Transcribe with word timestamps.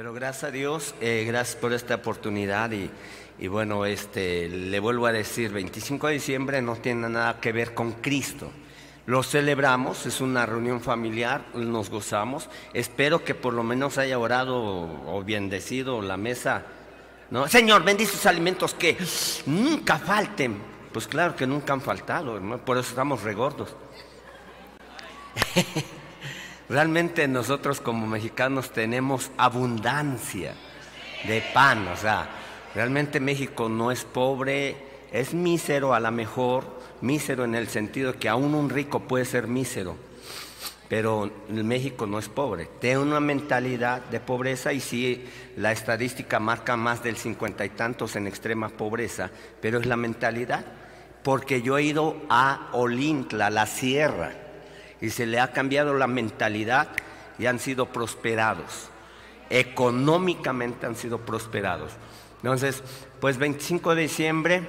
Pero 0.00 0.14
gracias 0.14 0.44
a 0.44 0.50
Dios, 0.50 0.94
eh, 1.02 1.24
gracias 1.26 1.56
por 1.56 1.74
esta 1.74 1.96
oportunidad 1.96 2.70
y, 2.72 2.90
bueno, 3.48 3.84
este, 3.84 4.48
le 4.48 4.80
vuelvo 4.80 5.04
a 5.04 5.12
decir, 5.12 5.52
25 5.52 6.06
de 6.06 6.14
diciembre 6.14 6.62
no 6.62 6.76
tiene 6.76 7.06
nada 7.10 7.38
que 7.38 7.52
ver 7.52 7.74
con 7.74 7.92
Cristo. 7.92 8.50
Lo 9.04 9.22
celebramos, 9.22 10.06
es 10.06 10.22
una 10.22 10.46
reunión 10.46 10.80
familiar, 10.80 11.44
nos 11.52 11.90
gozamos. 11.90 12.48
Espero 12.72 13.24
que 13.24 13.34
por 13.34 13.52
lo 13.52 13.62
menos 13.62 13.98
haya 13.98 14.18
orado 14.18 14.56
o 14.56 15.22
bendecido 15.22 16.00
la 16.00 16.16
mesa. 16.16 16.62
¿no? 17.30 17.46
Señor, 17.46 17.84
bendice 17.84 18.12
sus 18.12 18.24
alimentos 18.24 18.72
que 18.72 18.96
nunca 19.44 19.98
falten. 19.98 20.62
Pues 20.94 21.06
claro 21.08 21.36
que 21.36 21.46
nunca 21.46 21.74
han 21.74 21.82
faltado, 21.82 22.36
hermano, 22.36 22.64
por 22.64 22.78
eso 22.78 22.88
estamos 22.88 23.22
regordos. 23.22 23.76
Realmente 26.70 27.26
nosotros 27.26 27.80
como 27.80 28.06
mexicanos 28.06 28.70
tenemos 28.70 29.32
abundancia 29.36 30.54
de 31.26 31.42
pan, 31.52 31.88
o 31.88 31.96
sea, 31.96 32.30
realmente 32.76 33.18
México 33.18 33.68
no 33.68 33.90
es 33.90 34.04
pobre, 34.04 34.76
es 35.10 35.34
mísero 35.34 35.94
a 35.94 35.98
lo 35.98 36.12
mejor, 36.12 36.78
mísero 37.00 37.42
en 37.42 37.56
el 37.56 37.66
sentido 37.66 38.20
que 38.20 38.28
aún 38.28 38.54
un 38.54 38.70
rico 38.70 39.00
puede 39.00 39.24
ser 39.24 39.48
mísero, 39.48 39.96
pero 40.88 41.28
México 41.48 42.06
no 42.06 42.20
es 42.20 42.28
pobre, 42.28 42.68
tiene 42.80 42.98
una 42.98 43.18
mentalidad 43.18 44.02
de 44.02 44.20
pobreza 44.20 44.72
y 44.72 44.78
sí, 44.78 45.24
la 45.56 45.72
estadística 45.72 46.38
marca 46.38 46.76
más 46.76 47.02
del 47.02 47.16
cincuenta 47.16 47.64
y 47.64 47.70
tantos 47.70 48.14
en 48.14 48.28
extrema 48.28 48.68
pobreza, 48.68 49.32
pero 49.60 49.80
es 49.80 49.86
la 49.86 49.96
mentalidad, 49.96 50.64
porque 51.24 51.62
yo 51.62 51.78
he 51.78 51.82
ido 51.82 52.22
a 52.28 52.68
Olintla, 52.74 53.50
la 53.50 53.66
sierra, 53.66 54.39
y 55.00 55.10
se 55.10 55.26
le 55.26 55.40
ha 55.40 55.52
cambiado 55.52 55.94
la 55.94 56.06
mentalidad 56.06 56.88
y 57.38 57.46
han 57.46 57.58
sido 57.58 57.86
prosperados. 57.86 58.90
Económicamente 59.48 60.86
han 60.86 60.96
sido 60.96 61.18
prosperados. 61.18 61.92
Entonces, 62.36 62.82
pues 63.20 63.38
25 63.38 63.94
de 63.94 64.02
diciembre 64.02 64.68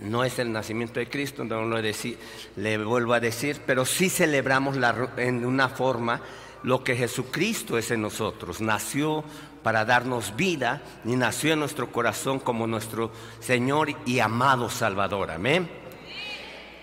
no 0.00 0.24
es 0.24 0.38
el 0.38 0.52
nacimiento 0.52 1.00
de 1.00 1.08
Cristo, 1.08 1.44
no 1.44 1.62
lo 1.62 1.80
le 1.80 2.78
vuelvo 2.78 3.14
a 3.14 3.20
decir, 3.20 3.62
pero 3.66 3.84
sí 3.84 4.10
celebramos 4.10 4.76
la, 4.76 5.10
en 5.16 5.44
una 5.44 5.68
forma 5.68 6.20
lo 6.62 6.82
que 6.82 6.96
Jesucristo 6.96 7.78
es 7.78 7.90
en 7.90 8.02
nosotros. 8.02 8.60
Nació 8.60 9.24
para 9.62 9.84
darnos 9.84 10.36
vida 10.36 10.82
y 11.04 11.16
nació 11.16 11.52
en 11.52 11.60
nuestro 11.60 11.90
corazón 11.92 12.40
como 12.40 12.66
nuestro 12.66 13.10
Señor 13.40 13.88
y 14.04 14.18
amado 14.18 14.68
Salvador. 14.68 15.30
Amén. 15.30 15.85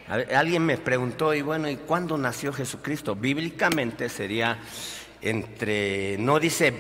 Alguien 0.08 0.66
me 0.66 0.78
preguntó, 0.78 1.34
y 1.34 1.42
bueno, 1.42 1.70
¿y 1.70 1.78
cuándo 1.78 2.18
nació 2.18 2.52
Jesucristo? 2.52 3.16
Bíblicamente 3.16 4.10
sería 4.10 4.60
entre, 5.22 6.18
no 6.18 6.40
dice 6.40 6.74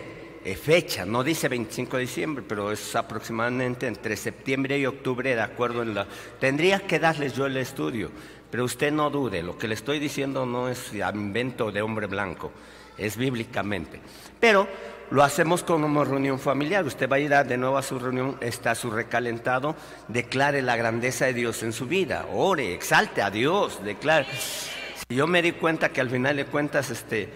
eh, 0.45 0.55
fecha, 0.55 1.05
no 1.05 1.23
dice 1.23 1.47
25 1.47 1.95
de 1.95 2.01
diciembre, 2.01 2.44
pero 2.45 2.71
es 2.71 2.95
aproximadamente 2.97 3.88
entre 3.88 4.17
septiembre 4.17 4.77
y 4.77 4.85
octubre, 4.85 5.33
de 5.33 5.41
acuerdo 5.41 5.83
en 5.83 5.94
la... 5.94 6.05
Tendría 6.39 6.79
que 6.79 6.99
darles 6.99 7.33
yo 7.33 7.45
el 7.45 7.55
estudio, 7.55 8.11
pero 8.51 8.66
usted 8.66 8.91
no 8.91 9.09
dude, 9.09 9.41
lo 9.41 9.57
que 9.57 9.69
le 9.69 9.75
estoy 9.75 9.99
diciendo 9.99 10.45
no 10.45 10.67
es 10.67 10.91
invento 10.94 11.71
de 11.71 11.81
hombre 11.81 12.07
blanco, 12.07 12.51
es 12.97 13.16
bíblicamente. 13.16 14.01
Pero 14.38 14.67
lo 15.14 15.23
hacemos 15.23 15.64
una 15.69 16.03
reunión 16.03 16.39
familiar. 16.39 16.83
Usted 16.86 17.08
va 17.08 17.17
a 17.17 17.19
ir 17.19 17.30
de 17.30 17.56
nuevo 17.56 17.78
a 17.78 17.83
su 17.83 18.00
reunión, 18.00 18.36
está 18.42 18.73
su 18.73 18.89
recalentado, 18.89 19.75
declare 20.08 20.64
la 20.64 20.75
grandeza 20.75 21.25
de 21.25 21.36
Dios 21.36 21.61
en 21.61 21.72
su 21.72 21.86
vida, 21.86 22.25
ore, 22.33 22.73
exalte 22.73 23.22
a 23.22 23.30
Dios, 23.30 23.84
declare. 23.84 24.25
Si 24.34 25.16
yo 25.16 25.28
me 25.28 25.44
di 25.44 25.52
cuenta 25.52 25.89
que 25.89 26.02
al 26.02 26.09
final 26.09 26.38
de 26.38 26.45
cuentas, 26.45 26.89
este, 26.89 27.30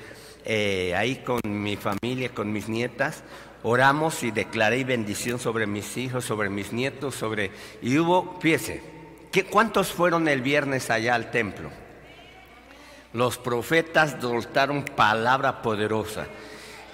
eh, 0.43 0.95
ahí 0.95 1.17
con 1.17 1.39
mi 1.45 1.77
familia, 1.77 2.29
con 2.29 2.51
mis 2.51 2.67
nietas, 2.67 3.23
oramos 3.61 4.23
y 4.23 4.31
declaré 4.31 4.83
bendición 4.83 5.37
sobre 5.37 5.67
mis 5.67 5.97
hijos, 5.97 6.25
sobre 6.25 6.49
mis 6.49 6.73
nietos, 6.73 7.13
sobre... 7.13 7.51
Y 7.83 7.99
hubo, 7.99 8.39
fíjese, 8.41 8.81
¿cuántos 9.51 9.89
fueron 9.91 10.27
el 10.27 10.41
viernes 10.41 10.89
allá 10.89 11.13
al 11.13 11.29
templo? 11.29 11.69
Los 13.13 13.37
profetas 13.37 14.17
soltaron 14.19 14.83
palabra 14.83 15.61
poderosa. 15.61 16.25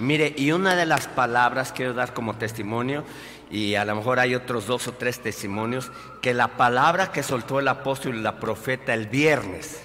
Mire, 0.04 0.34
y 0.38 0.52
una 0.52 0.76
de 0.76 0.86
las 0.86 1.08
palabras 1.08 1.72
quiero 1.72 1.94
dar 1.94 2.14
como 2.14 2.36
testimonio, 2.36 3.06
y 3.50 3.76
a 3.76 3.86
lo 3.86 3.96
mejor 3.96 4.20
hay 4.20 4.36
otros 4.36 4.68
dos 4.68 4.88
o 4.90 4.94
tres 4.94 5.20
testimonios, 5.22 5.92
que 6.22 6.34
la 6.34 6.50
palabra 6.50 7.12
que 7.12 7.24
soltó 7.24 7.60
el 7.60 7.68
apóstol 7.70 8.16
y 8.16 8.22
la 8.22 8.38
profeta 8.38 8.94
el 8.94 9.08
viernes, 9.08 9.82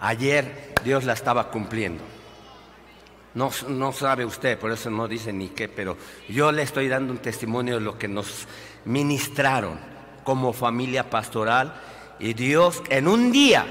ayer 0.00 0.74
Dios 0.82 1.04
la 1.04 1.12
estaba 1.12 1.50
cumpliendo. 1.50 2.02
No, 3.34 3.50
no 3.68 3.92
sabe 3.92 4.24
usted, 4.24 4.58
por 4.58 4.72
eso 4.72 4.90
no 4.90 5.06
dice 5.06 5.32
ni 5.32 5.48
qué, 5.48 5.68
pero 5.68 5.96
yo 6.28 6.50
le 6.50 6.62
estoy 6.62 6.88
dando 6.88 7.12
un 7.12 7.18
testimonio 7.18 7.74
de 7.74 7.80
lo 7.80 7.96
que 7.96 8.08
nos 8.08 8.46
ministraron 8.84 9.78
como 10.24 10.52
familia 10.52 11.10
pastoral 11.10 11.74
y 12.18 12.34
Dios 12.34 12.82
en 12.90 13.06
un 13.06 13.30
día 13.30 13.66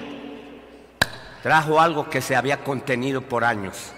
trajo 1.42 1.82
algo 1.82 2.10
que 2.10 2.22
se 2.22 2.36
había 2.36 2.64
contenido 2.64 3.22
por 3.22 3.44
años. 3.44 3.94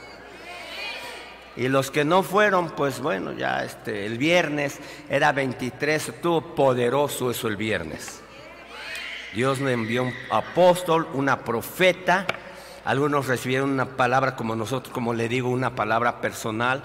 Y 1.58 1.70
los 1.70 1.90
que 1.90 2.04
no 2.04 2.22
fueron, 2.22 2.72
pues 2.72 3.00
bueno, 3.00 3.32
ya 3.32 3.64
este, 3.64 4.06
el 4.06 4.18
viernes 4.18 4.80
era 5.10 5.32
23, 5.32 6.10
estuvo 6.10 6.42
poderoso 6.56 7.32
eso 7.32 7.48
el 7.48 7.56
viernes. 7.56 8.22
Dios 9.34 9.60
me 9.60 9.72
envió 9.72 10.04
un 10.04 10.14
apóstol, 10.32 11.08
una 11.14 11.44
profeta, 11.44 12.26
algunos 12.84 13.28
recibieron 13.28 13.70
una 13.70 13.98
palabra 13.98 14.36
como 14.36 14.56
nosotros, 14.56 14.94
como 14.94 15.14
le 15.14 15.28
digo, 15.28 15.50
una 15.50 15.76
palabra 15.76 16.22
personal, 16.22 16.84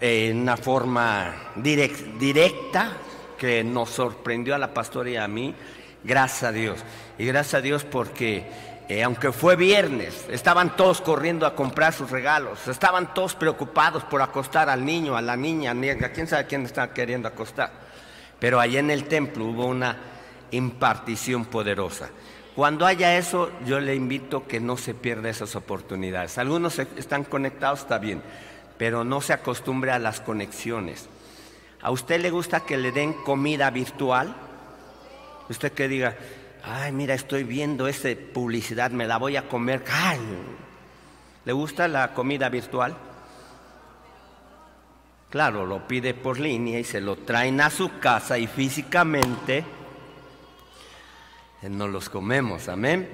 en 0.00 0.40
una 0.40 0.56
forma 0.56 1.34
directa 1.56 2.92
que 3.38 3.62
nos 3.64 3.90
sorprendió 3.90 4.54
a 4.54 4.58
la 4.58 4.74
pastora 4.74 5.10
y 5.10 5.16
a 5.16 5.28
mí, 5.28 5.54
gracias 6.02 6.44
a 6.44 6.52
Dios. 6.52 6.80
Y 7.18 7.26
gracias 7.26 7.54
a 7.54 7.60
Dios 7.60 7.84
porque 7.84 8.46
eh, 8.88 9.02
aunque 9.02 9.32
fue 9.32 9.56
viernes, 9.56 10.26
estaban 10.30 10.76
todos 10.76 11.00
corriendo 11.00 11.46
a 11.46 11.54
comprar 11.54 11.94
sus 11.94 12.10
regalos, 12.10 12.68
estaban 12.68 13.14
todos 13.14 13.34
preocupados 13.34 14.04
por 14.04 14.20
acostar 14.20 14.68
al 14.68 14.84
niño, 14.84 15.16
a 15.16 15.22
la 15.22 15.36
niña, 15.36 15.70
a 15.70 16.08
quién 16.10 16.26
sabe 16.26 16.46
quién 16.46 16.64
está 16.64 16.92
queriendo 16.92 17.28
acostar. 17.28 17.70
Pero 18.38 18.60
allá 18.60 18.80
en 18.80 18.90
el 18.90 19.04
templo 19.04 19.46
hubo 19.46 19.66
una 19.66 19.96
impartición 20.50 21.46
poderosa. 21.46 22.10
Cuando 22.54 22.86
haya 22.86 23.16
eso, 23.16 23.50
yo 23.64 23.80
le 23.80 23.94
invito 23.94 24.46
que 24.46 24.60
no 24.60 24.76
se 24.76 24.94
pierda 24.94 25.30
esas 25.30 25.56
oportunidades. 25.56 26.36
Algunos 26.38 26.78
están 26.78 27.24
conectados, 27.24 27.80
está 27.80 27.98
bien, 27.98 28.22
pero 28.76 29.02
no 29.02 29.20
se 29.20 29.32
acostumbre 29.32 29.92
a 29.92 29.98
las 29.98 30.20
conexiones. 30.20 31.08
¿A 31.80 31.90
usted 31.90 32.20
le 32.20 32.30
gusta 32.30 32.60
que 32.60 32.76
le 32.76 32.92
den 32.92 33.12
comida 33.12 33.70
virtual? 33.70 34.36
Usted 35.48 35.72
que 35.72 35.88
diga, 35.88 36.16
ay, 36.66 36.92
mira, 36.92 37.14
estoy 37.14 37.44
viendo 37.44 37.86
esa 37.88 38.08
publicidad, 38.32 38.90
me 38.90 39.06
la 39.06 39.18
voy 39.18 39.36
a 39.36 39.48
comer. 39.48 39.84
Ay, 39.90 40.18
¿Le 41.44 41.52
gusta 41.52 41.86
la 41.88 42.14
comida 42.14 42.48
virtual? 42.48 42.96
Claro, 45.30 45.66
lo 45.66 45.86
pide 45.86 46.14
por 46.14 46.38
línea 46.38 46.78
y 46.78 46.84
se 46.84 47.00
lo 47.00 47.16
traen 47.16 47.60
a 47.60 47.68
su 47.68 47.98
casa 47.98 48.38
y 48.38 48.46
físicamente 48.46 49.64
no 51.68 51.88
los 51.88 52.08
comemos, 52.08 52.68
amén. 52.68 53.08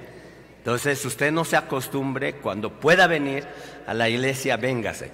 Entonces 0.59 1.05
usted 1.05 1.32
no 1.32 1.44
se 1.44 1.56
acostumbre, 1.56 2.34
cuando 2.34 2.71
pueda 2.71 3.06
venir 3.06 3.47
a 3.87 3.94
la 3.94 4.09
iglesia, 4.09 4.56
véngase 4.56 5.11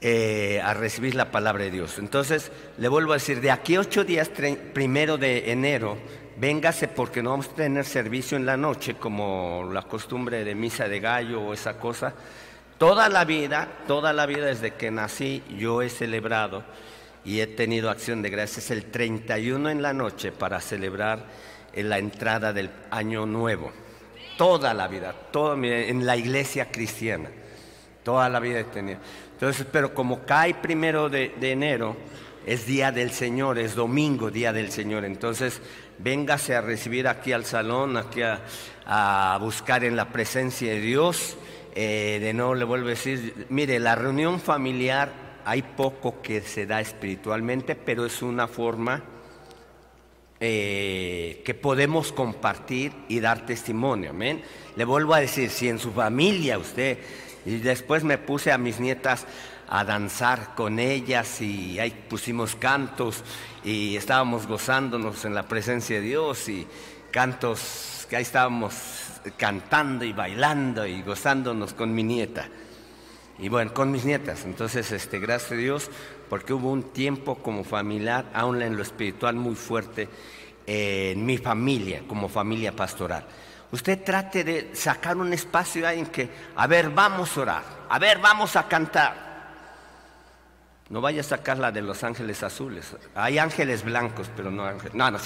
eh, 0.00 0.60
a 0.62 0.74
recibir 0.74 1.14
la 1.14 1.30
palabra 1.30 1.64
de 1.64 1.70
Dios. 1.70 1.98
Entonces 1.98 2.52
le 2.78 2.88
vuelvo 2.88 3.12
a 3.12 3.16
decir, 3.16 3.40
de 3.40 3.50
aquí 3.50 3.76
ocho 3.76 4.04
días, 4.04 4.30
primero 4.74 5.16
de 5.16 5.50
enero, 5.52 5.96
véngase 6.40 6.88
porque 6.88 7.22
no 7.22 7.30
vamos 7.30 7.48
a 7.48 7.54
tener 7.54 7.84
servicio 7.84 8.36
en 8.36 8.46
la 8.46 8.56
noche 8.56 8.94
como 8.94 9.68
la 9.70 9.82
costumbre 9.82 10.42
de 10.42 10.54
misa 10.54 10.88
de 10.88 10.98
gallo 10.98 11.42
o 11.42 11.52
esa 11.52 11.74
cosa. 11.74 12.14
Toda 12.78 13.10
la 13.10 13.26
vida, 13.26 13.68
toda 13.86 14.14
la 14.14 14.24
vida 14.24 14.46
desde 14.46 14.72
que 14.72 14.90
nací 14.90 15.42
yo 15.58 15.82
he 15.82 15.90
celebrado 15.90 16.64
y 17.26 17.40
he 17.40 17.46
tenido 17.46 17.90
acción 17.90 18.22
de 18.22 18.30
gracias 18.30 18.70
el 18.70 18.86
31 18.86 19.68
en 19.68 19.82
la 19.82 19.92
noche 19.92 20.32
para 20.32 20.62
celebrar 20.62 21.26
la 21.74 21.98
entrada 21.98 22.54
del 22.54 22.70
año 22.90 23.26
nuevo. 23.26 23.70
Toda 24.38 24.72
la 24.72 24.88
vida, 24.88 25.14
todo, 25.30 25.62
en 25.62 26.06
la 26.06 26.16
iglesia 26.16 26.70
cristiana. 26.70 27.28
Toda 28.02 28.30
la 28.30 28.40
vida 28.40 28.60
he 28.60 28.64
tenido. 28.64 28.98
Entonces, 29.34 29.66
pero 29.70 29.92
como 29.92 30.24
cae 30.24 30.54
primero 30.54 31.10
de 31.10 31.34
enero, 31.42 31.96
es 32.46 32.66
día 32.66 32.90
del 32.90 33.10
Señor, 33.10 33.58
es 33.58 33.74
domingo, 33.74 34.30
día 34.30 34.52
del 34.52 34.70
Señor. 34.70 35.04
Entonces, 35.04 35.60
véngase 36.02 36.54
a 36.54 36.60
recibir 36.60 37.08
aquí 37.08 37.32
al 37.32 37.44
salón, 37.44 37.96
aquí 37.96 38.22
a, 38.22 39.38
buscar 39.40 39.84
en 39.84 39.96
la 39.96 40.08
presencia 40.08 40.72
de 40.72 40.80
Dios. 40.80 41.36
Eh, 41.74 42.18
de 42.20 42.32
nuevo 42.32 42.54
le 42.54 42.64
vuelvo 42.64 42.86
a 42.86 42.90
decir, 42.90 43.46
mire, 43.48 43.78
la 43.78 43.94
reunión 43.94 44.40
familiar 44.40 45.12
hay 45.44 45.62
poco 45.62 46.20
que 46.20 46.40
se 46.40 46.66
da 46.66 46.80
espiritualmente, 46.80 47.76
pero 47.76 48.04
es 48.04 48.22
una 48.22 48.48
forma 48.48 49.02
eh, 50.40 51.42
que 51.44 51.54
podemos 51.54 52.12
compartir 52.12 52.92
y 53.08 53.20
dar 53.20 53.46
testimonio. 53.46 54.10
Amén. 54.10 54.42
Le 54.76 54.84
vuelvo 54.84 55.14
a 55.14 55.20
decir, 55.20 55.50
si 55.50 55.68
en 55.68 55.78
su 55.78 55.92
familia 55.92 56.58
usted, 56.58 56.98
y 57.46 57.58
después 57.58 58.04
me 58.04 58.18
puse 58.18 58.52
a 58.52 58.58
mis 58.58 58.80
nietas 58.80 59.26
a 59.70 59.84
danzar 59.84 60.54
con 60.56 60.80
ellas 60.80 61.40
y 61.40 61.78
ahí 61.78 61.92
pusimos 62.08 62.56
cantos 62.56 63.22
y 63.64 63.96
estábamos 63.96 64.48
gozándonos 64.48 65.24
en 65.24 65.34
la 65.34 65.44
presencia 65.44 65.96
de 65.96 66.02
Dios 66.02 66.48
y 66.48 66.66
cantos 67.12 68.06
que 68.10 68.16
ahí 68.16 68.22
estábamos 68.22 68.74
cantando 69.36 70.04
y 70.04 70.12
bailando 70.12 70.84
y 70.84 71.02
gozándonos 71.02 71.72
con 71.74 71.94
mi 71.94 72.02
nieta. 72.02 72.48
Y 73.38 73.48
bueno, 73.48 73.72
con 73.72 73.90
mis 73.90 74.04
nietas. 74.04 74.44
Entonces, 74.44 74.90
este, 74.92 75.18
gracias 75.18 75.52
a 75.52 75.54
Dios, 75.54 75.90
porque 76.28 76.52
hubo 76.52 76.70
un 76.70 76.92
tiempo 76.92 77.36
como 77.36 77.64
familiar, 77.64 78.26
aún 78.34 78.60
en 78.60 78.76
lo 78.76 78.82
espiritual 78.82 79.36
muy 79.36 79.54
fuerte, 79.54 80.08
en 80.66 81.24
mi 81.24 81.38
familia, 81.38 82.02
como 82.06 82.28
familia 82.28 82.74
pastoral. 82.74 83.24
Usted 83.72 84.02
trate 84.02 84.42
de 84.42 84.70
sacar 84.74 85.16
un 85.16 85.32
espacio 85.32 85.86
ahí 85.86 86.00
en 86.00 86.06
que, 86.06 86.28
a 86.56 86.66
ver, 86.66 86.90
vamos 86.90 87.36
a 87.36 87.40
orar, 87.40 87.64
a 87.88 87.98
ver, 87.98 88.18
vamos 88.18 88.56
a 88.56 88.66
cantar. 88.66 89.29
No 90.90 91.00
vaya 91.00 91.20
a 91.20 91.24
sacar 91.24 91.58
la 91.58 91.72
de 91.72 91.80
los 91.80 92.04
ángeles 92.04 92.42
azules. 92.42 92.96
Hay 93.14 93.38
ángeles 93.38 93.84
blancos, 93.84 94.28
pero 94.36 94.50
no 94.50 94.64
ángeles. 94.64 94.94
No, 94.94 95.10
no. 95.10 95.18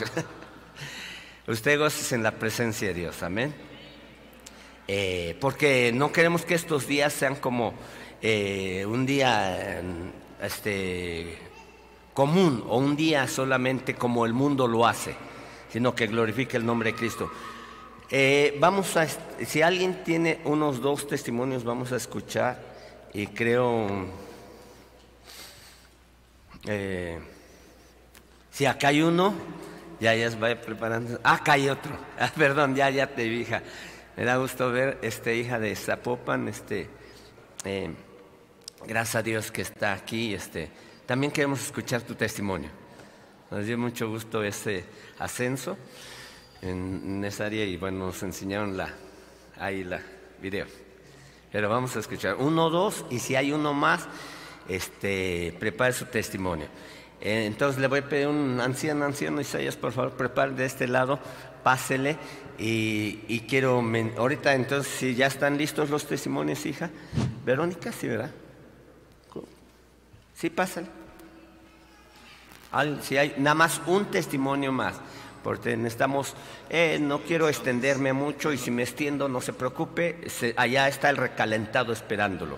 Usted 1.48 1.78
goce 1.78 2.14
en 2.14 2.22
la 2.22 2.32
presencia 2.32 2.88
de 2.88 2.94
Dios, 2.94 3.22
amén. 3.22 3.54
Eh, 4.86 5.36
porque 5.40 5.90
no 5.94 6.12
queremos 6.12 6.44
que 6.44 6.54
estos 6.54 6.86
días 6.86 7.12
sean 7.12 7.36
como 7.36 7.74
eh, 8.20 8.84
un 8.86 9.06
día 9.06 9.82
este, 10.42 11.38
común 12.12 12.64
o 12.68 12.78
un 12.78 12.94
día 12.96 13.26
solamente 13.26 13.94
como 13.94 14.26
el 14.26 14.32
mundo 14.32 14.66
lo 14.66 14.86
hace, 14.86 15.14
sino 15.70 15.94
que 15.94 16.06
glorifique 16.06 16.56
el 16.56 16.64
nombre 16.64 16.92
de 16.92 16.98
Cristo. 16.98 17.30
Eh, 18.10 18.56
vamos 18.60 18.96
a, 18.96 19.06
si 19.44 19.62
alguien 19.62 20.04
tiene 20.04 20.40
unos 20.44 20.80
dos 20.80 21.08
testimonios, 21.08 21.64
vamos 21.64 21.92
a 21.92 21.96
escuchar 21.96 22.62
y 23.12 23.26
creo, 23.28 24.06
eh, 26.66 27.18
si 28.50 28.66
acá 28.66 28.88
hay 28.88 29.02
uno, 29.02 29.34
ya 30.00 30.14
ya 30.14 30.30
se 30.30 30.36
vaya 30.36 30.60
preparando. 30.60 31.20
Ah, 31.22 31.34
acá 31.34 31.52
hay 31.52 31.68
otro. 31.68 31.92
Ah, 32.18 32.30
perdón, 32.34 32.74
ya 32.74 32.90
ya 32.90 33.06
te 33.08 33.28
vi, 33.28 33.40
hija. 33.40 33.62
Me 34.16 34.24
da 34.24 34.36
gusto 34.36 34.70
ver, 34.70 34.98
este 35.02 35.36
hija 35.36 35.58
de 35.58 35.74
Zapopan, 35.74 36.46
este, 36.46 36.88
eh, 37.64 37.90
gracias 38.86 39.16
a 39.16 39.22
Dios 39.22 39.50
que 39.50 39.62
está 39.62 39.92
aquí. 39.92 40.34
Este, 40.34 40.70
también 41.06 41.32
queremos 41.32 41.60
escuchar 41.60 42.02
tu 42.02 42.14
testimonio. 42.14 42.70
Nos 43.50 43.66
dio 43.66 43.76
mucho 43.76 44.08
gusto 44.08 44.42
ese 44.42 44.84
ascenso 45.18 45.76
en, 46.62 47.24
esa 47.24 47.46
área 47.46 47.64
y 47.64 47.76
bueno, 47.76 48.06
nos 48.06 48.22
enseñaron 48.22 48.76
la, 48.76 48.88
ahí 49.58 49.84
la 49.84 50.00
video. 50.40 50.66
Pero 51.52 51.68
vamos 51.68 51.94
a 51.96 52.00
escuchar 52.00 52.36
uno, 52.38 52.70
dos 52.70 53.04
y 53.10 53.18
si 53.18 53.36
hay 53.36 53.52
uno 53.52 53.74
más, 53.74 54.08
este, 54.68 55.54
prepare 55.58 55.92
su 55.92 56.06
testimonio. 56.06 56.66
Eh, 57.20 57.46
entonces 57.46 57.80
le 57.80 57.86
voy 57.86 58.00
a 58.00 58.08
pedir 58.08 58.28
un 58.28 58.60
anciano, 58.60 59.04
anciano 59.04 59.40
Isaías, 59.40 59.76
por 59.76 59.92
favor, 59.92 60.12
prepare 60.12 60.52
de 60.52 60.66
este 60.66 60.86
lado, 60.86 61.18
pásele 61.62 62.16
y, 62.58 63.40
quiero, 63.48 63.82
ahorita 64.16 64.54
entonces 64.54 64.92
si 64.92 65.14
ya 65.14 65.26
están 65.26 65.58
listos 65.58 65.90
los 65.90 66.06
testimonios, 66.06 66.64
hija. 66.66 66.90
Verónica, 67.44 67.92
sí, 67.92 68.08
¿verdad? 68.08 68.30
Sí, 70.34 70.50
pásale. 70.50 70.86
Si 73.02 73.16
hay 73.16 73.34
nada 73.38 73.54
más 73.54 73.80
un 73.86 74.06
testimonio 74.06 74.72
más 74.72 74.96
porque 75.44 75.76
necesitamos, 75.76 76.34
eh, 76.70 76.98
no 77.00 77.20
quiero 77.20 77.48
extenderme 77.48 78.14
mucho 78.14 78.50
y 78.50 78.56
si 78.56 78.70
me 78.70 78.82
extiendo 78.82 79.28
no 79.28 79.42
se 79.42 79.52
preocupe, 79.52 80.26
allá 80.56 80.88
está 80.88 81.10
el 81.10 81.18
recalentado 81.18 81.92
esperándolo. 81.92 82.56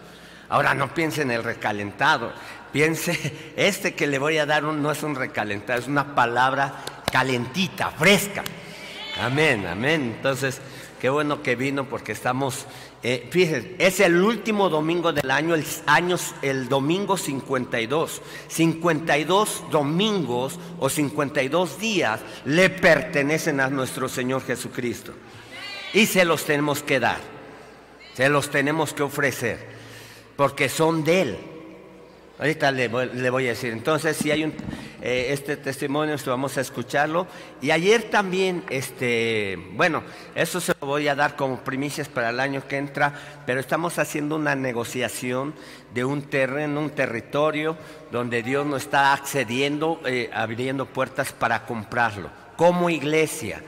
Ahora 0.48 0.74
no 0.74 0.94
piense 0.94 1.22
en 1.22 1.30
el 1.30 1.42
recalentado, 1.42 2.32
piense, 2.72 3.52
este 3.56 3.94
que 3.94 4.06
le 4.06 4.18
voy 4.18 4.38
a 4.38 4.46
dar 4.46 4.62
no 4.62 4.90
es 4.90 5.02
un 5.02 5.14
recalentado, 5.14 5.78
es 5.78 5.88
una 5.88 6.14
palabra 6.14 6.84
calentita, 7.10 7.90
fresca. 7.90 8.44
Amén, 9.20 9.66
amén. 9.66 10.14
Entonces, 10.16 10.60
qué 11.00 11.08
bueno 11.08 11.42
que 11.42 11.56
vino 11.56 11.84
porque 11.84 12.12
estamos 12.12 12.66
eh, 13.08 13.28
fíjense, 13.30 13.76
es 13.78 14.00
el 14.00 14.20
último 14.20 14.68
domingo 14.68 15.12
del 15.12 15.30
año, 15.30 15.54
el, 15.54 15.64
el 16.42 16.68
domingo 16.68 17.16
52. 17.16 18.20
52 18.48 19.64
domingos 19.70 20.58
o 20.80 20.88
52 20.88 21.78
días 21.78 22.20
le 22.46 22.68
pertenecen 22.68 23.60
a 23.60 23.68
nuestro 23.68 24.08
Señor 24.08 24.44
Jesucristo. 24.44 25.12
Y 25.92 26.06
se 26.06 26.24
los 26.24 26.44
tenemos 26.46 26.82
que 26.82 26.98
dar, 26.98 27.20
se 28.14 28.28
los 28.28 28.50
tenemos 28.50 28.92
que 28.92 29.04
ofrecer, 29.04 29.75
porque 30.36 30.68
son 30.68 31.02
de 31.04 31.22
Él. 31.22 31.38
Ahorita 32.38 32.70
le 32.70 32.88
voy, 32.88 33.46
a 33.46 33.50
decir. 33.50 33.72
Entonces, 33.72 34.14
si 34.14 34.30
hay 34.30 34.44
un, 34.44 34.52
eh, 35.00 35.28
este 35.30 35.56
testimonio, 35.56 36.16
vamos 36.26 36.58
a 36.58 36.60
escucharlo. 36.60 37.26
Y 37.62 37.70
ayer 37.70 38.10
también, 38.10 38.62
este, 38.68 39.58
bueno, 39.72 40.02
eso 40.34 40.60
se 40.60 40.74
lo 40.78 40.86
voy 40.86 41.08
a 41.08 41.14
dar 41.14 41.34
como 41.34 41.64
primicias 41.64 42.08
para 42.08 42.28
el 42.28 42.38
año 42.38 42.68
que 42.68 42.76
entra, 42.76 43.14
pero 43.46 43.58
estamos 43.58 43.98
haciendo 43.98 44.36
una 44.36 44.54
negociación 44.54 45.54
de 45.94 46.04
un 46.04 46.22
terreno, 46.22 46.80
un 46.80 46.90
territorio 46.90 47.78
donde 48.12 48.42
Dios 48.42 48.66
nos 48.66 48.82
está 48.82 49.14
accediendo, 49.14 50.02
eh, 50.04 50.28
abriendo 50.34 50.84
puertas 50.84 51.32
para 51.32 51.64
comprarlo. 51.64 52.28
Como 52.56 52.90
iglesia, 52.90 53.62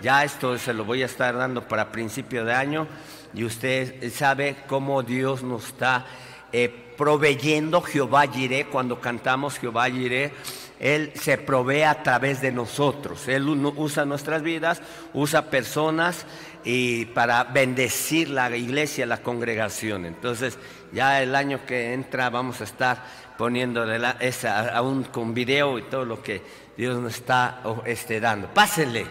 ya 0.00 0.24
esto 0.24 0.56
se 0.56 0.72
lo 0.72 0.86
voy 0.86 1.02
a 1.02 1.06
estar 1.06 1.36
dando 1.36 1.68
para 1.68 1.92
principio 1.92 2.46
de 2.46 2.54
año 2.54 2.86
y 3.34 3.44
usted 3.44 4.12
sabe 4.12 4.56
cómo 4.66 5.02
Dios 5.02 5.42
nos 5.42 5.66
está 5.66 6.06
eh, 6.52 6.84
proveyendo 6.96 7.82
Jehová 7.82 8.26
Jiré, 8.28 8.66
cuando 8.66 9.00
cantamos 9.00 9.58
Jehová 9.58 9.90
Jiré, 9.90 10.32
Él 10.78 11.12
se 11.14 11.38
provee 11.38 11.82
a 11.82 12.02
través 12.02 12.40
de 12.40 12.52
nosotros. 12.52 13.26
Él 13.26 13.48
usa 13.48 14.04
nuestras 14.04 14.42
vidas, 14.42 14.80
usa 15.12 15.50
personas 15.50 16.26
y 16.64 17.06
para 17.06 17.44
bendecir 17.44 18.30
la 18.30 18.56
iglesia, 18.56 19.06
la 19.06 19.22
congregación. 19.22 20.06
Entonces, 20.06 20.58
ya 20.92 21.22
el 21.22 21.34
año 21.34 21.66
que 21.66 21.92
entra 21.92 22.30
vamos 22.30 22.60
a 22.60 22.64
estar 22.64 23.02
poniendo 23.36 23.84
esa, 24.20 24.76
aún 24.76 25.02
con 25.04 25.34
video 25.34 25.78
y 25.78 25.82
todo 25.82 26.04
lo 26.04 26.22
que 26.22 26.40
Dios 26.76 27.00
nos 27.00 27.16
está 27.16 27.62
este, 27.84 28.20
dando. 28.20 28.46
Pásele, 28.48 29.06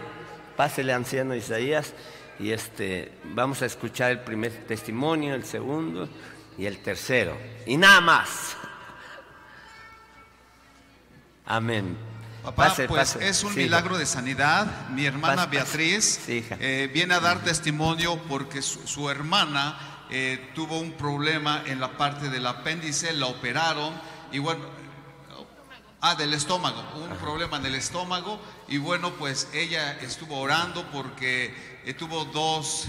pásele 0.56 0.94
anciano 0.94 1.34
Isaías 1.34 1.92
y 2.38 2.50
este, 2.50 3.12
vamos 3.24 3.62
a 3.62 3.66
escuchar 3.66 4.10
el 4.10 4.20
primer 4.20 4.66
testimonio, 4.66 5.34
el 5.34 5.44
segundo 5.44 6.08
y 6.58 6.66
el 6.66 6.78
tercero. 6.78 7.36
Y 7.66 7.76
nada 7.76 8.00
más. 8.00 8.56
Amén. 11.46 11.96
Papá, 12.42 12.74
pues 12.88 13.16
es 13.16 13.42
un 13.42 13.54
milagro 13.54 13.96
de 13.96 14.04
sanidad. 14.04 14.88
Mi 14.90 15.06
hermana 15.06 15.46
Beatriz 15.46 16.20
eh, 16.28 16.90
viene 16.92 17.14
a 17.14 17.20
dar 17.20 17.42
testimonio 17.42 18.18
porque 18.28 18.60
su, 18.60 19.08
hermana 19.08 19.78
eh, 20.10 20.50
tuvo 20.54 20.78
un 20.78 20.92
problema 20.92 21.62
en 21.64 21.80
la 21.80 21.96
parte 21.96 22.28
del 22.28 22.46
apéndice, 22.46 23.14
la 23.14 23.26
operaron 23.26 23.94
y 24.30 24.40
bueno, 24.40 24.62
ah, 26.02 26.16
del 26.16 26.34
estómago, 26.34 26.84
un 26.96 27.16
problema 27.16 27.56
en 27.56 27.64
el 27.64 27.76
estómago 27.76 28.38
y 28.68 28.76
bueno, 28.76 29.12
pues 29.12 29.48
ella 29.54 29.98
estuvo 30.00 30.38
orando 30.38 30.84
porque 30.92 31.73
eh, 31.86 31.94
tuvo 31.94 32.24
dos 32.24 32.88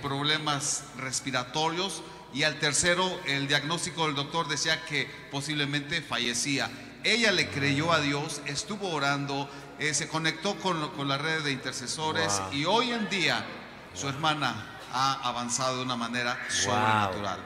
problemas 0.00 0.84
respiratorios 0.98 2.02
y 2.34 2.44
al 2.44 2.58
tercero 2.58 3.20
el 3.26 3.46
diagnóstico 3.46 4.06
del 4.06 4.14
doctor 4.14 4.48
decía 4.48 4.84
que 4.86 5.08
posiblemente 5.30 6.00
fallecía. 6.00 6.70
Ella 7.04 7.32
le 7.32 7.48
creyó 7.48 7.92
a 7.92 8.00
Dios, 8.00 8.40
estuvo 8.46 8.90
orando, 8.90 9.48
eh, 9.78 9.92
se 9.92 10.08
conectó 10.08 10.56
con, 10.56 11.08
la 11.08 11.18
red 11.18 11.42
de 11.42 11.52
intercesores 11.52 12.40
y 12.52 12.64
hoy 12.64 12.92
en 12.92 13.08
día 13.08 13.44
su 13.92 14.08
hermana 14.08 14.78
ha 14.92 15.28
avanzado 15.28 15.78
de 15.78 15.82
una 15.82 15.96
manera 15.96 16.38
sobrenatural. 16.48 17.40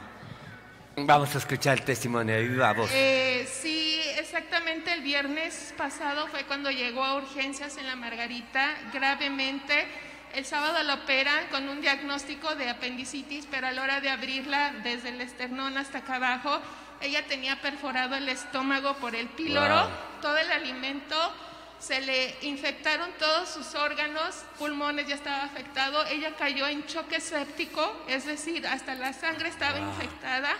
Vamos 0.99 1.35
a 1.35 1.39
escuchar 1.39 1.79
el 1.79 1.85
testimonio, 1.85 2.39
viva 2.39 2.73
voz. 2.73 2.91
Eh, 2.93 3.49
sí, 3.51 4.01
exactamente 4.19 4.93
el 4.93 5.03
viernes 5.03 5.75
pasado 5.77 6.27
fue 6.29 6.45
cuando 6.45 6.71
llegó 6.71 7.05
a 7.05 7.17
urgencias 7.17 7.77
en 7.77 7.87
la 7.87 7.97
Margarita 7.97 8.77
gravemente 8.93 9.87
el 10.35 10.45
sábado 10.45 10.83
la 10.83 10.95
operan 10.95 11.47
con 11.49 11.69
un 11.69 11.81
diagnóstico 11.81 12.55
de 12.55 12.69
apendicitis, 12.69 13.47
pero 13.51 13.67
a 13.67 13.73
la 13.73 13.83
hora 13.83 14.01
de 14.01 14.11
abrirla 14.11 14.73
desde 14.83 15.11
el 15.11 15.21
esternón 15.21 15.79
hasta 15.79 15.99
acá 15.99 16.17
abajo, 16.17 16.61
ella 17.01 17.27
tenía 17.27 17.61
perforado 17.61 18.15
el 18.17 18.29
estómago 18.29 18.95
por 18.95 19.15
el 19.15 19.29
píloro, 19.29 19.89
todo 20.21 20.37
el 20.39 20.51
alimento, 20.51 21.17
se 21.79 22.01
le 22.01 22.35
infectaron 22.43 23.11
todos 23.19 23.51
sus 23.51 23.75
órganos, 23.75 24.45
pulmones 24.59 25.07
ya 25.07 25.15
estaba 25.15 25.45
afectado, 25.45 26.05
ella 26.07 26.35
cayó 26.37 26.67
en 26.67 26.87
choque 26.87 27.21
séptico, 27.21 28.05
es 28.09 28.25
decir, 28.25 28.67
hasta 28.67 28.95
la 28.95 29.13
sangre 29.13 29.49
estaba 29.49 29.79
infectada, 29.79 30.57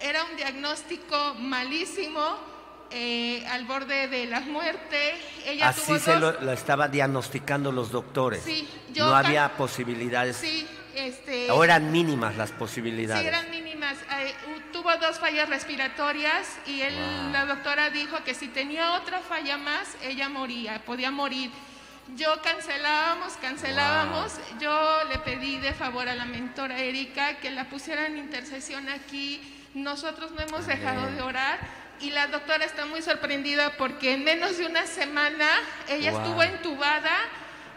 era 0.00 0.24
un 0.24 0.36
diagnóstico 0.36 1.34
malísimo, 1.38 2.51
eh, 2.92 3.44
al 3.50 3.64
borde 3.64 4.08
de 4.08 4.26
la 4.26 4.40
muerte. 4.40 5.14
Ella 5.46 5.68
Así 5.68 5.98
se 5.98 6.18
lo, 6.18 6.52
estaba 6.52 6.88
diagnosticando 6.88 7.72
los 7.72 7.90
doctores. 7.90 8.44
no 8.96 9.14
había 9.14 9.56
posibilidades. 9.56 10.36
Sí, 10.36 10.66
este, 10.94 11.50
o 11.50 11.64
eran 11.64 11.90
mínimas 11.90 12.36
las 12.36 12.50
posibilidades. 12.52 13.22
Sí, 13.22 13.28
eran 13.28 13.50
mínimas. 13.50 13.96
tuvo 14.72 14.94
dos 14.96 15.18
fallas 15.18 15.48
respiratorias 15.48 16.46
y 16.66 16.82
la 17.32 17.46
doctora 17.46 17.90
dijo 17.90 18.22
que 18.24 18.34
si 18.34 18.48
tenía 18.48 18.94
otra 18.94 19.20
falla 19.20 19.56
más, 19.56 19.96
ella 20.02 20.28
moría, 20.28 20.84
podía 20.84 21.10
morir. 21.10 21.50
Yo 22.16 22.42
cancelábamos, 22.42 23.34
cancelábamos. 23.34 24.32
Yo 24.60 25.04
le 25.08 25.18
pedí 25.20 25.58
de 25.58 25.72
favor 25.72 26.08
a 26.08 26.14
la 26.14 26.26
mentora 26.26 26.78
Erika 26.78 27.38
que 27.38 27.50
la 27.50 27.64
pusiera 27.64 28.06
en 28.06 28.18
intercesión 28.18 28.88
aquí. 28.88 29.40
Nosotros 29.74 30.32
no 30.32 30.40
hemos 30.42 30.66
dejado 30.66 31.10
de 31.10 31.22
orar 31.22 31.58
y 32.00 32.10
la 32.10 32.26
doctora 32.26 32.64
está 32.64 32.84
muy 32.84 33.00
sorprendida 33.00 33.76
porque 33.78 34.12
en 34.12 34.24
menos 34.24 34.58
de 34.58 34.66
una 34.66 34.86
semana 34.86 35.48
ella 35.88 36.10
estuvo 36.10 36.42
entubada. 36.42 37.16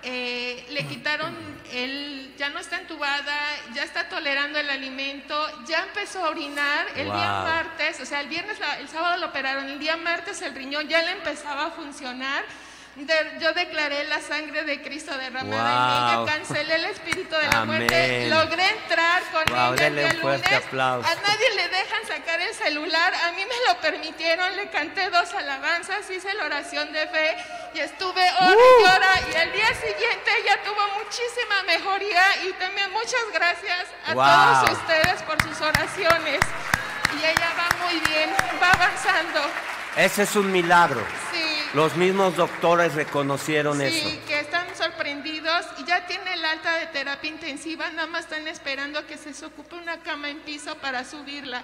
Eh, 0.08 0.64
le 0.70 0.86
quitaron 0.86 1.36
el, 1.72 2.34
ya 2.38 2.50
no 2.50 2.60
está 2.60 2.80
entubada, 2.80 3.34
ya 3.74 3.84
está 3.84 4.08
tolerando 4.08 4.60
el 4.60 4.70
alimento, 4.70 5.36
ya 5.68 5.84
empezó 5.84 6.24
a 6.24 6.30
orinar 6.30 6.86
el 6.96 7.06
día 7.06 7.42
martes, 7.44 8.00
o 8.00 8.06
sea, 8.06 8.22
el 8.22 8.28
viernes, 8.28 8.60
el 8.80 8.88
sábado 8.88 9.18
lo 9.18 9.28
operaron, 9.28 9.68
el 9.68 9.80
día 9.80 9.98
martes 9.98 10.44
el 10.44 10.54
riñón 10.54 10.88
ya 10.88 11.02
le 11.02 11.12
empezaba 11.12 11.68
a 11.68 11.72
funcionar 11.72 12.44
yo 13.42 13.54
declaré 13.54 14.06
la 14.06 14.22
sangre 14.22 14.64
de 14.64 14.82
Cristo 14.82 15.18
derramada 15.18 16.22
en 16.22 16.26
ella, 16.26 16.34
cancelé 16.34 16.76
el 16.76 16.86
espíritu 16.86 17.36
de 17.36 17.48
la 17.48 17.66
muerte, 17.66 18.30
logré 18.30 18.70
entrar 18.70 19.22
con 19.32 19.44
ella 19.50 19.88
el 19.88 19.96
día 19.96 20.14
lunes. 20.14 20.42
A 20.46 21.16
nadie 21.16 21.56
le 21.56 21.68
dejan 21.70 22.08
sacar 22.08 22.40
el 22.40 22.54
celular, 22.54 23.14
a 23.14 23.32
mí 23.34 23.44
me 23.44 23.74
lo 23.74 23.82
permitieron, 23.82 24.56
le 24.56 24.70
canté 24.70 25.10
dos 25.10 25.34
alabanzas, 25.34 26.10
hice 26.10 26.34
la 26.36 26.46
oración 26.46 26.94
de 26.94 27.06
fe 27.08 27.36
y 27.74 27.80
estuve 27.80 28.24
hora 28.40 28.54
y 28.54 28.84
uh. 28.84 28.86
hora 28.86 29.12
y 29.30 29.36
el 29.36 29.52
día 29.52 29.74
siguiente 29.74 30.32
ella 30.42 30.64
tuvo 30.64 31.04
muchísima 31.04 31.64
mejoría 31.68 32.24
y 32.48 32.54
también 32.54 32.92
muchas 32.92 33.26
gracias 33.34 33.88
a 34.06 34.14
todos 34.14 34.80
ustedes 34.80 35.22
por 35.24 35.42
sus 35.44 35.60
oraciones. 35.60 36.40
Y 37.14 37.26
ella 37.26 37.54
va 37.58 37.86
muy 37.86 38.00
bien, 38.10 38.30
va 38.62 38.72
avanzando. 38.72 39.42
Ese 39.96 40.24
es 40.24 40.36
un 40.36 40.52
milagro. 40.52 41.02
Sí. 41.32 41.45
Los 41.76 41.98
mismos 41.98 42.38
doctores 42.38 42.96
reconocieron 42.96 43.82
eso. 43.82 44.10
Sí, 44.10 44.22
que 44.30 44.40
están 44.40 44.66
sorprendidos 44.78 45.66
y 45.78 45.84
ya 45.84 46.08
tiene 46.08 46.34
el 46.34 46.46
alta 46.46 46.78
de 46.78 46.86
terapia 46.86 47.30
intensiva, 47.30 47.90
nada 47.90 48.08
más 48.08 48.22
están 48.22 48.48
esperando 48.48 49.00
a 49.00 49.04
que 49.06 49.18
se 49.18 49.46
ocupe 49.46 49.76
una 49.76 49.98
cama 49.98 50.30
en 50.30 50.40
piso 50.40 50.78
para 50.78 51.04
subirla. 51.04 51.64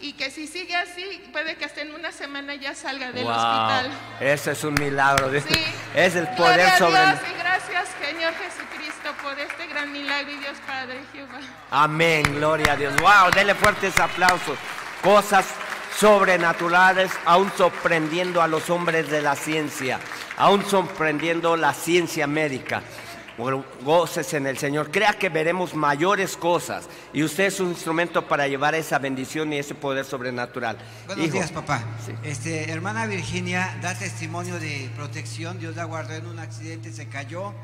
Y 0.00 0.14
que 0.14 0.32
si 0.32 0.48
sigue 0.48 0.74
así, 0.74 1.30
puede 1.30 1.54
que 1.54 1.64
hasta 1.64 1.80
en 1.80 1.94
una 1.94 2.10
semana 2.10 2.56
ya 2.56 2.74
salga 2.74 3.12
del 3.12 3.24
hospital. 3.24 3.88
Ese 4.18 4.50
es 4.50 4.64
un 4.64 4.74
milagro. 4.74 5.30
Sí. 5.30 5.64
Es 5.94 6.16
el 6.16 6.26
poder 6.30 6.68
sobre. 6.76 7.00
Dios 7.00 7.20
y 7.30 7.38
gracias, 7.38 7.88
Señor 8.04 8.32
Jesucristo, 8.34 9.14
por 9.22 9.38
este 9.38 9.68
gran 9.68 9.92
milagro 9.92 10.32
y 10.32 10.38
Dios 10.38 10.56
Padre 10.66 11.00
Jehová. 11.12 11.38
Amén, 11.70 12.24
gloria 12.34 12.72
a 12.72 12.76
Dios. 12.76 12.96
Wow, 12.96 13.30
denle 13.32 13.54
fuertes 13.54 13.96
aplausos. 14.00 14.58
Cosas 15.04 15.46
sobrenaturales, 15.96 17.10
aún 17.24 17.50
sorprendiendo 17.56 18.42
a 18.42 18.48
los 18.48 18.70
hombres 18.70 19.10
de 19.10 19.22
la 19.22 19.36
ciencia, 19.36 20.00
aún 20.36 20.64
sorprendiendo 20.64 21.56
la 21.56 21.74
ciencia 21.74 22.26
médica. 22.26 22.82
Goces 23.82 24.34
en 24.34 24.46
el 24.46 24.58
Señor, 24.58 24.90
crea 24.90 25.14
que 25.14 25.28
veremos 25.28 25.74
mayores 25.74 26.36
cosas 26.36 26.88
y 27.12 27.22
usted 27.22 27.44
es 27.44 27.60
un 27.60 27.70
instrumento 27.70 28.28
para 28.28 28.46
llevar 28.46 28.74
esa 28.74 28.98
bendición 28.98 29.52
y 29.52 29.58
ese 29.58 29.74
poder 29.74 30.04
sobrenatural. 30.04 30.76
Buenos 31.06 31.32
días, 31.32 31.50
papá. 31.50 31.82
Este, 32.22 32.70
hermana 32.70 33.06
Virginia 33.06 33.76
da 33.80 33.94
testimonio 33.94 34.60
de 34.60 34.90
protección. 34.94 35.58
Dios 35.58 35.74
la 35.74 35.84
guardó 35.84 36.14
en 36.14 36.26
un 36.26 36.38
accidente, 36.38 36.92
se 36.92 37.08
cayó 37.08 37.54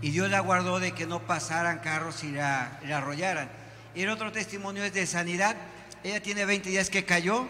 y 0.00 0.10
Dios 0.10 0.28
la 0.28 0.40
guardó 0.40 0.80
de 0.80 0.92
que 0.92 1.06
no 1.06 1.20
pasaran 1.20 1.78
carros 1.78 2.24
y 2.24 2.32
la, 2.32 2.80
la 2.84 2.98
arrollaran. 2.98 3.48
Y 3.94 4.02
el 4.02 4.10
otro 4.10 4.32
testimonio 4.32 4.82
es 4.82 4.92
de 4.92 5.06
sanidad. 5.06 5.56
Ella 6.02 6.20
tiene 6.20 6.44
20 6.44 6.68
días 6.68 6.90
que 6.90 7.04
cayó 7.04 7.46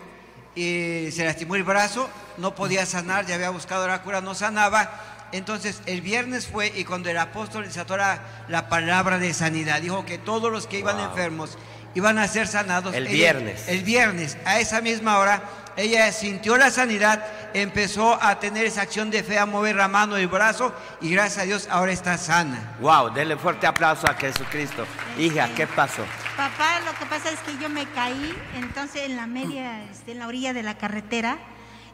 y 0.54 1.10
se 1.12 1.24
lastimó 1.24 1.56
el 1.56 1.62
brazo, 1.62 2.08
no 2.38 2.54
podía 2.54 2.86
sanar, 2.86 3.26
ya 3.26 3.36
había 3.36 3.50
buscado 3.50 3.86
la 3.86 4.02
cura, 4.02 4.20
no 4.20 4.34
sanaba. 4.34 4.90
Entonces 5.32 5.80
el 5.86 6.02
viernes 6.02 6.46
fue 6.46 6.72
y 6.76 6.84
cuando 6.84 7.08
el 7.08 7.16
apóstol 7.16 7.64
desató 7.64 7.96
la, 7.96 8.68
palabra 8.68 9.18
de 9.18 9.32
sanidad, 9.32 9.80
dijo 9.80 10.04
que 10.04 10.18
todos 10.18 10.52
los 10.52 10.66
que 10.66 10.78
iban 10.78 11.00
enfermos 11.00 11.56
iban 11.94 12.18
a 12.18 12.28
ser 12.28 12.46
sanados. 12.46 12.94
El 12.94 13.08
viernes. 13.08 13.68
El 13.68 13.82
viernes, 13.82 14.36
a 14.44 14.60
esa 14.60 14.80
misma 14.80 15.18
hora, 15.18 15.42
ella 15.76 16.12
sintió 16.12 16.56
la 16.56 16.70
sanidad, 16.70 17.24
empezó 17.54 18.22
a 18.22 18.38
tener 18.38 18.66
esa 18.66 18.82
acción 18.82 19.10
de 19.10 19.22
fe, 19.22 19.38
a 19.38 19.46
mover 19.46 19.76
la 19.76 19.88
mano 19.88 20.18
y 20.18 20.22
el 20.22 20.28
brazo 20.28 20.74
y 21.00 21.10
gracias 21.10 21.38
a 21.38 21.46
Dios 21.46 21.68
ahora 21.70 21.92
está 21.92 22.18
sana. 22.18 22.76
Wow, 22.80 23.12
denle 23.14 23.36
fuerte 23.36 23.66
aplauso 23.66 24.06
a 24.06 24.14
Jesucristo. 24.14 24.86
Hija, 25.18 25.48
¿qué 25.54 25.66
pasó? 25.66 26.04
Papá, 26.36 26.80
lo 26.84 26.92
que 26.98 27.06
pasa 27.06 27.30
es 27.30 27.38
que 27.40 27.56
yo 27.62 27.68
me 27.68 27.86
caí, 27.86 28.34
entonces 28.56 29.02
en 29.04 29.16
la 29.16 29.26
media, 29.26 29.84
este, 29.84 30.12
en 30.12 30.18
la 30.18 30.26
orilla 30.26 30.52
de 30.52 30.62
la 30.62 30.76
carretera 30.76 31.38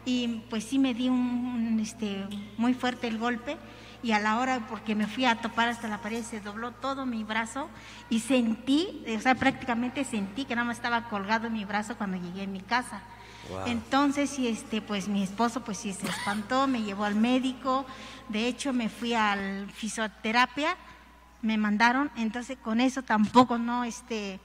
y 0.04 0.42
pues 0.50 0.64
sí 0.64 0.78
me 0.78 0.94
di 0.94 1.08
un, 1.08 1.78
este, 1.80 2.24
muy 2.56 2.74
fuerte 2.74 3.06
el 3.06 3.18
golpe 3.18 3.56
y 4.02 4.12
a 4.12 4.20
la 4.20 4.38
hora, 4.38 4.66
porque 4.68 4.94
me 4.94 5.06
fui 5.06 5.24
a 5.24 5.40
topar 5.40 5.68
hasta 5.68 5.88
la 5.88 6.00
pared, 6.00 6.22
se 6.22 6.40
dobló 6.40 6.72
todo 6.72 7.06
mi 7.06 7.24
brazo 7.24 7.68
y 8.08 8.20
sentí, 8.20 9.04
o 9.16 9.20
sea, 9.20 9.34
prácticamente 9.34 10.04
sentí 10.04 10.44
que 10.44 10.54
nada 10.54 10.66
más 10.66 10.76
estaba 10.76 11.08
colgado 11.08 11.50
mi 11.50 11.64
brazo 11.64 11.96
cuando 11.96 12.16
llegué 12.16 12.44
a 12.44 12.46
mi 12.46 12.60
casa. 12.60 13.02
Entonces, 13.66 14.38
y 14.38 14.46
este, 14.46 14.82
pues 14.82 15.08
mi 15.08 15.22
esposo, 15.22 15.64
pues 15.64 15.78
sí 15.78 15.92
se 15.92 16.06
espantó, 16.06 16.66
me 16.66 16.82
llevó 16.82 17.04
al 17.04 17.14
médico. 17.14 17.86
De 18.28 18.46
hecho, 18.46 18.72
me 18.72 18.88
fui 18.88 19.14
al 19.14 19.70
fisioterapia, 19.70 20.76
me 21.40 21.56
mandaron. 21.56 22.10
Entonces, 22.16 22.58
con 22.62 22.80
eso 22.80 23.02
tampoco 23.02 23.56
no, 23.58 23.84
este, 23.84 24.38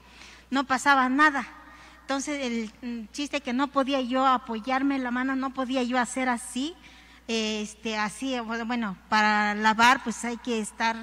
no 0.50 0.64
pasaba 0.64 1.08
nada. 1.08 1.46
Entonces, 2.00 2.70
el 2.82 3.08
chiste 3.12 3.40
que 3.40 3.52
no 3.52 3.68
podía 3.68 4.00
yo 4.00 4.26
apoyarme 4.26 4.96
en 4.96 5.04
la 5.04 5.10
mano, 5.10 5.36
no 5.36 5.50
podía 5.50 5.82
yo 5.82 5.98
hacer 5.98 6.28
así, 6.28 6.74
este, 7.28 7.96
así, 7.96 8.38
bueno, 8.40 8.96
para 9.08 9.54
lavar, 9.54 10.02
pues 10.04 10.24
hay 10.24 10.36
que 10.36 10.58
estar 10.58 10.96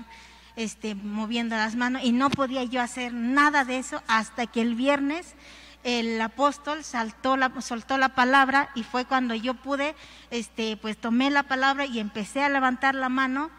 este, 0.56 0.96
moviendo 0.96 1.56
las 1.56 1.76
manos 1.76 2.04
y 2.04 2.12
no 2.12 2.30
podía 2.30 2.64
yo 2.64 2.82
hacer 2.82 3.14
nada 3.14 3.66
de 3.66 3.78
eso 3.78 4.04
hasta 4.08 4.48
que 4.48 4.62
el 4.62 4.76
viernes 4.76 5.36
el 5.84 6.22
apóstol 6.22 6.84
saltó 6.84 7.38
la, 7.38 7.52
soltó 7.62 7.98
la 7.98 8.10
palabra 8.10 8.70
y 8.76 8.84
fue 8.84 9.06
cuando 9.06 9.34
yo 9.34 9.56
pude, 9.56 9.96
este, 10.30 10.78
pues 10.78 10.98
tomé 10.98 11.32
la 11.32 11.44
palabra 11.44 11.86
y 11.86 12.00
empecé 12.00 12.44
a 12.44 12.50
levantar 12.50 12.94
la 12.94 13.10
mano 13.10 13.50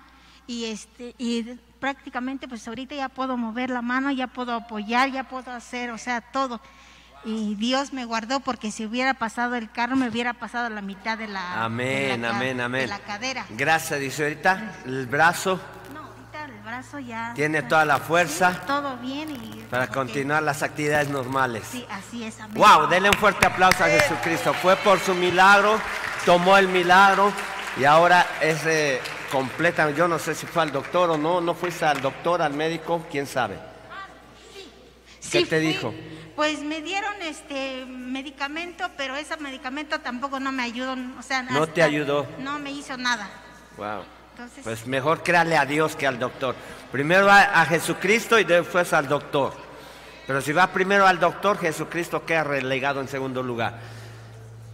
y, 0.47 0.67
este, 0.67 1.15
y 1.19 1.43
prácticamente 1.81 2.47
pues 2.47 2.67
ahorita 2.69 2.95
ya 2.95 3.09
puedo 3.09 3.37
mover 3.37 3.71
la 3.71 3.83
mano, 3.83 4.13
ya 4.13 4.29
puedo 4.29 4.55
apoyar, 4.55 5.11
ya 5.11 5.25
puedo 5.25 5.51
hacer, 5.51 5.91
o 5.91 5.99
sea, 5.99 6.21
todo. 6.21 6.61
Y 7.25 7.55
Dios 7.55 7.93
me 7.93 8.05
guardó 8.05 8.41
porque 8.41 8.71
si 8.71 8.85
hubiera 8.85 9.15
pasado 9.15 9.55
el 9.55 9.71
carro 9.71 9.97
me 9.97 10.09
hubiera 10.09 10.33
pasado 10.35 10.69
la 10.71 10.83
mitad 10.83 11.17
de 11.17 11.29
la, 11.29 11.65
amén, 11.65 12.25
amén, 12.25 12.61
amén. 12.61 12.83
De 12.83 12.87
la 12.89 12.99
cadera. 12.99 13.47
Gracias, 13.51 14.01
dice 14.01 14.25
ahorita 14.25 14.73
el 14.87 15.07
brazo 15.07 15.61
el 16.45 16.59
brazo 16.59 16.99
ya. 16.99 17.33
Tiene 17.35 17.63
toda 17.63 17.85
la 17.85 17.99
fuerza. 17.99 18.63
todo 18.67 18.97
bien 18.97 19.31
y. 19.31 19.63
Para 19.71 19.87
continuar 19.89 20.43
las 20.43 20.63
actividades 20.63 21.09
normales. 21.09 21.63
Sí, 21.71 21.87
así 21.89 22.25
es. 22.25 22.37
Wow, 22.55 22.89
denle 22.89 23.11
un 23.11 23.17
fuerte 23.17 23.47
aplauso 23.47 23.85
a 23.85 23.89
Jesucristo. 23.89 24.53
Fue 24.55 24.77
por 24.77 24.99
su 24.99 25.15
milagro, 25.15 25.79
tomó 26.27 26.57
el 26.59 26.69
milagro 26.69 27.33
y 27.79 27.85
ahora 27.85 28.27
es 28.41 28.67
eh, 28.67 29.01
completa. 29.31 29.91
Yo 29.91 30.09
no 30.09 30.19
sé 30.19 30.35
si 30.35 30.47
fue 30.47 30.63
al 30.63 30.73
doctor 30.73 31.11
o 31.11 31.17
no. 31.17 31.41
¿No 31.41 31.55
fuiste 31.55 31.85
al 31.85 32.01
doctor, 32.01 32.43
al 32.43 32.55
médico? 32.55 33.07
¿Quién 33.11 33.27
sabe? 33.27 33.57
¿Qué 35.31 35.47
te 35.47 35.61
dijo? 35.61 35.95
Pues 36.37 36.61
me 36.61 36.81
dieron 36.81 37.15
este 37.23 37.85
medicamento, 37.87 38.89
pero 38.97 39.17
ese 39.17 39.37
medicamento 39.37 40.01
tampoco 40.01 40.41
no 40.41 40.53
me 40.53 40.63
ayudó. 40.63 40.97
O 41.19 41.23
sea, 41.23 41.43
no 41.43 41.67
te 41.67 41.83
ayudó. 41.83 42.27
No 42.39 42.59
me 42.59 42.71
hizo 42.71 42.97
nada. 42.97 43.29
Wow 43.77 44.03
pues 44.63 44.87
mejor 44.87 45.23
créale 45.23 45.57
a 45.57 45.67
Dios 45.67 45.97
que 45.97 46.07
al 46.07 46.19
doctor. 46.19 46.55
Primero 46.91 47.27
va 47.27 47.61
a 47.61 47.67
Jesucristo 47.67 48.39
y 48.39 48.45
después 48.45 48.93
al 48.93 49.09
doctor. 49.09 49.55
Pero 50.27 50.41
si 50.41 50.53
va 50.53 50.69
primero 50.69 51.07
al 51.07 51.19
doctor, 51.19 51.59
Jesucristo 51.59 52.25
queda 52.25 52.45
relegado 52.45 53.01
en 53.01 53.09
segundo 53.09 53.43
lugar. 53.43 53.79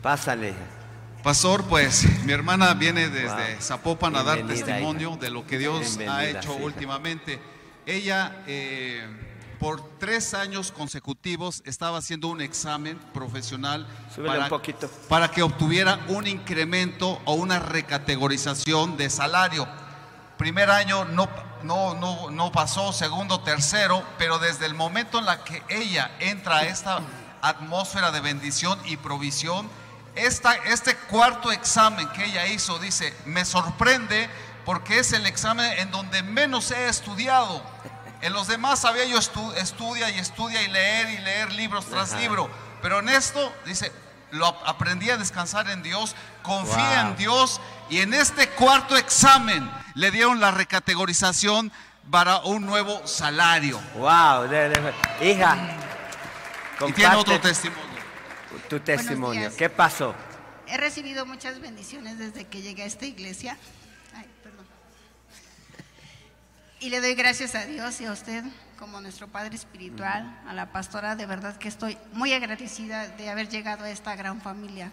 Pásale. 0.03 0.55
Pastor, 1.23 1.65
pues 1.65 2.07
mi 2.25 2.33
hermana 2.33 2.75
viene 2.75 3.09
desde 3.09 3.61
Zapopan 3.61 4.15
a 4.17 4.23
dar 4.23 4.47
testimonio 4.47 5.17
de 5.17 5.31
lo 5.31 5.47
que 5.47 5.59
Dios 5.59 5.99
ha 6.09 6.25
hecho 6.25 6.55
últimamente. 6.55 7.41
Ella 7.85 8.45
eh, 8.47 9.05
por 9.59 9.83
tres 9.99 10.35
años 10.35 10.73
consecutivos 10.73 11.63
estaba 11.65 11.99
haciendo 11.99 12.29
un 12.29 12.41
examen 12.41 12.99
profesional 13.13 13.87
para, 14.25 14.49
para, 15.09 15.31
que 15.31 15.43
obtuviera 15.43 16.01
un 16.09 16.27
incremento 16.27 17.21
o 17.25 17.35
una 17.35 17.59
recategorización 17.59 18.97
de 18.97 19.11
salario. 19.11 19.67
Primer 20.37 20.71
año 20.71 21.05
no, 21.05 21.29
no, 21.65 21.95
no, 21.95 22.31
no 22.31 22.53
pasó, 22.53 22.93
segundo, 22.93 23.41
tercero, 23.41 24.05
pero 24.19 24.39
desde 24.39 24.67
el 24.67 24.75
momento 24.75 25.19
en 25.19 25.27
la 25.27 25.43
que 25.43 25.63
ella 25.69 26.13
entra 26.21 26.59
a 26.59 26.65
esta 26.65 27.01
atmósfera 27.43 28.13
de 28.13 28.21
bendición 28.21 28.79
y 28.85 28.97
provisión, 28.97 29.69
esta, 30.15 30.55
este 30.55 30.97
cuarto 30.97 31.51
examen 31.51 32.09
que 32.11 32.25
ella 32.25 32.47
hizo, 32.47 32.79
dice, 32.79 33.15
me 33.25 33.45
sorprende 33.45 34.29
porque 34.65 34.99
es 34.99 35.13
el 35.13 35.27
examen 35.27 35.79
en 35.79 35.91
donde 35.91 36.23
menos 36.23 36.71
he 36.71 36.89
estudiado 36.89 37.63
En 38.21 38.33
los 38.33 38.49
demás 38.49 38.85
había 38.85 39.05
yo 39.05 39.19
estudia 39.19 40.11
y 40.11 40.19
estudia 40.19 40.63
y 40.63 40.69
leer 40.69 41.11
y 41.11 41.19
leer 41.19 41.53
libros 41.53 41.87
tras 41.87 42.13
libro. 42.15 42.51
Pero 42.83 42.99
en 42.99 43.09
esto, 43.09 43.53
dice, 43.65 43.93
lo 44.33 44.47
aprendí 44.47 45.11
a 45.11 45.17
descansar 45.17 45.69
en 45.71 45.83
Dios, 45.83 46.15
confía 46.43 47.03
en 47.03 47.17
Dios 47.17 47.61
y 47.91 47.99
en 48.01 48.15
este 48.15 48.49
cuarto 48.51 48.97
examen 48.97 49.71
le 49.95 50.11
dieron 50.11 50.41
la 50.41 50.51
recategorización 50.51 51.73
para 52.11 52.39
un 52.39 52.67
nuevo 52.67 53.07
salario. 53.07 53.81
Wow, 53.95 54.47
hija. 55.23 55.57
Y 56.87 56.93
tiene 56.93 57.17
otro 57.17 57.41
testimonio. 57.41 57.85
Tu 58.69 58.81
testimonio. 58.81 59.51
¿Qué 59.57 59.69
pasó? 59.69 60.15
He 60.67 60.77
recibido 60.77 61.25
muchas 61.25 61.61
bendiciones 61.61 62.19
desde 62.19 62.47
que 62.47 62.63
llegué 62.63 62.83
a 62.83 62.87
esta 62.87 63.07
iglesia. 63.07 63.57
Y 66.81 66.91
le 66.91 67.01
doy 67.01 67.15
gracias 67.15 67.57
a 67.57 67.65
Dios 67.65 68.01
y 68.01 68.05
a 68.05 68.13
usted 68.13 68.45
como 68.79 69.01
nuestro 69.01 69.27
Padre 69.27 69.57
Espiritual, 69.57 70.41
a 70.47 70.53
la 70.53 70.71
pastora, 70.71 71.17
de 71.17 71.27
verdad 71.27 71.57
que 71.57 71.67
estoy 71.67 71.99
muy 72.13 72.33
agradecida 72.33 73.09
de 73.09 73.31
haber 73.31 73.49
llegado 73.49 73.83
a 73.83 73.91
esta 73.91 74.15
gran 74.15 74.41
familia. 74.41 74.93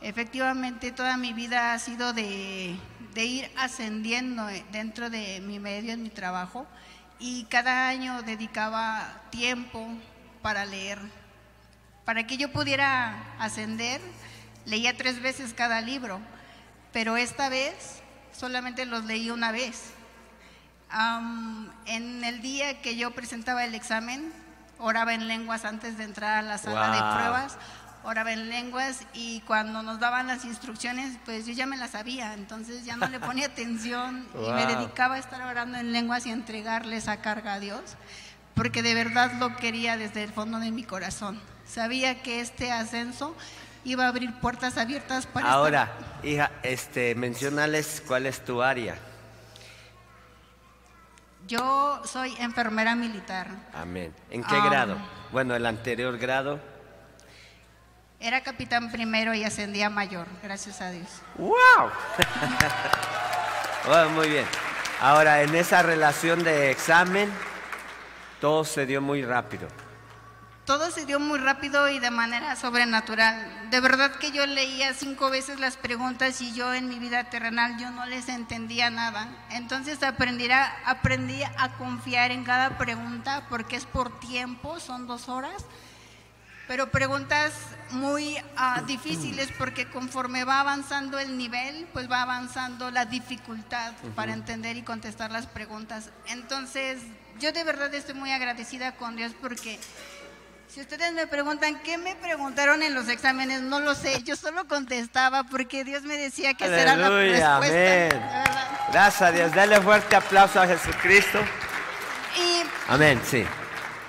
Efectivamente, 0.00 0.90
toda 0.90 1.16
mi 1.16 1.32
vida 1.32 1.72
ha 1.72 1.78
sido 1.78 2.12
de, 2.12 2.76
ir 3.14 3.50
ascendiendo 3.56 4.44
dentro 4.72 5.08
de 5.08 5.40
mi 5.40 5.60
medio, 5.60 5.92
en 5.92 6.02
mi 6.02 6.10
trabajo, 6.10 6.66
y 7.20 7.44
cada 7.44 7.86
año 7.88 8.22
dedicaba 8.22 9.22
tiempo 9.30 9.86
para 10.42 10.66
leer. 10.66 10.98
Para 12.04 12.26
que 12.26 12.36
yo 12.36 12.50
pudiera 12.50 13.36
ascender, 13.38 14.00
leía 14.66 14.96
tres 14.96 15.22
veces 15.22 15.54
cada 15.54 15.80
libro, 15.80 16.20
pero 16.92 17.16
esta 17.16 17.48
vez 17.48 18.02
solamente 18.36 18.84
los 18.84 19.04
leí 19.04 19.30
una 19.30 19.52
vez 19.52 19.94
en 21.86 22.24
el 22.24 22.40
día 22.40 22.80
que 22.80 22.96
yo 22.96 23.10
presentaba 23.12 23.64
el 23.64 23.74
examen, 23.74 24.32
oraba 24.78 25.14
en 25.14 25.28
lenguas 25.28 25.64
antes 25.64 25.98
de 25.98 26.04
entrar 26.04 26.38
a 26.38 26.42
la 26.42 26.58
sala 26.58 26.90
de 26.90 26.98
pruebas, 26.98 27.56
oraba 28.04 28.32
en 28.32 28.48
lenguas 28.48 29.00
y 29.14 29.40
cuando 29.40 29.82
nos 29.82 29.98
daban 29.98 30.26
las 30.26 30.44
instrucciones, 30.44 31.16
pues 31.24 31.46
yo 31.46 31.52
ya 31.52 31.66
me 31.66 31.76
las 31.76 31.92
sabía, 31.92 32.34
entonces 32.34 32.84
ya 32.84 32.96
no 32.96 33.08
le 33.08 33.18
ponía 33.20 33.46
atención 33.46 34.26
y 34.34 34.52
me 34.52 34.66
dedicaba 34.66 35.14
a 35.16 35.18
estar 35.18 35.40
orando 35.42 35.78
en 35.78 35.92
lenguas 35.92 36.26
y 36.26 36.30
entregarle 36.30 36.96
esa 36.96 37.16
carga 37.18 37.54
a 37.54 37.60
Dios, 37.60 37.80
porque 38.54 38.82
de 38.82 38.94
verdad 38.94 39.32
lo 39.40 39.56
quería 39.56 39.96
desde 39.96 40.22
el 40.22 40.32
fondo 40.32 40.58
de 40.60 40.70
mi 40.70 40.84
corazón. 40.84 41.40
Sabía 41.66 42.22
que 42.22 42.40
este 42.40 42.70
ascenso 42.70 43.34
iba 43.84 44.04
a 44.04 44.08
abrir 44.08 44.32
puertas 44.34 44.76
abiertas 44.76 45.26
para 45.26 45.50
Ahora, 45.50 45.92
hija, 46.22 46.50
este, 46.62 47.14
mencionales 47.14 48.02
cuál 48.06 48.26
es 48.26 48.44
tu 48.44 48.62
área. 48.62 48.96
Yo 51.46 52.00
soy 52.04 52.34
enfermera 52.38 52.94
militar. 52.94 53.48
Amén. 53.74 54.14
¿En 54.30 54.42
qué 54.44 54.60
grado? 54.60 54.96
Bueno, 55.32 55.54
el 55.54 55.66
anterior 55.66 56.16
grado. 56.18 56.58
Era 58.20 58.42
capitán 58.42 58.90
primero 58.90 59.34
y 59.34 59.44
ascendía 59.44 59.90
mayor, 59.90 60.26
gracias 60.42 60.80
a 60.80 60.90
Dios. 60.90 61.08
¡Wow! 61.36 61.90
muy 64.14 64.28
bien. 64.30 64.46
Ahora, 65.00 65.42
en 65.42 65.54
esa 65.54 65.82
relación 65.82 66.42
de 66.42 66.70
examen, 66.70 67.30
todo 68.40 68.64
se 68.64 68.86
dio 68.86 69.02
muy 69.02 69.22
rápido 69.22 69.68
todo 70.64 70.90
se 70.90 71.04
dio 71.04 71.20
muy 71.20 71.38
rápido 71.38 71.88
y 71.90 71.98
de 71.98 72.10
manera 72.10 72.56
sobrenatural. 72.56 73.70
De 73.70 73.80
verdad 73.80 74.12
que 74.12 74.32
yo 74.32 74.46
leía 74.46 74.94
cinco 74.94 75.28
veces 75.28 75.60
las 75.60 75.76
preguntas 75.76 76.40
y 76.40 76.54
yo 76.54 76.72
en 76.72 76.88
mi 76.88 76.98
vida 76.98 77.24
terrenal 77.24 77.78
yo 77.78 77.90
no 77.90 78.06
les 78.06 78.28
entendía 78.28 78.88
nada. 78.88 79.28
Entonces 79.50 80.02
aprendí 80.02 80.50
a, 80.50 80.74
aprendí 80.86 81.42
a 81.42 81.68
confiar 81.76 82.30
en 82.30 82.44
cada 82.44 82.78
pregunta 82.78 83.46
porque 83.50 83.76
es 83.76 83.84
por 83.84 84.18
tiempo, 84.20 84.80
son 84.80 85.06
dos 85.06 85.28
horas. 85.28 85.66
Pero 86.66 86.90
preguntas 86.90 87.52
muy 87.90 88.38
ah, 88.56 88.82
difíciles 88.86 89.50
porque 89.58 89.86
conforme 89.90 90.44
va 90.44 90.60
avanzando 90.60 91.18
el 91.18 91.36
nivel, 91.36 91.86
pues 91.92 92.10
va 92.10 92.22
avanzando 92.22 92.90
la 92.90 93.04
dificultad 93.04 93.92
para 94.14 94.32
entender 94.32 94.78
y 94.78 94.82
contestar 94.82 95.30
las 95.30 95.46
preguntas. 95.46 96.08
Entonces, 96.26 97.02
yo 97.38 97.52
de 97.52 97.64
verdad 97.64 97.92
estoy 97.92 98.14
muy 98.14 98.30
agradecida 98.30 98.92
con 98.96 99.14
Dios 99.16 99.32
porque 99.40 99.78
si 100.74 100.80
ustedes 100.80 101.12
me 101.12 101.28
preguntan 101.28 101.78
qué 101.84 101.96
me 101.98 102.16
preguntaron 102.16 102.82
en 102.82 102.94
los 102.94 103.08
exámenes, 103.08 103.62
no 103.62 103.78
lo 103.78 103.94
sé. 103.94 104.24
Yo 104.24 104.34
solo 104.34 104.66
contestaba 104.66 105.44
porque 105.44 105.84
Dios 105.84 106.02
me 106.02 106.16
decía 106.16 106.54
que 106.54 106.64
será 106.66 106.96
la 106.96 107.10
respuesta. 107.10 108.44
Gracias 108.90 109.22
a 109.22 109.30
Dios. 109.30 109.54
Dale 109.54 109.80
fuerte 109.80 110.16
aplauso 110.16 110.60
a 110.60 110.66
Jesucristo. 110.66 111.38
Y 112.36 112.64
amén, 112.88 113.20
sí. 113.24 113.44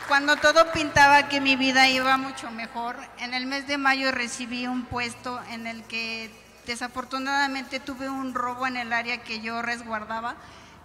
Cuando 0.08 0.38
todo 0.38 0.71
pintaba 0.71 1.28
que 1.30 1.39
mi 1.39 1.56
vida 1.56 1.88
iba 1.88 2.17
mucho 2.17 2.49
mejor, 2.49 2.95
en 3.19 3.36
el 3.36 3.45
mes 3.45 3.67
de 3.67 3.78
mayo 3.78 4.12
recibí 4.12 4.65
un 4.65 4.86
puesto 4.86 5.39
en 5.51 5.67
el 5.67 5.84
que 5.84 6.32
desafortunadamente 6.65 7.80
tuve 7.80 8.10
un 8.10 8.34
robo 8.34 8.65
en 8.65 8.78
el 8.78 8.91
área 8.91 9.21
que 9.21 9.39
yo 9.39 9.62
resguardaba. 9.62 10.36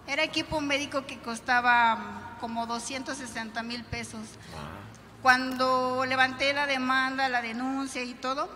Era 0.05 0.21
equipo 0.21 0.61
médico 0.61 1.07
que 1.07 1.17
costaba 1.17 2.35
como 2.39 2.67
260 2.67 3.63
mil 3.63 3.83
pesos. 3.83 4.21
Cuando 5.21 6.03
levanté 6.07 6.53
la 6.53 6.65
demanda, 6.65 7.29
la 7.29 7.41
denuncia 7.41 8.01
y 8.03 8.13
todo, 8.15 8.49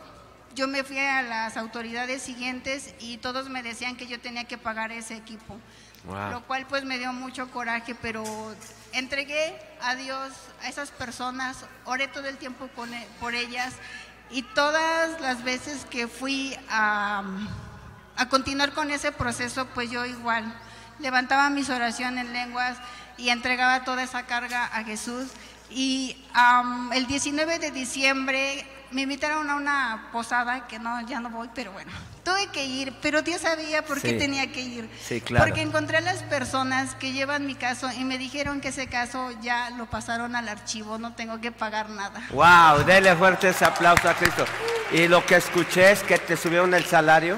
yo 0.56 0.68
me 0.68 0.84
fui 0.84 0.98
a 0.98 1.22
las 1.22 1.58
autoridades 1.58 2.22
siguientes 2.22 2.96
y 3.00 3.18
todos 3.18 3.50
me 3.50 3.62
decían 3.62 3.98
que 3.98 4.08
yo 4.08 4.20
tenía 4.20 4.46
que 4.46 4.58
pagar 4.58 4.92
ese 4.92 5.16
equipo. 5.16 5.60
Lo 6.32 6.44
cual 6.44 6.66
pues 6.68 6.86
me 6.86 7.00
dio 7.00 7.12
mucho 7.14 7.50
coraje, 7.50 7.96
pero 7.96 8.24
entregué 8.94 9.56
a 9.82 9.96
Dios 9.96 10.32
a 10.62 10.70
esas 10.70 10.92
personas, 10.92 11.66
oré 11.84 12.08
todo 12.08 12.28
el 12.28 12.38
tiempo 12.38 12.66
e, 12.66 13.08
por 13.20 13.34
ellas 13.34 13.74
y 14.30 14.44
todas 14.44 15.20
las 15.20 15.44
veces 15.44 15.86
que 15.86 16.08
fui 16.08 16.56
a, 16.70 17.24
a 18.18 18.30
continuar 18.30 18.72
con 18.74 18.92
ese 18.92 19.12
proceso, 19.12 19.66
pues 19.74 19.90
yo 19.90 20.06
igual 20.06 20.46
levantaba 21.00 21.50
mis 21.50 21.70
oraciones 21.70 22.26
en 22.26 22.34
lenguas 22.34 22.78
y 23.18 23.30
entregaba 23.30 23.84
toda 23.84 24.04
esa 24.04 24.28
carga 24.28 24.66
a 24.66 24.84
Jesús 24.84 25.30
y 25.70 26.16
el 26.94 27.08
19 27.08 27.60
de 27.60 27.72
diciembre 27.72 28.66
me 28.92 29.02
invitaron 29.02 29.50
a 29.50 29.56
una 29.56 30.10
posada, 30.14 30.68
que 30.68 30.80
no, 30.80 31.06
ya 31.06 31.20
no 31.20 31.30
voy, 31.30 31.50
pero 31.54 31.72
bueno, 31.74 31.92
tuve 32.24 32.48
que 32.48 32.66
ir, 32.66 32.94
pero 33.02 33.22
Dios 33.24 33.42
sabía 33.42 33.84
por 33.84 34.00
qué 34.00 34.14
tenía 34.14 34.52
que 34.52 34.62
ir. 34.62 34.90
Sí, 35.02 35.20
claro. 35.20 35.46
Porque 35.46 35.62
encontré 35.62 35.98
a 35.98 36.02
las 36.02 36.24
personas 36.24 36.96
que 36.96 37.12
llevan 37.12 37.46
mi 37.46 37.56
caso 37.56 37.92
y 37.92 38.06
me 38.06 38.18
dijeron 38.18 38.62
que 38.62 38.70
ese 38.70 38.88
caso 38.88 39.32
ya 39.42 39.70
lo 39.72 39.88
pasaron 39.88 40.36
al 40.36 40.48
archivo, 40.48 40.98
no 40.98 41.14
tengo 41.14 41.42
que 41.42 41.52
pagar 41.52 41.90
nada. 41.90 42.22
¡Wow! 42.32 42.86
Dele 42.86 43.16
fuerte 43.16 43.50
ese 43.50 43.66
aplauso 43.66 44.08
a 44.08 44.14
Cristo. 44.14 44.46
¿Y 44.92 45.08
lo 45.08 45.26
que 45.26 45.36
escuché 45.36 45.92
es 45.92 46.04
que 46.04 46.18
te 46.18 46.38
subieron 46.38 46.74
el 46.74 46.86
salario? 46.86 47.38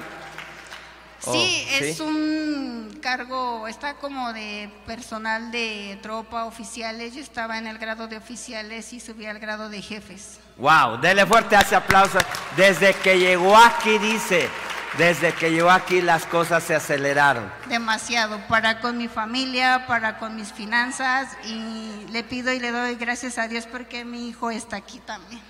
Sí, 1.19 1.67
oh, 1.69 1.84
es 1.84 1.99
un 1.99 2.99
cargo, 3.01 3.67
está 3.67 3.95
como 3.95 4.34
de 4.34 4.69
personal 4.86 5.51
de 5.51 5.97
tropa, 6.01 6.45
oficiales. 6.45 7.15
Yo 7.15 7.21
estaba 7.21 7.58
en 7.58 7.67
el 7.67 7.77
grado 7.77 8.08
de 8.08 8.17
oficiales 8.17 8.93
y 8.93 8.99
subí 8.99 9.25
al 9.25 9.39
grado 9.39 9.69
de 9.69 9.82
jefes. 9.82 10.39
Wow, 10.58 10.97
dele 11.01 11.25
fuerte 11.25 11.56
ese 11.56 11.75
aplauso. 11.75 12.17
Desde 12.56 12.93
que 12.93 13.17
llegó 13.19 13.56
aquí, 13.58 13.97
dice, 13.97 14.49
desde 14.97 15.34
que 15.34 15.51
llegó 15.51 15.69
aquí 15.69 16.01
las 16.01 16.25
cosas 16.25 16.63
se 16.63 16.75
aceleraron. 16.75 17.51
Demasiado, 17.67 18.39
para 18.47 18.80
con 18.80 18.97
mi 18.97 19.08
familia, 19.08 19.86
para 19.88 20.17
con 20.17 20.36
mis 20.36 20.51
finanzas 20.51 21.30
y 21.43 22.06
le 22.10 22.23
pido 22.23 22.51
y 22.53 22.60
le 22.60 22.71
doy 22.71 22.95
gracias 22.95 23.38
a 23.38 23.47
Dios 23.47 23.67
porque 23.67 24.06
mi 24.06 24.30
hijo 24.30 24.49
está 24.49 24.77
aquí 24.77 24.99
también. 24.99 25.41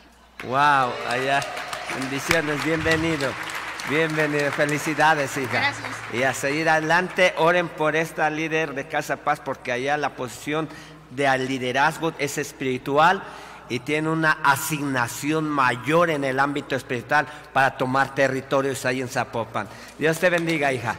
Wow, 0.44 0.92
allá, 1.10 1.44
bendiciones, 2.00 2.64
bienvenido. 2.64 3.32
Bienvenido, 3.90 4.52
felicidades, 4.52 5.38
hija. 5.38 5.60
Gracias. 5.60 5.88
Y 6.12 6.24
a 6.24 6.34
seguir 6.34 6.68
adelante, 6.68 7.34
oren 7.38 7.70
por 7.70 7.96
esta 7.96 8.30
líder 8.30 8.76
de 8.76 8.86
Casa 8.86 9.16
Paz, 9.16 9.40
porque 9.40 9.72
allá 9.72 9.96
la 9.96 10.10
posición 10.10 10.68
de 11.12 11.38
liderazgo 11.38 12.12
es 12.18 12.38
espiritual 12.38 13.24
y 13.70 13.80
tiene 13.80 14.10
una 14.10 14.40
asignación 14.44 15.48
mayor 15.48 16.10
en 16.10 16.26
el 16.26 16.38
ámbito 16.42 16.76
espiritual 16.76 17.28
para 17.54 17.78
tomar 17.78 18.14
territorios 18.14 18.86
ahí 18.86 19.00
en 19.00 19.08
Zapopan. 19.08 19.70
Dios 19.98 20.20
te 20.20 20.30
bendiga, 20.30 20.74
hija. 20.74 20.98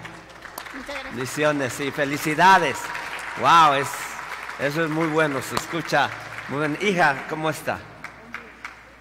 Bendiciones 1.11 1.79
y 1.81 1.91
felicidades. 1.91 2.79
Wow, 3.39 3.75
es, 3.75 3.89
eso 4.61 4.85
es 4.85 4.91
muy 4.91 5.09
bueno, 5.09 5.43
se 5.43 5.57
escucha 5.57 6.09
muy 6.49 6.61
bien. 6.61 6.79
Hija, 6.81 7.27
¿cómo 7.29 7.51
está? 7.51 7.79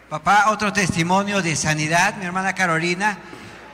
Papá, 0.09 0.49
otro 0.49 0.73
testimonio 0.73 1.41
de 1.41 1.55
sanidad, 1.55 2.15
mi 2.15 2.25
hermana 2.25 2.53
Carolina 2.53 3.17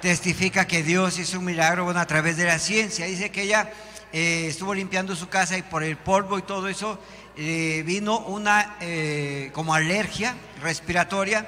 testifica 0.04 0.68
que 0.68 0.84
Dios 0.84 1.18
hizo 1.18 1.40
un 1.40 1.46
milagro 1.46 1.86
bueno, 1.86 2.02
a 2.02 2.06
través 2.06 2.36
de 2.36 2.44
la 2.44 2.60
ciencia. 2.60 3.06
Dice 3.06 3.32
que 3.32 3.44
ella 3.44 3.72
eh, 4.12 4.48
estuvo 4.50 4.74
limpiando 4.74 5.16
su 5.16 5.30
casa 5.30 5.58
y 5.58 5.62
por 5.62 5.82
el 5.82 5.96
polvo 5.96 6.38
y 6.38 6.42
todo 6.42 6.68
eso 6.68 7.00
eh, 7.38 7.84
vino 7.86 8.20
una 8.20 8.76
eh, 8.82 9.50
como 9.54 9.74
alergia 9.74 10.36
respiratoria. 10.62 11.48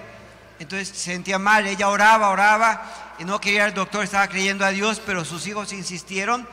Entonces 0.58 0.88
se 0.88 1.12
sentía 1.12 1.38
mal, 1.38 1.68
ella 1.68 1.89
oraba, 1.89 2.30
oraba 2.30 3.15
y 3.20 3.26
no 3.26 3.41
quería 3.41 3.65
el 3.65 3.74
doctor, 3.74 4.06
estaba 4.06 4.30
creyendo 4.30 4.63
a 4.63 4.70
Dios, 4.70 5.02
pero 5.06 5.26
sus 5.26 5.46
hijos 5.48 5.74
insistieron 5.74 6.48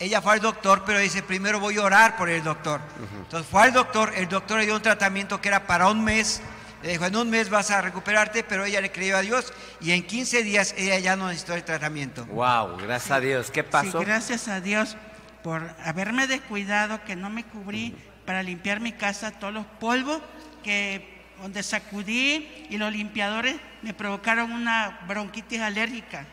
ella 0.00 0.22
fue 0.22 0.34
al 0.34 0.40
doctor, 0.40 0.84
pero 0.86 1.00
dice, 1.00 1.24
primero 1.24 1.58
voy 1.58 1.76
a 1.76 1.82
orar 1.82 2.16
por 2.16 2.28
el 2.28 2.44
doctor. 2.44 2.80
Entonces 3.20 3.50
fue 3.50 3.62
al 3.62 3.72
doctor, 3.72 4.12
el 4.14 4.28
doctor 4.28 4.60
le 4.60 4.66
dio 4.66 4.76
un 4.76 4.82
tratamiento 4.82 5.40
que 5.40 5.48
era 5.48 5.66
para 5.66 5.88
un 5.88 6.04
mes. 6.04 6.40
Le 6.82 6.90
dijo, 6.90 7.06
en 7.06 7.16
un 7.16 7.30
mes 7.30 7.50
vas 7.50 7.70
a 7.70 7.80
recuperarte, 7.80 8.44
pero 8.44 8.64
ella 8.64 8.80
le 8.80 8.92
creyó 8.92 9.16
a 9.16 9.20
Dios 9.20 9.52
y 9.80 9.92
en 9.92 10.06
15 10.06 10.42
días 10.44 10.74
ella 10.78 10.98
ya 10.98 11.16
no 11.16 11.28
necesitó 11.28 11.54
el 11.54 11.64
tratamiento. 11.64 12.24
Wow, 12.26 12.76
gracias 12.76 13.10
a 13.10 13.20
Dios. 13.20 13.50
¿Qué 13.50 13.64
pasó? 13.64 13.98
Sí, 13.98 14.04
gracias 14.04 14.48
a 14.48 14.60
Dios 14.60 14.96
por 15.42 15.74
haberme 15.84 16.26
descuidado, 16.26 17.02
que 17.04 17.16
no 17.16 17.30
me 17.30 17.44
cubrí 17.44 17.96
para 18.26 18.42
limpiar 18.42 18.80
mi 18.80 18.92
casa, 18.92 19.30
todos 19.32 19.54
los 19.54 19.66
polvos 19.66 20.20
que 20.62 21.18
donde 21.40 21.62
sacudí 21.62 22.66
y 22.68 22.76
los 22.78 22.92
limpiadores 22.92 23.56
me 23.82 23.94
provocaron 23.94 24.52
una 24.52 25.00
bronquitis 25.06 25.60
alérgica. 25.60 26.26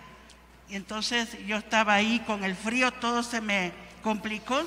Y 0.69 0.75
entonces 0.75 1.37
yo 1.45 1.57
estaba 1.57 1.93
ahí 1.93 2.19
con 2.25 2.43
el 2.43 2.55
frío, 2.55 2.91
todo 2.91 3.23
se 3.23 3.39
me 3.39 3.71
complicó. 4.01 4.63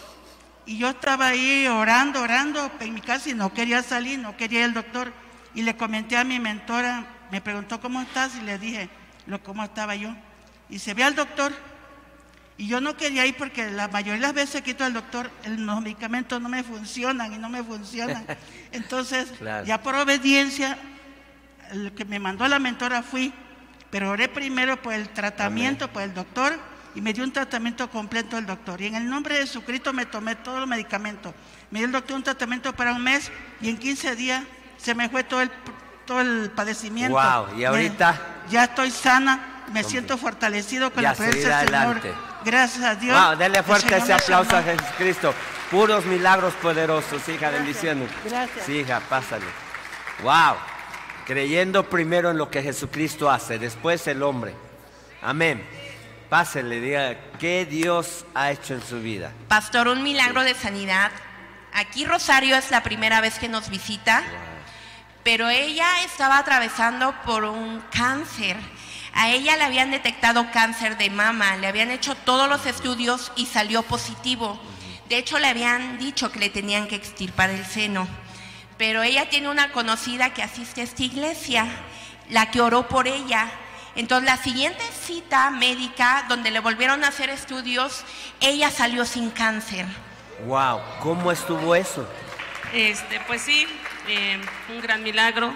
Y 0.65 0.79
yo 0.79 0.91
estaba 0.91 1.29
ahí 1.29 1.67
orando, 1.67 2.23
orando 2.23 2.71
en 2.81 2.95
mi 2.95 3.01
casa 3.01 3.31
y 3.31 3.35
no 3.35 3.53
quería 3.53 3.83
salir, 3.83 4.19
no 4.19 4.37
quería 4.37 4.61
ir 4.61 4.65
al 4.67 4.75
doctor. 4.75 5.13
Y 5.59 5.63
le 5.63 5.77
comenté 5.77 6.17
a 6.17 6.23
mi 6.23 6.39
mentora, 6.39 7.05
me 7.33 7.41
preguntó 7.41 7.81
cómo 7.81 8.01
estás 8.01 8.37
y 8.37 8.43
le 8.43 8.61
dije 8.61 8.89
lo 9.27 9.43
cómo 9.43 9.65
estaba 9.65 9.97
yo. 9.97 10.15
Y 10.71 10.79
se 10.79 10.95
ve 10.95 11.03
al 11.03 11.17
doctor. 11.17 11.53
Y 12.57 12.69
yo 12.69 12.81
no 12.81 12.97
quería 12.97 13.27
ir 13.27 13.37
porque 13.37 13.69
la 13.69 13.89
mayoría 13.89 14.15
de 14.15 14.21
las 14.21 14.35
veces 14.35 14.63
que 14.63 14.77
al 14.85 14.93
doctor, 14.93 15.33
los 15.45 15.83
medicamentos 15.83 16.41
no 16.41 16.49
me 16.49 16.63
funcionan 16.63 17.35
y 17.35 17.39
no 17.39 17.49
me 17.49 17.65
funcionan. 17.65 18.25
Entonces, 18.71 19.33
ya 19.67 19.83
por 19.83 19.97
obediencia, 19.97 20.79
el 21.73 21.91
que 21.91 22.05
me 22.05 22.21
mandó 22.21 22.45
a 22.45 22.49
la 22.49 22.61
mentora 22.61 23.03
fui 23.03 23.33
pero 23.91 24.11
oré 24.11 24.29
primero 24.29 24.81
por 24.81 24.93
el 24.93 25.09
tratamiento, 25.09 25.89
por 25.93 26.03
el 26.03 26.15
doctor, 26.15 26.57
y 26.95 27.01
me 27.01 27.13
dio 27.13 27.25
un 27.25 27.33
tratamiento 27.33 27.91
completo 27.91 28.39
el 28.39 28.47
doctor. 28.47 28.81
Y 28.81 28.87
en 28.87 28.95
el 28.95 29.11
nombre 29.11 29.35
de 29.35 29.41
Jesucristo 29.41 29.93
me 29.93 30.07
tomé 30.07 30.37
todos 30.37 30.61
los 30.61 30.69
medicamentos. 30.69 31.35
Me 31.73 31.81
dio 31.81 31.87
el 31.87 31.93
doctor 31.93 32.17
un 32.17 32.23
tratamiento 32.23 32.73
para 32.77 32.93
un 32.93 33.03
mes 33.03 33.33
y 33.61 33.69
en 33.69 33.77
15 33.77 34.15
días 34.15 34.45
se 34.79 34.95
me 34.95 35.11
fue 35.11 35.25
todo 35.25 35.43
el, 35.43 35.51
todo 36.07 36.21
el 36.21 36.51
padecimiento. 36.51 37.15
Wow, 37.15 37.59
y 37.59 37.65
ahorita. 37.65 38.19
ya 38.49 38.65
estoy 38.65 38.91
sana, 38.91 39.65
me 39.73 39.85
siento 39.85 40.17
fortalecido 40.17 40.91
con 40.91 41.03
la 41.03 41.15
presencia 41.15 41.59
del 41.59 41.69
Señor. 41.69 42.01
Gracias 42.45 42.85
a 42.85 42.95
Dios. 42.95 43.21
Wow, 43.21 43.37
denle 43.37 43.63
fuerte 43.63 43.97
ese 43.97 44.13
aplauso 44.15 44.57
a 44.57 44.63
Jesucristo. 44.63 45.35
Puros 45.71 46.07
milagros 46.07 46.55
poderosos, 46.55 47.29
hija, 47.29 47.51
bendiciones. 47.51 48.09
Gracias. 48.25 48.65
Sí, 48.65 48.79
hija, 48.79 49.01
pásale. 49.01 49.45
Wow 50.23 50.57
creyendo 51.29 51.91
primero 51.91 52.31
en 52.31 52.39
lo 52.39 52.51
que 52.51 52.63
Jesucristo 52.63 53.31
hace, 53.31 53.59
después 53.59 54.07
el 54.07 54.23
hombre. 54.23 54.55
Amén. 55.21 55.63
Pásele, 56.31 56.81
diga, 56.81 57.19
¿qué 57.39 57.67
Dios 57.67 58.25
ha 58.35 58.51
hecho 58.51 58.73
en 58.73 58.83
su 58.83 59.03
vida? 59.03 59.31
Pastor, 59.47 59.89
un 59.89 60.03
milagro 60.03 60.43
de 60.43 60.55
sanidad. 60.55 61.11
Aquí 61.75 62.07
Rosario 62.07 62.57
es 62.57 62.71
la 62.71 62.83
primera 62.83 63.21
vez 63.21 63.39
que 63.39 63.47
nos 63.47 63.69
visita, 63.69 64.23
pero 65.25 65.49
ella 65.49 66.03
estaba 66.05 66.39
atravesando 66.39 67.15
por 67.25 67.45
un 67.45 67.81
cáncer. 67.93 68.57
A 69.15 69.31
ella 69.31 69.57
le 69.57 69.65
habían 69.65 69.91
detectado 69.91 70.51
cáncer 70.53 70.97
de 70.97 71.11
mama, 71.11 71.57
le 71.57 71.67
habían 71.67 71.91
hecho 71.91 72.15
todos 72.15 72.49
los 72.49 72.67
estudios 72.67 73.33
y 73.37 73.47
salió 73.47 73.83
positivo. 73.83 74.61
De 75.09 75.19
hecho, 75.19 75.39
le 75.39 75.49
habían 75.49 75.99
dicho 75.99 76.31
que 76.31 76.39
le 76.39 76.51
tenían 76.51 76.87
que 76.87 76.97
extirpar 76.97 77.51
el 77.51 77.65
seno 77.65 78.07
pero 78.79 79.03
ella 79.03 79.29
tiene 79.29 79.51
una 79.51 79.73
conocida 79.73 80.33
que 80.33 80.43
asiste 80.43 80.81
a 80.81 80.85
esta 80.85 81.03
iglesia, 81.03 81.67
la 82.31 82.51
que 82.51 82.61
oró 82.61 82.89
por 82.89 83.09
ella. 83.09 83.51
Entonces 83.97 84.31
la 84.31 84.37
siguiente 84.37 84.85
cita 85.05 85.51
médica, 85.51 86.25
donde 86.29 86.53
le 86.53 86.61
volvieron 86.61 87.03
a 87.05 87.09
hacer 87.09 87.29
estudios, 87.29 88.05
ella 88.41 88.71
salió 88.71 89.05
sin 89.05 89.31
cáncer. 89.31 89.85
Wow, 90.47 90.81
¿cómo 91.01 91.33
estuvo 91.33 91.75
eso? 91.75 92.09
Este, 92.73 93.21
pues 93.27 93.43
sí, 93.43 93.67
eh, 94.09 94.41
un 94.71 94.81
gran 94.81 95.03
milagro. 95.03 95.55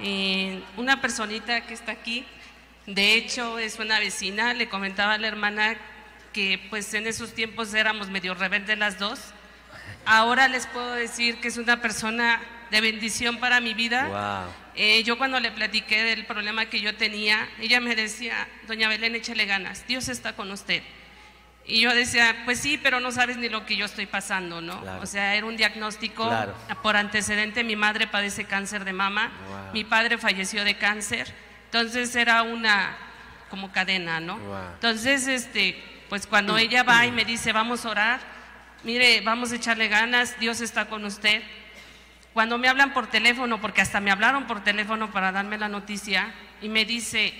Eh, 0.00 0.62
una 0.76 1.00
personita 1.00 1.66
que 1.66 1.74
está 1.74 1.92
aquí, 1.92 2.26
de 2.86 3.14
hecho 3.14 3.58
es 3.58 3.78
una 3.78 3.98
vecina, 4.00 4.52
le 4.52 4.68
comentaba 4.68 5.14
a 5.14 5.18
la 5.18 5.28
hermana 5.28 5.76
que 6.32 6.60
pues 6.68 6.92
en 6.94 7.06
esos 7.06 7.32
tiempos 7.32 7.72
éramos 7.74 8.10
medio 8.10 8.34
rebeldes 8.34 8.76
las 8.76 8.98
dos. 8.98 9.20
Ahora 10.04 10.48
les 10.48 10.66
puedo 10.66 10.92
decir 10.94 11.40
que 11.40 11.48
es 11.48 11.56
una 11.56 11.80
persona 11.80 12.40
de 12.70 12.80
bendición 12.80 13.38
para 13.38 13.60
mi 13.60 13.72
vida. 13.72 14.48
Eh, 14.74 15.04
yo 15.04 15.16
cuando 15.16 15.38
le 15.38 15.52
platiqué 15.52 16.02
del 16.02 16.26
problema 16.26 16.66
que 16.66 16.80
yo 16.80 16.96
tenía, 16.96 17.48
ella 17.60 17.80
me 17.80 17.94
decía, 17.94 18.48
doña 18.66 18.88
Belén, 18.88 19.14
échale 19.14 19.46
ganas, 19.46 19.86
Dios 19.86 20.08
está 20.08 20.34
con 20.34 20.50
usted. 20.50 20.82
Y 21.66 21.80
yo 21.80 21.94
decía, 21.94 22.42
pues 22.44 22.60
sí, 22.60 22.78
pero 22.82 23.00
no 23.00 23.10
sabes 23.10 23.38
ni 23.38 23.48
lo 23.48 23.64
que 23.64 23.76
yo 23.76 23.86
estoy 23.86 24.04
pasando, 24.04 24.60
¿no? 24.60 24.82
O 25.00 25.06
sea, 25.06 25.34
era 25.34 25.46
un 25.46 25.56
diagnóstico 25.56 26.30
por 26.82 26.96
antecedente. 26.96 27.64
Mi 27.64 27.74
madre 27.74 28.06
padece 28.06 28.44
cáncer 28.44 28.84
de 28.84 28.92
mama, 28.92 29.30
mi 29.72 29.84
padre 29.84 30.18
falleció 30.18 30.64
de 30.64 30.76
cáncer, 30.76 31.32
entonces 31.66 32.14
era 32.16 32.42
una 32.42 32.96
como 33.48 33.72
cadena, 33.72 34.20
¿no? 34.20 34.38
Entonces, 34.74 35.26
este, 35.26 35.82
pues 36.08 36.26
cuando 36.26 36.58
ella 36.58 36.82
va 36.82 37.06
y 37.06 37.12
me 37.12 37.24
dice, 37.24 37.52
vamos 37.52 37.86
a 37.86 37.90
orar, 37.90 38.20
mire, 38.82 39.22
vamos 39.22 39.52
a 39.52 39.56
echarle 39.56 39.88
ganas, 39.88 40.38
Dios 40.38 40.60
está 40.60 40.86
con 40.86 41.04
usted. 41.04 41.42
Cuando 42.34 42.58
me 42.58 42.68
hablan 42.68 42.92
por 42.92 43.06
teléfono, 43.06 43.60
porque 43.60 43.80
hasta 43.80 44.00
me 44.00 44.10
hablaron 44.10 44.46
por 44.46 44.62
teléfono 44.62 45.12
para 45.12 45.32
darme 45.32 45.56
la 45.56 45.68
noticia, 45.68 46.34
y 46.60 46.68
me 46.68 46.84
dice, 46.84 47.32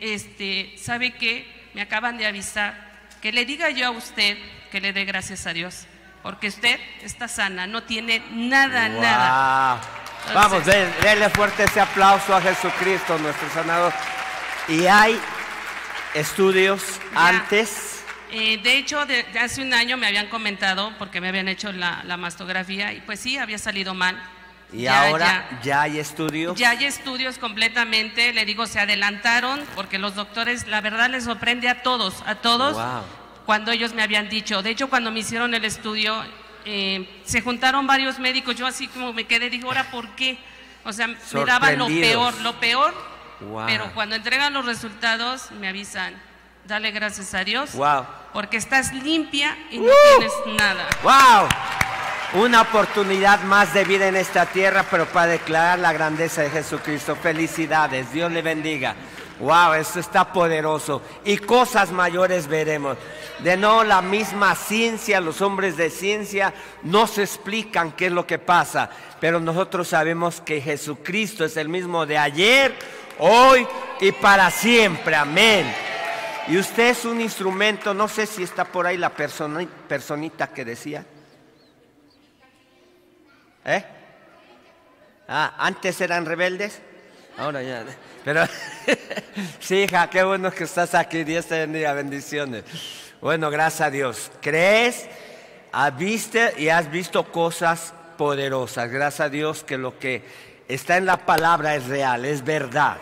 este, 0.00 0.74
¿sabe 0.76 1.12
qué? 1.12 1.46
Me 1.74 1.82
acaban 1.82 2.18
de 2.18 2.26
avisar 2.26 2.89
que 3.20 3.32
le 3.32 3.44
diga 3.44 3.70
yo 3.70 3.88
a 3.88 3.90
usted 3.90 4.36
que 4.70 4.80
le 4.80 4.92
dé 4.92 5.04
gracias 5.04 5.46
a 5.46 5.52
Dios, 5.52 5.86
porque 6.22 6.48
usted 6.48 6.78
está 7.02 7.28
sana, 7.28 7.66
no 7.66 7.82
tiene 7.82 8.22
nada, 8.30 8.88
nada. 8.88 9.80
Vamos, 10.34 10.64
denle 10.64 11.28
fuerte 11.30 11.64
ese 11.64 11.80
aplauso 11.80 12.34
a 12.34 12.40
Jesucristo, 12.40 13.18
nuestro 13.18 13.48
sanador. 13.50 13.92
Y 14.68 14.86
hay 14.86 15.18
estudios 16.14 17.00
antes. 17.14 18.04
Eh, 18.30 18.58
de 18.62 18.76
hecho, 18.76 19.04
de, 19.06 19.26
hace 19.40 19.62
un 19.62 19.74
año 19.74 19.96
me 19.96 20.06
habían 20.06 20.28
comentado, 20.28 20.92
porque 20.98 21.20
me 21.20 21.28
habían 21.28 21.48
hecho 21.48 21.72
la, 21.72 22.02
la 22.04 22.16
mastografía, 22.16 22.92
y 22.92 23.00
pues 23.00 23.18
sí, 23.18 23.38
había 23.38 23.58
salido 23.58 23.94
mal. 23.94 24.22
¿Y 24.72 24.86
ahora 24.86 25.48
ya. 25.62 25.82
hay 25.82 25.98
estudios? 25.98 26.56
Ya 26.58 26.70
hay 26.70 26.84
estudios 26.84 27.38
completamente, 27.38 28.32
le 28.32 28.44
digo, 28.44 28.66
se 28.66 28.80
adelantaron 28.80 29.60
porque 29.74 29.98
los 29.98 30.14
doctores, 30.14 30.66
la 30.66 30.80
verdad 30.80 31.10
les 31.10 31.24
sorprende 31.24 31.68
a 31.68 31.82
todos, 31.82 32.22
a 32.26 32.36
todos, 32.36 32.76
cuando 33.46 33.72
ellos 33.72 33.94
me 33.94 34.02
habían 34.02 34.28
dicho. 34.28 34.62
De 34.62 34.70
hecho, 34.70 34.88
cuando 34.88 35.10
me 35.10 35.20
hicieron 35.20 35.54
el 35.54 35.64
estudio, 35.64 36.22
eh, 36.64 37.22
se 37.24 37.40
juntaron 37.40 37.86
varios 37.86 38.18
médicos, 38.18 38.56
yo 38.56 38.66
así 38.66 38.86
como 38.88 39.12
me 39.12 39.24
quedé, 39.24 39.50
digo, 39.50 39.68
ahora, 39.68 39.90
¿por 39.90 40.08
qué? 40.10 40.38
O 40.84 40.92
sea, 40.92 41.08
me 41.08 41.44
daban 41.44 41.78
lo 41.78 41.86
peor, 41.86 42.40
lo 42.40 42.60
peor, 42.60 42.94
pero 43.66 43.92
cuando 43.94 44.14
entregan 44.14 44.52
los 44.52 44.66
resultados 44.66 45.50
me 45.52 45.68
avisan, 45.68 46.14
dale 46.66 46.90
gracias 46.90 47.34
a 47.34 47.44
Dios, 47.44 47.70
porque 48.32 48.56
estás 48.56 48.92
limpia 48.92 49.56
y 49.70 49.78
no 49.78 49.90
tienes 50.16 50.32
nada. 50.58 50.86
¡Wow! 51.02 51.48
Una 52.34 52.62
oportunidad 52.62 53.42
más 53.42 53.74
de 53.74 53.84
vida 53.84 54.06
en 54.06 54.16
esta 54.16 54.46
tierra, 54.46 54.84
pero 54.88 55.06
para 55.06 55.32
declarar 55.32 55.78
la 55.80 55.92
grandeza 55.92 56.42
de 56.42 56.50
Jesucristo. 56.50 57.16
Felicidades, 57.16 58.12
Dios 58.12 58.30
le 58.30 58.40
bendiga. 58.40 58.94
Wow, 59.40 59.72
esto 59.74 59.98
está 59.98 60.32
poderoso. 60.32 61.02
Y 61.24 61.38
cosas 61.38 61.90
mayores 61.90 62.46
veremos. 62.46 62.96
De 63.40 63.56
no 63.56 63.82
la 63.82 64.00
misma 64.02 64.54
ciencia, 64.54 65.20
los 65.20 65.40
hombres 65.40 65.76
de 65.76 65.90
ciencia 65.90 66.52
no 66.82 67.06
se 67.06 67.22
explican 67.22 67.92
qué 67.92 68.06
es 68.06 68.12
lo 68.12 68.26
que 68.26 68.38
pasa, 68.38 68.90
pero 69.18 69.40
nosotros 69.40 69.88
sabemos 69.88 70.40
que 70.42 70.60
Jesucristo 70.60 71.44
es 71.44 71.56
el 71.56 71.68
mismo 71.68 72.04
de 72.04 72.18
ayer, 72.18 72.76
hoy 73.18 73.66
y 74.00 74.12
para 74.12 74.50
siempre. 74.50 75.16
Amén. 75.16 75.74
Y 76.48 76.58
usted 76.58 76.90
es 76.90 77.04
un 77.04 77.20
instrumento, 77.20 77.94
no 77.94 78.08
sé 78.08 78.26
si 78.26 78.42
está 78.42 78.66
por 78.66 78.86
ahí 78.86 78.98
la 78.98 79.10
personita 79.10 80.48
que 80.48 80.64
decía. 80.64 81.04
¿Eh? 83.64 83.84
Ah, 85.28 85.54
antes 85.58 86.00
eran 86.00 86.26
rebeldes, 86.26 86.80
ahora 87.36 87.62
ya. 87.62 87.84
Pero 88.24 88.44
sí, 89.60 89.82
hija, 89.82 90.08
qué 90.10 90.22
bueno 90.22 90.50
que 90.50 90.64
estás 90.64 90.94
aquí. 90.94 91.24
Dios 91.24 91.46
te 91.46 91.60
bendiga, 91.60 91.92
bendiciones. 91.92 92.64
Bueno, 93.20 93.50
gracias 93.50 93.80
a 93.82 93.90
Dios. 93.90 94.30
¿Crees? 94.40 95.06
Has 95.72 95.96
visto 95.96 96.38
y 96.56 96.68
has 96.68 96.90
visto 96.90 97.30
cosas 97.30 97.94
poderosas. 98.16 98.90
Gracias 98.90 99.20
a 99.20 99.28
Dios 99.28 99.62
que 99.62 99.78
lo 99.78 99.98
que 99.98 100.24
está 100.68 100.96
en 100.96 101.06
la 101.06 101.18
palabra 101.18 101.76
es 101.76 101.86
real, 101.86 102.24
es 102.24 102.44
verdad. 102.44 102.96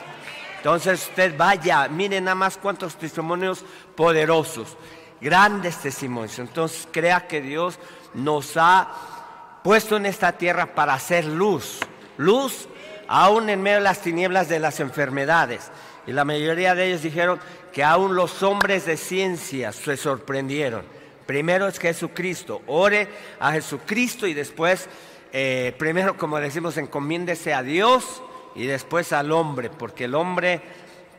Entonces 0.58 1.08
usted 1.08 1.36
vaya, 1.36 1.88
miren 1.88 2.24
nada 2.24 2.34
más 2.34 2.58
cuántos 2.58 2.96
testimonios 2.96 3.64
poderosos, 3.96 4.76
grandes 5.20 5.78
testimonios. 5.78 6.38
Entonces 6.38 6.86
crea 6.90 7.26
que 7.26 7.40
Dios 7.40 7.78
nos 8.14 8.56
ha 8.56 9.17
puesto 9.62 9.96
en 9.96 10.06
esta 10.06 10.32
tierra 10.32 10.74
para 10.74 10.94
hacer 10.94 11.24
luz, 11.24 11.80
luz 12.16 12.68
aún 13.08 13.48
en 13.48 13.62
medio 13.62 13.78
de 13.78 13.84
las 13.84 14.00
tinieblas 14.02 14.48
de 14.48 14.60
las 14.60 14.80
enfermedades. 14.80 15.70
Y 16.06 16.12
la 16.12 16.24
mayoría 16.24 16.74
de 16.74 16.86
ellos 16.86 17.02
dijeron 17.02 17.40
que 17.72 17.84
aún 17.84 18.14
los 18.14 18.42
hombres 18.42 18.86
de 18.86 18.96
ciencia 18.96 19.72
se 19.72 19.96
sorprendieron. 19.96 20.82
Primero 21.26 21.68
es 21.68 21.78
Jesucristo. 21.78 22.62
Ore 22.66 23.08
a 23.40 23.52
Jesucristo 23.52 24.26
y 24.26 24.34
después, 24.34 24.88
eh, 25.32 25.74
primero 25.78 26.16
como 26.16 26.40
decimos, 26.40 26.76
encomiéndese 26.76 27.52
a 27.52 27.62
Dios 27.62 28.22
y 28.54 28.66
después 28.66 29.12
al 29.12 29.32
hombre, 29.32 29.70
porque 29.70 30.04
el 30.04 30.14
hombre 30.14 30.62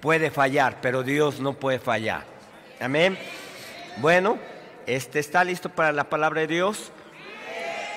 puede 0.02 0.32
fallar, 0.32 0.78
pero 0.82 1.04
Dios 1.04 1.40
no 1.40 1.54
puede 1.54 1.80
fallar. 1.80 2.26
Amén. 2.80 3.18
Bueno, 3.98 4.38
este 4.88 5.20
está 5.20 5.44
listo 5.44 5.70
para 5.70 5.92
la 5.92 6.10
palabra 6.10 6.42
de 6.42 6.48
Dios. 6.48 6.92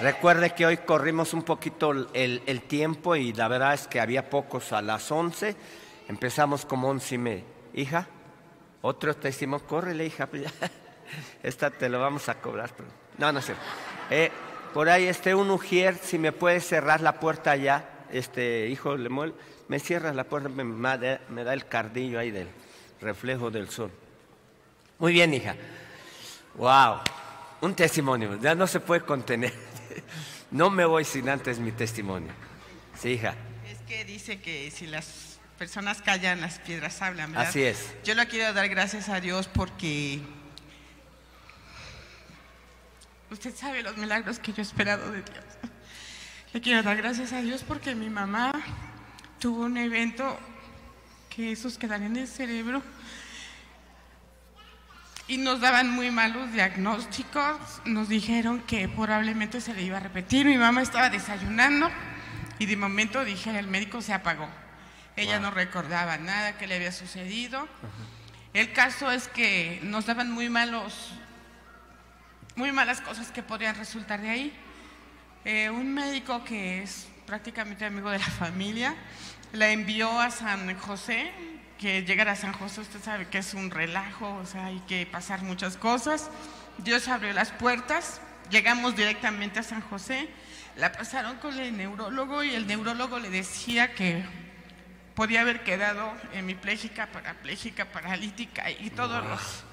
Recuerde 0.03 0.51
que 0.51 0.67
hoy 0.67 0.79
corrimos 0.79 1.33
un 1.33 1.45
poquito 1.45 1.93
el, 1.93 2.43
el, 2.45 2.63
tiempo 2.63 3.15
y 3.15 3.33
la 3.33 3.47
verdad 3.47 3.75
es 3.75 3.87
que 3.87 4.01
había 4.01 4.29
pocos 4.29 4.73
a 4.73 4.83
las 4.83 5.09
11. 5.13 5.55
Empezamos 6.09 6.65
como 6.65 6.89
11 6.89 7.15
y 7.15 7.19
media. 7.19 7.45
Hija, 7.73 8.09
otro 8.81 9.15
testimonio, 9.15 9.65
córrele 9.65 10.05
hija. 10.05 10.29
Esta 11.45 11.71
te 11.71 11.89
lo 11.89 12.01
vamos 12.01 12.29
a 12.29 12.35
cobrar. 12.41 12.71
No, 13.17 13.31
no 13.31 13.41
sé. 13.41 13.55
Eh, 14.11 14.33
por 14.75 14.89
ahí 14.89 15.07
este 15.07 15.37
un 15.37 15.53
ujier, 15.53 15.95
si 15.95 16.19
me 16.19 16.33
puede 16.33 16.59
cerrar 16.59 17.01
la 17.01 17.21
puerta 17.21 17.53
allá, 17.53 17.85
este 18.11 18.67
hijo 18.67 18.97
Lemuel, 18.97 19.35
me 19.69 19.79
cierra 19.79 20.13
la 20.13 20.25
puerta, 20.25 20.49
me, 20.49 20.65
me 20.65 21.45
da 21.45 21.55
el 21.55 21.67
cardillo 21.67 22.19
ahí 22.19 22.33
del 22.33 22.49
reflejo 23.01 23.53
del 23.53 23.71
sol. 23.71 23.93
Muy 24.99 25.13
bien, 25.13 25.33
hija. 25.33 25.55
Wow, 26.57 26.97
un 27.61 27.77
testimonio, 27.77 28.37
ya 28.41 28.57
no 28.57 28.67
se 28.67 28.81
puede 28.81 29.03
contener. 29.03 29.71
No 30.51 30.69
me 30.71 30.85
voy 30.85 31.05
sin 31.05 31.29
antes 31.29 31.59
mi 31.59 31.73
testimonio. 31.73 32.33
Sí, 33.01 33.11
hija. 33.11 33.35
Es 33.71 33.79
que 33.89 34.05
dice 34.05 34.41
que 34.41 34.71
si 34.71 34.87
las 34.87 35.39
personas 35.59 36.03
callan, 36.03 36.41
las 36.41 36.59
piedras 36.59 37.01
hablan, 37.01 37.33
¿verdad? 37.33 37.49
Así 37.49 37.63
es. 37.63 37.95
Yo 38.05 38.15
le 38.15 38.27
quiero 38.27 38.53
dar 38.53 38.69
gracias 38.69 39.09
a 39.09 39.21
Dios 39.21 39.49
porque 39.49 40.21
Usted 43.33 43.57
sabe 43.57 43.83
los 43.83 43.97
milagros 43.97 44.39
que 44.39 44.53
yo 44.53 44.59
he 44.59 44.63
esperado 44.63 45.11
de 45.11 45.23
Dios. 45.23 45.45
Le 46.53 46.61
quiero 46.61 46.83
dar 46.83 46.99
gracias 46.99 47.33
a 47.33 47.41
Dios 47.41 47.65
porque 47.67 47.95
mi 47.95 48.11
mamá 48.11 48.53
tuvo 49.39 49.65
un 49.65 49.79
evento 49.79 50.39
que 51.35 51.51
esos 51.51 51.79
quedan 51.79 52.03
en 52.03 52.19
el 52.19 52.29
cerebro 52.29 52.83
y 55.33 55.39
nos 55.39 55.63
daban 55.63 55.89
muy 55.89 56.11
malos 56.11 56.53
diagnósticos. 56.53 57.81
Nos 57.87 58.11
dijeron 58.11 58.61
que 58.67 58.87
probablemente 58.87 59.63
se 59.63 59.73
le 59.73 59.81
iba 59.81 59.97
a 59.97 60.01
repetir. 60.01 60.45
Mi 60.45 60.59
mamá 60.59 60.83
estaba 60.83 61.09
desayunando 61.09 61.91
y 62.59 62.67
de 62.67 62.77
momento 62.77 63.25
dije, 63.25 63.59
el 63.59 63.67
médico 63.67 64.03
se 64.03 64.13
apagó. 64.13 64.47
Ella 65.17 65.41
no 65.41 65.51
recordaba 65.51 66.19
nada 66.19 66.59
que 66.59 66.67
le 66.67 66.77
había 66.77 66.93
sucedido. 66.93 67.67
El 68.53 68.75
caso 68.75 69.11
es 69.11 69.27
que 69.29 69.81
nos 69.85 70.05
daban 70.05 70.31
muy 70.31 70.51
malos 70.51 71.15
muy 72.55 72.71
malas 72.71 73.01
cosas 73.01 73.31
que 73.31 73.43
podrían 73.43 73.75
resultar 73.77 74.21
de 74.21 74.29
ahí. 74.29 74.53
Eh, 75.47 75.71
un 75.71 75.95
médico 75.95 76.45
que 76.45 76.83
es 76.83 77.09
prácticamente 77.25 77.87
amigo 77.87 78.11
de 78.11 78.19
la 78.19 78.27
familia 78.27 78.95
la 79.55 79.71
envió 79.71 80.21
a 80.21 80.31
San 80.31 80.79
José, 80.79 81.33
que 81.83 82.05
llegar 82.05 82.29
a 82.29 82.37
San 82.37 82.53
José 82.53 82.81
usted 82.81 83.03
sabe 83.03 83.27
que 83.27 83.39
es 83.39 83.55
un 83.55 83.69
relajo, 83.69 84.37
o 84.37 84.47
sea, 84.47 84.67
hay 84.67 84.81
que 84.87 85.05
pasar 85.05 85.43
muchas 85.43 85.77
cosas. 85.77 86.31
Dios 86.79 87.09
abrió 87.09 87.33
las 87.33 87.51
puertas, 87.51 88.21
llegamos 88.51 88.95
directamente 88.95 89.59
a 89.59 89.65
San 89.65 89.81
José, 89.81 90.29
la 90.77 90.93
pasaron 90.93 91.39
con 91.39 91.59
el 91.59 91.77
neurólogo 91.77 92.45
y 92.45 92.55
el 92.55 92.69
neurólogo 92.69 93.19
le 93.19 93.31
decía 93.31 93.95
que 93.95 94.25
podía 95.17 95.41
haber 95.41 95.65
quedado 95.65 96.13
hemipléjica, 96.33 97.09
parapléjica, 97.09 97.87
paralítica 97.87 98.71
y 98.71 98.91
todos 98.91 99.27
los, 99.27 99.65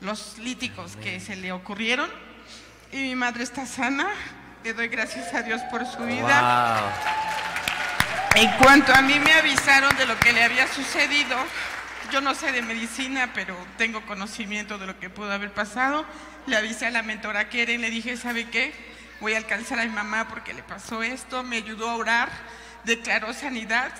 los 0.00 0.38
líticos 0.38 0.94
que 0.94 1.18
se 1.18 1.34
le 1.34 1.50
ocurrieron 1.50 2.08
y 2.92 2.98
mi 2.98 3.16
madre 3.16 3.42
está 3.42 3.66
sana. 3.66 4.06
Le 4.62 4.72
doy 4.72 4.86
gracias 4.86 5.34
a 5.34 5.42
Dios 5.42 5.60
por 5.62 5.84
su 5.84 5.98
vida. 6.04 6.92
En 8.34 8.50
cuanto 8.58 8.92
a 8.94 9.00
mí 9.02 9.18
me 9.18 9.32
avisaron 9.32 9.96
de 9.96 10.06
lo 10.06 10.18
que 10.18 10.32
le 10.32 10.44
había 10.44 10.66
sucedido, 10.68 11.36
yo 12.12 12.20
no 12.20 12.34
sé 12.34 12.52
de 12.52 12.62
medicina, 12.62 13.30
pero 13.34 13.56
tengo 13.78 14.04
conocimiento 14.06 14.78
de 14.78 14.86
lo 14.86 14.98
que 14.98 15.10
pudo 15.10 15.32
haber 15.32 15.52
pasado. 15.52 16.04
Le 16.46 16.56
avisé 16.56 16.86
a 16.86 16.90
la 16.90 17.02
mentora 17.02 17.48
Keren, 17.48 17.80
le 17.80 17.90
dije, 17.90 18.16
¿sabe 18.16 18.48
qué? 18.50 18.74
Voy 19.20 19.34
a 19.34 19.38
alcanzar 19.38 19.80
a 19.80 19.84
mi 19.84 19.90
mamá 19.90 20.28
porque 20.28 20.52
le 20.52 20.62
pasó 20.62 21.02
esto, 21.02 21.42
me 21.42 21.56
ayudó 21.56 21.88
a 21.88 21.96
orar, 21.96 22.28
declaró 22.84 23.32
sanidad. 23.32 23.90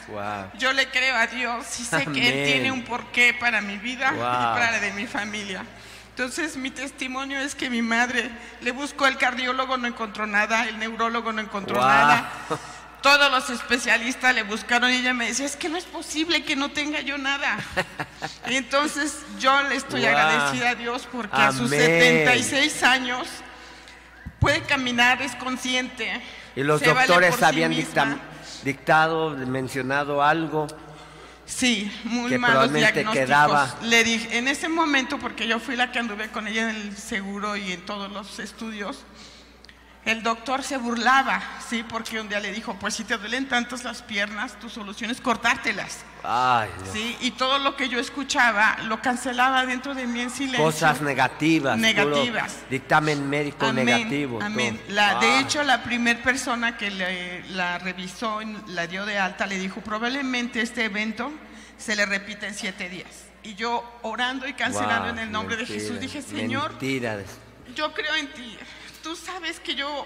Yo 0.58 0.72
le 0.72 0.88
creo 0.90 1.16
a 1.16 1.26
Dios 1.26 1.80
y 1.80 1.84
sé 1.84 2.04
que 2.06 2.28
Él 2.28 2.52
tiene 2.52 2.72
un 2.72 2.82
porqué 2.84 3.34
para 3.34 3.60
mi 3.62 3.78
vida 3.78 4.12
y 4.12 4.18
para 4.18 4.72
la 4.72 4.80
de 4.80 4.92
mi 4.92 5.06
familia. 5.06 5.64
Entonces 6.10 6.56
mi 6.56 6.70
testimonio 6.70 7.38
es 7.40 7.54
que 7.54 7.68
mi 7.68 7.82
madre 7.82 8.30
le 8.60 8.70
buscó 8.70 9.04
al 9.04 9.18
cardiólogo, 9.18 9.76
no 9.76 9.86
encontró 9.86 10.26
nada, 10.26 10.66
el 10.66 10.78
neurólogo 10.78 11.32
no 11.32 11.40
encontró 11.40 11.80
nada. 11.80 12.30
Todos 13.06 13.30
los 13.30 13.50
especialistas 13.50 14.34
le 14.34 14.42
buscaron 14.42 14.90
y 14.90 14.96
ella 14.96 15.14
me 15.14 15.28
decía, 15.28 15.46
es 15.46 15.54
que 15.54 15.68
no 15.68 15.76
es 15.76 15.84
posible 15.84 16.42
que 16.42 16.56
no 16.56 16.72
tenga 16.72 17.02
yo 17.02 17.16
nada. 17.18 17.56
Y 18.50 18.56
entonces 18.56 19.24
yo 19.38 19.62
le 19.62 19.76
estoy 19.76 20.04
agradecida 20.04 20.70
a 20.70 20.74
Dios 20.74 21.06
porque 21.12 21.36
a 21.36 21.52
sus 21.52 21.70
76 21.70 22.82
años 22.82 23.28
puede 24.40 24.60
caminar, 24.62 25.22
es 25.22 25.36
consciente. 25.36 26.20
Y 26.56 26.64
los 26.64 26.80
doctores 26.80 27.40
habían 27.44 27.72
dictado, 28.64 29.30
mencionado 29.36 30.20
algo. 30.20 30.66
Sí, 31.44 31.88
muy 32.02 32.36
malos 32.38 32.72
diagnósticos. 32.72 33.82
Le 33.82 34.02
dije, 34.02 34.36
en 34.36 34.48
ese 34.48 34.68
momento, 34.68 35.20
porque 35.20 35.46
yo 35.46 35.60
fui 35.60 35.76
la 35.76 35.92
que 35.92 36.00
anduve 36.00 36.28
con 36.32 36.48
ella 36.48 36.70
en 36.70 36.74
el 36.74 36.96
seguro 36.96 37.56
y 37.56 37.70
en 37.70 37.86
todos 37.86 38.10
los 38.10 38.40
estudios, 38.40 39.04
el 40.06 40.22
doctor 40.22 40.62
se 40.62 40.76
burlaba, 40.76 41.42
¿sí? 41.68 41.82
Porque 41.82 42.20
un 42.20 42.28
día 42.28 42.38
le 42.38 42.52
dijo, 42.52 42.74
pues 42.78 42.94
si 42.94 43.02
te 43.02 43.18
duelen 43.18 43.48
tantas 43.48 43.82
las 43.82 44.02
piernas, 44.02 44.58
tu 44.60 44.70
solución 44.70 45.10
es 45.10 45.20
cortártelas. 45.20 46.04
Ay, 46.22 46.68
¿sí? 46.92 47.16
Y 47.20 47.32
todo 47.32 47.58
lo 47.58 47.74
que 47.76 47.88
yo 47.88 47.98
escuchaba 47.98 48.76
lo 48.84 49.02
cancelaba 49.02 49.66
dentro 49.66 49.96
de 49.96 50.06
mí 50.06 50.20
en 50.20 50.30
silencio. 50.30 50.64
Cosas 50.64 51.02
negativas. 51.02 51.76
Negativas. 51.76 52.56
Dictamen 52.70 53.28
médico 53.28 53.72
negativo. 53.72 54.40
Amén. 54.40 54.80
La, 54.88 55.18
De 55.18 55.40
hecho, 55.40 55.64
la 55.64 55.82
primera 55.82 56.22
persona 56.22 56.76
que 56.76 56.90
la 57.48 57.78
revisó, 57.78 58.40
la 58.68 58.86
dio 58.86 59.06
de 59.06 59.18
alta, 59.18 59.44
le 59.46 59.58
dijo, 59.58 59.80
probablemente 59.80 60.60
este 60.60 60.84
evento 60.84 61.32
se 61.78 61.96
le 61.96 62.06
repita 62.06 62.46
en 62.46 62.54
siete 62.54 62.88
días. 62.88 63.10
Y 63.42 63.56
yo 63.56 63.84
orando 64.02 64.46
y 64.46 64.52
cancelando 64.52 65.08
en 65.08 65.18
el 65.18 65.32
nombre 65.32 65.56
de 65.56 65.66
Jesús, 65.66 65.98
dije, 65.98 66.22
Señor, 66.22 66.78
yo 67.74 67.92
creo 67.92 68.14
en 68.14 68.32
ti 68.32 68.56
tú 69.06 69.14
sabes 69.14 69.60
que 69.60 69.76
yo 69.76 70.04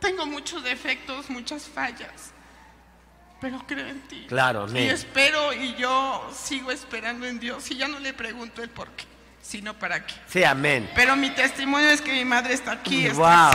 tengo 0.00 0.26
muchos 0.26 0.64
defectos, 0.64 1.30
muchas 1.30 1.62
fallas, 1.62 2.32
pero 3.40 3.62
creo 3.68 3.86
en 3.86 4.00
ti. 4.08 4.26
Claro, 4.28 4.66
Y 4.74 4.88
espero 4.88 5.52
y 5.52 5.76
yo 5.76 6.28
sigo 6.36 6.72
esperando 6.72 7.24
en 7.24 7.38
Dios 7.38 7.70
y 7.70 7.76
ya 7.76 7.86
no 7.86 8.00
le 8.00 8.12
pregunto 8.12 8.64
el 8.64 8.68
por 8.68 8.88
qué, 8.96 9.04
sino 9.40 9.74
para 9.74 10.04
qué. 10.04 10.14
Sí, 10.26 10.42
amén. 10.42 10.90
Pero 10.96 11.14
mi 11.14 11.30
testimonio 11.30 11.88
es 11.88 12.02
que 12.02 12.12
mi 12.14 12.24
madre 12.24 12.54
está 12.54 12.72
aquí. 12.72 13.08
wow. 13.10 13.52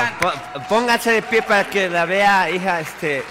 Póngase 0.69 1.11
de 1.11 1.21
pie 1.21 1.41
para 1.41 1.69
que 1.69 1.89
la 1.89 2.05
vea, 2.05 2.49
hija. 2.49 2.79
Este, 2.79 3.25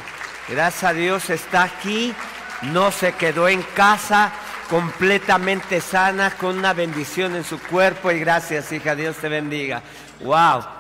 gracias 0.47 0.85
a 0.85 0.93
Dios 0.93 1.31
está 1.31 1.63
aquí, 1.63 2.15
no 2.61 2.93
se 2.93 3.15
quedó 3.15 3.49
en 3.49 3.63
casa 3.63 4.31
completamente 4.69 5.81
sana, 5.81 6.33
con 6.33 6.59
una 6.59 6.75
bendición 6.75 7.35
en 7.35 7.45
su 7.45 7.59
cuerpo 7.59 8.13
y 8.13 8.21
gracias, 8.21 8.71
hija, 8.73 8.95
Dios 8.95 9.17
te 9.17 9.31
bendiga. 9.31 9.83
Wow. 10.21 10.80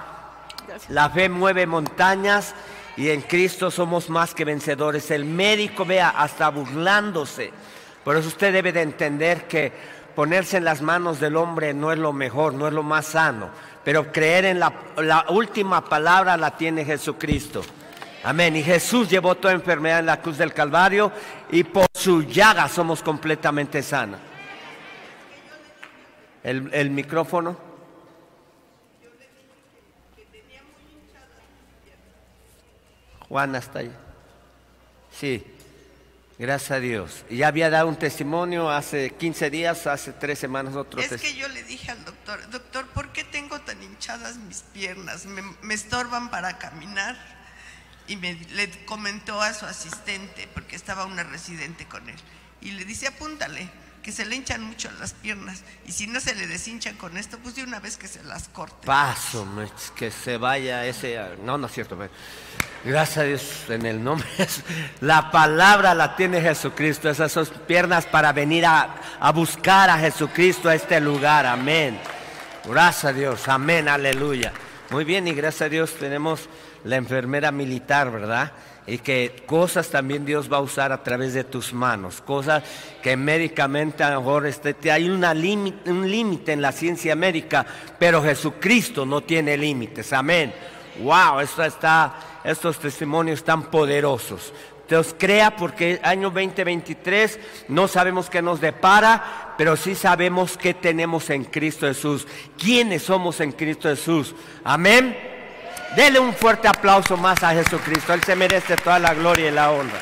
La 0.89 1.11
fe 1.11 1.29
mueve 1.29 1.67
montañas 1.67 2.55
y 2.97 3.11
en 3.11 3.23
Cristo 3.23 3.71
somos 3.71 4.11
más 4.11 4.35
que 4.35 4.45
vencedores. 4.45 5.11
El 5.11 5.25
médico, 5.25 5.85
vea, 5.85 6.11
hasta 6.11 6.49
burlándose. 6.51 7.53
Por 8.05 8.17
eso 8.17 8.29
usted 8.29 8.53
debe 8.53 8.73
de 8.73 8.83
entender 8.83 9.47
que 9.47 9.73
ponerse 10.15 10.57
en 10.57 10.65
las 10.65 10.83
manos 10.83 11.21
del 11.21 11.37
hombre 11.37 11.73
no 11.73 11.93
es 11.93 11.99
lo 11.99 12.13
mejor, 12.13 12.55
no 12.55 12.67
es 12.67 12.73
lo 12.73 12.83
más 12.83 13.07
sano. 13.07 13.51
Pero 13.85 14.13
creer 14.13 14.45
en 14.45 14.61
la, 14.61 14.73
última 15.31 15.85
palabra 15.85 16.37
la 16.37 16.57
tiene 16.57 16.85
Jesucristo. 16.85 17.63
Amén. 18.25 18.57
Y 18.57 18.63
Jesús 18.63 19.09
llevó 19.09 19.35
toda 19.37 19.55
enfermedad 19.55 20.01
en 20.01 20.07
la 20.07 20.21
cruz 20.21 20.37
del 20.37 20.53
Calvario 20.53 21.11
y 21.51 21.65
por 21.65 21.87
su 21.95 22.23
llaga 22.23 22.69
somos 22.69 23.03
completamente 23.03 23.83
sanos. 23.83 24.21
El 26.43 26.91
micrófono. 26.91 27.70
Juan 33.31 33.55
hasta 33.55 33.79
ahí. 33.79 33.93
Sí, 35.17 35.47
gracias 36.37 36.73
a 36.73 36.81
Dios. 36.81 37.25
Y 37.31 37.37
ya 37.39 37.49
había 37.49 37.71
dado 37.71 37.87
un 37.87 37.97
testimonio 37.97 38.69
hace 38.69 39.11
15 39.11 39.51
días, 39.51 39.87
hace 39.87 40.13
tres 40.13 40.41
semanas 40.41 40.75
otro 40.75 41.01
Es 41.01 41.21
que 41.21 41.37
yo 41.37 41.49
le 41.49 41.63
dije 41.63 41.93
al 41.93 42.05
doctor, 42.05 42.51
doctor, 42.51 42.87
¿por 42.89 43.13
qué 43.13 43.23
tengo 43.23 43.61
tan 43.61 43.81
hinchadas 43.81 44.37
mis 44.37 44.63
piernas? 44.75 45.27
Me, 45.27 45.75
estorban 45.75 46.31
para 46.31 46.59
caminar. 46.59 47.17
Y 48.09 48.17
me, 48.17 48.35
le 48.35 48.69
comentó 48.85 49.41
a 49.41 49.55
su 49.55 49.65
asistente, 49.65 50.49
porque 50.53 50.75
estaba 50.75 51.05
una 51.05 51.23
residente 51.23 51.87
con 51.87 52.09
él, 52.09 52.17
y 52.61 52.73
le 52.73 52.85
dice, 52.85 53.07
apúntale, 53.07 53.71
que 54.03 54.13
se 54.13 54.25
le 54.25 54.37
hinchan 54.37 54.63
mucho 54.63 54.91
las 54.99 55.13
piernas 55.13 55.63
y 55.87 55.93
si 55.93 56.07
no 56.07 56.21
se 56.21 56.35
le 56.35 56.47
deshinchan 56.47 56.97
con 56.97 57.17
esto, 57.17 57.39
pues 57.39 57.57
de 57.57 57.65
una 57.65 57.81
vez 57.81 57.97
que 57.97 58.09
se 58.09 58.23
las 58.25 58.49
corte. 58.49 58.87
Paso, 58.87 59.47
que 59.95 60.11
se 60.11 60.37
vaya 60.37 60.87
ese... 60.87 61.19
No, 61.45 61.59
no 61.59 61.67
es 61.67 61.73
cierto. 61.73 61.99
Gracias 62.85 63.19
a 63.19 63.23
Dios 63.23 63.43
en 63.69 63.85
el 63.85 64.03
nombre. 64.03 64.27
La 65.01 65.31
palabra 65.31 65.95
la 65.95 66.17
tiene 66.17 66.41
Jesucristo, 66.41 67.11
esas 67.11 67.31
son 67.31 67.47
piernas 67.67 68.07
para 68.07 68.33
venir 68.33 68.65
a, 68.65 68.97
a 69.21 69.33
buscar 69.33 69.91
a 69.91 69.99
Jesucristo 69.99 70.69
a 70.69 70.75
este 70.75 71.01
lugar. 71.01 71.45
Amén. 71.47 72.01
Gracias 72.65 73.05
a 73.05 73.13
Dios. 73.13 73.49
Amén. 73.49 73.89
Aleluya. 73.89 74.53
Muy 74.91 75.05
bien 75.05 75.29
y 75.29 75.35
gracias 75.35 75.63
a 75.63 75.69
Dios 75.69 75.95
tenemos 75.99 76.49
la 76.85 76.97
enfermera 76.97 77.53
militar, 77.53 78.11
¿verdad? 78.11 78.53
Y 78.87 78.99
que 78.99 79.43
cosas 79.47 79.89
también 79.89 80.25
Dios 80.25 80.51
va 80.53 80.57
a 80.59 80.63
usar 80.63 80.93
a 80.93 81.03
través 81.03 81.35
de 81.35 81.45
tus 81.45 81.73
manos, 81.73 82.21
cosas 82.21 82.63
que 83.03 83.17
médicamente 83.17 84.03
a 84.03 84.11
lo 84.11 84.21
mejor 84.21 84.47
este, 84.47 84.91
hay 84.91 85.09
una 85.09 85.33
un 85.33 86.11
límite 86.11 86.53
en 86.53 86.63
la 86.63 86.73
ciencia 86.73 87.15
médica, 87.15 87.65
pero 87.99 88.23
Jesucristo 88.23 89.07
no 89.07 89.21
tiene 89.21 89.57
límites, 89.57 90.13
amén. 90.13 90.53
Wow, 91.03 91.41
esto 91.41 91.65
está, 91.65 92.41
estos 92.45 92.79
testimonios 92.79 93.39
están 93.39 93.71
poderosos. 93.71 94.53
Dios 94.89 95.15
crea 95.17 95.55
porque 95.55 96.01
año 96.03 96.31
2023 96.31 97.39
no 97.69 97.87
sabemos 97.87 98.29
qué 98.29 98.43
nos 98.43 98.61
depara, 98.61 99.55
pero 99.57 99.77
sí 99.77 99.95
sabemos 99.95 100.57
qué 100.57 100.75
tenemos 100.75 101.31
en 101.31 101.45
Cristo 101.45 101.87
Jesús, 101.87 102.27
quiénes 102.59 103.05
somos 103.05 103.41
en 103.41 103.53
Cristo 103.53 103.89
Jesús. 103.89 104.35
Amén. 104.65 105.40
Dele 105.97 106.21
un 106.21 106.33
fuerte 106.33 106.69
aplauso 106.69 107.17
más 107.17 107.43
a 107.43 107.53
Jesucristo. 107.53 108.15
Él 108.15 108.23
se 108.23 108.37
merece 108.37 108.77
toda 108.77 109.01
la 109.01 109.13
gloria 109.13 109.49
y 109.49 109.51
la 109.51 109.73
honra. 109.73 109.99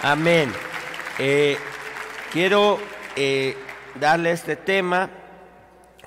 Amén. 0.00 0.52
Eh, 1.18 1.58
quiero 2.32 2.78
eh, 3.16 3.56
darle 3.98 4.30
este 4.30 4.54
tema, 4.54 5.10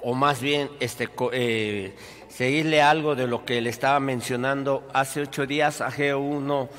o 0.01 0.13
más 0.13 0.39
bien 0.41 0.69
este, 0.79 1.09
eh, 1.33 1.93
seguirle 2.29 2.81
algo 2.81 3.15
de 3.15 3.27
lo 3.27 3.43
que 3.43 3.59
le 3.59 3.69
estaba 3.69 3.99
mencionando 3.99 4.87
hace 4.93 5.23
ocho 5.23 5.45
días, 5.45 5.81
a 5.81 5.91
G1, 5.91 6.69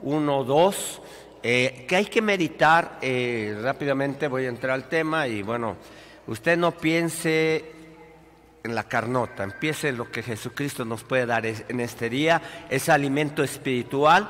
1, 0.00 0.44
2, 0.44 1.02
que 1.42 1.94
hay 1.94 2.06
que 2.06 2.22
meditar 2.22 2.98
rápidamente. 3.62 4.28
Voy 4.28 4.46
a 4.46 4.48
entrar 4.48 4.72
al 4.72 4.88
tema 4.88 5.28
y 5.28 5.42
bueno, 5.42 5.76
usted 6.26 6.56
no 6.56 6.72
piense 6.72 7.77
en 8.64 8.74
la 8.74 8.84
carnota, 8.84 9.44
empiece 9.44 9.92
lo 9.92 10.10
que 10.10 10.22
Jesucristo 10.22 10.84
nos 10.84 11.04
puede 11.04 11.26
dar 11.26 11.46
en 11.46 11.80
este 11.80 12.10
día, 12.10 12.42
es 12.68 12.88
alimento 12.88 13.42
espiritual. 13.42 14.28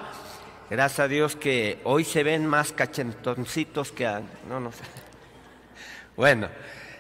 Gracias 0.71 1.01
a 1.01 1.09
Dios 1.09 1.35
que 1.35 1.81
hoy 1.85 2.05
se 2.05 2.23
ven 2.23 2.47
más 2.47 2.73
cachentoncitos 2.73 3.91
que 3.93 4.05
no, 4.49 4.61
no 4.61 4.73
sé. 4.73 4.85
Bueno, 6.17 6.49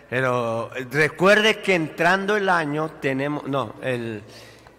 pero 0.08 0.70
recuerde 0.92 1.60
que 1.60 1.74
entrando 1.74 2.36
el 2.36 2.48
año 2.48 2.88
tenemos, 3.00 3.48
no, 3.48 3.74
el, 3.82 4.22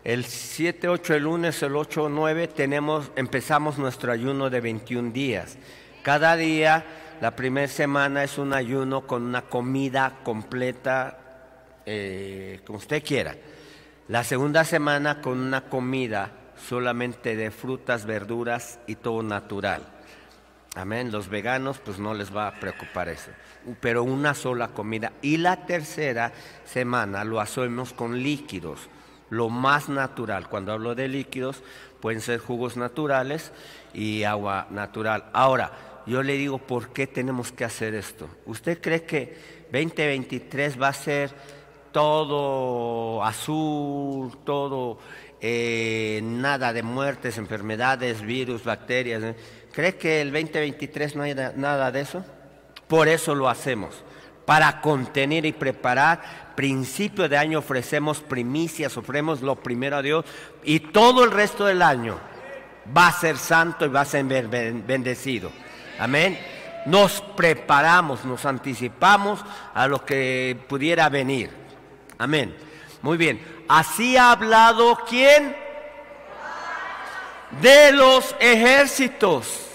el 0.05 0.25
7, 0.25 0.87
8, 0.87 1.15
el 1.15 1.23
lunes, 1.23 1.61
el 1.61 1.75
8, 1.75 2.07
9, 2.09 2.47
tenemos, 2.47 3.11
empezamos 3.17 3.77
nuestro 3.77 4.13
ayuno 4.13 4.49
de 4.49 4.61
21 4.61 5.11
días. 5.11 5.57
Cada 6.03 6.37
día, 6.37 6.85
la 7.21 7.35
primera 7.35 7.67
semana 7.67 8.23
es 8.23 8.37
un 8.37 8.53
ayuno 8.53 9.05
con 9.05 9.23
una 9.23 9.41
comida 9.41 10.19
completa 10.23 11.18
eh, 11.91 12.59
como 12.65 12.77
usted 12.77 13.03
quiera. 13.03 13.35
La 14.07 14.23
segunda 14.23 14.63
semana 14.63 15.21
con 15.21 15.39
una 15.39 15.69
comida 15.69 16.31
solamente 16.67 17.35
de 17.35 17.49
frutas, 17.49 18.05
verduras 18.05 18.79
y 18.85 18.95
todo 18.95 19.23
natural. 19.23 19.81
Amén. 20.75 21.11
Los 21.11 21.29
veganos 21.29 21.79
pues 21.79 21.97
no 21.97 22.13
les 22.13 22.35
va 22.35 22.47
a 22.47 22.59
preocupar 22.59 23.09
eso. 23.09 23.31
Pero 23.81 24.03
una 24.03 24.35
sola 24.35 24.67
comida. 24.67 25.13
Y 25.23 25.37
la 25.37 25.65
tercera 25.65 26.31
semana 26.63 27.23
lo 27.23 27.41
hacemos 27.41 27.91
con 27.91 28.21
líquidos. 28.21 28.87
Lo 29.31 29.49
más 29.49 29.89
natural. 29.89 30.47
Cuando 30.47 30.73
hablo 30.73 30.93
de 30.93 31.07
líquidos 31.07 31.63
pueden 31.99 32.21
ser 32.21 32.39
jugos 32.39 32.77
naturales 32.77 33.51
y 33.95 34.23
agua 34.23 34.67
natural. 34.69 35.25
Ahora, 35.33 36.03
yo 36.05 36.21
le 36.21 36.33
digo 36.33 36.59
por 36.59 36.93
qué 36.93 37.07
tenemos 37.07 37.51
que 37.51 37.65
hacer 37.65 37.95
esto. 37.95 38.29
¿Usted 38.45 38.79
cree 38.79 39.03
que 39.03 39.59
2023 39.71 40.79
va 40.79 40.89
a 40.89 40.93
ser 40.93 41.31
todo 41.91 43.23
azul, 43.23 44.37
todo 44.43 44.99
eh, 45.41 46.19
nada 46.23 46.73
de 46.73 46.83
muertes, 46.83 47.37
enfermedades, 47.37 48.21
virus, 48.21 48.63
bacterias. 48.63 49.23
¿eh? 49.23 49.35
¿Cree 49.71 49.95
que 49.95 50.21
el 50.21 50.31
2023 50.31 51.15
no 51.15 51.23
hay 51.23 51.35
nada 51.55 51.91
de 51.91 52.01
eso? 52.01 52.25
Por 52.87 53.07
eso 53.07 53.35
lo 53.35 53.49
hacemos. 53.49 54.03
Para 54.45 54.81
contener 54.81 55.45
y 55.45 55.51
preparar, 55.51 56.53
principio 56.55 57.29
de 57.29 57.37
año 57.37 57.59
ofrecemos 57.59 58.19
primicias, 58.19 58.97
ofrecemos 58.97 59.41
lo 59.41 59.55
primero 59.55 59.97
a 59.97 60.01
Dios 60.01 60.25
y 60.63 60.79
todo 60.79 61.23
el 61.23 61.31
resto 61.31 61.65
del 61.65 61.81
año 61.81 62.17
va 62.95 63.07
a 63.07 63.13
ser 63.13 63.37
santo 63.37 63.85
y 63.85 63.89
va 63.89 64.01
a 64.01 64.05
ser 64.05 64.25
bendecido. 64.25 65.51
Amén. 65.99 66.39
Nos 66.85 67.21
preparamos, 67.35 68.25
nos 68.25 68.45
anticipamos 68.45 69.45
a 69.73 69.87
lo 69.87 70.03
que 70.03 70.57
pudiera 70.67 71.07
venir. 71.09 71.68
Amén. 72.19 72.53
Muy 73.01 73.17
bien. 73.17 73.39
Así 73.69 74.17
ha 74.17 74.31
hablado 74.31 74.99
quién? 75.07 75.55
De 77.61 77.93
los 77.93 78.35
ejércitos. 78.41 79.67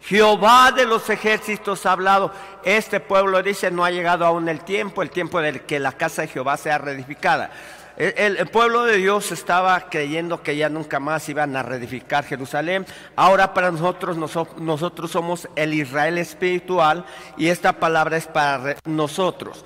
Jehová 0.00 0.72
de 0.72 0.86
los 0.86 1.10
ejércitos 1.10 1.84
ha 1.84 1.92
hablado. 1.92 2.32
Este 2.64 2.98
pueblo 2.98 3.42
dice 3.42 3.70
no 3.70 3.84
ha 3.84 3.90
llegado 3.90 4.24
aún 4.24 4.48
el 4.48 4.60
tiempo, 4.60 5.02
el 5.02 5.10
tiempo 5.10 5.38
de 5.40 5.64
que 5.64 5.78
la 5.78 5.92
casa 5.92 6.22
de 6.22 6.28
Jehová 6.28 6.56
sea 6.56 6.78
reedificada. 6.78 7.50
El, 7.98 8.46
pueblo 8.48 8.84
de 8.84 8.96
Dios 8.96 9.32
estaba 9.32 9.88
creyendo 9.88 10.42
que 10.42 10.56
ya 10.56 10.68
nunca 10.68 11.00
más 11.00 11.28
iban 11.28 11.56
a 11.56 11.62
reedificar 11.62 12.24
Jerusalén. 12.24 12.86
Ahora 13.16 13.52
para 13.52 13.70
nosotros, 13.70 14.16
nosotros 14.16 15.10
somos 15.10 15.48
el 15.56 15.74
Israel 15.74 16.16
espiritual 16.18 17.04
y 17.36 17.48
esta 17.48 17.74
palabra 17.74 18.16
es 18.16 18.26
para 18.26 18.76
nosotros 18.86 19.64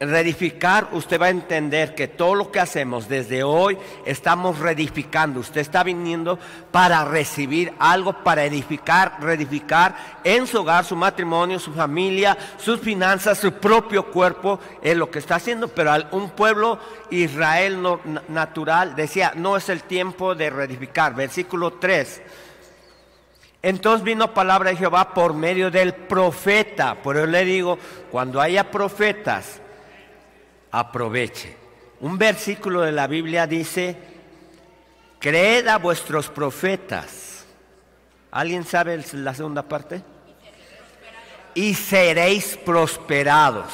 reedificar, 0.00 0.88
usted 0.92 1.20
va 1.20 1.26
a 1.26 1.30
entender 1.30 1.94
que 1.94 2.08
todo 2.08 2.34
lo 2.34 2.50
que 2.50 2.58
hacemos 2.58 3.06
desde 3.06 3.42
hoy 3.42 3.76
estamos 4.06 4.58
reedificando. 4.58 5.40
Usted 5.40 5.60
está 5.60 5.82
viniendo 5.82 6.38
para 6.70 7.04
recibir 7.04 7.74
algo, 7.78 8.14
para 8.14 8.46
edificar, 8.46 9.18
reedificar 9.20 10.20
en 10.24 10.46
su 10.46 10.60
hogar, 10.60 10.86
su 10.86 10.96
matrimonio, 10.96 11.58
su 11.58 11.74
familia, 11.74 12.36
sus 12.56 12.80
finanzas, 12.80 13.38
su 13.38 13.52
propio 13.52 14.06
cuerpo, 14.06 14.58
es 14.80 14.96
lo 14.96 15.10
que 15.10 15.18
está 15.18 15.34
haciendo. 15.34 15.68
Pero 15.68 15.92
un 16.12 16.30
pueblo 16.30 16.78
Israel 17.10 17.78
natural 18.28 18.96
decía, 18.96 19.32
no 19.36 19.54
es 19.58 19.68
el 19.68 19.82
tiempo 19.82 20.34
de 20.34 20.48
reedificar. 20.48 21.14
Versículo 21.14 21.74
3. 21.74 22.22
Entonces 23.62 24.02
vino 24.02 24.32
palabra 24.32 24.70
de 24.70 24.76
Jehová 24.76 25.12
por 25.12 25.34
medio 25.34 25.70
del 25.70 25.92
profeta. 25.92 26.94
Por 27.02 27.18
eso 27.18 27.26
le 27.26 27.44
digo, 27.44 27.78
cuando 28.10 28.40
haya 28.40 28.70
profetas, 28.70 29.60
aproveche. 30.70 31.56
Un 32.00 32.16
versículo 32.16 32.82
de 32.82 32.92
la 32.92 33.06
Biblia 33.06 33.46
dice, 33.46 33.96
creed 35.18 35.66
a 35.68 35.78
vuestros 35.78 36.28
profetas. 36.28 37.44
¿Alguien 38.30 38.64
sabe 38.64 39.02
la 39.12 39.34
segunda 39.34 39.62
parte? 39.62 40.02
Y 41.54 41.74
seréis 41.74 42.56
prosperados. 42.56 43.72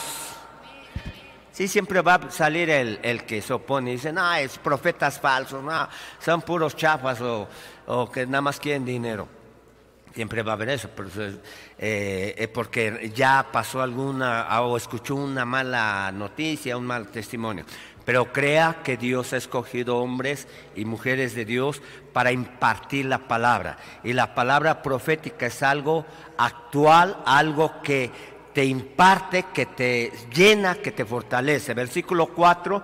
Sí, 1.53 1.69
siempre 1.69 2.03
va 2.03 2.15
a 2.15 2.31
salir 2.31 2.69
el, 2.69 3.25
que 3.25 3.41
se 3.41 3.53
opone 3.53 3.91
y 3.91 3.95
dice, 3.95 4.13
no, 4.13 4.35
es 4.35 4.59
profetas 4.59 5.19
falsos, 5.19 5.63
no, 5.63 5.89
son 6.19 6.43
puros 6.43 6.77
chafas 6.77 7.21
o, 7.23 7.49
o 7.87 8.11
que 8.11 8.27
nada 8.27 8.43
más 8.43 8.61
quieren 8.61 8.85
dinero 8.85 9.36
siempre 10.17 10.43
va 10.43 10.53
a 10.53 10.55
haber 10.55 10.71
eso, 10.71 10.89
pero, 10.97 11.11
eh, 11.79 12.51
porque 12.55 13.13
ya 13.15 13.49
pasó 13.53 13.83
alguna 13.83 14.49
o 14.63 14.79
escuchó 14.79 15.15
una 15.15 15.45
mala 15.45 16.11
noticia, 16.11 16.79
un 16.79 16.87
mal 16.87 17.09
testimonio. 17.09 17.67
Pero 18.07 18.33
crea 18.33 18.79
que 18.83 18.97
Dios 18.97 19.35
ha 19.35 19.37
escogido 19.37 19.99
hombres 19.99 20.49
y 20.75 20.87
mujeres 20.87 21.35
de 21.35 21.45
Dios 21.45 21.83
para 22.15 22.33
impartir 22.33 23.05
la 23.05 23.29
palabra. 23.29 23.77
Y 24.05 24.15
la 24.15 24.35
palabra 24.35 24.81
profética 24.83 25.47
es 25.47 25.63
algo 25.63 26.07
actual, 26.39 27.19
algo 27.27 27.83
que 27.83 28.11
te 28.55 28.65
imparte, 28.65 29.47
que 29.53 29.67
te 29.67 30.13
llena, 30.35 30.77
que 30.77 30.93
te 30.93 31.05
fortalece. 31.05 31.75
Versículo 31.75 32.29
4 32.29 32.83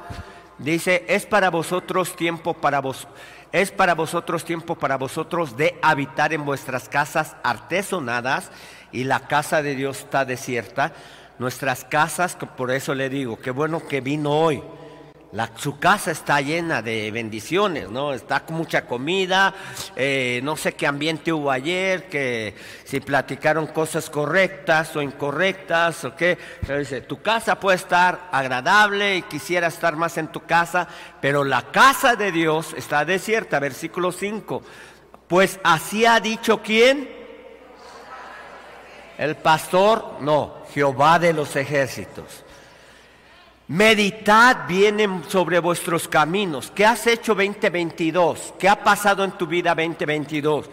dice, 0.58 1.04
es 1.08 1.26
para 1.26 1.50
vosotros 1.50 2.16
tiempo 2.16 2.54
para 2.54 2.80
vosotros 2.80 3.14
es 3.52 3.70
para 3.70 3.94
vosotros 3.94 4.44
tiempo 4.44 4.76
para 4.76 4.96
vosotros 4.96 5.58
de 5.58 5.78
habitar 5.82 6.32
en 6.32 6.44
vuestras 6.44 6.88
casas 6.88 7.36
artesonadas 7.44 8.50
y 8.92 9.04
la 9.04 9.28
casa 9.28 9.62
de 9.62 9.74
Dios 9.74 10.00
está 10.00 10.24
desierta. 10.24 10.94
Nuestras 11.38 11.84
casas, 11.84 12.36
por 12.56 12.70
eso 12.70 12.94
le 12.94 13.10
digo, 13.10 13.38
qué 13.38 13.50
bueno 13.50 13.86
que 13.86 14.00
vino 14.00 14.30
hoy. 14.30 14.62
Su 15.56 15.78
casa 15.78 16.10
está 16.10 16.40
llena 16.40 16.82
de 16.82 17.10
bendiciones, 17.10 17.88
¿no? 17.88 18.12
Está 18.12 18.40
con 18.40 18.56
mucha 18.56 18.84
comida, 18.84 19.54
eh, 19.96 20.40
no 20.42 20.56
sé 20.56 20.74
qué 20.74 20.86
ambiente 20.86 21.32
hubo 21.32 21.50
ayer, 21.50 22.08
que 22.08 22.54
si 22.84 23.00
platicaron 23.00 23.66
cosas 23.68 24.10
correctas 24.10 24.94
o 24.94 25.00
incorrectas, 25.00 26.04
o 26.04 26.14
qué. 26.14 26.36
Dice, 26.78 27.00
tu 27.00 27.22
casa 27.22 27.58
puede 27.58 27.76
estar 27.76 28.28
agradable 28.30 29.16
y 29.16 29.22
quisiera 29.22 29.68
estar 29.68 29.96
más 29.96 30.18
en 30.18 30.28
tu 30.28 30.44
casa, 30.44 30.86
pero 31.20 31.44
la 31.44 31.62
casa 31.72 32.14
de 32.14 32.30
Dios 32.30 32.74
está 32.76 33.04
desierta, 33.06 33.58
versículo 33.58 34.12
5. 34.12 34.62
Pues 35.28 35.58
así 35.64 36.04
ha 36.04 36.20
dicho 36.20 36.60
quién? 36.60 37.08
El 39.16 39.36
pastor, 39.36 40.16
no, 40.20 40.56
Jehová 40.74 41.18
de 41.18 41.32
los 41.32 41.56
ejércitos. 41.56 42.44
Meditad 43.68 44.66
bien 44.66 45.22
sobre 45.28 45.60
vuestros 45.60 46.08
caminos. 46.08 46.72
¿Qué 46.74 46.84
has 46.84 47.06
hecho 47.06 47.34
2022? 47.34 48.54
¿Qué 48.58 48.68
ha 48.68 48.82
pasado 48.82 49.22
en 49.22 49.32
tu 49.32 49.46
vida 49.46 49.74
2022? 49.74 50.68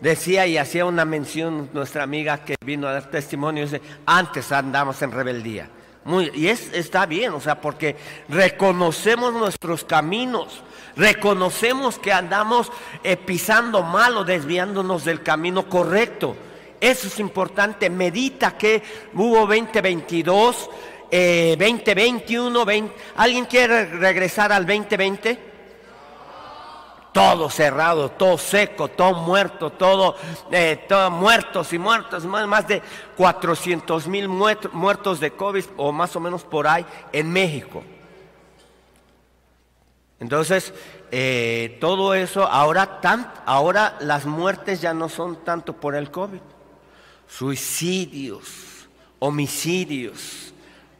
Decía 0.00 0.46
y 0.46 0.56
hacía 0.56 0.86
una 0.86 1.04
mención 1.04 1.68
nuestra 1.74 2.02
amiga 2.02 2.42
que 2.42 2.56
vino 2.64 2.88
a 2.88 2.92
dar 2.92 3.10
testimonio, 3.10 3.64
dice, 3.64 3.82
antes 4.06 4.50
andamos 4.52 5.02
en 5.02 5.12
rebeldía. 5.12 5.68
Muy, 6.04 6.30
y 6.34 6.48
es, 6.48 6.72
está 6.72 7.04
bien, 7.04 7.34
o 7.34 7.40
sea, 7.40 7.60
porque 7.60 7.94
reconocemos 8.30 9.34
nuestros 9.34 9.84
caminos, 9.84 10.62
reconocemos 10.96 11.98
que 11.98 12.10
andamos 12.10 12.72
eh, 13.04 13.18
pisando 13.18 13.82
mal 13.82 14.16
o 14.16 14.24
desviándonos 14.24 15.04
del 15.04 15.22
camino 15.22 15.68
correcto. 15.68 16.34
Eso 16.80 17.08
es 17.08 17.20
importante. 17.20 17.90
Medita 17.90 18.56
que 18.56 18.82
hubo 19.12 19.40
2022 19.40 20.70
2021, 21.10 22.70
eh, 22.70 22.88
¿alguien 23.16 23.44
quiere 23.46 23.86
regresar 23.86 24.52
al 24.52 24.64
2020? 24.64 25.50
Todo 27.12 27.50
cerrado, 27.50 28.10
todo 28.12 28.38
seco, 28.38 28.86
todo 28.88 29.14
muerto, 29.14 29.70
todo, 29.70 30.14
eh, 30.52 30.86
muertos 31.10 31.72
y 31.72 31.78
muertos, 31.78 32.24
más 32.24 32.68
de 32.68 32.80
400 33.16 34.06
mil 34.06 34.28
muertos 34.28 35.18
de 35.18 35.32
COVID 35.32 35.64
o 35.76 35.90
más 35.90 36.14
o 36.14 36.20
menos 36.20 36.44
por 36.44 36.68
ahí 36.68 36.86
en 37.12 37.32
México. 37.32 37.82
Entonces, 40.20 40.72
eh, 41.10 41.78
todo 41.80 42.14
eso, 42.14 42.46
ahora, 42.46 43.00
ahora 43.46 43.96
las 44.00 44.26
muertes 44.26 44.80
ya 44.80 44.94
no 44.94 45.08
son 45.08 45.42
tanto 45.44 45.72
por 45.72 45.96
el 45.96 46.10
COVID, 46.10 46.40
suicidios, 47.26 48.88
homicidios, 49.18 50.52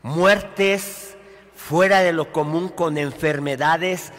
muertes 0.03 1.17
fuera 1.55 2.01
de 2.01 2.13
lo 2.13 2.33
común 2.33 2.69
con 2.69 2.99
enfermedades 2.99 4.13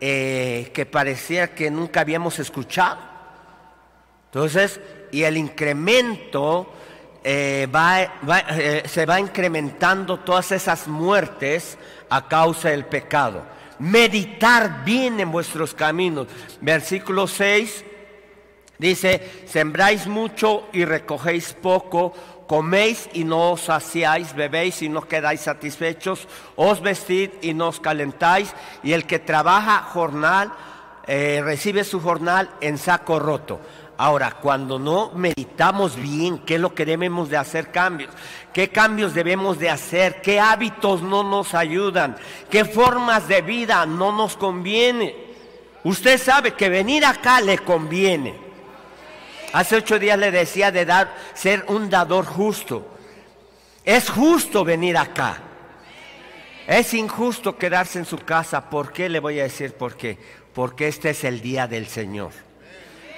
eh, 0.00 0.70
que 0.74 0.86
parecía 0.86 1.54
que 1.54 1.70
nunca 1.70 2.00
habíamos 2.00 2.38
escuchado. 2.38 2.98
Entonces, 4.26 4.80
y 5.12 5.22
el 5.22 5.36
incremento 5.36 6.72
eh, 7.22 7.68
eh, 8.50 8.82
se 8.86 9.06
va 9.06 9.20
incrementando 9.20 10.18
todas 10.18 10.52
esas 10.52 10.88
muertes 10.88 11.78
a 12.10 12.28
causa 12.28 12.70
del 12.70 12.84
pecado. 12.84 13.44
Meditar 13.78 14.84
bien 14.84 15.20
en 15.20 15.30
vuestros 15.30 15.72
caminos. 15.72 16.26
Versículo 16.60 17.26
6 17.26 17.84
dice, 18.78 19.44
sembráis 19.46 20.06
mucho 20.06 20.68
y 20.72 20.84
recogéis 20.84 21.54
poco 21.54 22.12
coméis 22.46 23.08
y 23.12 23.24
no 23.24 23.52
os 23.52 23.62
saciáis, 23.62 24.34
bebéis 24.34 24.82
y 24.82 24.88
no 24.88 25.02
quedáis 25.02 25.40
satisfechos, 25.40 26.28
os 26.56 26.80
vestid 26.80 27.30
y 27.42 27.54
no 27.54 27.68
os 27.68 27.80
calentáis, 27.80 28.54
y 28.82 28.92
el 28.92 29.06
que 29.06 29.18
trabaja 29.18 29.82
jornal 29.82 30.52
eh, 31.06 31.40
recibe 31.44 31.84
su 31.84 32.00
jornal 32.00 32.50
en 32.60 32.78
saco 32.78 33.18
roto. 33.18 33.60
Ahora, 33.96 34.32
cuando 34.42 34.78
no 34.78 35.12
meditamos 35.14 35.94
bien 35.94 36.38
qué 36.38 36.56
es 36.56 36.60
lo 36.60 36.74
que 36.74 36.84
debemos 36.84 37.28
de 37.28 37.36
hacer 37.36 37.70
cambios, 37.70 38.12
qué 38.52 38.68
cambios 38.70 39.14
debemos 39.14 39.58
de 39.58 39.70
hacer, 39.70 40.20
qué 40.20 40.40
hábitos 40.40 41.00
no 41.00 41.22
nos 41.22 41.54
ayudan, 41.54 42.16
qué 42.50 42.64
formas 42.64 43.28
de 43.28 43.42
vida 43.42 43.86
no 43.86 44.10
nos 44.10 44.36
conviene. 44.36 45.14
Usted 45.84 46.20
sabe 46.20 46.54
que 46.54 46.68
venir 46.68 47.04
acá 47.04 47.40
le 47.40 47.58
conviene. 47.58 48.34
Hace 49.54 49.76
ocho 49.76 50.00
días 50.00 50.18
le 50.18 50.32
decía 50.32 50.72
de 50.72 50.84
dar, 50.84 51.14
ser 51.32 51.64
un 51.68 51.88
dador 51.88 52.24
justo. 52.24 52.88
Es 53.84 54.10
justo 54.10 54.64
venir 54.64 54.96
acá. 54.96 55.36
Es 56.66 56.92
injusto 56.92 57.56
quedarse 57.56 58.00
en 58.00 58.04
su 58.04 58.18
casa. 58.18 58.68
¿Por 58.68 58.92
qué? 58.92 59.08
Le 59.08 59.20
voy 59.20 59.38
a 59.38 59.44
decir 59.44 59.74
por 59.74 59.94
qué. 59.94 60.18
Porque 60.52 60.88
este 60.88 61.10
es 61.10 61.22
el 61.22 61.40
día 61.40 61.68
del 61.68 61.86
Señor. 61.86 62.32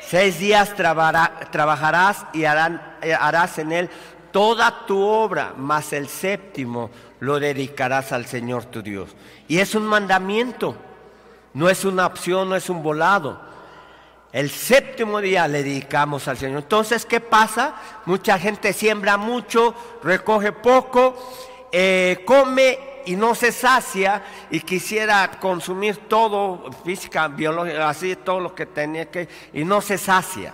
Seis 0.07 0.39
días 0.39 0.74
trabajarás 0.76 2.26
y 2.34 2.43
eh, 2.43 3.14
harás 3.18 3.59
en 3.59 3.72
él 3.72 3.91
toda 4.30 4.84
tu 4.84 5.01
obra, 5.01 5.55
mas 5.57 5.95
el 5.95 6.07
séptimo 6.07 6.91
lo 7.20 7.41
dedicarás 7.41 8.12
al 8.12 8.26
Señor 8.26 8.66
tu 8.66 8.82
Dios. 8.82 9.16
Y 9.49 9.57
es 9.57 9.74
un 9.74 9.87
mandamiento, 9.87 10.76
no 11.55 11.70
es 11.70 11.87
una 11.87 12.05
opción, 12.05 12.51
no 12.51 12.57
es 12.57 12.68
un 12.68 12.82
volado. 12.82 13.45
El 14.33 14.51
séptimo 14.51 15.20
día 15.20 15.49
le 15.49 15.62
dedicamos 15.62 16.29
al 16.29 16.37
Señor. 16.37 16.59
Entonces, 16.59 17.07
¿qué 17.07 17.20
pasa? 17.20 17.74
Mucha 18.05 18.39
gente 18.39 18.72
siembra 18.72 19.16
mucho, 19.16 19.74
recoge 20.03 20.53
poco, 20.53 21.16
eh, 21.72 22.22
come 22.27 22.79
y 23.07 23.16
no 23.16 23.35
se 23.35 23.53
sacia 23.53 24.22
y 24.51 24.61
quisiera 24.61 25.31
consumir 25.41 26.09
todo, 26.09 26.70
física, 26.85 27.29
biológica, 27.29 27.89
así, 27.89 28.16
todo 28.16 28.41
lo 28.41 28.55
que 28.55 28.66
tenía 28.66 29.11
que, 29.11 29.29
y 29.53 29.64
no 29.64 29.81
se 29.81 29.97
sacia. 29.97 30.53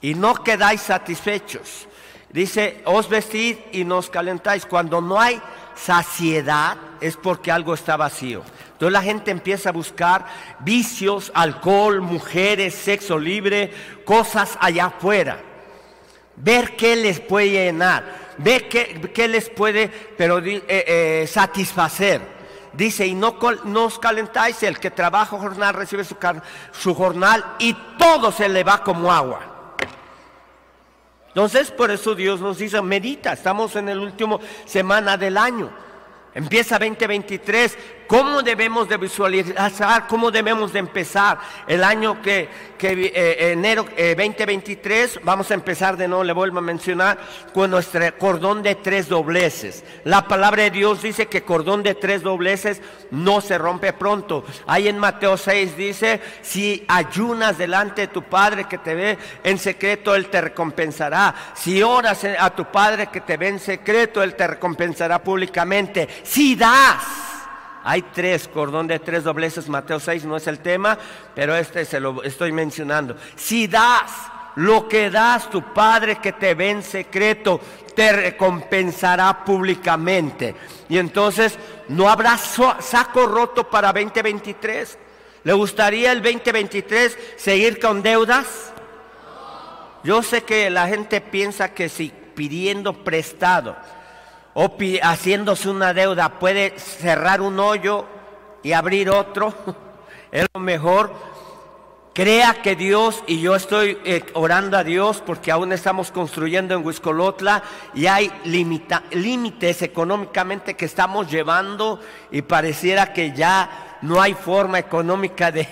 Y 0.00 0.14
no 0.14 0.34
quedáis 0.34 0.82
satisfechos. 0.82 1.86
Dice, 2.28 2.82
os 2.86 3.08
vestid 3.08 3.58
y 3.72 3.84
nos 3.84 4.10
calentáis. 4.10 4.66
Cuando 4.66 5.00
no 5.00 5.20
hay 5.20 5.40
saciedad 5.74 6.76
es 7.00 7.16
porque 7.16 7.50
algo 7.50 7.74
está 7.74 7.96
vacío. 7.96 8.42
Entonces 8.72 8.92
la 8.92 9.02
gente 9.02 9.30
empieza 9.30 9.68
a 9.68 9.72
buscar 9.72 10.26
vicios, 10.60 11.30
alcohol, 11.34 12.00
mujeres, 12.00 12.74
sexo 12.74 13.18
libre, 13.18 13.72
cosas 14.04 14.58
allá 14.60 14.86
afuera. 14.86 15.40
Ver 16.36 16.76
qué 16.76 16.96
les 16.96 17.20
puede 17.20 17.50
llenar, 17.50 18.04
ver 18.38 18.68
qué, 18.68 19.28
les 19.28 19.50
puede 19.50 19.88
pero, 20.16 20.38
eh, 20.38 20.62
eh, 20.66 21.26
satisfacer. 21.28 22.32
Dice, 22.72 23.06
y 23.06 23.14
no, 23.14 23.36
os 23.38 23.98
calentáis, 23.98 24.62
el 24.62 24.78
que 24.78 24.90
trabaja 24.90 25.36
jornal 25.38 25.74
recibe 25.74 26.04
su, 26.04 26.16
su 26.72 26.94
jornal 26.94 27.44
y 27.58 27.74
todo 27.98 28.32
se 28.32 28.48
le 28.48 28.64
va 28.64 28.82
como 28.82 29.12
agua. 29.12 29.51
Entonces, 31.34 31.70
por 31.70 31.90
eso 31.90 32.14
Dios 32.14 32.40
nos 32.40 32.58
dice, 32.58 32.82
medita, 32.82 33.32
estamos 33.32 33.74
en 33.76 33.88
el 33.88 33.98
último 33.98 34.38
semana 34.66 35.16
del 35.16 35.38
año. 35.38 35.70
Empieza 36.34 36.78
2023, 36.78 37.78
¿cómo 38.12 38.42
debemos 38.42 38.90
de 38.90 38.98
visualizar, 38.98 40.06
cómo 40.06 40.30
debemos 40.30 40.70
de 40.70 40.80
empezar 40.80 41.38
el 41.66 41.82
año 41.82 42.20
que, 42.20 42.46
eh, 42.78 43.52
enero 43.52 43.84
2023? 43.84 45.16
Eh, 45.16 45.20
vamos 45.24 45.50
a 45.50 45.54
empezar 45.54 45.96
de 45.96 46.06
nuevo, 46.06 46.22
le 46.22 46.34
vuelvo 46.34 46.58
a 46.58 46.60
mencionar, 46.60 47.18
con 47.54 47.70
nuestro 47.70 48.02
cordón 48.18 48.62
de 48.62 48.74
tres 48.74 49.08
dobleces. 49.08 49.82
La 50.04 50.28
palabra 50.28 50.64
de 50.64 50.72
Dios 50.72 51.00
dice 51.00 51.24
que 51.24 51.42
cordón 51.42 51.82
de 51.82 51.94
tres 51.94 52.22
dobleces 52.22 52.82
no 53.10 53.40
se 53.40 53.56
rompe 53.56 53.94
pronto. 53.94 54.44
Ahí 54.66 54.88
en 54.88 54.98
Mateo 54.98 55.38
6 55.38 55.74
dice, 55.74 56.20
si 56.42 56.84
ayunas 56.88 57.56
delante 57.56 58.02
de 58.02 58.08
tu 58.08 58.24
Padre 58.24 58.64
que 58.64 58.76
te 58.76 58.94
ve 58.94 59.18
en 59.42 59.56
secreto, 59.56 60.14
Él 60.14 60.26
te 60.26 60.42
recompensará. 60.42 61.34
Si 61.54 61.82
oras 61.82 62.26
a 62.38 62.50
tu 62.50 62.66
Padre 62.66 63.06
que 63.06 63.22
te 63.22 63.38
ve 63.38 63.48
en 63.48 63.58
secreto, 63.58 64.22
Él 64.22 64.34
te 64.34 64.46
recompensará 64.46 65.22
públicamente 65.22 66.06
si 66.24 66.56
das, 66.56 67.31
hay 67.84 68.02
tres, 68.02 68.48
cordón 68.48 68.86
de 68.86 68.98
tres 68.98 69.24
dobleces, 69.24 69.68
Mateo 69.68 69.98
6 69.98 70.24
no 70.24 70.36
es 70.36 70.46
el 70.46 70.60
tema, 70.60 70.98
pero 71.34 71.56
este 71.56 71.84
se 71.84 72.00
lo 72.00 72.22
estoy 72.22 72.52
mencionando. 72.52 73.16
Si 73.36 73.66
das 73.66 74.10
lo 74.56 74.88
que 74.88 75.10
das, 75.10 75.50
tu 75.50 75.62
Padre 75.72 76.16
que 76.16 76.32
te 76.32 76.54
ve 76.54 76.70
en 76.70 76.82
secreto, 76.82 77.60
te 77.94 78.12
recompensará 78.12 79.44
públicamente. 79.44 80.54
Y 80.88 80.98
entonces 80.98 81.58
no 81.88 82.08
habrá 82.08 82.36
saco 82.36 83.26
roto 83.26 83.68
para 83.68 83.92
2023. 83.92 84.98
¿Le 85.44 85.52
gustaría 85.52 86.12
el 86.12 86.22
2023 86.22 87.18
seguir 87.36 87.80
con 87.80 88.02
deudas? 88.02 88.72
Yo 90.04 90.22
sé 90.22 90.42
que 90.42 90.68
la 90.70 90.88
gente 90.88 91.20
piensa 91.20 91.72
que 91.74 91.88
si 91.88 92.12
pidiendo 92.34 93.04
prestado, 93.04 93.76
o 94.54 94.76
haciéndose 95.02 95.68
una 95.68 95.94
deuda 95.94 96.38
puede 96.38 96.78
cerrar 96.78 97.40
un 97.40 97.58
hoyo 97.58 98.04
y 98.62 98.72
abrir 98.72 99.10
otro, 99.10 99.54
es 100.32 100.46
lo 100.52 100.60
mejor. 100.60 101.12
crea 102.14 102.60
que 102.60 102.76
Dios, 102.76 103.24
y 103.26 103.40
yo 103.40 103.56
estoy 103.56 103.98
eh, 104.04 104.22
orando 104.34 104.76
a 104.76 104.84
Dios 104.84 105.22
porque 105.24 105.50
aún 105.50 105.72
estamos 105.72 106.10
construyendo 106.10 106.74
en 106.74 106.84
Huiscolotla 106.84 107.62
y 107.94 108.06
hay 108.06 108.30
límites 108.44 109.80
económicamente 109.80 110.74
que 110.74 110.84
estamos 110.84 111.30
llevando 111.30 112.00
y 112.30 112.42
pareciera 112.42 113.14
que 113.14 113.32
ya 113.32 113.98
no 114.02 114.20
hay 114.20 114.34
forma 114.34 114.78
económica 114.78 115.50
de 115.50 115.66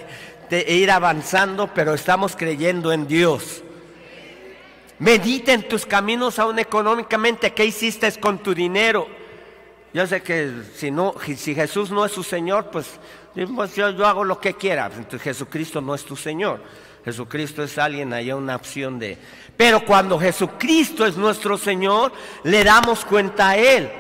ir 0.69 0.91
avanzando, 0.91 1.69
pero 1.75 1.93
estamos 1.93 2.35
creyendo 2.37 2.91
en 2.91 3.07
Dios. 3.07 3.63
Medita 5.01 5.53
en 5.53 5.69
tus 5.69 5.85
caminos 5.85 6.39
aún 6.39 6.59
económicamente, 6.59 7.53
¿qué 7.53 7.65
hiciste 7.65 8.13
con 8.21 8.39
tu 8.39 8.55
dinero? 8.55 9.09
Yo 9.93 10.07
sé 10.07 10.23
que 10.23 10.53
si, 10.75 10.91
no, 10.91 11.15
si 11.37 11.55
Jesús 11.55 11.91
no 11.91 12.05
es 12.05 12.13
su 12.13 12.23
Señor, 12.23 12.71
pues 12.71 13.01
pues 13.55 13.77
yo, 13.77 13.87
hago 14.07 14.25
lo 14.25 14.41
que 14.41 14.55
quiera. 14.55 14.87
Entonces 14.87 15.23
Jesucristo 15.23 15.81
no 15.81 15.95
es 15.95 16.05
tu 16.05 16.17
Señor. 16.17 16.63
Jesucristo 17.05 17.63
es 17.63 17.79
alguien, 17.79 18.13
hay 18.13 18.31
una 18.33 18.57
opción 18.57 18.99
de... 18.99 19.17
Pero 19.57 19.85
cuando 19.85 20.19
Jesucristo 20.19 21.07
es 21.07 21.17
nuestro 21.17 21.57
Señor, 21.57 22.13
le 22.45 22.63
damos 22.65 23.05
cuenta 23.05 23.51
a 23.51 23.57
Él. 23.57 23.91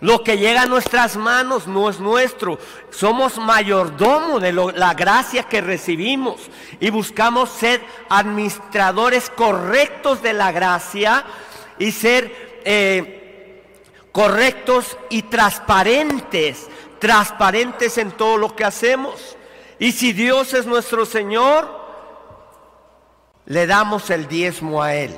Lo 0.00 0.22
que 0.22 0.36
llega 0.36 0.62
a 0.62 0.66
nuestras 0.66 1.16
manos 1.16 1.66
no 1.66 1.88
es 1.88 2.00
nuestro. 2.00 2.58
Somos 2.90 3.38
mayordomo 3.38 4.40
de 4.40 4.52
la 4.52 4.94
gracia 4.94 5.44
que 5.44 5.60
recibimos 5.60 6.40
y 6.80 6.90
buscamos 6.90 7.50
ser 7.50 7.82
administradores 8.08 9.30
correctos 9.30 10.22
de 10.22 10.32
la 10.32 10.52
gracia 10.52 11.24
y 11.78 11.92
ser 11.92 12.60
eh, 12.64 13.62
correctos 14.12 14.98
y 15.10 15.22
transparentes 15.22 16.68
transparentes 17.04 17.98
en 17.98 18.12
todo 18.12 18.38
lo 18.38 18.56
que 18.56 18.64
hacemos. 18.64 19.36
Y 19.78 19.92
si 19.92 20.14
Dios 20.14 20.54
es 20.54 20.64
nuestro 20.64 21.04
Señor, 21.04 21.68
le 23.44 23.66
damos 23.66 24.08
el 24.08 24.26
diezmo 24.26 24.82
a 24.82 24.94
Él. 24.94 25.14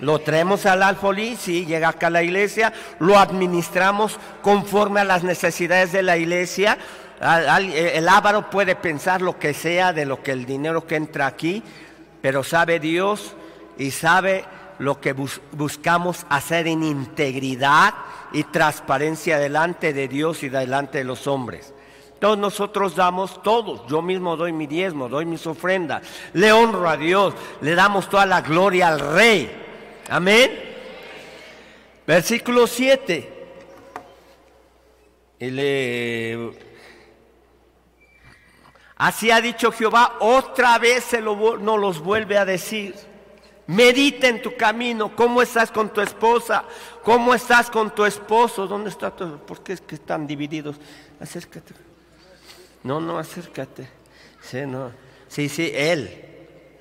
Lo 0.00 0.20
traemos 0.20 0.64
al 0.66 0.82
alfolí, 0.82 1.36
sí, 1.36 1.66
llega 1.66 1.88
acá 1.88 2.06
a 2.06 2.10
la 2.10 2.22
iglesia, 2.22 2.72
lo 3.00 3.18
administramos 3.18 4.18
conforme 4.42 5.00
a 5.00 5.04
las 5.04 5.24
necesidades 5.24 5.92
de 5.92 6.02
la 6.02 6.16
iglesia. 6.16 6.78
El 7.20 8.08
ávaro 8.08 8.48
puede 8.48 8.76
pensar 8.76 9.22
lo 9.22 9.38
que 9.38 9.54
sea 9.54 9.92
de 9.92 10.06
lo 10.06 10.22
que 10.22 10.32
el 10.32 10.46
dinero 10.46 10.86
que 10.86 10.96
entra 10.96 11.26
aquí, 11.26 11.62
pero 12.22 12.44
sabe 12.44 12.78
Dios 12.78 13.34
y 13.76 13.90
sabe 13.90 14.44
lo 14.78 15.00
que 15.00 15.12
buscamos 15.12 16.24
hacer 16.28 16.68
en 16.68 16.84
integridad 16.84 17.94
y 18.32 18.44
transparencia 18.44 19.38
delante 19.38 19.92
de 19.92 20.06
Dios 20.06 20.44
y 20.44 20.48
delante 20.48 20.98
de 20.98 21.04
los 21.04 21.26
hombres. 21.26 21.74
Todos 22.20 22.38
nosotros 22.38 22.96
damos 22.96 23.42
todos, 23.42 23.86
yo 23.88 24.02
mismo 24.02 24.36
doy 24.36 24.52
mi 24.52 24.66
diezmo, 24.66 25.08
doy 25.08 25.24
mis 25.24 25.46
ofrendas, 25.46 26.02
le 26.32 26.52
honro 26.52 26.88
a 26.88 26.96
Dios, 26.96 27.34
le 27.60 27.74
damos 27.74 28.08
toda 28.08 28.26
la 28.26 28.40
gloria 28.40 28.88
al 28.88 29.00
Rey. 29.00 29.66
Amén. 30.08 30.50
Versículo 32.06 32.66
7. 32.66 33.34
Así 38.96 39.30
ha 39.30 39.40
dicho 39.40 39.70
Jehová, 39.70 40.16
otra 40.20 40.78
vez 40.78 41.04
se 41.04 41.20
lo, 41.20 41.58
no 41.58 41.76
los 41.76 42.00
vuelve 42.00 42.38
a 42.38 42.44
decir. 42.44 42.94
Medita 43.66 44.28
en 44.28 44.40
tu 44.40 44.56
camino, 44.56 45.14
cómo 45.14 45.42
estás 45.42 45.70
con 45.70 45.92
tu 45.92 46.00
esposa, 46.00 46.64
cómo 47.02 47.34
estás 47.34 47.70
con 47.70 47.94
tu 47.94 48.06
esposo, 48.06 48.66
dónde 48.66 48.88
está 48.88 49.10
todo, 49.10 49.44
por 49.44 49.62
qué 49.62 49.74
es 49.74 49.82
que 49.82 49.96
están 49.96 50.26
divididos. 50.26 50.76
Acércate. 51.20 51.74
No, 52.82 52.98
no, 52.98 53.18
acércate. 53.18 53.86
Sí, 54.40 54.62
no. 54.66 54.90
Sí, 55.28 55.50
sí, 55.50 55.70
él. 55.74 56.24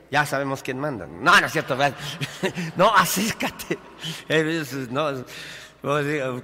Ya 0.09 0.25
sabemos 0.25 0.63
quién 0.63 0.79
manda. 0.79 1.05
No, 1.05 1.39
no 1.39 1.45
es 1.45 1.51
cierto. 1.51 1.77
No, 2.75 2.95
acércate. 2.95 3.77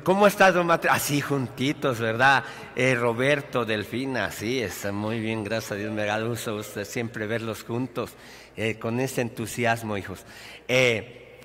¿Cómo 0.04 0.28
estás, 0.28 0.54
don 0.54 0.70
Así 0.72 1.22
juntitos, 1.22 2.00
¿verdad? 2.00 2.44
Eh, 2.76 2.96
Roberto, 2.96 3.66
Delfina, 3.66 4.32
sí, 4.32 4.62
está 4.62 4.92
muy 4.92 5.20
bien, 5.20 5.44
gracias 5.44 5.72
a 5.74 5.76
Dios. 5.76 5.92
Me 5.92 6.06
da 6.06 6.20
gusto 6.22 6.56
usted 6.56 6.86
siempre 6.86 7.26
verlos 7.28 7.64
juntos. 7.64 8.12
Eh, 8.56 8.78
con 8.78 9.00
ese 9.00 9.22
entusiasmo, 9.22 9.98
hijos. 9.98 10.20
Eh, 10.68 11.40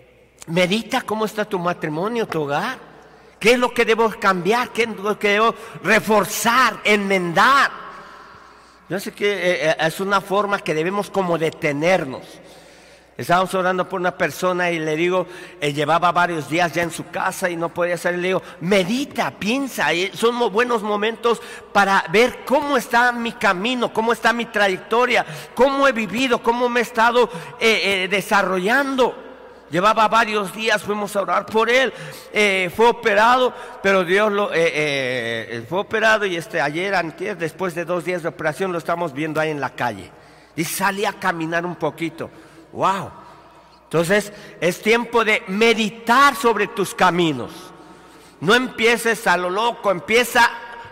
medita 0.48 1.00
cómo 1.02 1.24
está 1.24 1.44
tu 1.44 1.58
matrimonio, 1.58 2.26
tu 2.26 2.42
hogar. 2.42 2.78
¿Qué 3.40 3.52
es 3.52 3.58
lo 3.58 3.72
que 3.72 3.84
debo 3.84 4.10
cambiar? 4.10 4.70
¿Qué 4.70 4.82
es 4.82 4.96
lo 4.96 5.18
que 5.18 5.28
debo 5.28 5.54
reforzar, 5.82 6.80
enmendar? 6.84 7.87
Yo 8.88 8.98
sé 8.98 9.12
que 9.12 9.68
eh, 9.68 9.76
es 9.78 10.00
una 10.00 10.20
forma 10.20 10.58
que 10.58 10.74
debemos 10.74 11.10
como 11.10 11.38
detenernos. 11.38 12.22
Estábamos 13.18 13.52
orando 13.54 13.88
por 13.88 13.98
una 13.98 14.16
persona 14.16 14.70
y 14.70 14.78
le 14.78 14.94
digo, 14.94 15.26
eh, 15.60 15.72
llevaba 15.72 16.12
varios 16.12 16.48
días 16.48 16.72
ya 16.72 16.84
en 16.84 16.92
su 16.92 17.08
casa 17.08 17.50
y 17.50 17.56
no 17.56 17.74
podía 17.74 17.96
salir. 17.96 18.20
Le 18.20 18.28
digo, 18.28 18.42
medita, 18.60 19.32
piensa. 19.32 19.88
son 20.14 20.52
buenos 20.52 20.84
momentos 20.84 21.42
para 21.72 22.04
ver 22.12 22.44
cómo 22.46 22.76
está 22.76 23.10
mi 23.10 23.32
camino, 23.32 23.92
cómo 23.92 24.12
está 24.12 24.32
mi 24.32 24.44
trayectoria, 24.44 25.26
cómo 25.56 25.88
he 25.88 25.92
vivido, 25.92 26.40
cómo 26.40 26.68
me 26.68 26.78
he 26.78 26.84
estado 26.84 27.28
eh, 27.58 28.04
eh, 28.04 28.08
desarrollando. 28.08 29.27
Llevaba 29.70 30.08
varios 30.08 30.54
días, 30.54 30.82
fuimos 30.82 31.14
a 31.14 31.22
orar 31.22 31.46
por 31.46 31.68
él. 31.68 31.92
fue 32.74 32.88
operado, 32.88 33.54
pero 33.82 34.04
Dios 34.04 34.32
lo 34.32 34.48
fue 34.48 35.78
operado 35.78 36.24
y 36.24 36.36
este 36.36 36.60
ayer, 36.60 36.94
antes, 36.94 37.38
después 37.38 37.74
de 37.74 37.84
dos 37.84 38.04
días 38.04 38.22
de 38.22 38.28
operación, 38.28 38.72
lo 38.72 38.78
estamos 38.78 39.12
viendo 39.12 39.40
ahí 39.40 39.50
en 39.50 39.60
la 39.60 39.70
calle. 39.70 40.10
Y 40.56 40.64
salí 40.64 41.04
a 41.04 41.12
caminar 41.12 41.64
un 41.66 41.76
poquito. 41.76 42.30
Wow. 42.72 43.10
Entonces 43.84 44.32
es 44.60 44.82
tiempo 44.82 45.24
de 45.24 45.42
meditar 45.46 46.34
sobre 46.34 46.66
tus 46.66 46.94
caminos. 46.94 47.52
No 48.40 48.54
empieces 48.54 49.26
a 49.26 49.36
lo 49.36 49.50
loco, 49.50 49.90
empieza 49.90 50.50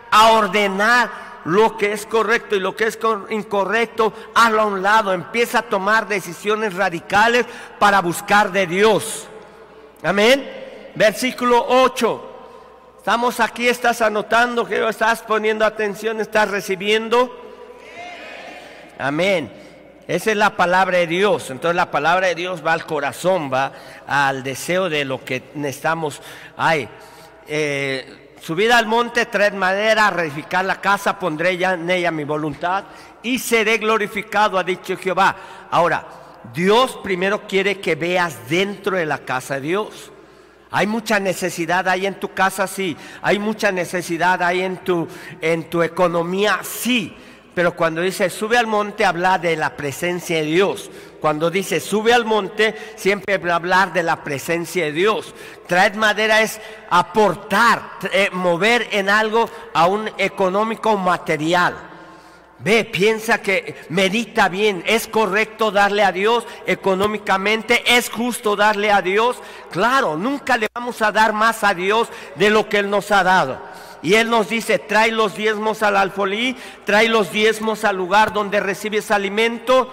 a 0.09 0.31
ordenar 0.31 1.26
lo 1.47 1.77
que 1.77 1.93
es 1.93 2.05
correcto 2.05 2.57
y 2.57 2.59
lo 2.59 2.75
que 2.75 2.87
es 2.87 2.99
incorrecto, 3.29 4.11
hazlo 4.35 4.61
a 4.63 4.65
un 4.65 4.83
lado, 4.83 5.13
empieza 5.13 5.59
a 5.59 5.61
tomar 5.61 6.05
decisiones 6.05 6.73
radicales 6.73 7.45
para 7.79 8.01
buscar 8.01 8.51
de 8.51 8.67
Dios. 8.67 9.27
Amén. 10.03 10.91
Versículo 10.93 11.65
8. 11.69 12.31
Estamos 12.97 13.39
aquí, 13.39 13.69
estás 13.69 14.01
anotando, 14.01 14.65
que 14.65 14.89
estás 14.89 15.21
poniendo 15.21 15.63
atención, 15.63 16.19
estás 16.19 16.51
recibiendo. 16.51 17.33
Amén. 18.99 19.49
Esa 20.05 20.31
es 20.31 20.37
la 20.37 20.57
palabra 20.57 20.97
de 20.97 21.07
Dios. 21.07 21.49
Entonces 21.49 21.77
la 21.77 21.89
palabra 21.91 22.27
de 22.27 22.35
Dios 22.35 22.61
va 22.65 22.73
al 22.73 22.85
corazón, 22.85 23.49
va 23.53 23.71
al 24.05 24.43
deseo 24.43 24.89
de 24.89 25.05
lo 25.05 25.23
que 25.23 25.43
necesitamos. 25.53 26.21
Ay, 26.57 26.89
eh, 27.47 28.26
subir 28.41 28.71
al 28.71 28.85
monte, 28.85 29.25
traer 29.25 29.53
madera, 29.53 30.09
reedificar 30.09 30.65
la 30.65 30.79
casa, 30.81 31.19
pondré 31.19 31.57
ya 31.57 31.73
en 31.73 31.89
ella 31.89 32.11
mi 32.11 32.23
voluntad 32.23 32.85
y 33.23 33.39
seré 33.39 33.77
glorificado, 33.77 34.57
ha 34.57 34.63
dicho 34.63 34.97
Jehová. 34.97 35.35
Ahora, 35.71 36.05
Dios 36.53 36.99
primero 37.03 37.47
quiere 37.47 37.79
que 37.79 37.95
veas 37.95 38.49
dentro 38.49 38.97
de 38.97 39.05
la 39.05 39.19
casa 39.19 39.55
de 39.55 39.61
Dios. 39.61 40.11
Hay 40.71 40.87
mucha 40.87 41.19
necesidad 41.19 41.87
ahí 41.87 42.05
en 42.05 42.19
tu 42.19 42.33
casa, 42.33 42.67
sí. 42.67 42.95
Hay 43.21 43.39
mucha 43.39 43.71
necesidad 43.71 44.41
ahí 44.43 44.61
en 44.61 44.77
tu, 44.77 45.07
en 45.41 45.69
tu 45.69 45.81
economía, 45.81 46.59
sí 46.63 47.15
pero 47.57 47.75
cuando 47.75 48.03
dice 48.03 48.29
sube 48.29 48.55
al 48.55 48.67
monte 48.67 49.03
habla 49.03 49.39
de 49.39 49.55
la 49.55 49.75
presencia 49.75 50.37
de 50.37 50.43
Dios. 50.43 50.91
Cuando 51.19 51.49
dice 51.49 51.79
sube 51.79 52.13
al 52.13 52.23
monte 52.23 52.93
siempre 52.95 53.39
va 53.39 53.53
a 53.53 53.55
hablar 53.55 53.93
de 53.93 54.03
la 54.03 54.23
presencia 54.23 54.85
de 54.85 54.91
Dios. 54.91 55.33
Traer 55.65 55.95
madera 55.95 56.43
es 56.43 56.61
aportar, 56.91 57.81
eh, 58.11 58.29
mover 58.31 58.89
en 58.91 59.09
algo 59.09 59.49
a 59.73 59.87
un 59.87 60.07
económico 60.19 60.95
material. 60.97 61.73
Ve, 62.59 62.85
piensa 62.85 63.41
que 63.41 63.75
medita 63.89 64.49
bien, 64.49 64.83
es 64.85 65.07
correcto 65.07 65.71
darle 65.71 66.03
a 66.03 66.11
Dios 66.11 66.45
económicamente, 66.67 67.81
es 67.87 68.11
justo 68.11 68.55
darle 68.55 68.91
a 68.91 69.01
Dios. 69.01 69.37
Claro, 69.71 70.15
nunca 70.15 70.57
le 70.57 70.67
vamos 70.75 71.01
a 71.01 71.11
dar 71.11 71.33
más 71.33 71.63
a 71.63 71.73
Dios 71.73 72.07
de 72.35 72.51
lo 72.51 72.69
que 72.69 72.77
Él 72.77 72.89
nos 72.91 73.09
ha 73.09 73.23
dado. 73.23 73.59
Y 74.07 74.15
Él 74.15 74.29
nos 74.29 74.47
dice, 74.47 74.79
trae 74.79 75.11
los 75.11 75.35
diezmos 75.35 75.83
al 75.83 75.97
alfolí, 75.97 76.55
trae 76.85 77.09
los 77.09 77.29
diezmos 77.29 77.83
al 77.83 77.97
lugar 77.97 78.31
donde 78.31 78.61
recibes 78.61 79.11
alimento. 79.11 79.91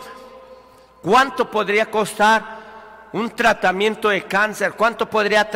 ¿Cuánto 1.03 1.51
podría 1.51 1.91
costar 1.91 3.09
un 3.13 3.31
tratamiento 3.31 4.11
de 4.11 4.23
cáncer? 4.23 4.75
¿Cuánto 4.75 5.11
podría 5.11 5.51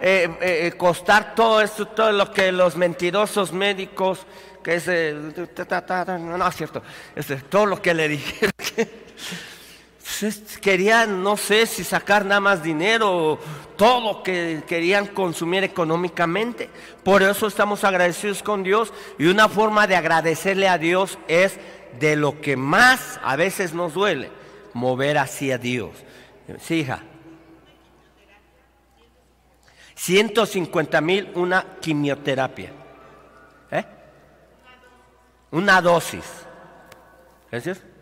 eh, 0.00 0.30
eh, 0.40 0.74
costar 0.76 1.34
todo 1.34 1.60
esto, 1.60 1.88
todo 1.88 2.12
lo 2.12 2.30
que 2.30 2.52
los 2.52 2.76
mentirosos 2.76 3.52
médicos, 3.52 4.24
que 4.62 4.76
es, 4.76 4.86
no, 4.86 6.46
es 6.46 6.54
cierto, 6.54 6.84
todo 7.48 7.66
lo 7.66 7.82
que 7.82 7.94
le 7.94 8.10
dijeron? 8.10 8.52
querían, 10.60 11.22
no 11.22 11.36
sé 11.36 11.66
si 11.66 11.84
sacar 11.84 12.24
nada 12.24 12.40
más 12.40 12.62
dinero, 12.62 13.38
todo 13.76 14.12
lo 14.12 14.22
que 14.22 14.62
querían 14.66 15.06
consumir 15.08 15.64
económicamente. 15.64 16.70
Por 17.02 17.22
eso 17.22 17.46
estamos 17.46 17.84
agradecidos 17.84 18.42
con 18.42 18.62
Dios 18.62 18.92
y 19.18 19.26
una 19.26 19.48
forma 19.48 19.86
de 19.86 19.96
agradecerle 19.96 20.68
a 20.68 20.78
Dios 20.78 21.18
es 21.28 21.58
de 21.98 22.16
lo 22.16 22.40
que 22.40 22.56
más 22.56 23.20
a 23.22 23.36
veces 23.36 23.74
nos 23.74 23.94
duele, 23.94 24.30
mover 24.72 25.18
hacia 25.18 25.58
Dios. 25.58 25.92
Sí, 26.60 26.80
hija. 26.80 27.02
150 29.94 31.00
mil 31.00 31.30
una 31.34 31.78
quimioterapia. 31.80 32.72
¿Eh? 33.70 33.84
Una 35.52 35.80
dosis. 35.80 36.24
¿Es 37.50 37.93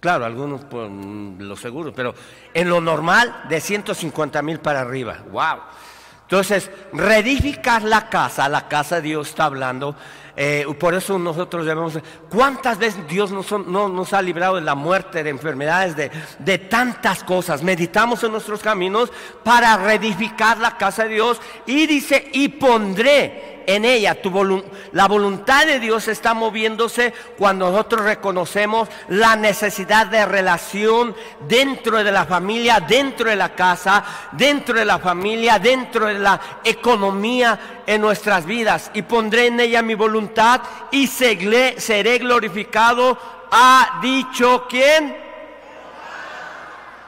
Claro, 0.00 0.24
algunos 0.24 0.64
por 0.64 0.90
los 0.90 1.60
seguros, 1.60 1.92
pero 1.94 2.14
en 2.54 2.68
lo 2.68 2.80
normal 2.80 3.44
de 3.48 3.60
150 3.60 4.40
mil 4.40 4.58
para 4.58 4.80
arriba. 4.80 5.18
¡Wow! 5.30 5.58
Entonces, 6.22 6.70
reedificar 6.92 7.82
la 7.82 8.08
casa, 8.08 8.48
la 8.48 8.66
casa 8.66 8.96
de 8.96 9.02
Dios 9.02 9.28
está 9.28 9.44
hablando 9.44 9.94
eh, 10.36 10.66
por 10.78 10.94
eso 10.94 11.18
nosotros 11.18 11.66
debemos... 11.66 11.98
¿Cuántas 12.30 12.78
veces 12.78 13.06
Dios 13.08 13.30
nos, 13.30 13.50
nos 13.66 14.12
ha 14.12 14.22
librado 14.22 14.56
de 14.56 14.62
la 14.62 14.74
muerte, 14.74 15.22
de 15.22 15.30
enfermedades, 15.30 15.96
de, 15.96 16.58
tantas 16.58 17.24
cosas? 17.24 17.62
Meditamos 17.62 18.22
en 18.24 18.32
nuestros 18.32 18.60
caminos 18.60 19.12
para 19.42 19.76
reedificar 19.76 20.58
la 20.58 20.76
casa 20.76 21.04
de 21.04 21.14
Dios 21.14 21.40
y 21.66 21.86
dice, 21.86 22.28
y 22.32 22.48
pondré 22.48 23.62
en 23.66 23.84
ella. 23.84 24.20
Tu 24.20 24.30
la 24.92 25.06
voluntad 25.06 25.66
de 25.66 25.80
Dios 25.80 26.08
está 26.08 26.34
moviéndose 26.34 27.12
cuando 27.36 27.70
nosotros 27.70 28.02
reconocemos 28.02 28.88
la 29.08 29.36
necesidad 29.36 30.06
de 30.06 30.24
relación 30.24 31.14
dentro 31.48 32.02
de 32.02 32.10
la 32.10 32.24
familia, 32.24 32.80
dentro 32.80 33.28
de 33.28 33.36
la 33.36 33.54
casa, 33.54 34.04
dentro 34.32 34.78
de 34.78 34.84
la 34.84 34.98
familia, 34.98 35.58
dentro 35.58 36.06
de 36.06 36.18
la 36.18 36.40
economía 36.64 37.79
en 37.90 38.00
nuestras 38.00 38.46
vidas. 38.46 38.88
Y 38.94 39.02
pondré 39.02 39.48
en 39.48 39.58
ella 39.58 39.82
mi 39.82 39.94
voluntad 39.94 40.60
y 40.92 41.08
seré 41.08 42.18
glorificado. 42.18 43.18
Ha 43.50 43.98
dicho 44.00 44.66
quién? 44.68 45.16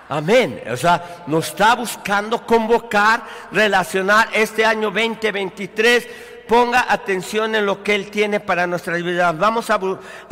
Amén. 0.09 0.61
O 0.71 0.77
sea, 0.77 1.23
nos 1.29 1.47
está 1.47 1.77
buscando 1.77 2.45
convocar, 2.45 3.23
relacionar 3.53 4.29
este 4.33 4.65
año 4.65 4.91
2023 4.91 6.09
ponga 6.49 6.87
atención 6.89 7.55
en 7.55 7.65
lo 7.65 7.83
que 7.85 7.95
Él 7.95 8.11
tiene 8.11 8.41
para 8.41 8.67
nuestras 8.67 9.01
vidas. 9.03 9.39
Vamos 9.39 9.71
a, 9.71 9.79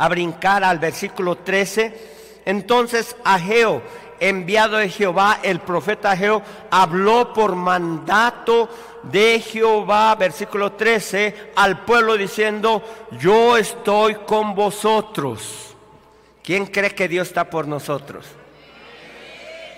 brincar 0.09 0.65
al 0.65 0.79
versículo 0.79 1.37
13. 1.37 2.19
Entonces 2.45 3.15
Ageo, 3.23 3.81
enviado 4.21 4.77
de 4.77 4.87
Jehová, 4.87 5.39
el 5.41 5.59
profeta 5.59 6.11
Ageo, 6.11 6.43
habló 6.69 7.33
por 7.33 7.55
mandato 7.55 8.69
de 9.03 9.39
Jehová, 9.39 10.13
versículo 10.15 10.73
13, 10.73 11.51
al 11.55 11.83
pueblo 11.83 12.15
diciendo, 12.15 12.83
yo 13.19 13.57
estoy 13.57 14.15
con 14.25 14.53
vosotros. 14.53 15.75
¿Quién 16.43 16.67
cree 16.67 16.93
que 16.93 17.07
Dios 17.07 17.27
está 17.27 17.49
por 17.49 17.67
nosotros? 17.67 18.27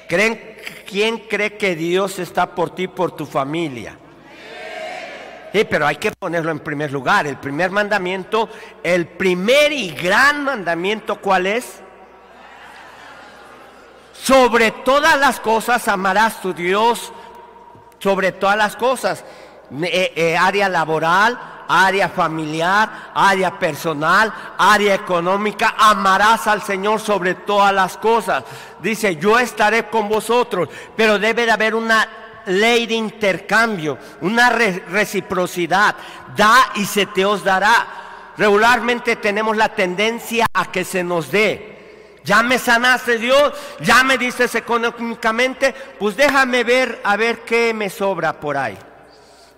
¿Creen, 0.10 0.58
¿Quién 0.86 1.20
cree 1.20 1.58
que 1.58 1.76
Dios 1.76 2.20
está 2.20 2.54
por 2.54 2.76
ti, 2.76 2.89
por 2.89 3.16
tu 3.16 3.26
familia? 3.26 3.98
Sí, 5.54 5.66
pero 5.70 5.88
hay 5.88 5.96
que 5.96 6.12
ponerlo 6.12 6.52
en 6.52 6.60
primer 6.60 6.91
lugar. 6.91 7.28
El 7.28 7.38
primer 7.38 7.72
mandamiento, 7.72 8.50
el 8.84 9.08
primer 9.08 9.72
y 9.72 9.91
gran 9.91 10.44
mandamiento, 10.44 11.22
¿cuál 11.22 11.48
es? 11.48 11.80
Sobre 14.24 14.71
todas 14.71 15.19
las 15.19 15.41
cosas 15.41 15.86
amarás 15.89 16.39
tu 16.39 16.53
Dios, 16.53 17.11
sobre 17.99 18.32
todas 18.32 18.55
las 18.55 18.78
cosas. 18.78 19.26
Eh, 19.82 20.13
eh, 20.15 20.38
área 20.38 20.69
laboral, 20.69 21.38
área 21.67 22.07
familiar, 22.07 23.11
área 23.13 23.59
personal, 23.59 24.34
área 24.57 24.95
económica, 24.95 25.76
amarás 25.78 26.47
al 26.47 26.61
Señor 26.61 27.01
sobre 27.01 27.36
todas 27.36 27.74
las 27.74 27.97
cosas. 27.97 28.45
Dice, 28.80 29.17
yo 29.17 29.38
estaré 29.38 29.89
con 29.89 30.07
vosotros, 30.07 30.69
pero 30.95 31.19
debe 31.19 31.45
de 31.45 31.51
haber 31.51 31.76
una 31.76 32.07
ley 32.45 32.86
de 32.86 32.93
intercambio, 32.93 33.97
una 34.21 34.49
reciprocidad. 34.49 35.95
Da 36.34 36.71
y 36.76 36.86
se 36.86 37.07
te 37.07 37.26
os 37.26 37.43
dará. 37.43 37.88
Regularmente 38.38 39.17
tenemos 39.17 39.57
la 39.57 39.67
tendencia 39.67 40.45
a 40.53 40.71
que 40.71 40.86
se 40.86 41.03
nos 41.03 41.30
dé. 41.30 41.72
Ya 42.24 42.41
me 42.41 42.57
sanaste 42.57 43.17
Dios, 43.17 43.53
ya 43.82 44.03
me 44.03 44.17
dices 44.17 44.55
económicamente, 44.55 45.76
pues 45.99 46.15
déjame 46.15 46.63
ver 46.63 47.01
a 47.03 47.17
ver 47.17 47.39
qué 47.39 47.74
me 47.74 47.89
sobra 47.89 48.39
por 48.39 48.55
ahí. 48.55 48.78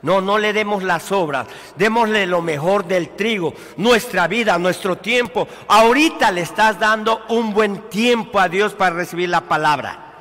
No, 0.01 0.22
no 0.22 0.38
le 0.38 0.53
demos 0.53 0.84
las 0.84 1.03
sobras, 1.03 1.47
démosle 1.76 2.28
lo 2.28 2.41
mejor 2.41 2.86
del 2.86 3.09
trigo, 3.16 3.53
nuestra 3.78 4.28
vida, 4.28 4.57
nuestro 4.57 4.97
tiempo. 4.97 5.47
Ahorita 5.68 6.32
le 6.32 6.41
estás 6.41 6.80
dando 6.80 7.24
un 7.30 7.53
buen 7.53 7.89
tiempo 7.89 8.39
a 8.39 8.49
Dios 8.49 8.74
para 8.74 8.95
recibir 8.95 9.30
la 9.30 9.41
palabra. 9.41 10.13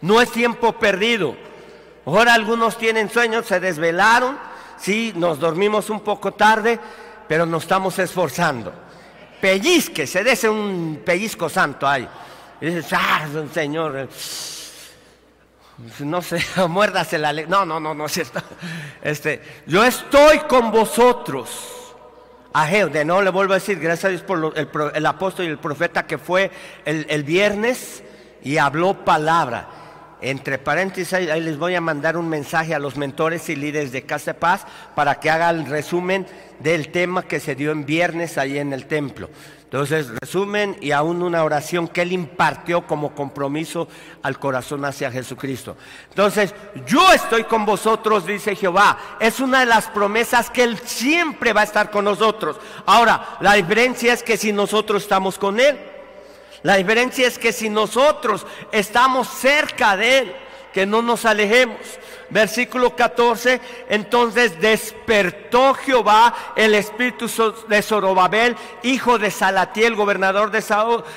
No 0.00 0.20
es 0.20 0.30
tiempo 0.30 0.72
perdido. 0.72 1.36
Ahora 2.06 2.34
algunos 2.34 2.76
tienen 2.76 3.10
sueños, 3.10 3.46
se 3.46 3.60
desvelaron, 3.60 4.38
sí, 4.78 5.12
nos 5.16 5.38
dormimos 5.38 5.88
un 5.88 6.00
poco 6.00 6.32
tarde, 6.32 6.78
pero 7.26 7.46
nos 7.46 7.62
estamos 7.62 7.98
esforzando. 7.98 8.83
Pellizque, 9.44 10.06
se 10.06 10.24
dese 10.24 10.48
un 10.48 11.02
pellizco 11.04 11.50
santo 11.50 11.86
ahí. 11.86 12.08
Y 12.62 12.64
dices, 12.64 12.90
ah, 12.94 13.26
Señor, 13.52 13.94
eh, 13.94 14.08
no 15.98 16.22
sé, 16.22 16.42
muérdase 16.70 17.18
la 17.18 17.30
ley. 17.30 17.44
No, 17.46 17.66
no, 17.66 17.78
no, 17.78 17.92
no 17.92 18.06
es 18.06 18.12
cierto. 18.12 18.40
Este, 19.02 19.42
yo 19.66 19.84
estoy 19.84 20.38
con 20.48 20.70
vosotros. 20.70 21.50
Ageo, 22.54 22.88
de 22.88 23.04
no 23.04 23.20
le 23.20 23.28
vuelvo 23.28 23.52
a 23.52 23.56
decir, 23.56 23.78
gracias 23.78 24.06
a 24.06 24.08
Dios 24.08 24.22
por 24.22 24.94
el, 24.96 25.04
apóstol 25.04 25.44
y 25.44 25.48
el 25.48 25.58
profeta 25.58 26.06
que 26.06 26.16
fue 26.16 26.50
el 26.86 27.22
viernes 27.22 28.02
y 28.42 28.56
habló 28.56 29.04
palabra. 29.04 29.83
Entre 30.26 30.56
paréntesis, 30.56 31.12
ahí 31.12 31.38
les 31.42 31.58
voy 31.58 31.74
a 31.74 31.82
mandar 31.82 32.16
un 32.16 32.30
mensaje 32.30 32.74
a 32.74 32.78
los 32.78 32.96
mentores 32.96 33.50
y 33.50 33.56
líderes 33.56 33.92
de 33.92 34.04
Casa 34.04 34.32
de 34.32 34.40
Paz 34.40 34.64
para 34.94 35.20
que 35.20 35.28
hagan 35.28 35.66
resumen 35.66 36.26
del 36.60 36.88
tema 36.90 37.24
que 37.24 37.40
se 37.40 37.54
dio 37.54 37.72
en 37.72 37.84
viernes 37.84 38.38
ahí 38.38 38.56
en 38.56 38.72
el 38.72 38.86
templo. 38.86 39.28
Entonces, 39.64 40.08
resumen 40.18 40.78
y 40.80 40.92
aún 40.92 41.20
una 41.20 41.44
oración 41.44 41.88
que 41.88 42.00
él 42.00 42.12
impartió 42.12 42.86
como 42.86 43.14
compromiso 43.14 43.86
al 44.22 44.38
corazón 44.38 44.86
hacia 44.86 45.12
Jesucristo. 45.12 45.76
Entonces, 46.08 46.54
yo 46.86 47.12
estoy 47.12 47.44
con 47.44 47.66
vosotros, 47.66 48.24
dice 48.24 48.56
Jehová. 48.56 48.96
Es 49.20 49.40
una 49.40 49.60
de 49.60 49.66
las 49.66 49.88
promesas 49.88 50.48
que 50.48 50.62
él 50.62 50.78
siempre 50.78 51.52
va 51.52 51.60
a 51.60 51.64
estar 51.64 51.90
con 51.90 52.06
nosotros. 52.06 52.56
Ahora, 52.86 53.36
la 53.40 53.52
diferencia 53.52 54.14
es 54.14 54.22
que 54.22 54.38
si 54.38 54.54
nosotros 54.54 55.02
estamos 55.02 55.38
con 55.38 55.60
él, 55.60 55.76
la 56.64 56.76
diferencia 56.76 57.28
es 57.28 57.38
que 57.38 57.52
si 57.52 57.68
nosotros 57.68 58.46
estamos 58.72 59.28
cerca 59.28 59.98
de 59.98 60.18
Él, 60.18 60.36
que 60.72 60.86
no 60.86 61.02
nos 61.02 61.26
alejemos. 61.26 61.78
Versículo 62.30 62.96
14, 62.96 63.60
entonces 63.90 64.58
despertó 64.58 65.74
Jehová 65.74 66.34
el 66.56 66.74
espíritu 66.74 67.26
de 67.68 67.82
Zorobabel, 67.82 68.56
hijo 68.82 69.18
de 69.18 69.30
Salatiel, 69.30 69.94
gobernador 69.94 70.50
de, 70.50 70.64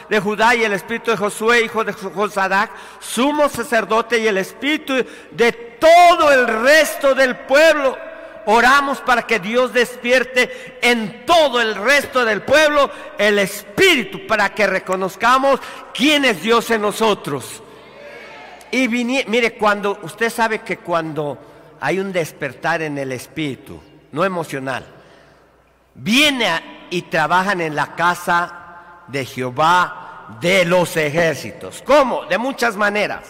de 0.09 0.19
Judá, 0.19 0.53
y 0.53 0.65
el 0.65 0.73
espíritu 0.73 1.11
de 1.11 1.17
Josué, 1.17 1.61
hijo 1.61 1.85
de 1.85 1.93
Josadac, 1.93 2.69
sumo 2.99 3.47
sacerdote, 3.47 4.19
y 4.19 4.27
el 4.27 4.37
espíritu 4.37 4.93
de 5.31 5.53
todo 5.79 6.29
el 6.29 6.45
resto 6.45 7.15
del 7.15 7.37
pueblo 7.37 7.97
oramos 8.49 9.01
para 9.01 9.23
que 9.23 9.39
Dios 9.39 9.73
despierte 9.73 10.77
en 10.81 11.25
todo 11.25 11.59
el 11.61 11.75
resto 11.75 12.23
del 12.23 12.41
pueblo 12.41 12.89
el 13.17 13.39
espíritu 13.39 14.25
para 14.25 14.53
que 14.53 14.65
reconozcamos 14.65 15.59
quién 15.93 16.23
es 16.23 16.41
Dios 16.41 16.71
en 16.71 16.81
nosotros. 16.81 17.61
Y 18.71 18.87
mire, 18.87 19.53
cuando 19.53 19.99
usted 20.01 20.29
sabe 20.29 20.59
que 20.59 20.77
cuando 20.77 21.37
hay 21.81 21.99
un 21.99 22.13
despertar 22.13 22.81
en 22.81 22.97
el 22.97 23.11
espíritu, 23.11 23.81
no 24.13 24.23
emocional, 24.23 24.85
viene 25.93 26.87
y 26.89 27.03
trabajan 27.03 27.59
en 27.59 27.75
la 27.75 27.95
casa 27.95 29.03
de 29.07 29.25
Jehová 29.25 30.37
de 30.39 30.63
los 30.63 30.95
ejércitos. 30.95 31.83
¿Cómo? 31.85 32.25
De 32.25 32.37
muchas 32.37 32.77
maneras. 32.77 33.23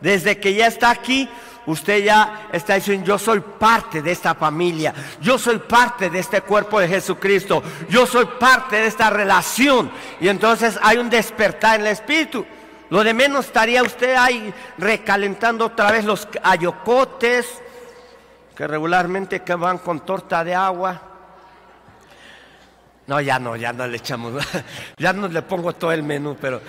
Desde 0.00 0.38
que 0.38 0.54
ya 0.54 0.66
está 0.66 0.90
aquí, 0.90 1.28
Usted 1.68 2.02
ya 2.02 2.48
está 2.50 2.76
diciendo, 2.76 3.04
yo 3.04 3.18
soy 3.18 3.40
parte 3.40 4.00
de 4.00 4.10
esta 4.10 4.34
familia, 4.34 4.94
yo 5.20 5.36
soy 5.36 5.58
parte 5.58 6.08
de 6.08 6.18
este 6.18 6.40
cuerpo 6.40 6.80
de 6.80 6.88
Jesucristo, 6.88 7.62
yo 7.90 8.06
soy 8.06 8.24
parte 8.40 8.76
de 8.76 8.86
esta 8.86 9.10
relación. 9.10 9.90
Y 10.18 10.28
entonces 10.28 10.78
hay 10.82 10.96
un 10.96 11.10
despertar 11.10 11.74
en 11.74 11.82
el 11.82 11.92
espíritu. 11.92 12.46
Lo 12.88 13.04
de 13.04 13.12
menos 13.12 13.44
estaría 13.44 13.82
usted 13.82 14.14
ahí 14.14 14.50
recalentando 14.78 15.66
otra 15.66 15.92
vez 15.92 16.06
los 16.06 16.26
ayocotes, 16.42 17.46
que 18.56 18.66
regularmente 18.66 19.42
que 19.42 19.54
van 19.54 19.76
con 19.76 20.00
torta 20.00 20.42
de 20.42 20.54
agua. 20.54 21.02
No, 23.08 23.20
ya 23.20 23.38
no, 23.38 23.56
ya 23.56 23.74
no 23.74 23.86
le 23.86 23.98
echamos, 23.98 24.42
ya 24.96 25.12
no 25.12 25.28
le 25.28 25.42
pongo 25.42 25.74
todo 25.74 25.92
el 25.92 26.02
menú, 26.02 26.34
pero 26.40 26.62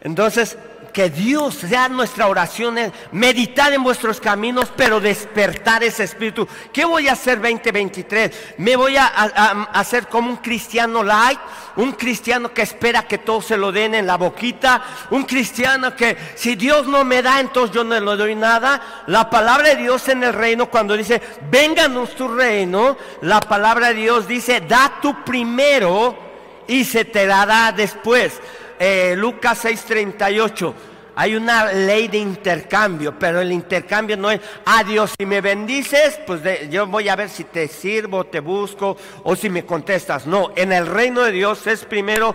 Entonces, 0.00 0.56
que 0.94 1.10
Dios 1.10 1.56
sea 1.56 1.88
nuestra 1.88 2.28
oración, 2.28 2.78
es 2.78 2.92
meditar 3.10 3.72
en 3.72 3.82
vuestros 3.82 4.20
caminos, 4.20 4.72
pero 4.74 5.00
despertar 5.00 5.82
ese 5.82 6.04
espíritu. 6.04 6.46
¿Qué 6.72 6.84
voy 6.84 7.08
a 7.08 7.12
hacer 7.12 7.40
2023? 7.40 8.54
¿Me 8.58 8.76
voy 8.76 8.96
a, 8.96 9.06
hacer 9.06 10.06
como 10.06 10.30
un 10.30 10.36
cristiano 10.36 11.02
light? 11.02 11.40
¿Un 11.76 11.92
cristiano 11.92 12.54
que 12.54 12.62
espera 12.62 13.08
que 13.08 13.18
todo 13.18 13.42
se 13.42 13.56
lo 13.56 13.72
den 13.72 13.96
en 13.96 14.06
la 14.06 14.16
boquita? 14.16 14.82
¿Un 15.10 15.24
cristiano 15.24 15.96
que 15.96 16.16
si 16.36 16.54
Dios 16.54 16.86
no 16.86 17.04
me 17.04 17.20
da, 17.22 17.40
entonces 17.40 17.74
yo 17.74 17.82
no 17.82 17.98
le 17.98 18.16
doy 18.16 18.36
nada? 18.36 19.04
La 19.08 19.28
palabra 19.28 19.70
de 19.70 19.76
Dios 19.76 20.08
en 20.08 20.22
el 20.22 20.32
reino, 20.32 20.70
cuando 20.70 20.96
dice, 20.96 21.20
vénganos 21.50 22.14
tu 22.14 22.28
reino, 22.28 22.96
la 23.20 23.40
palabra 23.40 23.88
de 23.88 23.94
Dios 23.94 24.28
dice, 24.28 24.60
da 24.60 25.00
tu 25.02 25.24
primero 25.24 26.16
y 26.68 26.84
se 26.84 27.04
te 27.04 27.26
dará 27.26 27.72
después. 27.72 28.40
Eh, 28.78 29.14
Lucas 29.16 29.64
6:38. 29.64 30.74
Hay 31.16 31.36
una 31.36 31.72
ley 31.72 32.08
de 32.08 32.18
intercambio, 32.18 33.16
pero 33.16 33.40
el 33.40 33.52
intercambio 33.52 34.16
no 34.16 34.32
es, 34.32 34.40
ah 34.66 34.82
Dios, 34.82 35.14
si 35.16 35.24
me 35.24 35.40
bendices, 35.40 36.18
pues 36.26 36.40
yo 36.70 36.88
voy 36.88 37.08
a 37.08 37.14
ver 37.14 37.28
si 37.28 37.44
te 37.44 37.68
sirvo, 37.68 38.24
te 38.24 38.40
busco 38.40 38.96
o 39.22 39.36
si 39.36 39.48
me 39.48 39.64
contestas. 39.64 40.26
No, 40.26 40.50
en 40.56 40.72
el 40.72 40.88
reino 40.88 41.22
de 41.22 41.30
Dios 41.30 41.68
es 41.68 41.84
primero, 41.84 42.34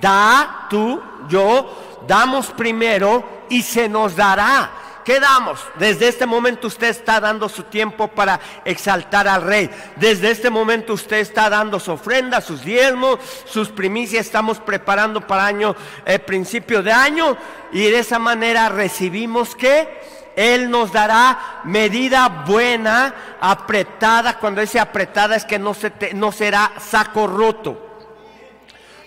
da 0.00 0.68
tú, 0.70 1.02
yo, 1.28 2.00
damos 2.06 2.46
primero 2.52 3.46
y 3.48 3.62
se 3.62 3.88
nos 3.88 4.14
dará. 4.14 4.70
¿Qué 5.04 5.18
damos? 5.18 5.60
Desde 5.76 6.08
este 6.08 6.26
momento 6.26 6.66
usted 6.66 6.88
está 6.88 7.20
dando 7.20 7.48
su 7.48 7.64
tiempo 7.64 8.08
para 8.08 8.38
exaltar 8.64 9.26
al 9.26 9.42
rey. 9.42 9.70
Desde 9.96 10.30
este 10.30 10.50
momento 10.50 10.92
usted 10.92 11.18
está 11.18 11.48
dando 11.48 11.80
su 11.80 11.92
ofrenda, 11.92 12.40
sus 12.40 12.62
diezmos, 12.62 13.18
sus 13.46 13.70
primicias. 13.70 14.26
Estamos 14.26 14.58
preparando 14.58 15.26
para 15.26 15.46
año, 15.46 15.74
eh, 16.04 16.18
principio 16.18 16.82
de 16.82 16.92
año. 16.92 17.36
Y 17.72 17.84
de 17.84 17.98
esa 17.98 18.18
manera 18.18 18.68
recibimos 18.68 19.54
que 19.54 19.88
Él 20.36 20.70
nos 20.70 20.92
dará 20.92 21.60
medida 21.64 22.28
buena, 22.28 23.14
apretada. 23.40 24.38
Cuando 24.38 24.60
dice 24.60 24.80
apretada 24.80 25.36
es 25.36 25.46
que 25.46 25.58
no, 25.58 25.72
se 25.72 25.92
no 26.12 26.30
será 26.30 26.72
saco 26.78 27.26
roto. 27.26 27.86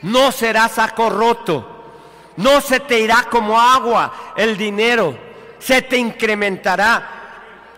No 0.01 0.31
será 0.31 0.67
saco 0.69 1.09
roto. 1.11 1.69
No 2.35 2.61
se 2.61 2.79
te 2.79 2.99
irá 2.99 3.27
como 3.29 3.59
agua 3.59 4.33
el 4.35 4.57
dinero 4.57 5.32
se 5.63 5.81
te 5.81 5.97
incrementará. 5.97 7.19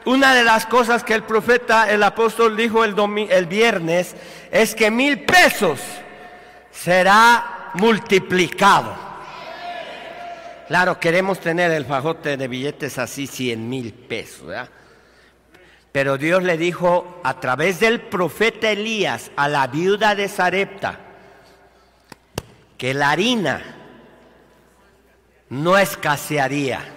Una 0.05 0.35
de 0.35 0.43
las 0.43 0.65
cosas 0.65 1.03
que 1.03 1.13
el 1.13 1.23
profeta, 1.23 1.89
el 1.91 2.03
apóstol 2.03 2.55
dijo 2.55 2.83
el, 2.83 2.95
el 3.29 3.45
viernes 3.47 4.15
es 4.51 4.75
que 4.75 4.91
mil 4.91 5.21
pesos 5.21 5.79
será 6.71 7.71
multiplicado. 7.73 8.95
Claro, 10.67 10.99
queremos 10.99 11.39
tener 11.39 11.71
el 11.71 11.85
fajote 11.85 12.37
de 12.37 12.47
billetes 12.47 12.97
así, 12.97 13.27
cien 13.27 13.69
mil 13.69 13.93
pesos. 13.93 14.51
Pero 15.91 16.17
Dios 16.17 16.43
le 16.43 16.57
dijo 16.57 17.21
a 17.23 17.39
través 17.39 17.79
del 17.79 18.01
profeta 18.01 18.71
Elías 18.71 19.31
a 19.35 19.47
la 19.47 19.67
viuda 19.67 20.13
de 20.13 20.27
Sarepta 20.27 20.99
que 22.77 22.93
la 22.93 23.11
harina 23.11 23.61
no 25.49 25.77
escasearía 25.77 26.94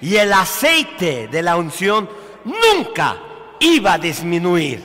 y 0.00 0.16
el 0.16 0.32
aceite 0.32 1.28
de 1.28 1.42
la 1.42 1.56
unción 1.56 2.08
nunca 2.44 3.16
iba 3.60 3.94
a 3.94 3.98
disminuir. 3.98 4.82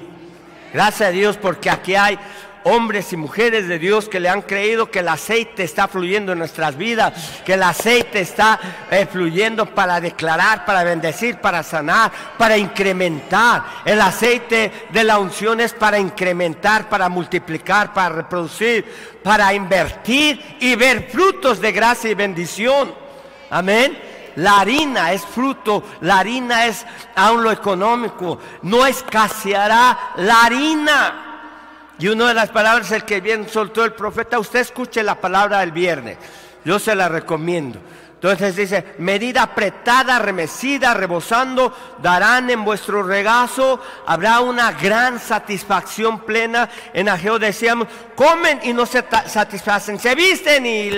Gracias 0.73 1.09
a 1.09 1.11
Dios 1.11 1.37
porque 1.37 1.69
aquí 1.69 1.95
hay 1.95 2.17
hombres 2.63 3.11
y 3.11 3.17
mujeres 3.17 3.67
de 3.67 3.79
Dios 3.79 4.07
que 4.07 4.19
le 4.19 4.29
han 4.29 4.41
creído 4.41 4.91
que 4.91 4.99
el 4.99 5.07
aceite 5.07 5.63
está 5.63 5.87
fluyendo 5.87 6.31
en 6.31 6.39
nuestras 6.39 6.77
vidas, 6.77 7.41
que 7.45 7.53
el 7.53 7.63
aceite 7.63 8.21
está 8.21 8.59
eh, 8.89 9.07
fluyendo 9.11 9.65
para 9.65 9.99
declarar, 9.99 10.65
para 10.65 10.83
bendecir, 10.83 11.37
para 11.37 11.63
sanar, 11.63 12.11
para 12.37 12.57
incrementar. 12.57 13.63
El 13.85 13.99
aceite 14.01 14.71
de 14.91 15.03
la 15.03 15.17
unción 15.17 15.59
es 15.59 15.73
para 15.73 15.99
incrementar, 15.99 16.89
para 16.89 17.09
multiplicar, 17.09 17.93
para 17.93 18.09
reproducir, 18.09 18.85
para 19.23 19.53
invertir 19.53 20.57
y 20.59 20.75
ver 20.75 21.09
frutos 21.09 21.59
de 21.59 21.71
gracia 21.71 22.11
y 22.11 22.15
bendición. 22.15 22.93
Amén. 23.49 24.10
La 24.35 24.61
harina 24.61 25.11
es 25.11 25.25
fruto, 25.25 25.83
la 26.01 26.19
harina 26.19 26.65
es 26.65 26.85
aún 27.15 27.43
lo 27.43 27.51
económico, 27.51 28.39
no 28.63 28.85
escaseará 28.85 30.13
la 30.17 30.43
harina. 30.43 31.13
Y 31.99 32.07
una 32.07 32.29
de 32.29 32.33
las 32.33 32.49
palabras 32.49 32.91
el 32.91 33.05
que 33.05 33.21
bien 33.21 33.47
soltó 33.47 33.85
el 33.85 33.93
profeta, 33.93 34.39
usted 34.39 34.59
escuche 34.59 35.03
la 35.03 35.15
palabra 35.15 35.59
del 35.59 35.71
viernes, 35.71 36.17
yo 36.65 36.79
se 36.79 36.95
la 36.95 37.07
recomiendo. 37.09 37.79
Entonces 38.21 38.55
dice, 38.55 38.85
medida 38.99 39.41
apretada, 39.41 40.19
remecida, 40.19 40.93
rebosando, 40.93 41.75
darán 42.03 42.51
en 42.51 42.63
vuestro 42.63 43.01
regazo, 43.01 43.81
habrá 44.05 44.41
una 44.41 44.73
gran 44.73 45.19
satisfacción 45.19 46.19
plena. 46.19 46.69
En 46.93 47.09
Ageo 47.09 47.39
decíamos, 47.39 47.87
comen 48.13 48.59
y 48.61 48.73
no 48.73 48.85
se 48.85 49.03
satisfacen, 49.25 49.97
se 49.97 50.13
visten 50.13 50.63
y 50.67 50.91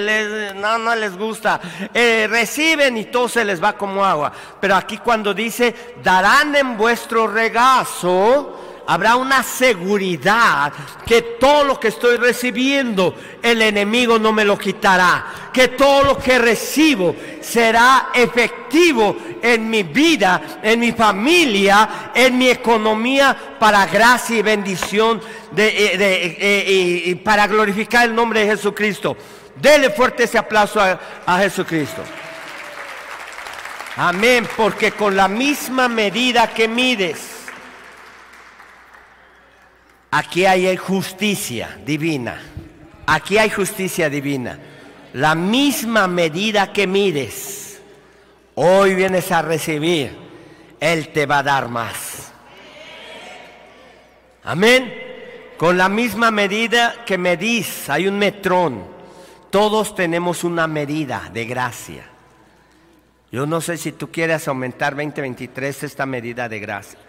no, 0.55 0.77
no 0.77 0.93
les 0.97 1.17
gusta, 1.17 1.61
eh, 1.93 2.27
reciben 2.29 2.97
y 2.97 3.05
todo 3.05 3.29
se 3.29 3.45
les 3.45 3.63
va 3.63 3.77
como 3.77 4.03
agua. 4.03 4.33
Pero 4.59 4.75
aquí 4.75 4.97
cuando 4.97 5.33
dice, 5.33 5.93
darán 6.03 6.53
en 6.57 6.75
vuestro 6.75 7.27
regazo, 7.27 8.72
habrá 8.87 9.15
una 9.15 9.43
seguridad 9.43 10.73
que 11.05 11.21
todo 11.21 11.63
lo 11.63 11.79
que 11.79 11.89
estoy 11.89 12.17
recibiendo, 12.17 13.15
el 13.41 13.61
enemigo 13.61 14.19
no 14.19 14.31
me 14.31 14.45
lo 14.45 14.57
quitará. 14.57 15.25
Que 15.53 15.69
todo 15.69 16.03
lo 16.03 16.17
que 16.17 16.39
recibo 16.39 17.15
será 17.41 18.09
efectivo 18.13 19.15
en 19.41 19.69
mi 19.69 19.83
vida, 19.83 20.59
en 20.63 20.79
mi 20.79 20.91
familia, 20.91 22.11
en 22.15 22.37
mi 22.37 22.49
economía, 22.49 23.55
para 23.59 23.85
gracia 23.85 24.37
y 24.37 24.41
bendición 24.41 25.21
eh, 25.55 25.97
eh, 25.99 27.03
y 27.05 27.15
para 27.15 27.45
glorificar 27.47 28.05
el 28.05 28.15
nombre 28.15 28.41
de 28.41 28.47
Jesucristo. 28.47 29.15
Dele 29.55 29.91
fuerte 29.91 30.23
ese 30.23 30.39
aplauso 30.39 30.81
a 30.81 31.37
Jesucristo. 31.37 32.01
Amén, 33.95 34.47
porque 34.57 34.91
con 34.91 35.15
la 35.15 35.27
misma 35.27 35.87
medida 35.87 36.47
que 36.47 36.67
mides, 36.67 37.42
Aquí 40.15 40.45
hay 40.45 40.77
justicia 40.77 41.79
divina. 41.83 42.39
Aquí 43.07 43.39
hay 43.39 43.49
justicia 43.49 44.11
divina. 44.11 44.59
La 45.13 45.33
misma 45.33 46.07
medida 46.07 46.71
que 46.71 46.85
mides, 46.85 47.81
hoy 48.53 48.93
vienes 48.93 49.31
a 49.31 49.41
recibir, 49.41 50.15
Él 50.79 51.09
te 51.09 51.25
va 51.25 51.39
a 51.39 51.43
dar 51.43 51.67
más. 51.67 52.31
Amén. 54.43 54.93
Con 55.57 55.79
la 55.79 55.89
misma 55.89 56.29
medida 56.29 57.03
que 57.07 57.17
medís, 57.17 57.89
hay 57.89 58.07
un 58.07 58.19
metrón. 58.19 58.83
Todos 59.49 59.95
tenemos 59.95 60.43
una 60.43 60.67
medida 60.67 61.31
de 61.33 61.45
gracia. 61.45 62.05
Yo 63.31 63.47
no 63.47 63.61
sé 63.61 63.77
si 63.77 63.93
tú 63.93 64.11
quieres 64.11 64.47
aumentar 64.47 64.95
2023 64.95 65.85
esta 65.85 66.05
medida 66.05 66.47
de 66.47 66.59
gracia. 66.59 66.99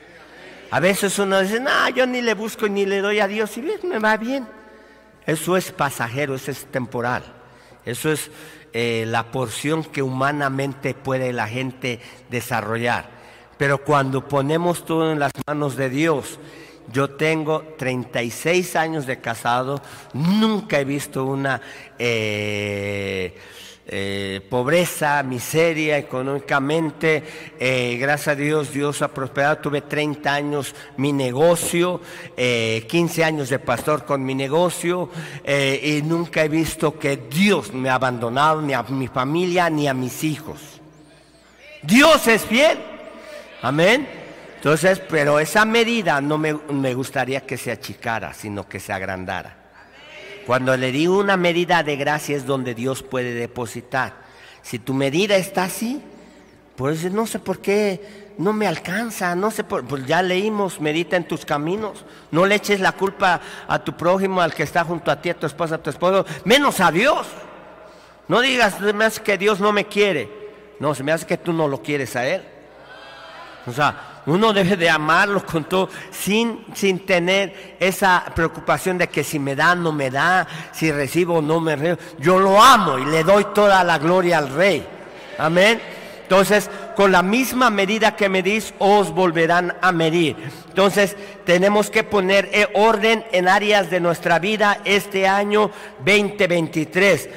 A 0.70 0.80
veces 0.80 1.18
uno 1.18 1.40
dice, 1.40 1.60
no, 1.60 1.88
yo 1.90 2.06
ni 2.06 2.22
le 2.22 2.34
busco 2.34 2.68
ni 2.68 2.86
le 2.86 3.00
doy 3.00 3.20
a 3.20 3.28
Dios 3.28 3.56
y 3.56 3.60
bien, 3.60 3.80
me 3.84 3.98
va 3.98 4.16
bien. 4.16 4.46
Eso 5.26 5.56
es 5.56 5.72
pasajero, 5.72 6.34
eso 6.34 6.50
es 6.50 6.66
temporal. 6.66 7.22
Eso 7.84 8.10
es 8.10 8.30
eh, 8.72 9.04
la 9.06 9.30
porción 9.30 9.84
que 9.84 10.02
humanamente 10.02 10.94
puede 10.94 11.32
la 11.32 11.46
gente 11.46 12.00
desarrollar. 12.30 13.08
Pero 13.56 13.84
cuando 13.84 14.26
ponemos 14.26 14.84
todo 14.84 15.12
en 15.12 15.18
las 15.18 15.32
manos 15.46 15.76
de 15.76 15.90
Dios, 15.90 16.38
yo 16.92 17.10
tengo 17.10 17.74
36 17.78 18.76
años 18.76 19.06
de 19.06 19.20
casado, 19.20 19.80
nunca 20.12 20.80
he 20.80 20.84
visto 20.84 21.24
una... 21.24 21.60
Eh, 21.98 23.34
eh, 23.86 24.40
pobreza, 24.48 25.22
miseria 25.22 25.98
económicamente. 25.98 27.22
Eh, 27.60 27.98
gracias 28.00 28.28
a 28.28 28.34
Dios, 28.34 28.72
Dios 28.72 29.02
ha 29.02 29.08
prosperado. 29.08 29.58
Tuve 29.58 29.82
30 29.82 30.32
años 30.32 30.74
mi 30.96 31.12
negocio, 31.12 32.00
15 32.34 33.20
eh, 33.20 33.24
años 33.24 33.50
de 33.50 33.58
pastor 33.58 34.04
con 34.06 34.24
mi 34.24 34.34
negocio 34.34 35.10
y 35.46 36.00
nunca 36.02 36.44
he 36.44 36.48
visto 36.48 36.98
que 36.98 37.16
Dios 37.28 37.74
me 37.74 37.90
ha 37.90 37.96
abandonado 37.96 38.62
ni 38.62 38.72
a 38.72 38.82
mi 38.84 39.08
familia 39.08 39.68
ni 39.68 39.86
a 39.86 39.94
mis 39.94 40.24
hijos. 40.24 40.60
Dios 41.82 42.26
es 42.26 42.42
fiel. 42.42 42.78
Amén. 43.60 44.08
Entonces, 44.56 44.98
pero 44.98 45.38
esa 45.38 45.66
medida 45.66 46.22
no 46.22 46.38
me, 46.38 46.54
me 46.54 46.94
gustaría 46.94 47.42
que 47.42 47.58
se 47.58 47.70
achicara, 47.70 48.32
sino 48.32 48.66
que 48.66 48.80
se 48.80 48.94
agrandara. 48.94 49.63
Cuando 50.46 50.76
le 50.76 50.92
di 50.92 51.06
una 51.06 51.36
medida 51.36 51.82
de 51.82 51.96
gracia 51.96 52.36
es 52.36 52.46
donde 52.46 52.74
Dios 52.74 53.02
puede 53.02 53.32
depositar. 53.34 54.24
Si 54.62 54.78
tu 54.78 54.94
medida 54.94 55.36
está 55.36 55.64
así, 55.64 56.02
pues 56.76 57.10
no 57.10 57.26
sé 57.26 57.38
por 57.38 57.60
qué 57.60 58.32
no 58.38 58.52
me 58.52 58.66
alcanza, 58.66 59.34
no 59.34 59.50
sé 59.50 59.64
por, 59.64 59.86
pues 59.86 60.06
ya 60.06 60.22
leímos, 60.22 60.80
medita 60.80 61.16
en 61.16 61.28
tus 61.28 61.44
caminos, 61.44 62.04
no 62.30 62.46
le 62.46 62.56
eches 62.56 62.80
la 62.80 62.92
culpa 62.92 63.40
a 63.68 63.78
tu 63.78 63.96
prójimo, 63.96 64.40
al 64.40 64.54
que 64.54 64.64
está 64.64 64.84
junto 64.84 65.10
a 65.10 65.20
ti, 65.20 65.30
a 65.30 65.38
tu 65.38 65.46
esposa, 65.46 65.76
a 65.76 65.82
tu 65.82 65.90
esposo, 65.90 66.26
menos 66.44 66.80
a 66.80 66.90
Dios. 66.90 67.26
No 68.26 68.40
digas, 68.40 68.80
me 68.80 69.04
hace 69.04 69.22
que 69.22 69.38
Dios 69.38 69.60
no 69.60 69.72
me 69.72 69.86
quiere. 69.86 70.44
No, 70.80 70.94
se 70.94 71.02
me 71.02 71.12
hace 71.12 71.26
que 71.26 71.36
tú 71.36 71.52
no 71.52 71.68
lo 71.68 71.82
quieres 71.82 72.16
a 72.16 72.26
Él. 72.26 72.42
O 73.66 73.72
sea, 73.72 74.13
uno 74.26 74.52
debe 74.52 74.76
de 74.76 74.88
amarlo 74.88 75.44
con 75.44 75.64
todo, 75.64 75.90
sin, 76.10 76.64
sin 76.74 77.00
tener 77.00 77.76
esa 77.78 78.24
preocupación 78.34 78.96
de 78.96 79.08
que 79.08 79.22
si 79.22 79.38
me 79.38 79.54
da, 79.54 79.74
no 79.74 79.92
me 79.92 80.10
da, 80.10 80.46
si 80.72 80.90
recibo, 80.90 81.42
no 81.42 81.60
me 81.60 81.76
recibo. 81.76 81.98
Yo 82.18 82.38
lo 82.38 82.62
amo 82.62 82.98
y 82.98 83.04
le 83.04 83.22
doy 83.22 83.46
toda 83.54 83.84
la 83.84 83.98
gloria 83.98 84.38
al 84.38 84.48
Rey. 84.48 84.86
Amén. 85.38 85.80
Entonces, 86.22 86.70
con 86.96 87.12
la 87.12 87.22
misma 87.22 87.68
medida 87.68 88.16
que 88.16 88.30
medís, 88.30 88.72
os 88.78 89.10
volverán 89.10 89.76
a 89.82 89.92
medir. 89.92 90.36
Entonces, 90.68 91.16
tenemos 91.44 91.90
que 91.90 92.02
poner 92.02 92.48
eh, 92.52 92.66
orden 92.74 93.26
en 93.30 93.46
áreas 93.46 93.90
de 93.90 94.00
nuestra 94.00 94.38
vida 94.38 94.80
este 94.86 95.28
año 95.28 95.70
2023. 95.98 97.28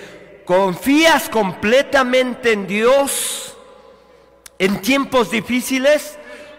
¿Confías 0.45 1.27
completamente 1.27 2.53
en 2.53 2.65
Dios 2.65 3.57
en 4.57 4.79
tiempos 4.81 5.31
difíciles? 5.31 6.17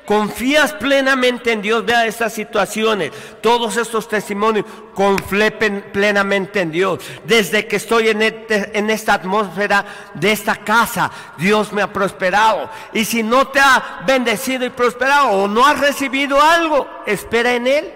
Confías 0.09 0.73
plenamente 0.73 1.53
en 1.53 1.61
Dios, 1.61 1.85
vea 1.85 2.07
estas 2.07 2.33
situaciones, 2.33 3.13
todos 3.43 3.77
estos 3.77 4.09
testimonios, 4.09 4.65
conflepen 4.95 5.91
plenamente 5.93 6.63
en 6.63 6.71
Dios. 6.71 7.01
Desde 7.27 7.67
que 7.67 7.77
estoy 7.77 8.09
en, 8.09 8.23
este, 8.23 8.71
en 8.79 8.89
esta 8.89 9.13
atmósfera 9.13 9.85
de 10.15 10.33
esta 10.33 10.57
casa, 10.57 11.11
Dios 11.37 11.75
me 11.75 11.83
ha 11.83 11.93
prosperado. 11.93 12.71
Y 12.95 13.05
si 13.05 13.23
no 13.23 13.49
te 13.49 13.61
ha 13.61 14.03
bendecido 14.07 14.65
y 14.65 14.71
prosperado 14.71 15.29
o 15.29 15.47
no 15.47 15.67
has 15.67 15.79
recibido 15.79 16.41
algo, 16.41 16.89
espera 17.05 17.55
en 17.55 17.67
Él. 17.67 17.93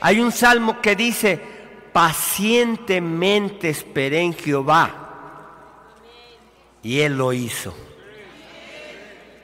Hay 0.00 0.18
un 0.18 0.32
salmo 0.32 0.80
que 0.80 0.96
dice, 0.96 1.40
pacientemente 1.92 3.68
esperé 3.68 4.22
en 4.22 4.34
Jehová. 4.34 4.90
Y 6.82 6.98
Él 7.02 7.16
lo 7.16 7.32
hizo. 7.32 7.72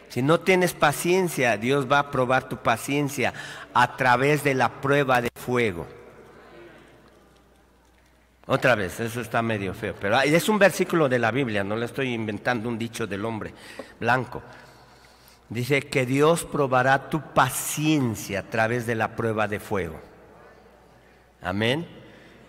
Si 0.09 0.23
no 0.23 0.41
tienes 0.41 0.73
paciencia, 0.73 1.57
Dios 1.57 1.91
va 1.91 1.99
a 1.99 2.11
probar 2.11 2.49
tu 2.49 2.57
paciencia 2.59 3.35
a 3.75 3.97
través 3.97 4.43
de 4.43 4.55
la 4.55 4.81
prueba 4.81 5.21
de 5.21 5.29
fuego. 5.35 5.87
Otra 8.47 8.75
vez, 8.75 8.99
eso 8.99 9.21
está 9.21 9.43
medio 9.43 9.75
feo, 9.75 9.95
pero 10.01 10.19
es 10.21 10.49
un 10.49 10.59
versículo 10.59 11.07
de 11.07 11.19
la 11.19 11.31
Biblia, 11.31 11.63
no 11.63 11.77
le 11.77 11.85
estoy 11.85 12.15
inventando 12.15 12.71
un 12.71 12.79
dicho 12.79 13.07
del 13.07 13.27
hombre 13.27 13.53
blanco. 14.01 14.43
Dice 15.51 15.83
que 15.83 16.07
Dios 16.07 16.47
probará 16.47 17.11
tu 17.11 17.21
paciencia 17.21 18.41
a 18.41 18.43
través 18.45 18.87
de 18.87 18.95
la 18.95 19.15
prueba 19.17 19.49
de 19.49 19.61
fuego. 19.61 20.01
Amén. 21.43 21.87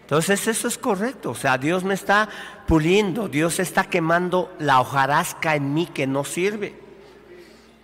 Entonces 0.02 0.48
eso 0.48 0.70
es 0.70 0.78
correcto, 0.78 1.32
o 1.32 1.36
sea, 1.36 1.58
Dios 1.58 1.84
me 1.84 1.94
está 1.94 2.30
puliendo, 2.66 3.28
Dios 3.28 3.60
está 3.60 3.84
quemando 3.84 4.56
la 4.58 4.80
hojarasca 4.80 5.56
en 5.56 5.74
mí 5.74 5.86
que 5.86 6.08
no 6.08 6.24
sirve. 6.24 6.89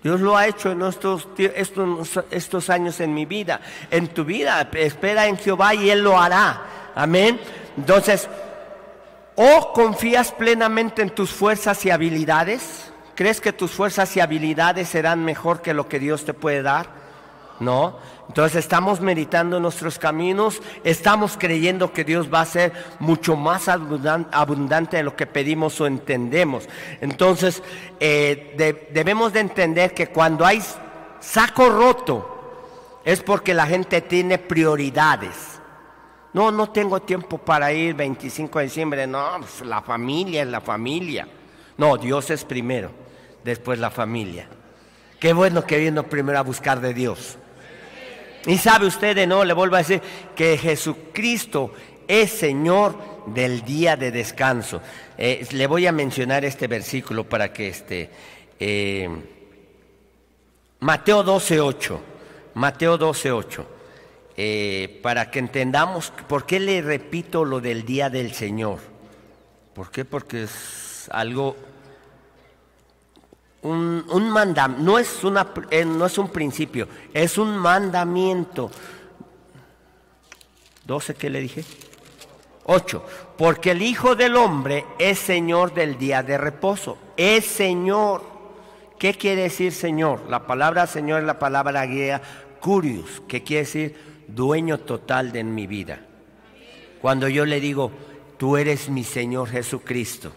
Dios 0.06 0.22
lo 0.22 0.38
ha 0.38 0.46
hecho 0.46 0.70
en 0.70 0.84
estos, 0.84 1.28
estos, 1.36 2.20
estos 2.30 2.70
años 2.70 3.00
en 3.00 3.12
mi 3.12 3.26
vida, 3.26 3.60
en 3.90 4.08
tu 4.10 4.24
vida. 4.24 4.70
Espera 4.74 5.26
en 5.26 5.36
Jehová 5.36 5.74
y 5.74 5.90
Él 5.90 6.04
lo 6.04 6.22
hará. 6.22 6.62
Amén. 6.94 7.40
Entonces, 7.76 8.30
o 9.34 9.74
confías 9.74 10.32
plenamente 10.32 11.02
en 11.02 11.10
tus 11.10 11.32
fuerzas 11.32 11.84
y 11.88 11.90
habilidades. 11.90 12.92
¿Crees 13.16 13.42
que 13.42 13.52
tus 13.52 13.72
fuerzas 13.72 14.16
y 14.16 14.20
habilidades 14.20 14.90
serán 14.90 15.26
mejor 15.26 15.64
que 15.64 15.74
lo 15.74 15.90
que 15.90 15.98
Dios 15.98 16.24
te 16.24 16.36
puede 16.36 16.62
dar? 16.62 16.86
No. 17.60 17.98
Entonces 18.28 18.58
estamos 18.58 19.02
meditando 19.02 19.60
nuestros 19.60 20.00
caminos, 20.00 20.62
estamos 20.84 21.38
creyendo 21.38 21.94
que 21.94 22.04
Dios 22.04 22.28
va 22.34 22.42
a 22.42 22.46
ser 22.46 22.74
mucho 23.00 23.36
más 23.36 23.68
abundante 23.68 24.98
de 24.98 25.04
lo 25.04 25.16
que 25.16 25.28
pedimos 25.28 25.80
o 25.80 25.88
entendemos. 25.88 26.68
Entonces 27.02 27.62
eh, 28.00 28.88
debemos 28.92 29.32
de 29.32 29.42
entender 29.42 29.94
que 29.94 30.08
cuando 30.08 30.46
hay 30.46 30.62
saco 31.20 31.70
roto 31.70 33.02
es 33.06 33.22
porque 33.22 33.54
la 33.54 33.68
gente 33.68 34.02
tiene 34.02 34.38
prioridades. 34.38 35.60
No, 36.34 36.52
no 36.52 36.70
tengo 36.70 37.02
tiempo 37.02 37.38
para 37.38 37.72
ir 37.72 37.94
25 37.94 38.60
de 38.60 38.66
diciembre, 38.66 39.08
no, 39.08 39.38
pues, 39.40 39.62
la 39.62 39.82
familia 39.82 40.42
es 40.42 40.50
la 40.50 40.60
familia. 40.60 41.28
No, 41.78 41.96
Dios 41.96 42.30
es 42.30 42.44
primero, 42.44 42.92
después 43.44 43.80
la 43.80 43.90
familia. 43.90 44.50
Qué 45.20 45.32
bueno 45.32 45.66
que 45.66 45.78
vino 45.78 46.04
primero 46.04 46.40
a 46.40 46.42
buscar 46.42 46.82
de 46.82 46.94
Dios. 46.94 47.38
Y 48.48 48.58
sabe 48.58 48.86
usted, 48.86 49.16
de 49.16 49.26
no, 49.26 49.44
le 49.44 49.54
vuelvo 49.54 49.76
a 49.76 49.80
decir 49.80 50.02
que 50.36 50.58
Jesucristo 50.58 51.72
es 52.08 52.32
Señor 52.32 52.98
del 53.28 53.64
día 53.64 53.96
de 53.96 54.12
descanso. 54.12 54.82
Eh, 55.18 55.48
le 55.52 55.68
voy 55.68 55.88
a 55.88 55.92
mencionar 55.92 56.46
este 56.46 56.68
versículo 56.68 57.28
para 57.28 57.52
que 57.52 57.70
este. 57.70 58.10
Eh, 58.60 59.10
Mateo 60.80 61.24
12:8. 61.24 62.00
Mateo 62.54 62.98
12:8. 62.98 63.66
Eh, 64.38 65.00
para 65.02 65.32
que 65.32 65.40
entendamos 65.40 66.12
por 66.28 66.46
qué 66.46 66.60
le 66.60 66.82
repito 66.82 67.46
lo 67.46 67.62
del 67.62 67.86
día 67.86 68.10
del 68.10 68.34
Señor. 68.34 68.80
¿Por 69.74 69.90
qué? 69.92 70.06
Porque 70.06 70.44
es 70.44 71.10
algo 71.12 71.56
un, 73.66 74.06
un 74.10 74.30
mandamiento, 74.30 74.84
no, 74.84 75.00
es 75.00 75.24
una, 75.24 75.48
eh, 75.72 75.84
no 75.86 76.06
es 76.06 76.18
un 76.18 76.30
principio, 76.30 76.88
es 77.14 77.38
un 77.38 77.58
mandamiento. 77.58 78.70
12, 80.86 81.16
¿qué 81.16 81.30
le 81.32 81.42
dije? 81.42 81.64
8. 82.66 83.06
Porque 83.38 83.72
el 83.72 83.82
Hijo 83.82 84.16
del 84.16 84.36
Hombre 84.36 84.86
es 85.00 85.18
Señor 85.18 85.74
del 85.74 85.98
día 85.98 86.22
de 86.22 86.38
reposo. 86.38 86.98
Es 87.18 87.46
Señor. 87.46 88.24
¿Qué 89.00 89.16
quiere 89.16 89.44
decir 89.44 89.72
Señor? 89.72 90.30
La 90.30 90.46
palabra 90.46 90.86
Señor 90.86 91.22
es 91.22 91.26
la 91.26 91.40
palabra 91.40 91.86
guía 91.86 92.22
curious, 92.62 93.22
que 93.28 93.44
quiere 93.44 93.64
decir 93.64 93.96
dueño 94.28 94.80
total 94.80 95.32
de 95.32 95.44
mi 95.44 95.66
vida. 95.66 96.02
Cuando 97.02 97.28
yo 97.28 97.46
le 97.46 97.60
digo, 97.60 97.92
tú 98.38 98.58
eres 98.58 98.90
mi 98.90 99.04
Señor 99.04 99.50
Jesucristo, 99.50 100.32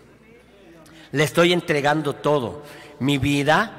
le 1.12 1.24
estoy 1.24 1.52
entregando 1.52 2.14
todo 2.14 2.62
mi 3.00 3.18
vida, 3.18 3.78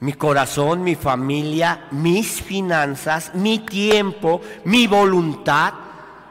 mi 0.00 0.12
corazón, 0.12 0.82
mi 0.82 0.94
familia, 0.94 1.86
mis 1.90 2.42
finanzas, 2.42 3.32
mi 3.34 3.60
tiempo, 3.60 4.40
mi 4.64 4.86
voluntad. 4.86 5.72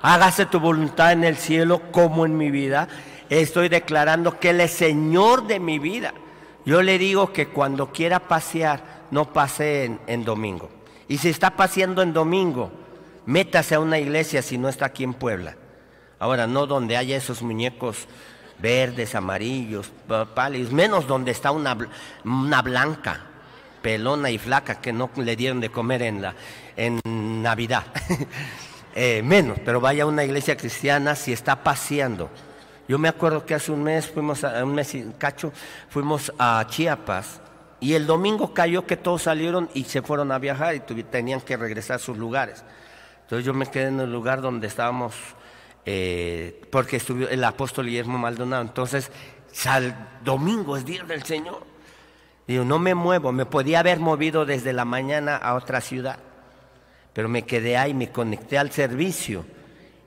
Hágase 0.01 0.45
tu 0.45 0.59
voluntad 0.59 1.11
en 1.11 1.23
el 1.23 1.36
cielo 1.36 1.91
como 1.91 2.25
en 2.25 2.38
mi 2.38 2.51
vida. 2.51 2.88
Estoy 3.29 3.69
declarando 3.69 4.39
que 4.39 4.51
Él 4.51 4.61
es 4.61 4.71
Señor 4.71 5.47
de 5.47 5.59
mi 5.59 5.79
vida. 5.79 6.13
Yo 6.65 6.81
le 6.81 6.97
digo 6.97 7.33
que 7.33 7.47
cuando 7.47 7.91
quiera 7.91 8.19
pasear, 8.19 9.05
no 9.11 9.33
pase 9.33 9.86
en, 9.86 9.99
en 10.07 10.23
domingo. 10.23 10.69
Y 11.07 11.17
si 11.17 11.29
está 11.29 11.51
paseando 11.51 12.01
en 12.01 12.13
domingo, 12.13 12.71
métase 13.25 13.75
a 13.75 13.79
una 13.79 13.99
iglesia 13.99 14.41
si 14.41 14.57
no 14.57 14.69
está 14.69 14.88
aquí 14.88 15.03
en 15.03 15.13
Puebla. 15.13 15.55
Ahora, 16.19 16.47
no 16.47 16.65
donde 16.65 16.97
haya 16.97 17.17
esos 17.17 17.41
muñecos 17.41 18.07
verdes, 18.60 19.16
amarillos, 19.16 19.91
pálidos, 20.34 20.72
menos 20.72 21.08
donde 21.08 21.32
está 21.32 21.51
una, 21.51 21.78
una 22.24 22.62
blanca, 22.62 23.22
pelona 23.82 24.30
y 24.30 24.38
flaca 24.38 24.82
que 24.82 24.93
no 24.93 25.10
le 25.16 25.36
dieron 25.36 25.60
de 25.60 25.70
comer 25.70 26.01
en, 26.01 26.22
la, 26.22 26.36
en 26.76 26.99
Navidad. 27.41 27.84
Eh, 28.97 29.22
menos, 29.22 29.58
pero 29.66 29.82
vaya 29.82 30.03
a 30.03 30.06
una 30.06 30.24
iglesia 30.24 30.56
cristiana 30.56 31.16
si 31.16 31.34
está 31.34 31.62
paseando. 31.62 32.30
Yo 32.88 32.97
me 32.97 33.10
acuerdo 33.10 33.45
que 33.45 33.53
hace 33.53 33.74
un 33.74 33.84
mes 33.84 34.08
fuimos 34.08 34.45
a 34.45 34.64
un 34.64 34.74
mes 34.74 34.95
y 34.95 35.03
cacho, 35.18 35.51
fuimos 35.89 36.32
a 36.39 36.66
Chiapas 36.70 37.41
y 37.82 37.93
el 37.93 38.08
domingo 38.08 38.53
cayó 38.53 38.86
que 38.86 38.95
todos 38.95 39.24
salieron 39.24 39.70
y 39.74 39.84
se 39.84 40.01
fueron 40.01 40.32
a 40.32 40.39
viajar 40.39 40.76
y 40.76 40.80
tenían 41.03 41.41
que 41.41 41.58
regresar 41.58 41.97
a 41.97 41.99
sus 41.99 42.18
lugares. 42.18 42.64
Entonces 43.24 43.45
yo 43.45 43.53
me 43.53 43.66
quedé 43.66 43.88
en 43.88 43.99
el 43.99 44.12
lugar 44.12 44.41
donde 44.41 44.68
estábamos 44.68 45.14
eh, 45.86 46.61
porque 46.71 46.97
estuvo 46.97 47.27
el 47.27 47.43
apóstol 47.43 47.86
Guillermo 47.86 48.17
Maldonado. 48.17 48.63
Entonces, 48.63 49.11
sal, 49.51 50.17
domingo 50.23 50.77
es 50.77 50.86
día 50.86 51.03
del 51.03 51.23
Señor. 51.23 51.63
Digo, 52.47 52.63
no 52.63 52.79
me 52.79 52.93
muevo, 52.95 53.31
me 53.31 53.45
podía 53.45 53.79
haber 53.79 53.99
movido 53.99 54.45
desde 54.45 54.73
la 54.73 54.86
mañana 54.86 55.36
a 55.36 55.55
otra 55.55 55.81
ciudad, 55.81 56.19
pero 57.13 57.27
me 57.27 57.43
quedé 57.43 57.77
ahí, 57.77 57.93
me 57.93 58.11
conecté 58.11 58.59
al 58.59 58.71
servicio 58.71 59.45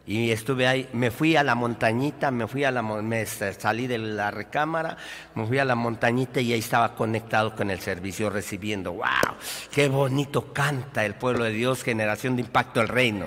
y 0.06 0.30
estuve 0.30 0.68
ahí, 0.68 0.88
me 0.92 1.10
fui 1.10 1.34
a 1.34 1.42
la 1.42 1.56
montañita, 1.56 2.30
me 2.30 2.46
fui 2.46 2.62
a 2.62 2.70
la 2.70 2.80
me 2.82 3.26
salí 3.26 3.88
de 3.88 3.98
la 3.98 4.30
recámara, 4.30 4.96
me 5.34 5.46
fui 5.46 5.58
a 5.58 5.64
la 5.64 5.74
montañita 5.74 6.40
y 6.40 6.52
ahí 6.52 6.60
estaba 6.60 6.94
conectado 6.94 7.56
con 7.56 7.70
el 7.70 7.80
servicio 7.80 8.30
recibiendo, 8.30 8.92
wow, 8.92 9.34
qué 9.72 9.88
bonito 9.88 10.52
canta 10.52 11.04
el 11.04 11.14
pueblo 11.14 11.42
de 11.42 11.50
Dios, 11.50 11.82
generación 11.82 12.36
de 12.36 12.42
impacto 12.42 12.80
al 12.80 12.88
reino 12.88 13.26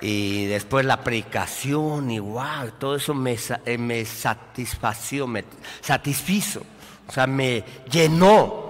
y 0.00 0.46
después 0.46 0.84
la 0.84 1.02
predicación 1.02 2.10
y 2.10 2.18
wow, 2.18 2.70
todo 2.78 2.96
eso 2.96 3.14
me, 3.14 3.36
eh, 3.64 3.78
me 3.78 4.04
satisfació, 4.04 5.26
me 5.26 5.44
satisfizo, 5.80 6.62
o 7.06 7.12
sea, 7.12 7.26
me 7.26 7.64
llenó. 7.90 8.68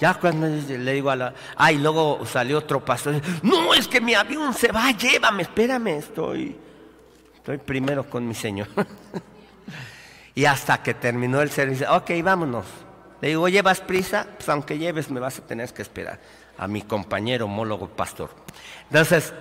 Ya 0.00 0.14
cuando 0.14 0.48
le 0.48 0.92
digo 0.92 1.10
a 1.10 1.16
la... 1.16 1.34
Ah, 1.56 1.70
y 1.70 1.78
luego 1.78 2.26
salió 2.26 2.58
otro 2.58 2.84
pastor, 2.84 3.20
no, 3.42 3.72
es 3.74 3.86
que 3.86 4.00
mi 4.00 4.14
avión 4.14 4.52
se 4.52 4.72
va, 4.72 4.90
llévame, 4.90 5.42
espérame, 5.42 5.98
estoy 5.98 6.56
Estoy 7.44 7.58
primero 7.58 8.08
con 8.08 8.26
mi 8.26 8.32
Señor. 8.32 8.68
y 10.34 10.46
hasta 10.46 10.82
que 10.82 10.94
terminó 10.94 11.42
el 11.42 11.50
servicio, 11.50 11.94
ok, 11.94 12.10
vámonos. 12.22 12.64
Le 13.20 13.28
digo, 13.28 13.50
¿llevas 13.50 13.82
prisa? 13.82 14.26
Pues 14.38 14.48
aunque 14.48 14.78
lleves, 14.78 15.10
me 15.10 15.20
vas 15.20 15.40
a 15.40 15.46
tener 15.46 15.70
que 15.74 15.82
esperar 15.82 16.18
a 16.56 16.66
mi 16.66 16.80
compañero 16.80 17.44
homólogo 17.44 17.88
pastor. 17.88 18.30
Entonces, 18.84 19.34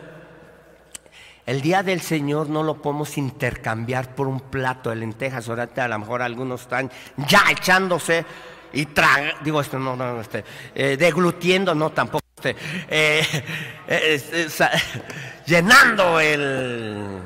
el 1.46 1.62
día 1.62 1.84
del 1.84 2.02
Señor 2.02 2.50
no 2.50 2.64
lo 2.64 2.82
podemos 2.82 3.18
intercambiar 3.18 4.16
por 4.16 4.28
un 4.28 4.40
plato 4.40 4.90
de 4.90 4.96
lentejas. 4.96 5.50
Ahorita 5.50 5.86
a 5.86 5.88
lo 5.90 6.00
mejor 6.00 6.22
algunos 6.22 6.62
están 6.62 6.90
ya 7.18 7.44
echándose 7.52 8.26
y 8.72 8.86
traga, 8.88 9.36
digo 9.44 9.62
esto, 9.62 9.78
no, 9.78 9.96
no, 9.96 10.22
este, 10.22 10.44
eh, 10.74 10.98
deglutiendo, 10.98 11.76
no, 11.76 11.92
tampoco, 11.92 12.26
este, 12.36 12.56
eh, 12.90 13.24
eh, 13.88 14.50
llenando 15.46 16.20
el, 16.20 17.20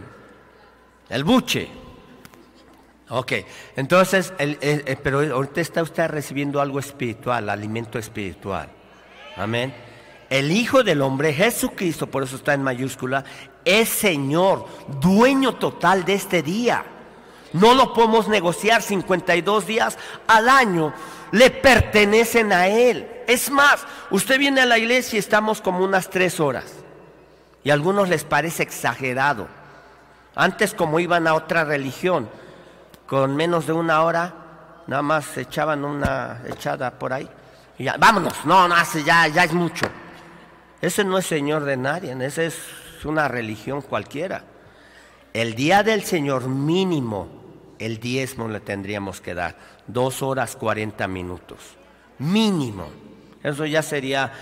el 1.09 1.23
buche. 1.23 1.69
Ok, 3.09 3.31
entonces, 3.77 4.33
pero 5.01 5.21
ahorita 5.21 5.61
está 5.61 5.81
usted 5.81 6.09
recibiendo 6.09 6.59
algo 6.59 6.79
espiritual, 6.79 7.49
alimento 7.49 7.97
espiritual. 7.97 8.69
Amén. 9.37 9.73
El 10.29 10.51
Hijo 10.51 10.83
del 10.83 11.01
Hombre, 11.01 11.31
Jesucristo, 11.33 12.07
por 12.07 12.23
eso 12.23 12.35
está 12.35 12.53
en 12.53 12.63
mayúscula, 12.63 13.23
es 13.67 13.89
Señor, 13.89 14.65
dueño 15.01 15.55
total 15.55 16.05
de 16.05 16.13
este 16.13 16.41
día. 16.41 16.85
No 17.51 17.73
lo 17.73 17.93
podemos 17.93 18.29
negociar 18.29 18.81
52 18.81 19.67
días 19.67 19.97
al 20.27 20.47
año, 20.47 20.93
le 21.31 21.49
pertenecen 21.49 22.53
a 22.53 22.67
Él. 22.67 23.09
Es 23.27 23.51
más, 23.51 23.85
usted 24.09 24.39
viene 24.39 24.61
a 24.61 24.65
la 24.65 24.77
iglesia 24.77 25.17
y 25.17 25.19
estamos 25.19 25.59
como 25.59 25.83
unas 25.83 26.09
tres 26.09 26.39
horas. 26.39 26.65
Y 27.63 27.69
a 27.69 27.73
algunos 27.73 28.07
les 28.07 28.23
parece 28.23 28.63
exagerado. 28.63 29.47
Antes 30.33 30.73
como 30.73 30.99
iban 31.01 31.27
a 31.27 31.33
otra 31.33 31.65
religión, 31.65 32.29
con 33.05 33.35
menos 33.35 33.67
de 33.67 33.73
una 33.73 34.03
hora, 34.03 34.33
nada 34.87 35.01
más 35.01 35.37
echaban 35.37 35.83
una 35.83 36.41
echada 36.47 36.91
por 36.91 37.11
ahí. 37.11 37.29
Y 37.77 37.83
ya, 37.83 37.95
vámonos, 37.97 38.33
no, 38.45 38.67
no, 38.67 38.75
ya, 39.05 39.27
ya 39.27 39.43
es 39.43 39.53
mucho. 39.53 39.87
Ese 40.79 41.03
no 41.03 41.17
es 41.17 41.25
Señor 41.25 41.65
de 41.65 41.75
nadie, 41.75 42.15
ese 42.25 42.45
es 42.45 42.55
una 43.05 43.27
religión 43.27 43.81
cualquiera. 43.81 44.43
El 45.33 45.55
día 45.55 45.83
del 45.83 46.03
Señor 46.03 46.47
mínimo, 46.47 47.27
el 47.79 47.99
diezmo 47.99 48.47
le 48.47 48.59
tendríamos 48.59 49.21
que 49.21 49.33
dar. 49.33 49.55
Dos 49.87 50.21
horas 50.21 50.55
cuarenta 50.55 51.07
minutos. 51.07 51.59
Mínimo. 52.19 52.89
Eso 53.43 53.65
ya 53.65 53.81
sería... 53.81 54.33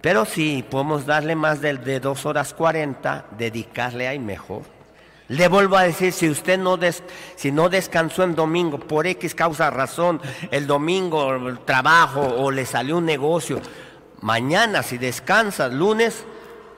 Pero 0.00 0.24
si 0.24 0.62
podemos 0.62 1.04
darle 1.04 1.34
más 1.34 1.60
de, 1.60 1.76
de 1.76 1.98
dos 1.98 2.24
horas 2.24 2.54
cuarenta, 2.54 3.26
dedicarle 3.36 4.06
ahí 4.06 4.20
mejor. 4.20 4.62
Le 5.26 5.46
vuelvo 5.46 5.76
a 5.76 5.82
decir, 5.82 6.12
si 6.12 6.28
usted 6.28 6.58
no, 6.58 6.78
si 7.36 7.52
no 7.52 7.68
descansó 7.68 8.24
en 8.24 8.34
domingo 8.34 8.78
por 8.80 9.06
X 9.06 9.34
causa 9.34 9.70
razón, 9.70 10.20
el 10.50 10.66
domingo 10.66 11.34
el 11.34 11.60
trabajo 11.60 12.20
o 12.20 12.50
le 12.50 12.66
salió 12.66 12.98
un 12.98 13.04
negocio, 13.04 13.60
mañana 14.22 14.82
si 14.82 14.98
descansa, 14.98 15.68
lunes, 15.68 16.24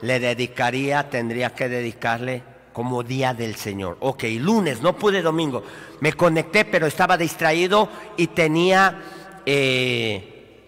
le 0.03 0.21
dedicaría, 0.21 1.09
tendría 1.09 1.55
que 1.55 1.69
dedicarle 1.69 2.43
como 2.73 3.03
día 3.03 3.35
del 3.35 3.57
Señor. 3.57 3.97
Ok, 4.01 4.25
lunes, 4.39 4.83
no 4.83 4.97
pude 4.97 5.23
domingo. 5.23 5.63
Me 6.01 6.13
conecté, 6.13 6.65
pero 6.65 6.87
estaba 6.87 7.17
distraído 7.17 7.89
y 8.17 8.29
tenía, 8.29 9.01
eh, 9.47 10.59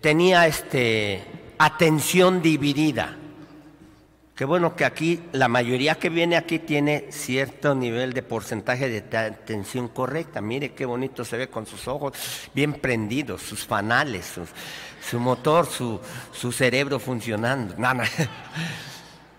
tenía 0.00 0.46
este, 0.46 1.22
atención 1.58 2.42
dividida. 2.42 3.16
Qué 4.38 4.44
bueno 4.44 4.76
que 4.76 4.84
aquí, 4.84 5.20
la 5.32 5.48
mayoría 5.48 5.96
que 5.96 6.10
viene 6.10 6.36
aquí 6.36 6.60
tiene 6.60 7.06
cierto 7.10 7.74
nivel 7.74 8.12
de 8.12 8.22
porcentaje 8.22 8.88
de 8.88 9.18
atención 9.18 9.88
correcta. 9.88 10.40
Mire 10.40 10.74
qué 10.74 10.86
bonito 10.86 11.24
se 11.24 11.36
ve 11.36 11.48
con 11.48 11.66
sus 11.66 11.88
ojos 11.88 12.12
bien 12.54 12.74
prendidos, 12.74 13.42
sus 13.42 13.66
fanales, 13.66 14.38
su 15.00 15.18
motor, 15.18 15.66
su, 15.66 16.00
su 16.32 16.52
cerebro 16.52 16.98
funcionando. 16.98 17.74
No, 17.76 17.94
no. 17.94 18.04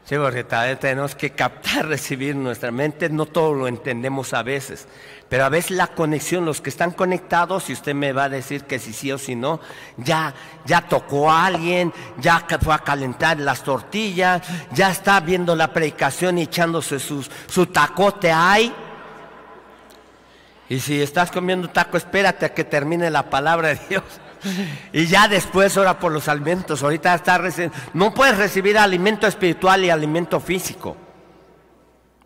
Sí, 0.10 0.16
porque 0.16 0.43
tenemos 0.43 1.14
que 1.14 1.30
captar, 1.30 1.86
recibir 1.88 2.36
nuestra 2.36 2.72
mente, 2.72 3.10
no 3.10 3.28
todo 3.28 3.53
lo 3.53 3.68
entendemos 3.68 4.34
a 4.34 4.41
veces, 4.41 4.88
pero 5.30 5.45
a 5.45 5.49
veces 5.49 5.70
la 5.70 5.86
conexión, 5.86 6.45
los 6.45 6.62
que 6.62 6.72
están 6.72 6.89
conectados, 6.89 7.70
y 7.70 7.74
usted 7.74 7.93
me 7.93 8.12
va 8.12 8.24
a 8.24 8.30
decir 8.30 8.64
que 8.64 8.80
si 8.80 8.91
sí 8.91 9.12
o 9.12 9.20
si 9.20 9.36
no, 9.36 9.60
ya, 9.97 10.34
ya 10.66 10.82
tocó 10.82 11.30
a 11.30 11.45
alguien, 11.45 11.93
ya 12.18 12.43
fue 12.60 12.74
a 12.74 12.80
calentar 12.80 13.39
las 13.39 13.64
tortillas, 13.64 14.41
ya 14.72 14.89
está 14.89 15.20
viendo 15.20 15.55
la 15.55 15.72
predicación 15.72 16.39
y 16.39 16.43
echándose 16.43 16.97
sus, 16.97 17.30
su 17.45 17.68
tacote 17.68 18.32
ahí. 18.32 18.74
Y 20.70 20.80
si 20.80 20.99
estás 21.03 21.30
comiendo 21.30 21.70
taco, 21.70 21.97
espérate 21.97 22.47
a 22.47 22.53
que 22.55 22.64
termine 22.64 23.12
la 23.12 23.30
palabra 23.30 23.68
de 23.68 23.80
Dios. 23.89 24.03
Y 24.93 25.05
ya 25.07 25.27
después 25.27 25.75
ora 25.77 25.99
por 25.99 26.11
los 26.11 26.27
alimentos. 26.27 26.83
Ahorita 26.83 27.13
está 27.13 27.41
no 27.93 28.13
puedes 28.13 28.37
recibir 28.37 28.77
alimento 28.77 29.27
espiritual 29.27 29.83
y 29.83 29.89
alimento 29.89 30.39
físico. 30.39 30.95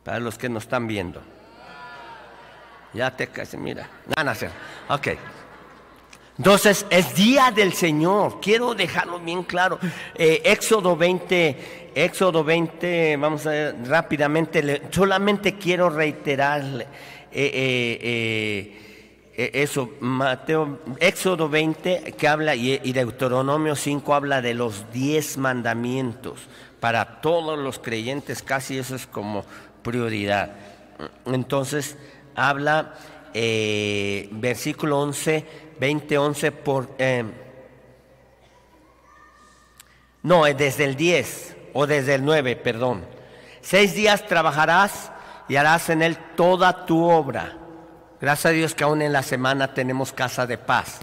Para 0.04 0.20
los 0.20 0.38
que 0.38 0.50
nos 0.50 0.64
están 0.64 0.88
viendo. 0.88 1.22
Ya 2.94 3.12
te 3.12 3.28
casi, 3.28 3.58
mira. 3.58 3.88
Nada, 4.16 4.36
Ok. 4.90 5.08
Entonces, 6.38 6.86
es 6.90 7.16
día 7.16 7.52
del 7.52 7.74
Señor. 7.74 8.40
Quiero 8.42 8.74
dejarlo 8.74 9.20
bien 9.20 9.44
claro. 9.44 9.80
Eh, 10.16 10.42
Éxodo 10.46 10.96
20, 10.98 11.92
Éxodo 11.94 12.44
20, 12.44 13.18
vamos 13.18 13.46
a 13.46 13.52
ver 13.52 13.76
rápidamente. 13.86 14.84
solamente 14.92 15.58
quiero 15.58 15.90
reiterarle. 15.90 16.88
Eh, 17.32 18.00
eh, 18.02 18.83
eso, 19.36 19.90
Mateo, 20.00 20.80
Éxodo 21.00 21.50
20 21.50 22.14
que 22.18 22.28
habla 22.28 22.56
y, 22.56 22.94
Deuteronomio 22.94 23.76
5 23.76 24.14
habla 24.14 24.42
de 24.42 24.54
los 24.54 24.92
10 24.92 25.38
mandamientos. 25.38 26.42
Para 26.80 27.22
todos 27.22 27.58
los 27.58 27.80
creyentes 27.80 28.44
casi 28.44 28.78
eso 28.78 28.96
es 28.96 29.08
como 29.08 29.44
prioridad. 29.82 30.54
Entonces 31.26 31.98
habla 32.36 32.94
eh, 33.34 34.30
versículo 34.32 35.02
11, 35.02 35.46
20, 35.80 36.18
11 36.18 36.52
por... 36.52 36.90
Eh, 37.00 37.24
no, 40.22 40.44
desde 40.46 40.84
el 40.86 40.96
10 40.96 41.58
o 41.74 41.88
desde 41.88 42.16
el 42.16 42.24
9, 42.24 42.56
perdón. 42.58 43.04
Seis 43.62 43.96
días 43.96 44.28
trabajarás 44.28 45.12
y 45.50 45.56
harás 45.56 45.90
en 45.90 46.04
él 46.04 46.18
toda 46.36 46.86
tu 46.86 47.04
obra 47.04 47.63
Gracias 48.24 48.46
a 48.46 48.50
Dios 48.52 48.74
que 48.74 48.86
aún 48.86 49.02
en 49.02 49.12
la 49.12 49.22
semana 49.22 49.74
tenemos 49.74 50.14
casa 50.14 50.48
de 50.48 50.58
paz. 50.58 51.02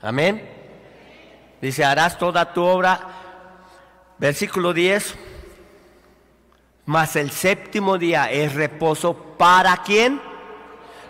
Amén. 0.00 0.42
Dice, 1.60 1.84
harás 1.84 2.16
toda 2.16 2.54
tu 2.54 2.64
obra. 2.64 3.00
Versículo 4.16 4.72
10. 4.72 5.14
Mas 6.86 7.16
el 7.16 7.30
séptimo 7.32 7.98
día 7.98 8.30
es 8.30 8.54
reposo 8.54 9.12
para 9.36 9.76
quién? 9.82 10.22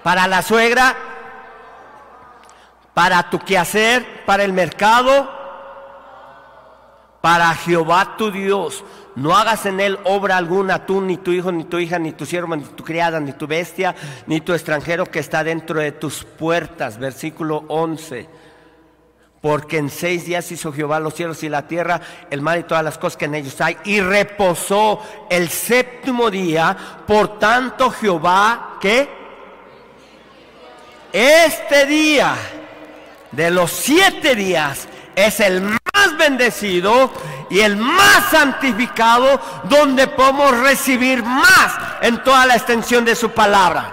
Para 0.03 0.27
la 0.27 0.43
suegra, 0.43 0.97
para 2.93 3.31
tu 3.31 3.39
quehacer, 3.39 4.25
para 4.25 4.43
el 4.43 4.53
mercado, 4.53 5.31
para 7.21 7.55
Jehová 7.55 8.17
tu 8.17 8.33
Dios. 8.33 8.83
No 9.15 9.37
hagas 9.37 9.67
en 9.67 9.81
él 9.81 9.99
obra 10.05 10.37
alguna, 10.39 10.87
tú, 10.87 11.01
ni 11.01 11.19
tu 11.19 11.33
hijo, 11.33 11.53
ni 11.53 11.65
tu 11.65 11.79
hija, 11.79 11.99
ni 11.99 12.13
tu 12.13 12.25
siervo, 12.25 12.57
ni 12.57 12.65
tu 12.65 12.83
criada, 12.83 13.21
ni 13.21 13.33
tu 13.33 13.47
bestia, 13.47 13.95
ni 14.27 14.41
tu 14.41 14.55
extranjero 14.55 15.11
que 15.11 15.19
está 15.19 15.45
dentro 15.45 15.81
de 15.81 15.93
tus 15.93 16.25
puertas. 16.25 16.99
Versículo 16.99 17.65
11. 17.69 18.29
Porque 19.43 19.79
en 19.79 19.91
seis 19.91 20.25
días 20.25 20.51
hizo 20.53 20.73
Jehová 20.73 21.01
los 21.01 21.15
cielos 21.15 21.43
y 21.43 21.49
la 21.49 21.67
tierra, 21.67 22.01
el 22.31 22.41
mar 22.41 22.59
y 22.59 22.63
todas 22.63 22.85
las 22.85 22.97
cosas 22.97 23.17
que 23.17 23.25
en 23.27 23.35
ellos 23.35 23.61
hay, 23.61 23.77
y 23.85 24.01
reposó 24.01 25.01
el 25.29 25.49
séptimo 25.49 26.31
día. 26.31 26.77
Por 27.07 27.39
tanto, 27.39 27.91
Jehová, 27.91 28.79
¿qué? 28.81 29.09
Este 31.13 31.85
día 31.85 32.35
de 33.33 33.51
los 33.51 33.71
siete 33.71 34.35
días 34.35 34.89
es 35.15 35.41
el 35.41 35.61
más 35.61 36.17
bendecido 36.19 37.11
y 37.53 37.61
el 37.61 37.77
más 37.77 38.31
santificado 38.31 39.39
donde 39.65 40.07
podemos 40.09 40.59
recibir 40.61 41.23
más 41.23 41.79
en 42.01 42.25
toda 42.25 42.47
la 42.47 42.57
extensión 42.57 43.05
de 43.05 43.15
su 43.15 43.31
palabra. 43.33 43.93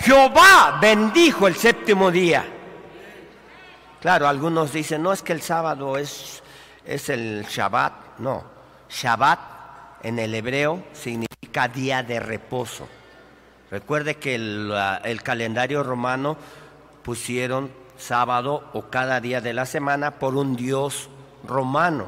Jehová 0.00 0.78
bendijo 0.80 1.46
el 1.46 1.56
séptimo 1.56 2.10
día. 2.10 2.42
Claro, 4.00 4.26
algunos 4.26 4.72
dicen, 4.72 5.02
no 5.02 5.12
es 5.12 5.20
que 5.20 5.34
el 5.34 5.42
sábado 5.42 5.98
es, 5.98 6.42
es 6.86 7.10
el 7.10 7.44
Shabbat. 7.46 7.92
No, 8.20 8.44
Shabbat 8.88 9.38
en 10.02 10.18
el 10.18 10.34
hebreo 10.34 10.84
significa 10.94 11.68
día 11.68 12.02
de 12.02 12.18
reposo. 12.18 12.88
Recuerde 13.70 14.14
que 14.14 14.36
el, 14.36 14.72
el 15.04 15.22
calendario 15.22 15.82
romano 15.82 16.38
pusieron 17.02 17.70
sábado 17.98 18.70
o 18.72 18.88
cada 18.88 19.20
día 19.20 19.42
de 19.42 19.52
la 19.52 19.66
semana 19.66 20.12
por 20.12 20.34
un 20.34 20.56
dios 20.56 21.10
romano. 21.46 22.06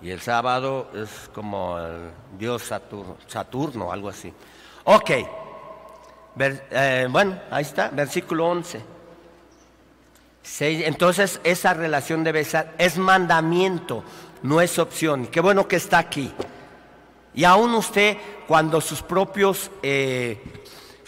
Y 0.00 0.10
el 0.10 0.20
sábado 0.20 0.90
es 0.94 1.28
como 1.34 1.78
el 1.78 2.10
dios 2.38 2.62
Saturno, 2.62 3.16
Saturno 3.26 3.92
algo 3.92 4.08
así. 4.08 4.32
Ok, 4.84 5.10
eh, 6.38 7.08
bueno, 7.10 7.38
ahí 7.50 7.62
está, 7.62 7.88
versículo 7.88 8.46
11. 8.46 8.80
entonces 10.60 11.40
esa 11.42 11.74
relación 11.74 12.22
debe 12.22 12.44
ser, 12.44 12.74
es 12.78 12.96
mandamiento, 12.96 14.04
no 14.42 14.60
es 14.60 14.78
opción. 14.78 15.26
Qué 15.26 15.40
bueno 15.40 15.66
que 15.66 15.76
está 15.76 15.98
aquí. 15.98 16.32
Y 17.34 17.44
aún 17.44 17.74
usted, 17.74 18.16
cuando 18.46 18.80
sus 18.80 19.02
propios, 19.02 19.70
eh, 19.82 20.40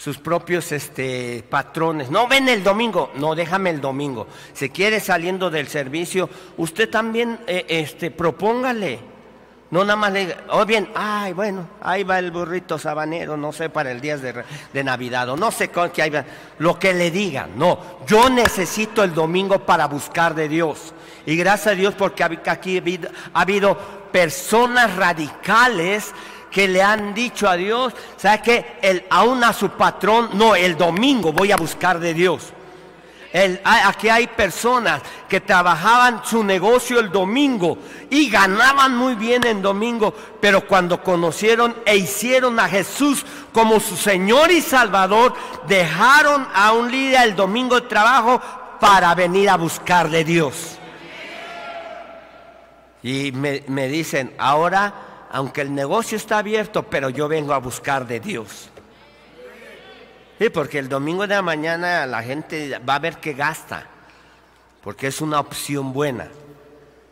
sus 0.01 0.17
propios 0.17 0.71
este, 0.71 1.43
patrones, 1.47 2.09
no 2.09 2.27
ven 2.27 2.49
el 2.49 2.63
domingo, 2.63 3.11
no, 3.17 3.35
déjame 3.35 3.69
el 3.69 3.79
domingo. 3.79 4.25
Si 4.51 4.71
quiere 4.71 4.99
saliendo 4.99 5.51
del 5.51 5.67
servicio, 5.67 6.27
usted 6.57 6.89
también 6.89 7.39
eh, 7.45 7.65
este, 7.67 8.09
propóngale. 8.09 8.97
No 9.69 9.83
nada 9.83 9.95
más 9.95 10.11
le 10.11 10.19
diga, 10.21 10.37
o 10.49 10.65
bien, 10.65 10.89
ay, 10.95 11.33
bueno, 11.33 11.67
ahí 11.81 12.03
va 12.03 12.17
el 12.17 12.31
burrito 12.31 12.79
sabanero, 12.79 13.37
no 13.37 13.53
sé, 13.53 13.69
para 13.69 13.91
el 13.91 14.01
día 14.01 14.17
de, 14.17 14.43
de 14.73 14.83
Navidad, 14.83 15.29
o 15.29 15.37
no 15.37 15.51
sé 15.51 15.69
con 15.69 15.91
qué 15.91 16.09
va, 16.09 16.25
lo 16.57 16.79
que 16.79 16.95
le 16.95 17.11
digan. 17.11 17.51
No, 17.55 17.99
yo 18.07 18.27
necesito 18.27 19.03
el 19.03 19.13
domingo 19.13 19.59
para 19.59 19.85
buscar 19.85 20.33
de 20.33 20.49
Dios. 20.49 20.95
Y 21.27 21.35
gracias 21.35 21.67
a 21.67 21.75
Dios 21.75 21.93
porque 21.95 22.23
aquí 22.23 22.79
ha 22.79 23.39
habido, 23.39 23.77
personas 24.11 24.95
radicales 24.95 26.11
que 26.51 26.67
le 26.67 26.83
han 26.83 27.13
dicho 27.13 27.49
a 27.49 27.55
Dios, 27.55 27.93
¿sabe 28.17 28.41
qué? 28.43 28.77
El, 28.81 29.05
aún 29.09 29.43
a 29.43 29.53
su 29.53 29.69
patrón, 29.69 30.29
no, 30.33 30.55
el 30.55 30.77
domingo 30.77 31.31
voy 31.31 31.51
a 31.51 31.55
buscar 31.55 31.99
de 31.99 32.13
Dios 32.13 32.53
aquí 33.63 34.09
hay 34.09 34.27
personas 34.27 35.01
que 35.29 35.39
trabajaban 35.39 36.21
su 36.25 36.43
negocio 36.43 36.99
el 36.99 37.11
domingo 37.11 37.77
y 38.09 38.29
ganaban 38.29 38.95
muy 38.95 39.15
bien 39.15 39.45
en 39.45 39.61
domingo, 39.61 40.13
pero 40.41 40.67
cuando 40.67 41.01
conocieron 41.01 41.75
e 41.85 41.95
hicieron 41.95 42.59
a 42.59 42.67
Jesús 42.67 43.25
como 43.53 43.79
su 43.79 43.95
Señor 43.95 44.51
y 44.51 44.61
Salvador, 44.61 45.33
dejaron 45.67 46.45
a 46.53 46.73
un 46.73 46.91
líder 46.91 47.29
el 47.29 47.35
domingo 47.35 47.79
de 47.79 47.87
trabajo 47.87 48.41
para 48.79 49.15
venir 49.15 49.49
a 49.49 49.55
buscar 49.55 50.09
de 50.09 50.23
Dios. 50.25 50.77
Y 53.03 53.31
me, 53.31 53.63
me 53.67 53.87
dicen, 53.87 54.33
ahora, 54.37 54.93
aunque 55.31 55.61
el 55.61 55.73
negocio 55.73 56.17
está 56.17 56.39
abierto, 56.39 56.83
pero 56.83 57.09
yo 57.09 57.27
vengo 57.27 57.53
a 57.53 57.59
buscar 57.59 58.05
de 58.05 58.19
Dios. 58.19 58.69
Sí, 60.37 60.49
porque 60.49 60.79
el 60.79 60.89
domingo 60.89 61.27
de 61.27 61.35
la 61.35 61.41
mañana 61.41 62.05
la 62.05 62.21
gente 62.23 62.79
va 62.79 62.95
a 62.95 62.99
ver 62.99 63.17
que 63.17 63.33
gasta, 63.33 63.85
porque 64.83 65.07
es 65.07 65.21
una 65.21 65.39
opción 65.39 65.93
buena. 65.93 66.27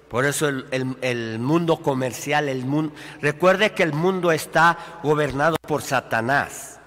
Por 0.10 0.26
eso 0.26 0.48
el, 0.50 1.40
mundo 1.40 1.78
comercial, 1.78 2.50
el 2.50 2.66
mundo, 2.66 2.94
recuerde 3.22 3.74
que 3.74 3.84
el 3.84 3.94
mundo 3.94 4.32
está 4.32 4.78
gobernado 5.04 5.56
por 5.62 5.84
Satanás. 5.84 6.80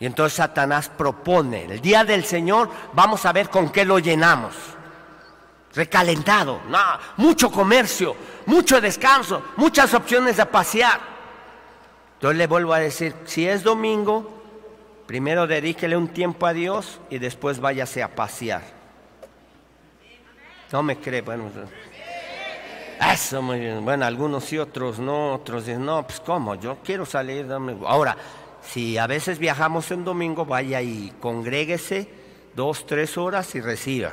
Y 0.00 0.06
entonces 0.06 0.36
Satanás 0.36 0.88
propone, 0.88 1.66
el 1.66 1.80
día 1.80 2.04
del 2.04 2.24
Señor 2.24 2.70
vamos 2.94 3.26
a 3.26 3.32
ver 3.32 3.50
con 3.50 3.70
qué 3.70 3.84
lo 3.84 3.98
llenamos. 3.98 4.54
Recalentado, 5.76 6.60
mucho 7.18 7.52
comercio, 7.52 8.16
mucho 8.46 8.80
descanso, 8.80 9.42
muchas 9.56 9.94
opciones 9.94 10.38
de 10.38 10.46
pasear. 10.46 10.98
Entonces 12.14 12.38
le 12.38 12.46
vuelvo 12.48 12.72
a 12.72 12.80
decir, 12.80 13.14
si 13.26 13.46
es 13.46 13.62
domingo, 13.62 14.36
Primero 15.06 15.46
dedíquele 15.46 15.96
un 15.96 16.08
tiempo 16.08 16.46
a 16.46 16.52
Dios 16.52 17.00
y 17.10 17.18
después 17.18 17.60
váyase 17.60 18.02
a 18.02 18.14
pasear. 18.14 18.62
No 20.72 20.82
me 20.82 20.96
cree, 20.96 21.22
bueno. 21.22 21.44
Eso, 23.12 23.40
muy 23.40 23.60
bien. 23.60 23.84
Bueno, 23.84 24.04
algunos 24.04 24.52
y 24.52 24.58
otros 24.58 24.98
no, 24.98 25.34
otros 25.34 25.64
dicen, 25.64 25.84
no, 25.84 26.04
pues 26.04 26.18
cómo, 26.18 26.56
yo 26.56 26.78
quiero 26.82 27.06
salir. 27.06 27.46
Ahora, 27.86 28.16
si 28.62 28.98
a 28.98 29.06
veces 29.06 29.38
viajamos 29.38 29.92
en 29.92 30.04
domingo, 30.04 30.44
vaya 30.44 30.82
y 30.82 31.12
congréguese 31.20 32.08
dos, 32.56 32.84
tres 32.84 33.16
horas 33.16 33.54
y 33.54 33.60
reciba. 33.60 34.12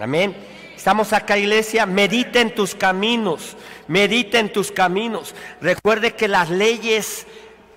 Amén. 0.00 0.34
Estamos 0.78 1.12
acá, 1.12 1.36
iglesia, 1.36 1.86
medita 1.86 2.40
en 2.40 2.54
tus 2.54 2.76
caminos, 2.76 3.56
medita 3.88 4.38
en 4.38 4.52
tus 4.52 4.70
caminos. 4.70 5.34
Recuerde 5.60 6.12
que 6.12 6.28
las 6.28 6.50
leyes 6.50 7.26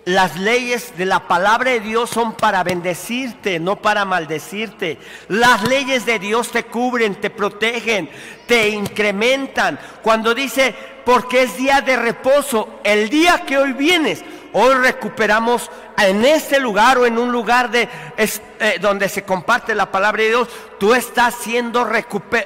las 0.05 0.39
leyes 0.39 0.95
de 0.97 1.05
la 1.05 1.27
palabra 1.27 1.71
de 1.71 1.79
Dios 1.79 2.11
son 2.11 2.33
para 2.33 2.63
bendecirte, 2.63 3.59
no 3.59 3.77
para 3.77 4.05
maldecirte. 4.05 4.99
Las 5.29 5.67
leyes 5.67 6.05
de 6.05 6.19
Dios 6.19 6.51
te 6.51 6.65
cubren, 6.65 7.15
te 7.15 7.31
protegen, 7.31 8.07
te 8.45 8.69
incrementan. 8.69 9.79
Cuando 10.03 10.35
dice, 10.35 10.75
porque 11.03 11.41
es 11.41 11.57
día 11.57 11.81
de 11.81 11.95
reposo, 11.95 12.81
el 12.83 13.09
día 13.09 13.43
que 13.47 13.57
hoy 13.57 13.73
vienes, 13.73 14.23
hoy 14.53 14.73
recuperamos 14.75 15.69
en 15.97 16.25
este 16.25 16.59
lugar 16.59 16.97
o 16.97 17.05
en 17.05 17.17
un 17.17 17.31
lugar 17.31 17.69
de, 17.69 17.87
eh, 18.17 18.77
donde 18.81 19.07
se 19.09 19.23
comparte 19.23 19.75
la 19.75 19.91
palabra 19.91 20.23
de 20.23 20.29
Dios, 20.29 20.47
tú 20.79 20.93
estás 20.93 21.35
siendo 21.35 21.89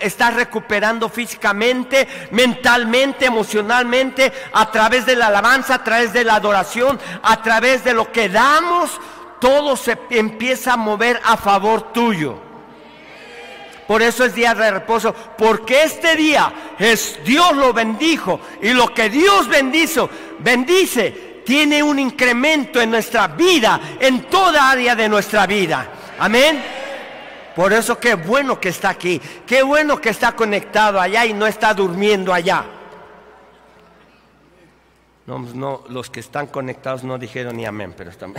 estás 0.01 0.33
recuperando 0.33 1.09
físicamente, 1.09 2.07
mentalmente, 2.31 3.25
emocionalmente, 3.25 4.31
a 4.53 4.71
través 4.71 5.05
de 5.05 5.15
la 5.15 5.27
alabanza, 5.27 5.75
a 5.75 5.83
través 5.83 6.13
de 6.13 6.23
la 6.23 6.35
adoración, 6.35 6.99
a 7.23 7.41
través 7.41 7.83
de 7.83 7.93
lo 7.93 8.11
que 8.11 8.29
damos, 8.29 8.99
todo 9.39 9.75
se 9.77 9.97
empieza 10.09 10.73
a 10.73 10.77
mover 10.77 11.21
a 11.23 11.37
favor 11.37 11.93
tuyo. 11.93 12.45
Por 13.87 14.01
eso 14.01 14.25
es 14.25 14.33
día 14.33 14.55
de 14.55 14.71
reposo, 14.71 15.13
porque 15.37 15.83
este 15.83 16.15
día 16.15 16.51
es 16.79 17.19
Dios 17.23 17.55
lo 17.55 17.71
bendijo 17.71 18.39
y 18.59 18.73
lo 18.73 18.91
que 18.93 19.09
Dios 19.09 19.47
bendice, 19.47 20.09
bendice 20.39 21.34
tiene 21.45 21.81
un 21.83 21.99
incremento 21.99 22.81
en 22.81 22.91
nuestra 22.91 23.27
vida, 23.27 23.79
en 23.99 24.23
toda 24.23 24.71
área 24.71 24.95
de 24.95 25.07
nuestra 25.07 25.45
vida. 25.45 25.87
Amén. 26.19 26.61
Por 27.55 27.71
eso 27.71 27.97
qué 27.97 28.15
bueno 28.15 28.59
que 28.59 28.69
está 28.69 28.89
aquí, 28.89 29.21
qué 29.47 29.63
bueno 29.63 30.01
que 30.01 30.09
está 30.09 30.33
conectado 30.33 30.99
allá 30.99 31.25
y 31.25 31.33
no 31.33 31.47
está 31.47 31.73
durmiendo 31.73 32.33
allá. 32.33 32.65
No, 35.25 35.39
no 35.39 35.83
los 35.89 36.09
que 36.09 36.19
están 36.19 36.47
conectados 36.47 37.03
no 37.03 37.17
dijeron 37.17 37.55
ni 37.55 37.65
amén, 37.65 37.93
pero 37.95 38.09
están. 38.09 38.33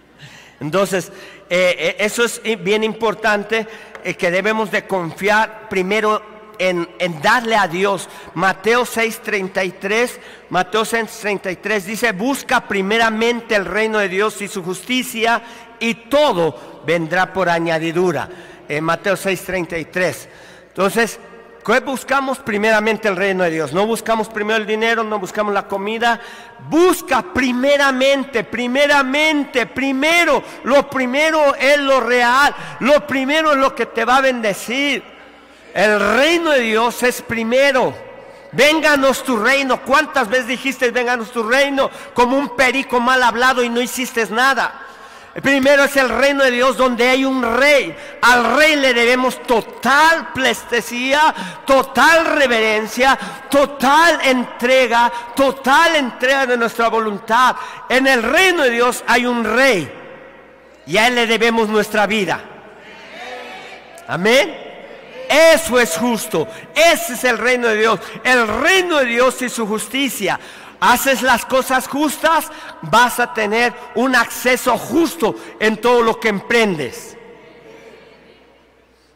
Entonces, 0.60 1.12
eh, 1.48 1.76
eh, 1.78 1.96
eso 2.00 2.24
es 2.24 2.40
bien 2.62 2.82
importante, 2.82 3.66
eh, 4.02 4.14
que 4.14 4.30
debemos 4.30 4.70
de 4.70 4.86
confiar 4.86 5.68
primero 5.68 6.35
en, 6.58 6.88
darle 7.22 7.56
a 7.56 7.68
Dios. 7.68 8.08
Mateo 8.34 8.84
6:33, 8.84 10.18
Mateo 10.50 10.82
6:33 10.82 11.82
dice, 11.82 12.12
busca 12.12 12.66
primeramente 12.66 13.54
el 13.54 13.64
reino 13.64 13.98
de 13.98 14.08
Dios 14.08 14.40
y 14.42 14.48
su 14.48 14.62
justicia 14.62 15.42
y 15.78 15.94
todo 15.94 16.82
vendrá 16.86 17.32
por 17.32 17.48
añadidura. 17.48 18.28
En 18.68 18.84
Mateo 18.84 19.14
6:33. 19.14 20.28
Entonces, 20.68 21.18
¿qué 21.64 21.80
buscamos? 21.80 22.38
Primeramente 22.38 23.08
el 23.08 23.16
reino 23.16 23.44
de 23.44 23.50
Dios. 23.50 23.72
No 23.72 23.86
buscamos 23.86 24.28
primero 24.28 24.58
el 24.58 24.66
dinero, 24.66 25.04
no 25.04 25.18
buscamos 25.18 25.54
la 25.54 25.66
comida. 25.66 26.20
Busca 26.68 27.22
primeramente, 27.32 28.44
primeramente, 28.44 29.66
primero. 29.66 30.42
Lo 30.64 30.90
primero 30.90 31.54
es 31.54 31.78
lo 31.78 32.00
real. 32.00 32.54
Lo 32.80 33.06
primero 33.06 33.52
es 33.52 33.58
lo 33.58 33.74
que 33.74 33.86
te 33.86 34.04
va 34.04 34.16
a 34.16 34.22
bendecir. 34.22 35.15
El 35.76 36.00
reino 36.00 36.52
de 36.52 36.60
Dios 36.60 37.02
es 37.02 37.20
primero. 37.20 37.94
Vénganos 38.52 39.22
tu 39.22 39.36
reino. 39.36 39.82
¿Cuántas 39.82 40.26
veces 40.26 40.46
dijiste 40.46 40.90
vénganos 40.90 41.30
tu 41.30 41.42
reino? 41.42 41.90
Como 42.14 42.38
un 42.38 42.56
perico 42.56 42.98
mal 42.98 43.22
hablado 43.22 43.62
y 43.62 43.68
no 43.68 43.82
hiciste 43.82 44.26
nada. 44.30 44.86
Primero 45.42 45.84
es 45.84 45.94
el 45.98 46.08
reino 46.08 46.44
de 46.44 46.50
Dios 46.52 46.78
donde 46.78 47.06
hay 47.06 47.26
un 47.26 47.42
rey. 47.58 47.94
Al 48.22 48.56
rey 48.56 48.76
le 48.76 48.94
debemos 48.94 49.42
total 49.42 50.32
plestesía, 50.32 51.34
total 51.66 52.24
reverencia, 52.24 53.18
total 53.50 54.20
entrega, 54.22 55.12
total 55.34 55.96
entrega 55.96 56.46
de 56.46 56.56
nuestra 56.56 56.88
voluntad. 56.88 57.54
En 57.86 58.06
el 58.06 58.22
reino 58.22 58.62
de 58.62 58.70
Dios 58.70 59.04
hay 59.06 59.26
un 59.26 59.44
rey 59.44 59.92
y 60.86 60.96
a 60.96 61.08
él 61.08 61.16
le 61.16 61.26
debemos 61.26 61.68
nuestra 61.68 62.06
vida. 62.06 62.40
Amén. 64.08 64.65
Eso 65.28 65.78
es 65.78 65.96
justo. 65.96 66.46
Ese 66.74 67.14
es 67.14 67.24
el 67.24 67.38
reino 67.38 67.68
de 67.68 67.76
Dios. 67.76 68.00
El 68.24 68.46
reino 68.46 68.98
de 68.98 69.06
Dios 69.06 69.40
y 69.42 69.48
su 69.48 69.66
justicia. 69.66 70.38
Haces 70.80 71.22
las 71.22 71.46
cosas 71.46 71.88
justas, 71.88 72.50
vas 72.82 73.18
a 73.18 73.32
tener 73.32 73.72
un 73.94 74.14
acceso 74.14 74.76
justo 74.76 75.34
en 75.58 75.80
todo 75.80 76.02
lo 76.02 76.20
que 76.20 76.28
emprendes. 76.28 77.16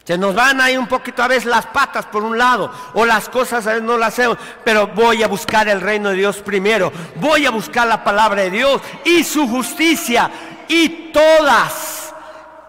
Se 0.04 0.16
nos 0.16 0.34
van 0.34 0.60
ahí 0.60 0.76
un 0.76 0.88
poquito 0.88 1.22
a 1.22 1.28
veces 1.28 1.44
las 1.44 1.66
patas 1.66 2.06
por 2.06 2.24
un 2.24 2.36
lado, 2.36 2.72
o 2.94 3.04
las 3.04 3.28
cosas 3.28 3.66
a 3.66 3.74
veces 3.74 3.84
no 3.84 3.98
las 3.98 4.14
hacemos, 4.14 4.38
pero 4.64 4.88
voy 4.88 5.22
a 5.22 5.28
buscar 5.28 5.68
el 5.68 5.80
reino 5.80 6.08
de 6.08 6.16
Dios 6.16 6.38
primero, 6.38 6.90
voy 7.16 7.46
a 7.46 7.50
buscar 7.50 7.86
la 7.86 8.02
palabra 8.02 8.42
de 8.42 8.50
Dios 8.50 8.80
y 9.04 9.22
su 9.22 9.46
justicia, 9.46 10.30
y 10.66 11.12
todas, 11.12 12.12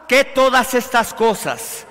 que 0.07 0.25
todas 0.25 0.73
estas 0.73 1.13
cosas 1.13 1.87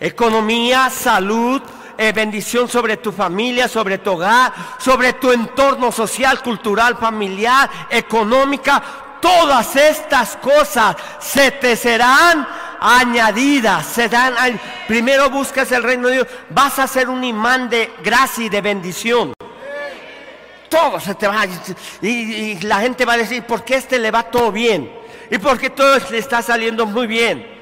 economía, 0.00 0.88
salud, 0.90 1.60
eh, 1.98 2.12
bendición 2.12 2.68
sobre 2.68 2.96
tu 2.96 3.12
familia, 3.12 3.68
sobre 3.68 3.98
tu 3.98 4.12
hogar, 4.12 4.52
sobre 4.78 5.12
tu 5.12 5.30
entorno 5.30 5.92
social, 5.92 6.42
cultural, 6.42 6.96
familiar, 6.96 7.68
económica. 7.90 8.82
Todas 9.20 9.76
estas 9.76 10.36
cosas 10.38 10.96
se 11.18 11.50
te 11.50 11.76
serán 11.76 12.48
añadidas. 12.80 13.84
Se 13.84 14.08
dan, 14.08 14.34
primero 14.88 15.28
buscas 15.28 15.70
el 15.72 15.82
reino 15.82 16.08
de 16.08 16.14
Dios, 16.14 16.26
vas 16.48 16.78
a 16.78 16.86
ser 16.86 17.10
un 17.10 17.22
imán 17.22 17.68
de 17.68 17.92
gracia 18.02 18.46
y 18.46 18.48
de 18.48 18.60
bendición 18.62 19.34
todo 20.70 21.00
se 21.00 21.14
te 21.16 21.26
va. 21.26 21.44
Y, 22.00 22.08
y, 22.08 22.60
la 22.60 22.80
gente 22.80 23.04
va 23.04 23.14
a 23.14 23.18
decir, 23.18 23.42
¿por 23.42 23.64
qué 23.64 23.74
este 23.74 23.98
le 23.98 24.12
va 24.12 24.22
todo 24.22 24.52
bien? 24.52 24.90
¿Y 25.30 25.36
por 25.38 25.58
qué 25.58 25.68
todo 25.68 25.98
le 26.10 26.18
está 26.18 26.40
saliendo 26.40 26.86
muy 26.86 27.06
bien? 27.06 27.59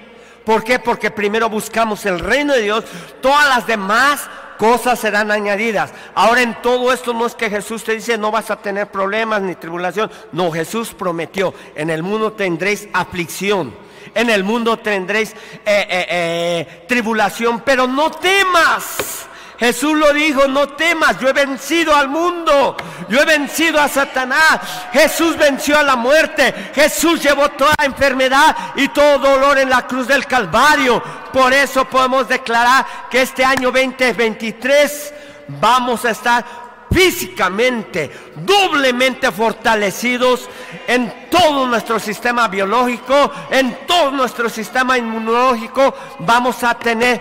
¿Por 0.49 0.65
qué? 0.65 0.79
Porque 0.79 1.11
primero 1.11 1.51
buscamos 1.51 2.07
el 2.07 2.21
reino 2.21 2.55
de 2.55 2.63
Dios, 2.63 2.83
todas 3.21 3.47
las 3.51 3.67
demás 3.67 4.31
cosas 4.57 4.99
serán 4.99 5.31
añadidas. 5.31 5.93
Ahora 6.15 6.41
en 6.41 6.63
todo 6.63 6.91
esto 6.91 7.13
no 7.13 7.27
es 7.27 7.35
que 7.35 7.51
Jesús 7.51 7.85
te 7.85 7.93
dice 7.93 8.17
no 8.17 8.31
vas 8.31 8.51
a 8.51 8.57
tener 8.57 8.91
problemas 8.91 9.43
ni 9.43 9.57
tribulación. 9.57 10.11
No, 10.33 10.51
Jesús 10.51 10.95
prometió, 10.95 11.53
en 11.75 11.91
el 11.91 12.03
mundo 12.03 12.33
tendréis 12.33 12.89
aflicción, 12.95 13.75
en 14.15 14.31
el 14.31 14.43
mundo 14.43 14.79
tendréis 14.79 15.33
eh, 15.33 15.37
eh, 15.67 16.07
eh, 16.09 16.85
tribulación, 16.89 17.61
pero 17.61 17.87
no 17.87 18.11
temas. 18.11 19.29
Jesús 19.59 19.95
lo 19.95 20.13
dijo, 20.13 20.47
no 20.47 20.69
temas, 20.69 21.19
yo 21.19 21.29
he 21.29 21.33
vencido 21.33 21.95
al 21.95 22.09
mundo, 22.09 22.77
yo 23.09 23.21
he 23.21 23.25
vencido 23.25 23.81
a 23.81 23.89
Satanás. 23.89 24.61
Jesús 24.93 25.37
venció 25.37 25.77
a 25.77 25.83
la 25.83 25.97
muerte, 25.97 26.71
Jesús 26.75 27.21
llevó 27.21 27.49
toda 27.51 27.75
enfermedad 27.83 28.57
y 28.77 28.89
todo 28.89 29.19
dolor 29.19 29.59
en 29.59 29.69
la 29.69 29.85
cruz 29.85 30.07
del 30.07 30.27
Calvario. 30.27 31.03
Por 31.33 31.53
eso 31.53 31.85
podemos 31.87 32.29
declarar 32.29 32.87
que 33.11 33.23
este 33.23 33.45
año 33.45 33.73
2023 33.73 35.15
vamos 35.49 36.05
a 36.05 36.11
estar 36.11 36.45
físicamente, 36.89 38.13
doblemente 38.37 39.33
fortalecidos 39.33 40.49
en 40.87 41.29
todo 41.31 41.67
nuestro 41.67 41.99
sistema 41.99 42.47
biológico, 42.47 43.33
en 43.51 43.87
todo 43.89 44.13
nuestro 44.13 44.49
sistema 44.49 44.97
inmunológico, 44.97 45.95
vamos 46.21 46.63
a 46.63 46.75
tener 46.75 47.21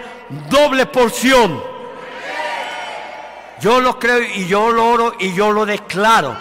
doble 0.49 0.85
porción 0.85 1.76
yo 3.59 3.81
lo 3.81 3.97
creo 3.99 4.21
y 4.21 4.47
yo 4.47 4.71
lo 4.71 4.89
oro 4.89 5.13
y 5.19 5.33
yo 5.33 5.51
lo 5.51 5.65
declaro. 5.65 6.35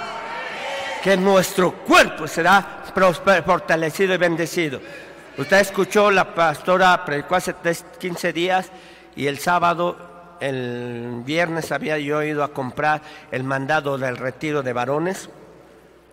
Que 1.02 1.16
nuestro 1.16 1.72
cuerpo 1.72 2.26
será 2.26 2.82
fortalecido 3.44 4.14
y 4.14 4.16
bendecido. 4.16 4.80
Usted 5.38 5.60
escuchó, 5.60 6.10
la 6.10 6.34
pastora 6.34 7.04
predicó 7.04 7.36
hace 7.36 7.54
15 7.98 8.32
días 8.32 8.70
y 9.14 9.26
el 9.26 9.38
sábado, 9.38 9.96
el 10.40 11.22
viernes 11.24 11.72
había 11.72 11.98
yo 11.98 12.22
ido 12.22 12.42
a 12.42 12.52
comprar 12.52 13.02
el 13.30 13.44
mandado 13.44 13.98
del 13.98 14.16
retiro 14.16 14.62
de 14.62 14.72
varones. 14.72 15.28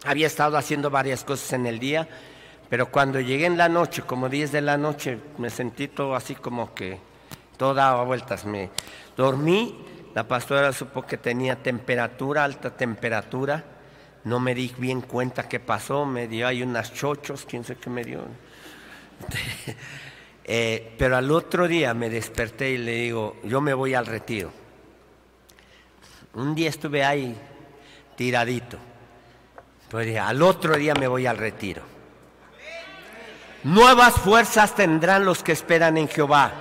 Había 0.05 0.27
estado 0.27 0.57
haciendo 0.57 0.89
varias 0.89 1.23
cosas 1.23 1.53
en 1.53 1.65
el 1.65 1.79
día, 1.79 2.07
pero 2.69 2.87
cuando 2.87 3.19
llegué 3.19 3.45
en 3.45 3.57
la 3.57 3.69
noche, 3.69 4.01
como 4.01 4.29
10 4.29 4.51
de 4.51 4.61
la 4.61 4.77
noche, 4.77 5.17
me 5.37 5.49
sentí 5.49 5.87
todo 5.87 6.15
así 6.15 6.35
como 6.35 6.73
que 6.73 6.99
todo 7.57 7.73
daba 7.73 8.03
vueltas. 8.03 8.45
Me 8.45 8.69
dormí 9.15 9.85
la 10.13 10.27
pastora 10.27 10.71
supo 10.71 11.05
que 11.05 11.17
tenía 11.17 11.55
temperatura, 11.55 12.43
alta 12.43 12.69
temperatura. 12.69 13.63
No 14.25 14.39
me 14.39 14.53
di 14.53 14.73
bien 14.77 15.01
cuenta 15.01 15.49
qué 15.49 15.59
pasó. 15.59 16.05
Me 16.05 16.27
dio 16.27 16.47
ahí 16.47 16.61
unas 16.61 16.93
chochos, 16.93 17.45
quién 17.49 17.63
sé 17.63 17.75
qué 17.77 17.89
me 17.89 18.03
dio. 18.03 18.21
Eh, 20.45 20.93
pero 20.97 21.15
al 21.15 21.31
otro 21.31 21.69
día 21.69 21.93
me 21.93 22.09
desperté 22.09 22.71
y 22.71 22.77
le 22.77 22.91
digo, 22.95 23.37
yo 23.45 23.61
me 23.61 23.73
voy 23.73 23.93
al 23.93 24.05
retiro. 24.05 24.51
Un 26.33 26.53
día 26.53 26.67
estuve 26.67 27.01
ahí 27.01 27.33
tiradito. 28.17 28.77
Pues 29.89 30.17
al 30.17 30.41
otro 30.41 30.75
día 30.75 30.95
me 30.95 31.07
voy 31.07 31.27
al 31.27 31.37
retiro. 31.37 31.83
Nuevas 33.63 34.15
fuerzas 34.15 34.75
tendrán 34.75 35.23
los 35.23 35.41
que 35.43 35.53
esperan 35.53 35.95
en 35.95 36.09
Jehová 36.09 36.51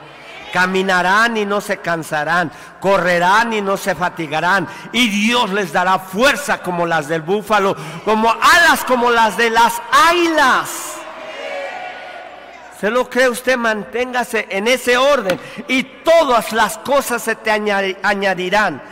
caminarán 0.52 1.36
y 1.36 1.44
no 1.44 1.60
se 1.60 1.78
cansarán, 1.78 2.52
correrán 2.80 3.52
y 3.52 3.60
no 3.60 3.76
se 3.76 3.94
fatigarán, 3.94 4.68
y 4.92 5.08
Dios 5.08 5.50
les 5.50 5.72
dará 5.72 5.98
fuerza 5.98 6.62
como 6.62 6.86
las 6.86 7.08
del 7.08 7.22
búfalo, 7.22 7.74
como 8.04 8.30
alas 8.30 8.84
como 8.84 9.10
las 9.10 9.36
de 9.36 9.50
las 9.50 9.82
águilas. 10.08 10.92
¿Se 12.82 12.90
lo 12.90 13.08
cree 13.08 13.28
usted? 13.28 13.56
Manténgase 13.56 14.48
en 14.50 14.66
ese 14.66 14.96
orden 14.96 15.38
y 15.68 15.84
todas 15.84 16.52
las 16.52 16.78
cosas 16.78 17.22
se 17.22 17.36
te 17.36 17.50
añadirán. 17.50 18.82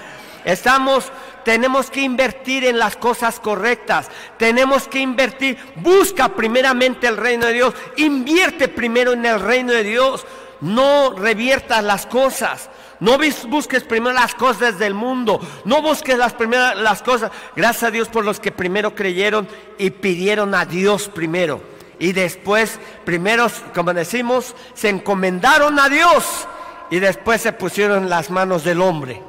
Estamos, 0.44 1.10
tenemos 1.44 1.90
que 1.90 2.00
invertir 2.00 2.64
en 2.64 2.78
las 2.78 2.94
cosas 2.94 3.40
correctas. 3.40 4.08
Tenemos 4.38 4.86
que 4.86 5.00
invertir. 5.00 5.58
Busca 5.74 6.28
primeramente 6.28 7.08
el 7.08 7.16
reino 7.16 7.46
de 7.46 7.52
Dios. 7.52 7.74
Invierte 7.96 8.68
primero 8.68 9.12
en 9.12 9.26
el 9.26 9.40
reino 9.40 9.72
de 9.72 9.82
Dios. 9.82 10.24
No 10.60 11.14
reviertas 11.16 11.82
las 11.82 12.06
cosas. 12.06 12.68
No 13.00 13.18
busques 13.48 13.82
primero 13.84 14.12
las 14.12 14.34
cosas 14.34 14.78
del 14.78 14.94
mundo. 14.94 15.40
No 15.64 15.80
busques 15.82 16.18
las 16.18 16.34
primeras 16.34 16.76
las 16.76 17.02
cosas. 17.02 17.30
Gracias 17.56 17.84
a 17.84 17.90
Dios 17.90 18.08
por 18.08 18.24
los 18.24 18.40
que 18.40 18.52
primero 18.52 18.94
creyeron 18.94 19.48
y 19.78 19.90
pidieron 19.90 20.54
a 20.54 20.66
Dios 20.66 21.08
primero. 21.08 21.62
Y 21.98 22.12
después, 22.12 22.78
primero, 23.04 23.46
como 23.74 23.92
decimos, 23.92 24.54
se 24.74 24.88
encomendaron 24.88 25.78
a 25.78 25.88
Dios 25.88 26.46
y 26.90 26.98
después 26.98 27.40
se 27.40 27.52
pusieron 27.52 28.04
en 28.04 28.10
las 28.10 28.30
manos 28.30 28.64
del 28.64 28.80
hombre. 28.80 29.22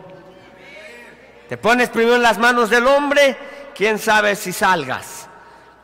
Te 1.48 1.58
pones 1.58 1.90
primero 1.90 2.16
en 2.16 2.24
las 2.24 2.38
manos 2.38 2.70
del 2.70 2.88
hombre, 2.88 3.38
quién 3.76 4.00
sabe 4.00 4.36
si 4.38 4.54
salgas. 4.54 5.28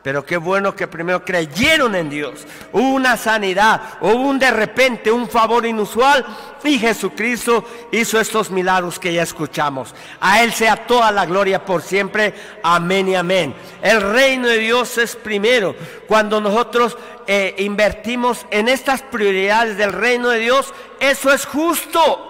Pero 0.08 0.24
qué 0.24 0.38
bueno 0.38 0.74
que 0.74 0.88
primero 0.88 1.22
creyeron 1.22 1.94
en 1.94 2.08
Dios. 2.08 2.46
Hubo 2.72 2.94
una 2.94 3.18
sanidad, 3.18 3.98
hubo 4.00 4.14
un 4.14 4.38
de 4.38 4.50
repente, 4.50 5.12
un 5.12 5.28
favor 5.28 5.66
inusual 5.66 6.24
y 6.64 6.78
Jesucristo 6.78 7.62
hizo 7.92 8.18
estos 8.18 8.50
milagros 8.50 8.98
que 8.98 9.12
ya 9.12 9.22
escuchamos. 9.22 9.94
A 10.18 10.42
Él 10.42 10.54
sea 10.54 10.86
toda 10.86 11.12
la 11.12 11.26
gloria 11.26 11.62
por 11.62 11.82
siempre. 11.82 12.32
Amén 12.62 13.08
y 13.08 13.16
amén. 13.16 13.54
El 13.82 14.00
reino 14.00 14.48
de 14.48 14.56
Dios 14.56 14.96
es 14.96 15.14
primero. 15.14 15.76
Cuando 16.06 16.40
nosotros 16.40 16.96
eh, 17.26 17.54
invertimos 17.58 18.46
en 18.50 18.68
estas 18.68 19.02
prioridades 19.02 19.76
del 19.76 19.92
reino 19.92 20.30
de 20.30 20.38
Dios, 20.38 20.72
eso 21.00 21.30
es 21.30 21.44
justo. 21.44 22.24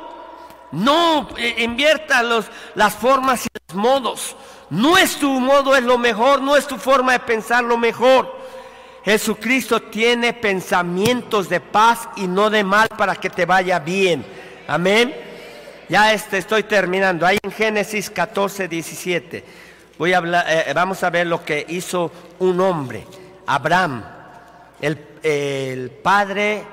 No 0.72 1.28
eh, 1.36 1.62
invierta 1.62 2.24
los, 2.24 2.46
las 2.74 2.96
formas 2.96 3.46
y 3.46 3.48
los 3.68 3.76
modos. 3.80 4.34
No 4.70 4.98
es 4.98 5.16
tu 5.16 5.40
modo, 5.40 5.74
es 5.74 5.84
lo 5.84 5.98
mejor, 5.98 6.42
no 6.42 6.56
es 6.56 6.66
tu 6.66 6.76
forma 6.76 7.12
de 7.12 7.20
pensar 7.20 7.64
lo 7.64 7.78
mejor. 7.78 8.36
Jesucristo 9.04 9.80
tiene 9.80 10.34
pensamientos 10.34 11.48
de 11.48 11.60
paz 11.60 12.08
y 12.16 12.26
no 12.26 12.50
de 12.50 12.64
mal 12.64 12.88
para 12.88 13.16
que 13.16 13.30
te 13.30 13.46
vaya 13.46 13.78
bien. 13.78 14.24
Amén. 14.66 15.14
Ya 15.88 16.12
este, 16.12 16.38
estoy 16.38 16.64
terminando. 16.64 17.26
Ahí 17.26 17.38
en 17.42 17.50
Génesis 17.50 18.10
14, 18.10 18.68
17. 18.68 19.44
Voy 19.96 20.12
a 20.12 20.18
hablar, 20.18 20.44
eh, 20.48 20.72
vamos 20.74 21.02
a 21.02 21.10
ver 21.10 21.26
lo 21.26 21.42
que 21.42 21.64
hizo 21.68 22.12
un 22.38 22.60
hombre, 22.60 23.04
Abraham, 23.46 24.04
el, 24.80 24.98
el 25.22 25.90
padre 25.90 26.64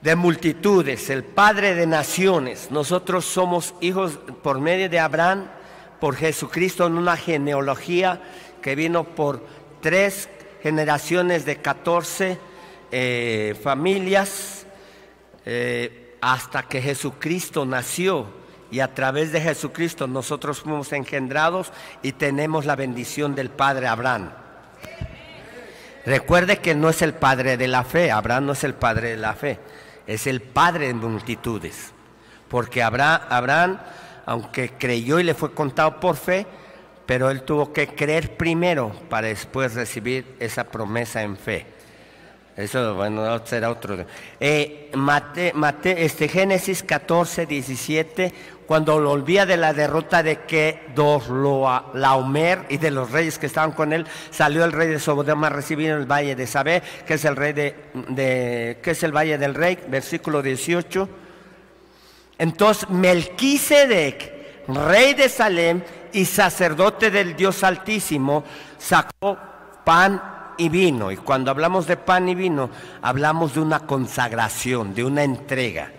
de 0.00 0.14
multitudes, 0.14 1.10
el 1.10 1.24
padre 1.24 1.74
de 1.74 1.86
naciones. 1.86 2.70
Nosotros 2.70 3.24
somos 3.24 3.74
hijos 3.80 4.18
por 4.42 4.60
medio 4.60 4.88
de 4.88 5.00
Abraham 5.00 5.48
por 6.00 6.16
Jesucristo 6.16 6.86
en 6.86 6.96
una 6.96 7.16
genealogía 7.16 8.20
que 8.62 8.74
vino 8.74 9.04
por 9.04 9.44
tres 9.80 10.28
generaciones 10.62 11.44
de 11.44 11.56
14 11.56 12.38
eh, 12.90 13.54
familias 13.62 14.66
eh, 15.46 16.16
hasta 16.20 16.64
que 16.64 16.82
Jesucristo 16.82 17.64
nació 17.64 18.26
y 18.70 18.80
a 18.80 18.94
través 18.94 19.32
de 19.32 19.40
Jesucristo 19.40 20.06
nosotros 20.06 20.60
fuimos 20.60 20.92
engendrados 20.92 21.72
y 22.02 22.12
tenemos 22.12 22.66
la 22.66 22.76
bendición 22.76 23.34
del 23.34 23.50
Padre 23.50 23.88
Abraham. 23.88 24.30
Recuerde 26.06 26.58
que 26.58 26.74
no 26.74 26.88
es 26.88 27.02
el 27.02 27.12
padre 27.12 27.56
de 27.56 27.68
la 27.68 27.84
fe, 27.84 28.10
Abraham 28.10 28.46
no 28.46 28.52
es 28.52 28.64
el 28.64 28.74
padre 28.74 29.10
de 29.10 29.16
la 29.16 29.34
fe, 29.34 29.58
es 30.06 30.26
el 30.26 30.40
padre 30.40 30.86
de 30.88 30.94
multitudes, 30.94 31.92
porque 32.48 32.82
Abraham, 32.82 33.20
Abraham 33.28 33.78
aunque 34.26 34.70
creyó 34.70 35.18
y 35.20 35.24
le 35.24 35.34
fue 35.34 35.52
contado 35.52 36.00
por 36.00 36.16
fe, 36.16 36.46
pero 37.06 37.30
él 37.30 37.42
tuvo 37.42 37.72
que 37.72 37.88
creer 37.88 38.36
primero 38.36 38.92
para 39.08 39.28
después 39.28 39.74
recibir 39.74 40.36
esa 40.38 40.64
promesa 40.64 41.22
en 41.22 41.36
fe. 41.36 41.66
Eso, 42.56 42.94
bueno, 42.94 43.44
será 43.46 43.70
otro. 43.70 44.04
Eh, 44.38 44.90
Mate, 44.94 45.52
Mate, 45.54 46.04
este, 46.04 46.28
Génesis 46.28 46.82
14, 46.82 47.46
17, 47.46 48.34
cuando 48.66 49.00
lo 49.00 49.12
olvida 49.12 49.46
de 49.46 49.56
la 49.56 49.72
derrota 49.72 50.22
de 50.22 50.40
que 50.42 50.80
Laomer 51.94 52.66
y 52.68 52.76
de 52.76 52.90
los 52.90 53.10
reyes 53.10 53.38
que 53.38 53.46
estaban 53.46 53.72
con 53.72 53.92
él, 53.92 54.06
salió 54.30 54.64
el 54.64 54.72
rey 54.72 54.88
de 54.88 54.98
Sobodema 54.98 55.46
a 55.46 55.50
recibir 55.50 55.90
el 55.90 56.06
valle 56.06 56.36
de 56.36 56.46
Sabé, 56.46 56.82
que 57.06 57.14
es 57.14 57.24
el 57.24 57.34
rey 57.34 57.52
de 57.52 58.78
que 58.82 58.90
es 58.90 59.02
el 59.02 59.16
valle 59.16 59.38
del 59.38 59.54
rey, 59.54 59.78
versículo 59.88 60.42
18 60.42 61.08
Entonces 62.40 62.88
Melquisedec, 62.88 64.32
rey 64.66 65.12
de 65.12 65.28
Salem 65.28 65.82
y 66.10 66.24
sacerdote 66.24 67.10
del 67.10 67.36
Dios 67.36 67.62
Altísimo, 67.62 68.44
sacó 68.78 69.36
pan 69.84 70.22
y 70.56 70.70
vino. 70.70 71.12
Y 71.12 71.18
cuando 71.18 71.50
hablamos 71.50 71.86
de 71.86 71.98
pan 71.98 72.30
y 72.30 72.34
vino, 72.34 72.70
hablamos 73.02 73.52
de 73.52 73.60
una 73.60 73.80
consagración, 73.80 74.94
de 74.94 75.04
una 75.04 75.22
entrega. 75.22 75.92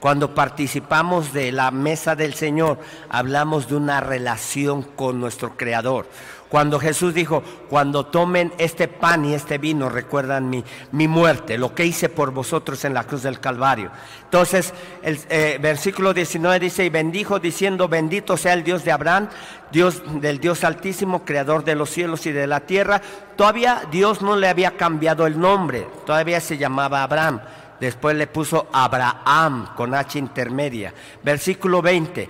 Cuando 0.00 0.34
participamos 0.34 1.34
de 1.34 1.52
la 1.52 1.70
mesa 1.70 2.16
del 2.16 2.32
Señor, 2.32 2.78
hablamos 3.10 3.68
de 3.68 3.76
una 3.76 4.00
relación 4.00 4.82
con 4.82 5.20
nuestro 5.20 5.58
Creador. 5.58 6.08
Cuando 6.52 6.78
Jesús 6.78 7.14
dijo, 7.14 7.42
cuando 7.70 8.04
tomen 8.04 8.52
este 8.58 8.86
pan 8.86 9.24
y 9.24 9.32
este 9.32 9.56
vino, 9.56 9.88
recuerdan 9.88 10.50
mi, 10.50 10.62
mi 10.90 11.08
muerte, 11.08 11.56
lo 11.56 11.74
que 11.74 11.86
hice 11.86 12.10
por 12.10 12.30
vosotros 12.30 12.84
en 12.84 12.92
la 12.92 13.04
cruz 13.04 13.22
del 13.22 13.40
Calvario. 13.40 13.90
Entonces, 14.24 14.74
el 15.02 15.18
eh, 15.30 15.58
versículo 15.62 16.12
19 16.12 16.60
dice, 16.60 16.84
y 16.84 16.90
bendijo 16.90 17.38
diciendo, 17.38 17.88
bendito 17.88 18.36
sea 18.36 18.52
el 18.52 18.64
Dios 18.64 18.84
de 18.84 18.92
Abraham, 18.92 19.30
Dios 19.72 20.02
del 20.20 20.40
Dios 20.40 20.62
altísimo, 20.62 21.24
creador 21.24 21.64
de 21.64 21.74
los 21.74 21.88
cielos 21.88 22.26
y 22.26 22.32
de 22.32 22.46
la 22.46 22.60
tierra. 22.60 23.00
Todavía 23.34 23.84
Dios 23.90 24.20
no 24.20 24.36
le 24.36 24.46
había 24.46 24.76
cambiado 24.76 25.26
el 25.26 25.40
nombre, 25.40 25.88
todavía 26.04 26.38
se 26.38 26.58
llamaba 26.58 27.02
Abraham. 27.02 27.40
Después 27.80 28.14
le 28.14 28.26
puso 28.26 28.68
Abraham 28.74 29.70
con 29.74 29.94
H 29.94 30.18
intermedia. 30.18 30.92
Versículo 31.22 31.80
20. 31.80 32.28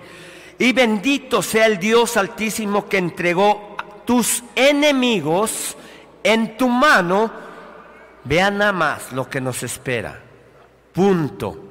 Y 0.60 0.72
bendito 0.72 1.42
sea 1.42 1.66
el 1.66 1.78
Dios 1.80 2.16
altísimo 2.16 2.88
que 2.88 2.98
entregó 2.98 3.71
tus 4.04 4.42
enemigos 4.54 5.76
en 6.22 6.56
tu 6.56 6.68
mano, 6.68 7.30
vean 8.24 8.58
nada 8.58 8.72
más 8.72 9.12
lo 9.12 9.28
que 9.28 9.40
nos 9.40 9.62
espera. 9.62 10.20
Punto. 10.92 11.68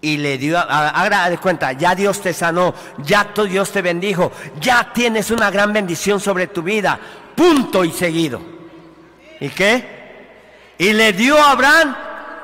Y 0.00 0.18
le 0.18 0.38
dio, 0.38 0.58
haga 0.58 1.28
de 1.30 1.38
cuenta, 1.38 1.72
ya 1.72 1.94
Dios 1.94 2.20
te 2.20 2.32
sanó, 2.32 2.74
ya 2.98 3.32
Dios 3.48 3.72
te 3.72 3.82
bendijo, 3.82 4.30
ya 4.60 4.92
tienes 4.92 5.30
una 5.30 5.50
gran 5.50 5.72
bendición 5.72 6.20
sobre 6.20 6.46
tu 6.46 6.62
vida. 6.62 6.98
Punto 7.34 7.84
y 7.84 7.90
seguido. 7.90 8.40
¿Y 9.40 9.48
qué? 9.48 9.96
Y 10.78 10.92
le 10.92 11.12
dio 11.12 11.38
a 11.38 11.52
Abraham 11.52 11.96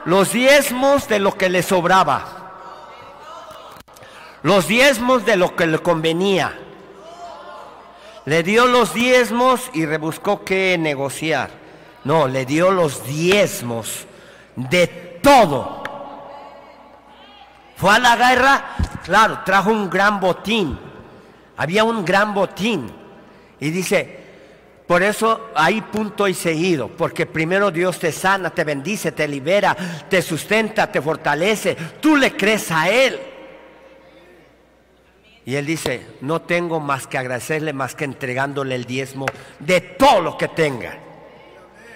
los 0.06 0.32
diezmos 0.32 1.08
de 1.08 1.18
lo 1.18 1.36
que 1.36 1.48
le 1.48 1.62
sobraba. 1.62 2.38
Los 4.42 4.66
diezmos 4.66 5.24
de 5.24 5.36
lo 5.36 5.54
que 5.54 5.66
le 5.66 5.78
convenía. 5.78 6.58
Le 8.24 8.42
dio 8.42 8.66
los 8.66 8.94
diezmos 8.94 9.70
y 9.72 9.84
rebuscó 9.84 10.44
qué 10.44 10.76
negociar. 10.78 11.50
No, 12.04 12.28
le 12.28 12.46
dio 12.46 12.70
los 12.70 13.06
diezmos 13.06 14.06
de 14.56 14.86
todo. 15.22 15.82
Fue 17.76 17.94
a 17.94 17.98
la 17.98 18.16
guerra, 18.16 18.64
claro, 19.04 19.40
trajo 19.44 19.70
un 19.70 19.90
gran 19.90 20.20
botín. 20.20 20.78
Había 21.56 21.84
un 21.84 22.04
gran 22.04 22.32
botín. 22.32 22.92
Y 23.58 23.70
dice, 23.70 24.20
por 24.86 25.02
eso 25.02 25.48
hay 25.54 25.80
punto 25.80 26.28
y 26.28 26.34
seguido, 26.34 26.88
porque 26.88 27.26
primero 27.26 27.70
Dios 27.70 27.98
te 27.98 28.12
sana, 28.12 28.50
te 28.50 28.62
bendice, 28.62 29.12
te 29.12 29.26
libera, 29.26 29.76
te 30.08 30.22
sustenta, 30.22 30.90
te 30.90 31.00
fortalece. 31.00 31.76
Tú 32.00 32.16
le 32.16 32.36
crees 32.36 32.70
a 32.70 32.88
Él. 32.88 33.31
Y 35.44 35.56
él 35.56 35.66
dice, 35.66 36.06
no 36.20 36.42
tengo 36.42 36.78
más 36.78 37.06
que 37.06 37.18
agradecerle, 37.18 37.72
más 37.72 37.94
que 37.94 38.04
entregándole 38.04 38.76
el 38.76 38.84
diezmo 38.84 39.26
de 39.58 39.80
todo 39.80 40.20
lo 40.20 40.38
que 40.38 40.48
tenga. 40.48 40.98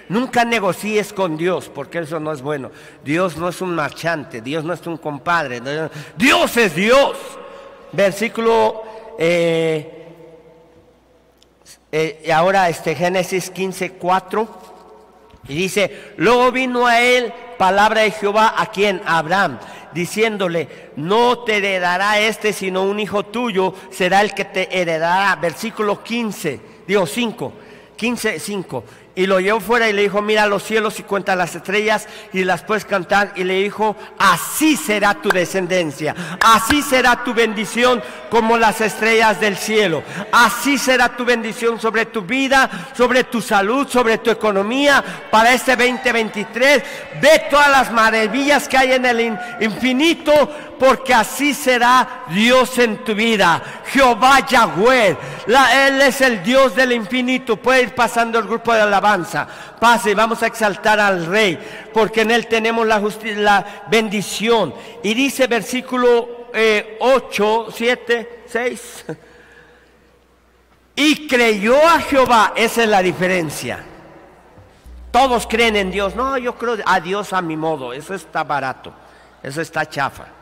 Nunca 0.09 0.45
negocies 0.45 1.13
con 1.13 1.37
Dios, 1.37 1.69
porque 1.73 1.99
eso 1.99 2.19
no 2.19 2.31
es 2.31 2.41
bueno. 2.41 2.71
Dios 3.03 3.37
no 3.37 3.49
es 3.49 3.61
un 3.61 3.75
marchante, 3.75 4.41
Dios 4.41 4.63
no 4.63 4.73
es 4.73 4.85
un 4.87 4.97
compadre. 4.97 5.61
Dios 6.17 6.57
es 6.57 6.75
Dios. 6.75 7.17
Versículo, 7.93 8.83
eh, 9.17 10.05
eh, 11.91 12.31
ahora 12.33 12.69
este 12.69 12.95
Génesis 12.95 13.49
15, 13.49 13.93
4. 13.93 14.47
Y 15.49 15.55
dice, 15.55 16.13
luego 16.17 16.51
vino 16.51 16.85
a 16.85 17.01
él 17.01 17.33
palabra 17.57 18.01
de 18.01 18.11
Jehová 18.11 18.53
a 18.57 18.67
quien 18.67 19.01
Abraham 19.05 19.59
diciéndole, 19.97 20.91
no 20.97 21.39
te 21.39 21.57
heredará 21.57 22.19
este, 22.19 22.53
sino 22.53 22.83
un 22.83 22.99
hijo 22.99 23.25
tuyo 23.25 23.73
será 23.89 24.21
el 24.21 24.33
que 24.35 24.45
te 24.45 24.79
heredará. 24.79 25.35
Versículo 25.37 26.03
15, 26.03 26.59
digo 26.87 27.07
5, 27.07 27.53
15, 27.95 28.39
5. 28.39 28.83
Y 29.17 29.25
lo 29.25 29.39
llevó 29.39 29.59
fuera 29.59 29.89
y 29.89 29.93
le 29.93 30.03
dijo, 30.03 30.21
mira 30.21 30.45
los 30.45 30.61
cielos 30.61 30.99
y 30.99 31.03
cuenta 31.03 31.35
las 31.35 31.55
estrellas 31.55 32.07
y 32.33 32.43
las 32.43 32.61
puedes 32.61 32.85
cantar. 32.85 33.31
Y 33.35 33.45
le 33.45 33.55
dijo, 33.63 33.95
así 34.19 34.77
será 34.77 35.15
tu 35.15 35.29
descendencia, 35.29 36.15
así 36.39 36.83
será 36.83 37.23
tu 37.23 37.33
bendición 37.33 38.03
como 38.29 38.59
las 38.59 38.79
estrellas 38.79 39.39
del 39.39 39.57
cielo. 39.57 40.03
Así 40.31 40.77
será 40.77 41.09
tu 41.09 41.25
bendición 41.25 41.81
sobre 41.81 42.05
tu 42.05 42.21
vida, 42.21 42.69
sobre 42.95 43.23
tu 43.23 43.41
salud, 43.41 43.87
sobre 43.87 44.19
tu 44.19 44.29
economía 44.29 45.03
para 45.31 45.51
este 45.51 45.75
2023. 45.75 46.83
Ve 47.19 47.45
todas 47.49 47.69
las 47.69 47.91
maravillas 47.91 48.67
que 48.67 48.77
hay 48.77 48.91
en 48.91 49.05
el 49.07 49.35
infinito 49.61 50.31
porque 50.79 51.13
así 51.13 51.53
será 51.53 52.25
Dios 52.29 52.77
en 52.77 53.03
tu 53.03 53.13
vida. 53.13 53.61
Jehová 53.85 54.45
Yahweh, 54.45 55.17
Él 55.47 56.01
es 56.01 56.21
el 56.21 56.43
Dios 56.43 56.75
del 56.75 56.91
infinito. 56.91 57.57
Puede 57.57 57.83
ir 57.83 57.95
pasando 57.95 58.39
el 58.39 58.47
grupo 58.47 58.73
de 58.73 58.81
alabanza. 58.81 59.47
Pase, 59.79 60.15
vamos 60.15 60.43
a 60.43 60.47
exaltar 60.47 60.99
al 60.99 61.25
Rey, 61.25 61.59
porque 61.93 62.21
en 62.21 62.31
Él 62.31 62.47
tenemos 62.47 62.85
la, 62.85 63.01
la 63.35 63.65
bendición. 63.89 64.73
Y 65.03 65.13
dice 65.13 65.47
versículo 65.47 66.49
8, 66.99 67.67
7, 67.73 68.43
6. 68.47 69.05
Y 70.95 71.27
creyó 71.27 71.75
a 71.87 71.99
Jehová, 71.99 72.53
esa 72.55 72.83
es 72.83 72.89
la 72.89 73.03
diferencia. 73.03 73.83
Todos 75.11 75.47
creen 75.47 75.75
en 75.75 75.91
Dios. 75.91 76.15
No, 76.15 76.37
yo 76.37 76.55
creo 76.55 76.77
a 76.85 76.99
Dios 76.99 77.33
a 77.33 77.41
mi 77.41 77.55
modo. 77.55 77.93
Eso 77.93 78.13
está 78.13 78.43
barato. 78.43 78.93
Eso 79.43 79.61
está 79.61 79.87
chafa. 79.87 80.36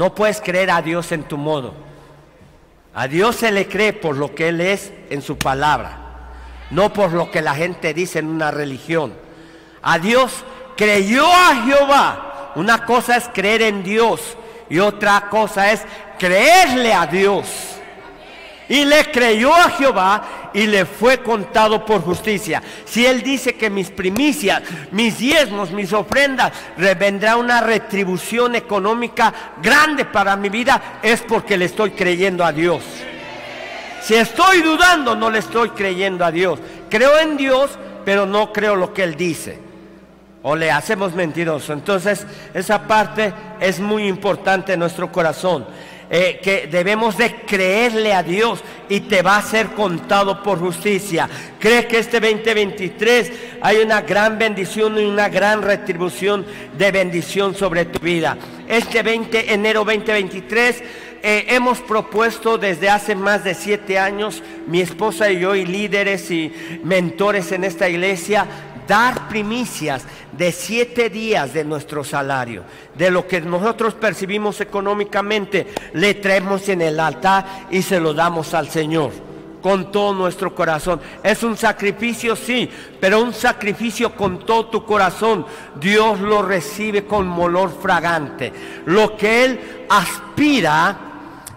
No 0.00 0.14
puedes 0.14 0.40
creer 0.40 0.70
a 0.70 0.80
Dios 0.80 1.12
en 1.12 1.24
tu 1.24 1.36
modo. 1.36 1.74
A 2.94 3.06
Dios 3.06 3.36
se 3.36 3.52
le 3.52 3.68
cree 3.68 3.92
por 3.92 4.16
lo 4.16 4.34
que 4.34 4.48
Él 4.48 4.62
es 4.62 4.90
en 5.10 5.20
su 5.20 5.36
palabra, 5.36 6.30
no 6.70 6.90
por 6.90 7.12
lo 7.12 7.30
que 7.30 7.42
la 7.42 7.54
gente 7.54 7.92
dice 7.92 8.18
en 8.18 8.28
una 8.28 8.50
religión. 8.50 9.12
A 9.82 9.98
Dios 9.98 10.42
creyó 10.74 11.26
a 11.30 11.66
Jehová. 11.66 12.52
Una 12.54 12.86
cosa 12.86 13.18
es 13.18 13.28
creer 13.28 13.60
en 13.60 13.82
Dios 13.82 14.38
y 14.70 14.78
otra 14.78 15.28
cosa 15.28 15.70
es 15.70 15.82
creerle 16.18 16.94
a 16.94 17.06
Dios. 17.06 17.46
Y 18.70 18.84
le 18.84 19.10
creyó 19.10 19.52
a 19.52 19.68
Jehová 19.70 20.50
y 20.54 20.68
le 20.68 20.84
fue 20.86 21.18
contado 21.18 21.84
por 21.84 22.02
justicia. 22.02 22.62
Si 22.84 23.04
él 23.04 23.20
dice 23.20 23.56
que 23.56 23.68
mis 23.68 23.90
primicias, 23.90 24.62
mis 24.92 25.18
diezmos, 25.18 25.72
mis 25.72 25.92
ofrendas, 25.92 26.52
vendrá 26.76 27.36
una 27.36 27.60
retribución 27.60 28.54
económica 28.54 29.34
grande 29.60 30.04
para 30.04 30.36
mi 30.36 30.50
vida, 30.50 31.00
es 31.02 31.20
porque 31.22 31.56
le 31.56 31.64
estoy 31.64 31.90
creyendo 31.90 32.44
a 32.44 32.52
Dios. 32.52 32.84
Si 34.02 34.14
estoy 34.14 34.62
dudando, 34.62 35.16
no 35.16 35.30
le 35.30 35.40
estoy 35.40 35.70
creyendo 35.70 36.24
a 36.24 36.30
Dios. 36.30 36.60
Creo 36.88 37.18
en 37.18 37.36
Dios, 37.36 37.76
pero 38.04 38.24
no 38.24 38.52
creo 38.52 38.76
lo 38.76 38.94
que 38.94 39.02
Él 39.02 39.16
dice. 39.16 39.58
O 40.44 40.54
le 40.54 40.70
hacemos 40.70 41.12
mentiroso. 41.12 41.72
Entonces, 41.72 42.24
esa 42.54 42.86
parte 42.86 43.34
es 43.58 43.80
muy 43.80 44.06
importante 44.06 44.74
en 44.74 44.78
nuestro 44.78 45.10
corazón. 45.10 45.66
Eh, 46.12 46.40
que 46.42 46.66
debemos 46.66 47.16
de 47.16 47.36
creerle 47.46 48.12
a 48.12 48.24
Dios 48.24 48.64
y 48.88 48.98
te 48.98 49.22
va 49.22 49.36
a 49.36 49.42
ser 49.42 49.68
contado 49.68 50.42
por 50.42 50.58
justicia. 50.58 51.30
Cree 51.60 51.86
que 51.86 51.98
este 52.00 52.18
2023 52.18 53.32
hay 53.60 53.76
una 53.76 54.00
gran 54.00 54.36
bendición 54.36 54.98
y 54.98 55.04
una 55.04 55.28
gran 55.28 55.62
retribución 55.62 56.44
de 56.76 56.90
bendición 56.90 57.54
sobre 57.54 57.84
tu 57.84 58.00
vida. 58.00 58.36
Este 58.66 59.04
20 59.04 59.54
enero 59.54 59.84
2023 59.84 60.82
eh, 61.22 61.44
hemos 61.50 61.80
propuesto 61.80 62.56
desde 62.56 62.88
hace 62.88 63.14
más 63.14 63.44
de 63.44 63.54
siete 63.54 63.98
años, 63.98 64.42
mi 64.66 64.80
esposa 64.80 65.30
y 65.30 65.38
yo 65.38 65.54
y 65.54 65.66
líderes 65.66 66.30
y 66.30 66.50
mentores 66.82 67.52
en 67.52 67.62
esta 67.62 67.88
iglesia, 67.90 68.46
dar 68.90 69.28
primicias 69.28 70.02
de 70.32 70.50
siete 70.50 71.10
días 71.10 71.54
de 71.54 71.62
nuestro 71.62 72.02
salario, 72.02 72.64
de 72.96 73.08
lo 73.08 73.24
que 73.24 73.40
nosotros 73.40 73.94
percibimos 73.94 74.60
económicamente, 74.60 75.68
le 75.94 76.14
traemos 76.14 76.68
en 76.68 76.82
el 76.82 76.98
altar 76.98 77.68
y 77.70 77.82
se 77.82 78.00
lo 78.00 78.12
damos 78.12 78.52
al 78.52 78.68
Señor 78.68 79.12
con 79.62 79.92
todo 79.92 80.12
nuestro 80.12 80.56
corazón. 80.56 81.00
Es 81.22 81.44
un 81.44 81.56
sacrificio, 81.56 82.34
sí, 82.34 82.68
pero 82.98 83.22
un 83.22 83.32
sacrificio 83.32 84.16
con 84.16 84.44
todo 84.44 84.66
tu 84.66 84.84
corazón. 84.84 85.46
Dios 85.78 86.18
lo 86.18 86.42
recibe 86.42 87.04
con 87.04 87.30
olor 87.30 87.70
fragante. 87.80 88.52
Lo 88.86 89.16
que 89.16 89.44
Él 89.44 89.86
aspira 89.88 91.09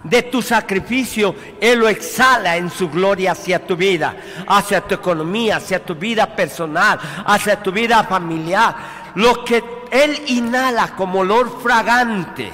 de 0.03 0.23
tu 0.23 0.41
sacrificio, 0.41 1.35
Él 1.61 1.79
lo 1.79 1.87
exhala 1.87 2.57
en 2.57 2.69
su 2.69 2.89
gloria 2.89 3.31
hacia 3.31 3.65
tu 3.65 3.75
vida, 3.75 4.15
hacia 4.47 4.81
tu 4.81 4.95
economía, 4.95 5.57
hacia 5.57 5.83
tu 5.83 5.95
vida 5.95 6.35
personal, 6.35 6.99
hacia 7.25 7.61
tu 7.61 7.71
vida 7.71 8.03
familiar. 8.03 8.75
Lo 9.15 9.43
que 9.43 9.63
Él 9.91 10.21
inhala 10.27 10.95
como 10.95 11.19
olor 11.19 11.61
fragante 11.61 12.51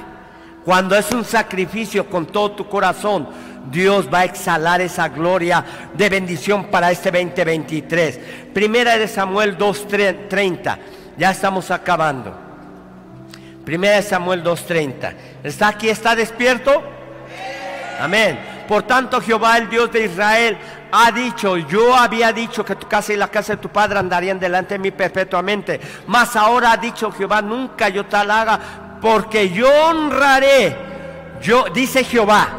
Cuando 0.65 0.95
es 0.95 1.09
un 1.11 1.23
sacrificio 1.23 2.07
con 2.07 2.27
todo 2.27 2.51
tu 2.51 2.67
corazón, 2.67 3.27
Dios 3.71 4.07
va 4.13 4.19
a 4.19 4.25
exhalar 4.25 4.81
esa 4.81 5.07
gloria 5.09 5.65
de 5.93 6.09
bendición 6.09 6.65
para 6.65 6.91
este 6.91 7.09
2023. 7.09 8.19
Primera 8.53 8.97
de 8.97 9.07
Samuel 9.07 9.57
2.30. 9.57 10.77
Ya 11.17 11.31
estamos 11.31 11.71
acabando. 11.71 12.35
Primera 13.65 13.95
de 13.95 14.03
Samuel 14.03 14.43
2.30. 14.43 15.13
¿Está 15.43 15.69
aquí? 15.69 15.89
¿Está 15.89 16.15
despierto? 16.15 16.98
Amén. 17.99 18.39
Por 18.67 18.83
tanto, 18.83 19.19
Jehová, 19.19 19.57
el 19.57 19.69
Dios 19.69 19.91
de 19.91 20.05
Israel, 20.05 20.57
ha 20.91 21.11
dicho, 21.11 21.57
yo 21.57 21.95
había 21.95 22.31
dicho 22.31 22.63
que 22.63 22.75
tu 22.75 22.87
casa 22.87 23.13
y 23.13 23.17
la 23.17 23.27
casa 23.27 23.55
de 23.55 23.61
tu 23.61 23.69
padre 23.69 23.99
andarían 23.99 24.39
delante 24.39 24.75
de 24.75 24.79
mí 24.79 24.91
perpetuamente. 24.91 25.79
Mas 26.07 26.35
ahora 26.35 26.71
ha 26.71 26.77
dicho 26.77 27.11
Jehová, 27.11 27.41
nunca 27.41 27.89
yo 27.89 28.05
tal 28.05 28.31
haga, 28.31 28.97
porque 29.01 29.49
yo 29.49 29.67
honraré, 29.87 30.75
yo, 31.41 31.65
dice 31.73 32.03
Jehová, 32.03 32.49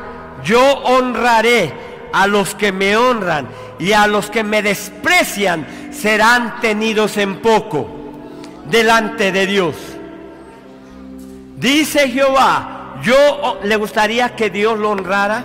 yo 0.45 0.61
honraré 0.61 1.73
a 2.13 2.27
los 2.27 2.55
que 2.55 2.73
me 2.73 2.97
honran 2.97 3.49
y 3.79 3.93
a 3.93 4.07
los 4.07 4.31
que 4.31 4.43
me 4.43 4.63
desprecian 4.63 5.67
serán 5.93 6.61
tenidos 6.61 7.17
en 7.17 7.41
poco 7.41 7.89
delante 8.67 9.33
de 9.33 9.47
Dios. 9.47 9.77
Dice 11.57 12.09
Jehová, 12.09 12.80
yo 13.03 13.61
le 13.63 13.77
gustaría 13.77 14.35
que 14.37 14.51
Dios 14.51 14.79
lo 14.79 14.91
honrara. 14.91 15.45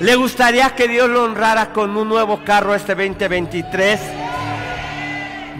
¿Le 0.00 0.16
gustaría 0.16 0.74
que 0.74 0.88
Dios 0.88 1.10
lo 1.10 1.24
honrara 1.24 1.72
con 1.72 1.96
un 1.96 2.08
nuevo 2.08 2.42
carro 2.44 2.74
este 2.74 2.94
2023? 2.94 4.00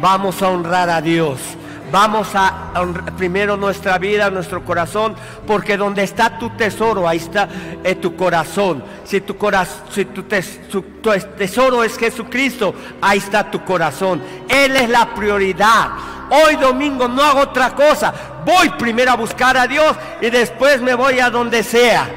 Vamos 0.00 0.40
a 0.42 0.48
honrar 0.48 0.88
a 0.88 1.02
Dios. 1.02 1.38
Vamos 1.90 2.28
a 2.34 2.72
primero 3.16 3.56
nuestra 3.56 3.98
vida, 3.98 4.30
nuestro 4.30 4.64
corazón, 4.64 5.14
porque 5.46 5.76
donde 5.76 6.04
está 6.04 6.38
tu 6.38 6.50
tesoro, 6.50 7.08
ahí 7.08 7.18
está 7.18 7.48
eh, 7.82 7.96
tu 7.96 8.14
corazón. 8.14 8.82
Si, 9.04 9.20
tu, 9.20 9.36
si 9.90 10.04
tu, 10.04 10.22
tu 10.22 11.10
tesoro 11.36 11.82
es 11.82 11.96
Jesucristo, 11.98 12.74
ahí 13.00 13.18
está 13.18 13.50
tu 13.50 13.64
corazón. 13.64 14.22
Él 14.48 14.76
es 14.76 14.88
la 14.88 15.14
prioridad. 15.14 15.90
Hoy 16.30 16.56
domingo 16.56 17.08
no 17.08 17.22
hago 17.22 17.40
otra 17.40 17.74
cosa. 17.74 18.14
Voy 18.44 18.70
primero 18.70 19.10
a 19.10 19.16
buscar 19.16 19.56
a 19.56 19.66
Dios 19.66 19.96
y 20.20 20.30
después 20.30 20.80
me 20.80 20.94
voy 20.94 21.18
a 21.18 21.28
donde 21.28 21.62
sea 21.62 22.08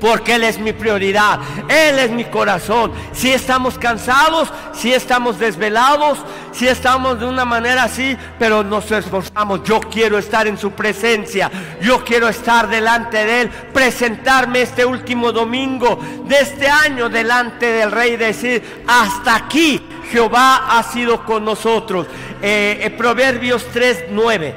porque 0.00 0.34
Él 0.34 0.44
es 0.44 0.58
mi 0.58 0.72
prioridad, 0.72 1.38
Él 1.68 1.98
es 1.98 2.10
mi 2.10 2.24
corazón. 2.24 2.92
Si 3.12 3.30
estamos 3.32 3.78
cansados, 3.78 4.52
si 4.72 4.92
estamos 4.92 5.38
desvelados, 5.38 6.18
si 6.52 6.66
estamos 6.66 7.20
de 7.20 7.26
una 7.26 7.44
manera 7.44 7.84
así, 7.84 8.16
pero 8.38 8.64
nos 8.64 8.90
esforzamos. 8.90 9.62
Yo 9.64 9.80
quiero 9.80 10.18
estar 10.18 10.46
en 10.46 10.58
su 10.58 10.72
presencia, 10.72 11.50
yo 11.80 12.04
quiero 12.04 12.28
estar 12.28 12.68
delante 12.68 13.24
de 13.24 13.42
Él, 13.42 13.50
presentarme 13.72 14.62
este 14.62 14.84
último 14.84 15.32
domingo 15.32 15.98
de 16.24 16.40
este 16.40 16.68
año 16.68 17.08
delante 17.08 17.66
del 17.66 17.90
Rey 17.90 18.12
y 18.12 18.16
decir, 18.16 18.82
hasta 18.86 19.36
aquí 19.36 19.80
Jehová 20.10 20.78
ha 20.78 20.82
sido 20.82 21.24
con 21.24 21.44
nosotros. 21.44 22.06
Eh, 22.42 22.80
eh, 22.82 22.90
Proverbios 22.90 23.66
3, 23.72 24.06
9. 24.10 24.54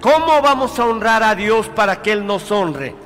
¿Cómo 0.00 0.42
vamos 0.42 0.78
a 0.78 0.84
honrar 0.84 1.22
a 1.22 1.34
Dios 1.34 1.68
para 1.68 2.02
que 2.02 2.12
Él 2.12 2.26
nos 2.26 2.50
honre? 2.50 3.01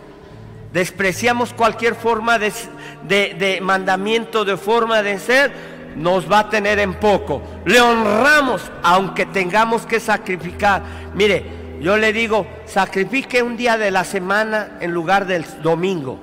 Despreciamos 0.77 1.55
cualquier 1.55 1.95
forma 1.95 2.39
de, 2.39 3.59
mandamiento, 3.63 4.45
de 4.45 4.59
forma 4.59 5.03
de 5.03 5.19
ser, 5.19 5.51
nos 5.97 6.31
va 6.31 6.41
a 6.41 6.51
tener 6.51 6.79
en 6.81 6.93
poco. 6.93 7.41
Le 7.65 7.81
honramos 7.81 8.71
aunque 8.83 9.25
tengamos 9.25 9.87
que 9.87 9.99
sacrificar. 10.01 10.83
Mire, 11.15 11.47
yo 11.81 11.97
le 11.97 12.13
digo, 12.13 12.47
sacrifique 12.67 13.43
un 13.43 13.57
día 13.57 13.79
de 13.79 13.91
la 13.91 14.05
semana 14.05 14.77
en 14.81 14.93
lugar 14.93 15.27
del 15.27 15.47
domingo. 15.63 16.19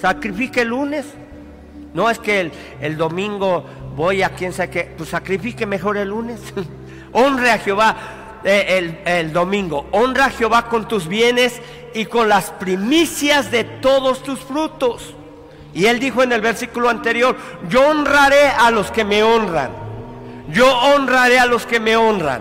Sacrifique 0.00 0.60
el 0.60 0.68
lunes. 0.68 1.04
No 1.92 2.08
es 2.08 2.20
que 2.20 2.52
el, 2.80 2.96
domingo 2.96 3.64
voy 3.96 4.22
a 4.22 4.30
quien 4.30 4.52
sabe 4.52 4.70
qué, 4.70 4.94
pues 4.96 5.08
sacrifique 5.08 5.66
mejor 5.66 5.96
el 5.96 6.10
lunes. 6.10 6.38
Honre 7.12 7.50
a 7.50 7.58
Jehová. 7.58 7.96
Eh, 8.50 8.78
el, 8.78 8.98
el, 9.04 9.32
domingo. 9.34 9.86
Honra 9.90 10.24
a 10.24 10.30
Jehová 10.30 10.70
con 10.70 10.88
tus 10.88 11.06
bienes 11.06 11.60
y 11.92 12.06
con 12.06 12.30
las 12.30 12.50
primicias 12.52 13.50
de 13.50 13.64
todos 13.64 14.22
tus 14.22 14.40
frutos. 14.40 15.14
Y 15.74 15.84
él 15.84 16.00
dijo 16.00 16.22
en 16.22 16.32
el 16.32 16.40
versículo 16.40 16.88
anterior, 16.88 17.36
yo 17.68 17.86
honraré 17.86 18.46
a 18.46 18.70
los 18.70 18.90
que 18.90 19.04
me 19.04 19.22
honran. 19.22 19.70
Yo 20.50 20.66
honraré 20.66 21.38
a 21.38 21.44
los 21.44 21.66
que 21.66 21.78
me 21.78 21.94
honran. 21.98 22.40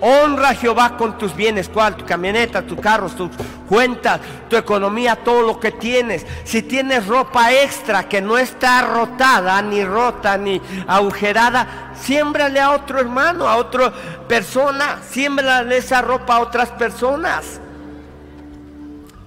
Honra 0.00 0.50
a 0.50 0.54
Jehová 0.54 0.96
con 0.96 1.16
tus 1.16 1.34
bienes, 1.34 1.68
cuál, 1.68 1.96
tu 1.96 2.04
camioneta, 2.04 2.62
tus 2.62 2.78
carros, 2.80 3.16
tus 3.16 3.30
cuentas, 3.68 4.20
tu 4.48 4.56
economía, 4.56 5.16
todo 5.16 5.42
lo 5.42 5.58
que 5.58 5.72
tienes. 5.72 6.26
Si 6.44 6.62
tienes 6.62 7.06
ropa 7.06 7.52
extra 7.52 8.08
que 8.08 8.20
no 8.20 8.36
está 8.36 8.82
rotada, 8.82 9.60
ni 9.62 9.84
rota, 9.84 10.36
ni 10.36 10.60
agujerada, 10.86 11.92
siémbrale 11.98 12.60
a 12.60 12.72
otro 12.72 13.00
hermano, 13.00 13.48
a 13.48 13.56
otra 13.56 13.92
persona, 14.28 14.98
siémbrale 15.08 15.78
esa 15.78 16.02
ropa 16.02 16.36
a 16.36 16.40
otras 16.40 16.70
personas. 16.70 17.60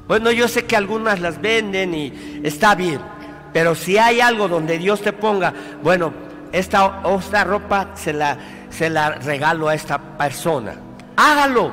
Bueno, 0.07 0.31
yo 0.31 0.47
sé 0.47 0.65
que 0.65 0.75
algunas 0.75 1.19
las 1.19 1.41
venden 1.41 1.93
y 1.93 2.41
está 2.43 2.75
bien, 2.75 2.99
pero 3.53 3.75
si 3.75 3.97
hay 3.97 4.21
algo 4.21 4.47
donde 4.47 4.77
Dios 4.77 5.01
te 5.01 5.13
ponga, 5.13 5.53
bueno, 5.83 6.13
esta, 6.51 7.01
esta 7.19 7.43
ropa 7.43 7.89
se 7.93 8.13
la, 8.13 8.37
se 8.69 8.89
la 8.89 9.11
regalo 9.11 9.67
a 9.67 9.75
esta 9.75 9.97
persona. 9.97 10.75
Hágalo. 11.15 11.71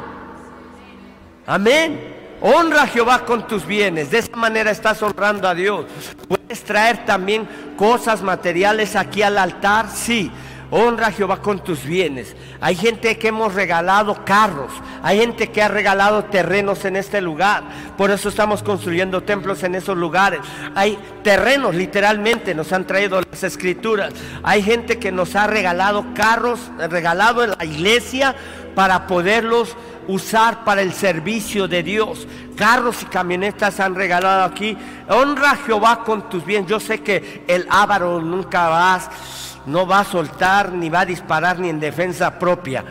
Amén. 1.47 2.15
Honra 2.41 2.83
a 2.83 2.87
Jehová 2.87 3.25
con 3.25 3.47
tus 3.47 3.65
bienes. 3.67 4.11
De 4.11 4.19
esa 4.19 4.37
manera 4.37 4.71
estás 4.71 5.03
honrando 5.03 5.49
a 5.49 5.55
Dios. 5.55 5.87
Puedes 6.29 6.63
traer 6.65 7.05
también 7.07 7.49
cosas 7.77 8.23
materiales 8.23 8.97
aquí 8.97 9.23
al 9.23 9.39
altar, 9.39 9.89
sí. 9.91 10.31
Honra 10.71 11.09
a 11.09 11.13
Jehová 11.13 11.41
con 11.41 11.63
tus 11.63 11.85
bienes. 11.85 12.35
Hay 12.61 12.75
gente 12.75 13.17
que 13.19 13.29
hemos 13.29 13.55
regalado 13.55 14.25
carros. 14.25 14.73
Hay 15.03 15.21
gente 15.21 15.49
que 15.49 15.63
ha 15.63 15.69
regalado 15.69 16.25
terrenos 16.25 16.85
en 16.85 16.97
este 16.97 17.21
lugar. 17.21 17.63
Por 17.97 18.11
eso 18.11 18.29
estamos 18.29 18.63
construyendo 18.63 19.23
templos 19.23 19.63
en 19.63 19.77
esos 19.77 19.97
lugares. 19.97 20.41
Hay 20.75 20.99
terrenos, 21.23 21.75
literalmente, 21.75 22.55
nos 22.55 22.73
han 22.73 22.87
traído 22.87 23.21
las 23.21 23.45
escrituras. 23.45 24.13
Hay 24.43 24.63
gente 24.63 24.99
que 24.99 25.13
nos 25.13 25.37
ha 25.37 25.47
regalado 25.47 26.05
carros, 26.15 26.61
regalado 26.91 27.45
en 27.45 27.51
la 27.51 27.65
iglesia 27.65 28.35
para 28.75 29.07
poderlos 29.07 29.77
usar 30.09 30.65
para 30.65 30.83
el 30.83 30.93
servicio 30.93 31.69
de 31.69 31.85
Dios. 31.85 32.27
Carros 32.57 33.03
y 33.03 33.07
camionetas 33.07 33.79
han 33.79 33.95
regalado 33.95 34.43
aquí. 34.43 34.77
Honra 35.09 35.53
a 35.53 35.57
Jehová 35.57 36.03
con 36.05 36.29
tus 36.29 36.45
bienes. 36.45 36.69
Yo 36.69 36.81
sé 36.81 37.03
que 37.03 37.45
el 37.47 37.67
ávaro 37.71 38.21
nunca 38.21 38.69
vas 38.69 39.56
no 39.67 39.87
va 39.87 40.01
a 40.01 40.05
soltar 40.05 40.73
ni 40.73 40.89
va 40.89 41.01
a 41.01 41.07
disparar 41.07 41.59
ni 41.59 41.69
en 41.69 41.81
defensa 41.81 42.39
propia. 42.39 42.85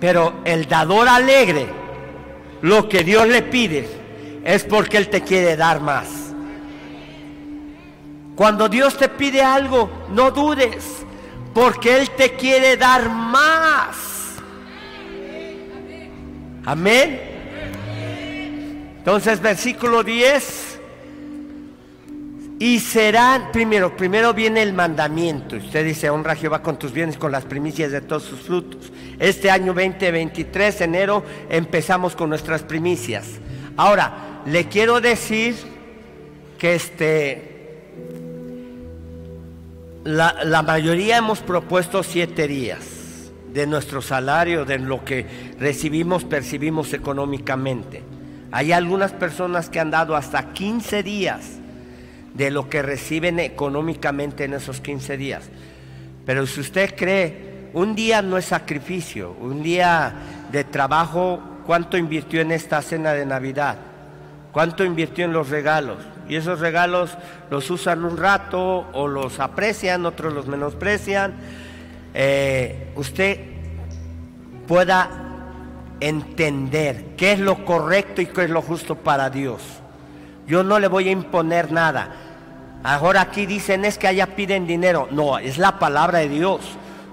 Pero 0.00 0.40
el 0.44 0.66
dador 0.66 1.08
alegre, 1.08 1.66
lo 2.62 2.88
que 2.88 3.04
Dios 3.04 3.28
le 3.28 3.42
pide 3.42 3.88
es 4.44 4.64
porque 4.64 4.96
Él 4.96 5.08
te 5.08 5.22
quiere 5.22 5.56
dar 5.56 5.80
más. 5.80 6.08
Cuando 8.36 8.68
Dios 8.68 8.96
te 8.96 9.08
pide 9.08 9.42
algo, 9.42 9.90
no 10.10 10.30
dudes, 10.30 11.04
porque 11.52 11.98
Él 11.98 12.10
te 12.10 12.32
quiere 12.36 12.76
dar 12.76 13.10
más. 13.10 14.36
Amén. 16.64 17.20
Entonces, 18.98 19.40
versículo 19.40 20.02
10. 20.02 20.69
Y 22.60 22.78
serán, 22.80 23.52
primero, 23.52 23.96
primero 23.96 24.34
viene 24.34 24.60
el 24.60 24.74
mandamiento. 24.74 25.56
Usted 25.56 25.82
dice, 25.82 26.10
honra 26.10 26.32
a 26.32 26.36
Jehová 26.36 26.62
con 26.62 26.78
tus 26.78 26.92
bienes, 26.92 27.16
con 27.16 27.32
las 27.32 27.46
primicias 27.46 27.90
de 27.90 28.02
todos 28.02 28.24
sus 28.24 28.40
frutos. 28.40 28.92
Este 29.18 29.50
año 29.50 29.72
2023, 29.72 30.82
enero, 30.82 31.24
empezamos 31.48 32.14
con 32.14 32.28
nuestras 32.28 32.62
primicias. 32.62 33.26
Ahora, 33.78 34.42
le 34.44 34.66
quiero 34.68 35.00
decir 35.00 35.56
que 36.58 36.74
este, 36.74 37.78
la, 40.04 40.44
la 40.44 40.60
mayoría 40.60 41.16
hemos 41.16 41.40
propuesto 41.40 42.02
siete 42.02 42.46
días 42.46 43.30
de 43.54 43.66
nuestro 43.66 44.02
salario, 44.02 44.66
de 44.66 44.78
lo 44.78 45.02
que 45.02 45.24
recibimos, 45.58 46.24
percibimos 46.24 46.92
económicamente. 46.92 48.02
Hay 48.52 48.72
algunas 48.72 49.12
personas 49.12 49.70
que 49.70 49.80
han 49.80 49.90
dado 49.90 50.14
hasta 50.14 50.52
15 50.52 51.02
días 51.02 51.59
de 52.34 52.50
lo 52.50 52.68
que 52.68 52.82
reciben 52.82 53.40
económicamente 53.40 54.44
en 54.44 54.54
esos 54.54 54.80
15 54.80 55.16
días. 55.16 55.48
Pero 56.26 56.46
si 56.46 56.60
usted 56.60 56.94
cree, 56.96 57.68
un 57.72 57.94
día 57.94 58.22
no 58.22 58.38
es 58.38 58.46
sacrificio, 58.46 59.32
un 59.40 59.62
día 59.62 60.12
de 60.52 60.64
trabajo, 60.64 61.40
¿cuánto 61.66 61.96
invirtió 61.96 62.40
en 62.40 62.52
esta 62.52 62.82
cena 62.82 63.12
de 63.12 63.26
Navidad? 63.26 63.78
¿Cuánto 64.52 64.84
invirtió 64.84 65.24
en 65.24 65.32
los 65.32 65.48
regalos? 65.48 65.98
Y 66.28 66.36
esos 66.36 66.60
regalos 66.60 67.16
los 67.50 67.70
usan 67.70 68.04
un 68.04 68.16
rato 68.16 68.88
o 68.92 69.08
los 69.08 69.40
aprecian, 69.40 70.06
otros 70.06 70.32
los 70.32 70.46
menosprecian. 70.46 71.34
Eh, 72.14 72.92
usted 72.96 73.38
pueda 74.66 75.10
entender 76.00 77.14
qué 77.16 77.32
es 77.32 77.40
lo 77.40 77.64
correcto 77.64 78.22
y 78.22 78.26
qué 78.26 78.44
es 78.44 78.50
lo 78.50 78.62
justo 78.62 78.96
para 78.96 79.30
Dios. 79.30 79.79
Yo 80.50 80.64
no 80.64 80.80
le 80.80 80.88
voy 80.88 81.08
a 81.08 81.12
imponer 81.12 81.70
nada. 81.70 82.08
Ahora 82.82 83.20
aquí 83.20 83.46
dicen 83.46 83.84
es 83.84 83.98
que 83.98 84.08
allá 84.08 84.34
piden 84.34 84.66
dinero. 84.66 85.06
No, 85.12 85.38
es 85.38 85.58
la 85.58 85.78
palabra 85.78 86.18
de 86.18 86.28
Dios. 86.28 86.60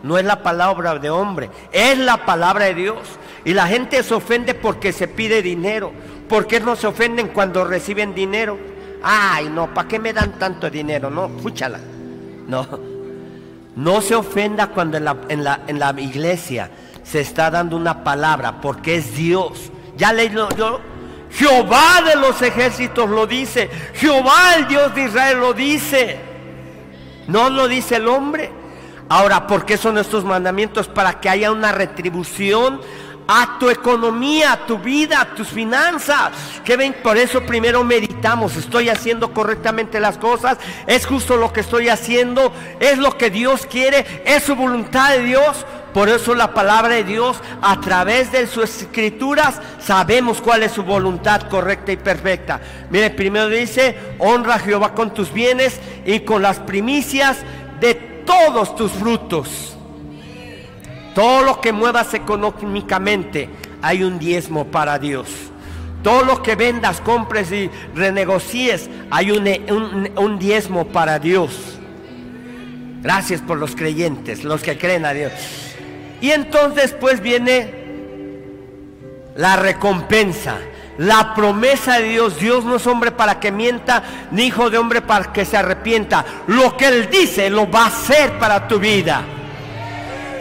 No 0.02 0.18
es 0.18 0.26
la 0.26 0.42
palabra 0.42 0.98
de 0.98 1.12
hombre. 1.12 1.52
Es 1.72 2.00
la 2.00 2.26
palabra 2.26 2.66
de 2.66 2.74
Dios. 2.74 2.98
Y 3.46 3.54
la 3.54 3.68
gente 3.68 4.02
se 4.02 4.16
ofende 4.16 4.56
porque 4.56 4.92
se 4.92 5.08
pide 5.08 5.44
dinero. 5.44 5.92
¿Por 6.28 6.48
qué 6.48 6.60
no 6.60 6.76
se 6.76 6.88
ofenden 6.88 7.28
cuando 7.28 7.64
reciben 7.64 8.16
dinero? 8.16 8.58
Ay, 9.04 9.50
no, 9.50 9.72
¿para 9.72 9.88
qué 9.88 10.00
me 10.00 10.14
dan 10.14 10.40
tanto 10.40 10.72
dinero? 10.72 11.12
No, 11.12 11.30
fúchala. 11.30 11.80
No. 12.48 12.68
No 13.76 14.02
se 14.02 14.16
ofenda 14.16 14.70
cuando 14.70 14.98
en 14.98 15.06
la, 15.06 15.16
en 15.30 15.44
la, 15.44 15.60
en 15.68 15.78
la 15.78 15.94
iglesia 16.02 16.72
se 17.04 17.22
está 17.22 17.52
dando 17.52 17.78
una 17.78 18.04
palabra, 18.04 18.60
porque 18.62 18.96
es 18.96 19.16
Dios. 19.16 19.72
Ya 19.96 20.12
leí 20.12 20.32
yo. 20.58 20.82
Jehová 21.38 22.02
de 22.04 22.16
los 22.16 22.42
ejércitos 22.42 23.08
lo 23.08 23.28
dice. 23.28 23.70
Jehová 23.94 24.56
el 24.56 24.68
Dios 24.68 24.96
de 24.96 25.04
Israel 25.04 25.40
lo 25.40 25.54
dice. 25.54 26.18
No 27.28 27.52
lo 27.52 27.68
dice 27.68 27.98
el 27.98 28.08
hombre. 28.08 28.52
Ahora, 29.08 29.46
¿por 29.46 29.64
qué 29.64 29.78
son 29.78 30.00
estos 30.00 30.26
mandamientos? 30.26 30.88
Para 30.88 31.20
que 31.20 31.30
haya 31.30 31.52
una 31.52 31.72
retribución 31.72 32.82
a 33.28 33.58
tu 33.60 33.70
economía, 33.70 34.54
a 34.54 34.66
tu 34.66 34.80
vida, 34.80 35.22
a 35.22 35.36
tus 35.36 35.50
finanzas. 35.50 36.32
Que 36.66 36.76
ven, 36.76 36.96
por 37.04 37.18
eso 37.18 37.46
primero 37.46 37.84
meditamos, 37.84 38.56
estoy 38.56 38.90
haciendo 38.90 39.32
correctamente 39.34 40.00
las 40.00 40.18
cosas, 40.18 40.58
es 40.88 41.06
justo 41.06 41.38
lo 41.38 41.54
que 41.54 41.60
estoy 41.60 41.90
haciendo, 41.90 42.52
es 42.80 42.98
lo 42.98 43.18
que 43.18 43.30
Dios 43.30 43.68
quiere, 43.68 44.24
es 44.26 44.44
su 44.44 44.56
voluntad 44.56 45.12
de 45.12 45.24
Dios. 45.24 45.66
Por 45.98 46.10
eso 46.10 46.36
la 46.36 46.54
palabra 46.54 46.94
de 46.94 47.04
Dios, 47.04 47.42
a 47.60 47.82
través 47.82 48.32
de 48.32 48.46
sus 48.46 48.66
escrituras, 48.66 49.60
sabemos 49.80 50.42
cuál 50.42 50.62
es 50.62 50.74
su 50.74 50.84
voluntad 50.84 51.50
correcta 51.50 51.92
y 51.92 51.98
perfecta. 51.98 52.62
Mire, 52.92 53.10
primero 53.10 53.50
dice, 53.50 53.98
honra 54.20 54.54
a 54.54 54.60
Jehová 54.60 54.94
con 54.94 55.12
tus 55.12 55.34
bienes 55.34 55.80
y 56.06 56.20
con 56.20 56.44
las 56.44 56.60
primicias 56.60 57.40
de 57.80 57.96
todos 57.96 58.76
tus 58.76 58.92
frutos. 58.92 59.76
Todo 61.16 61.42
lo 61.42 61.62
que 61.62 61.74
muevas 61.74 62.14
económicamente, 62.14 63.50
hay 63.82 64.04
un 64.04 64.20
diezmo 64.20 64.66
para 64.68 65.00
Dios. 65.00 65.30
Todo 66.04 66.24
lo 66.24 66.44
que 66.44 66.54
vendas, 66.54 67.02
compres 67.02 67.52
y 67.52 67.72
renegocies, 67.96 68.88
hay 69.10 69.32
un, 69.32 70.12
un 70.16 70.38
diezmo 70.38 70.86
para 70.90 71.18
Dios. 71.18 71.80
Gracias 73.02 73.42
por 73.42 73.58
los 73.58 73.76
creyentes, 73.76 74.44
los 74.44 74.62
que 74.62 74.78
creen 74.78 75.04
a 75.04 75.14
Dios. 75.14 75.67
Y 76.22 76.32
entonces 76.32 76.96
pues 77.00 77.22
viene 77.22 77.74
la 79.36 79.56
recompensa, 79.56 80.58
la 80.98 81.34
promesa 81.36 82.00
de 82.00 82.10
Dios. 82.10 82.40
Dios 82.40 82.66
no 82.66 82.78
es 82.78 82.88
hombre 82.88 83.12
para 83.12 83.40
que 83.40 83.52
mienta, 83.52 84.04
ni 84.32 84.48
hijo 84.48 84.70
de 84.70 84.78
hombre 84.78 85.02
para 85.02 85.32
que 85.32 85.46
se 85.46 85.58
arrepienta. 85.58 86.26
Lo 86.48 86.76
que 86.76 86.88
Él 86.88 87.10
dice 87.10 87.50
lo 87.50 87.70
va 87.70 87.84
a 87.84 87.88
hacer 87.88 88.38
para 88.40 88.68
tu 88.68 88.80
vida. 88.80 89.22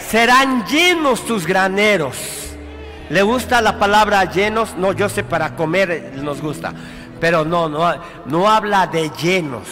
Serán 0.08 0.64
llenos 0.66 1.24
tus 1.24 1.46
graneros. 1.46 2.16
¿Le 3.10 3.22
gusta 3.22 3.60
la 3.60 3.78
palabra 3.78 4.24
llenos? 4.24 4.76
No, 4.76 4.92
yo 4.92 5.08
sé 5.08 5.22
para 5.22 5.54
comer 5.54 6.12
nos 6.16 6.40
gusta. 6.40 6.72
Pero 7.20 7.44
no, 7.44 7.68
no, 7.68 7.94
no 8.26 8.48
habla 8.48 8.86
de 8.86 9.10
llenos, 9.10 9.68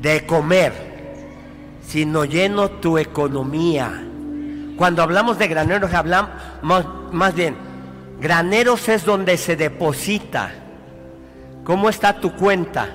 de 0.00 0.26
comer, 0.26 0.72
sino 1.86 2.24
lleno 2.24 2.68
tu 2.68 2.98
economía 2.98 4.07
cuando 4.78 5.02
hablamos 5.02 5.38
de 5.38 5.48
graneros, 5.48 5.92
hablamos 5.92 6.30
más, 7.10 7.34
bien, 7.34 7.56
graneros 8.20 8.88
es 8.88 9.04
donde 9.04 9.36
se 9.36 9.56
deposita. 9.56 10.52
¿Cómo 11.64 11.90
está 11.90 12.20
tu 12.20 12.32
cuenta? 12.32 12.88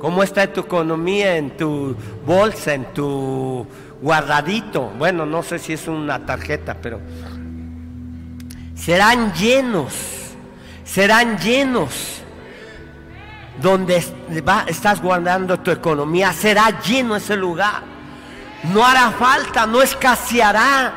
¿Cómo 0.00 0.24
está 0.24 0.52
tu 0.52 0.62
economía 0.62 1.36
en 1.36 1.56
tu 1.56 1.94
bolsa, 2.26 2.74
en 2.74 2.92
tu 2.92 3.64
guardadito? 4.02 4.92
Bueno, 4.98 5.24
no 5.24 5.44
sé 5.44 5.60
si 5.60 5.74
es 5.74 5.86
una 5.86 6.26
tarjeta, 6.26 6.76
pero 6.82 7.00
serán 8.74 9.32
llenos, 9.32 9.94
serán 10.84 11.38
llenos. 11.38 12.16
Donde 13.62 14.04
estás 14.68 15.02
guardando 15.02 15.58
tu 15.60 15.70
economía, 15.70 16.32
será 16.32 16.80
lleno 16.80 17.16
ese 17.16 17.36
lugar. 17.36 17.97
No 18.64 18.84
hará 18.84 19.10
falta, 19.12 19.66
no 19.66 19.82
escaseará. 19.82 20.92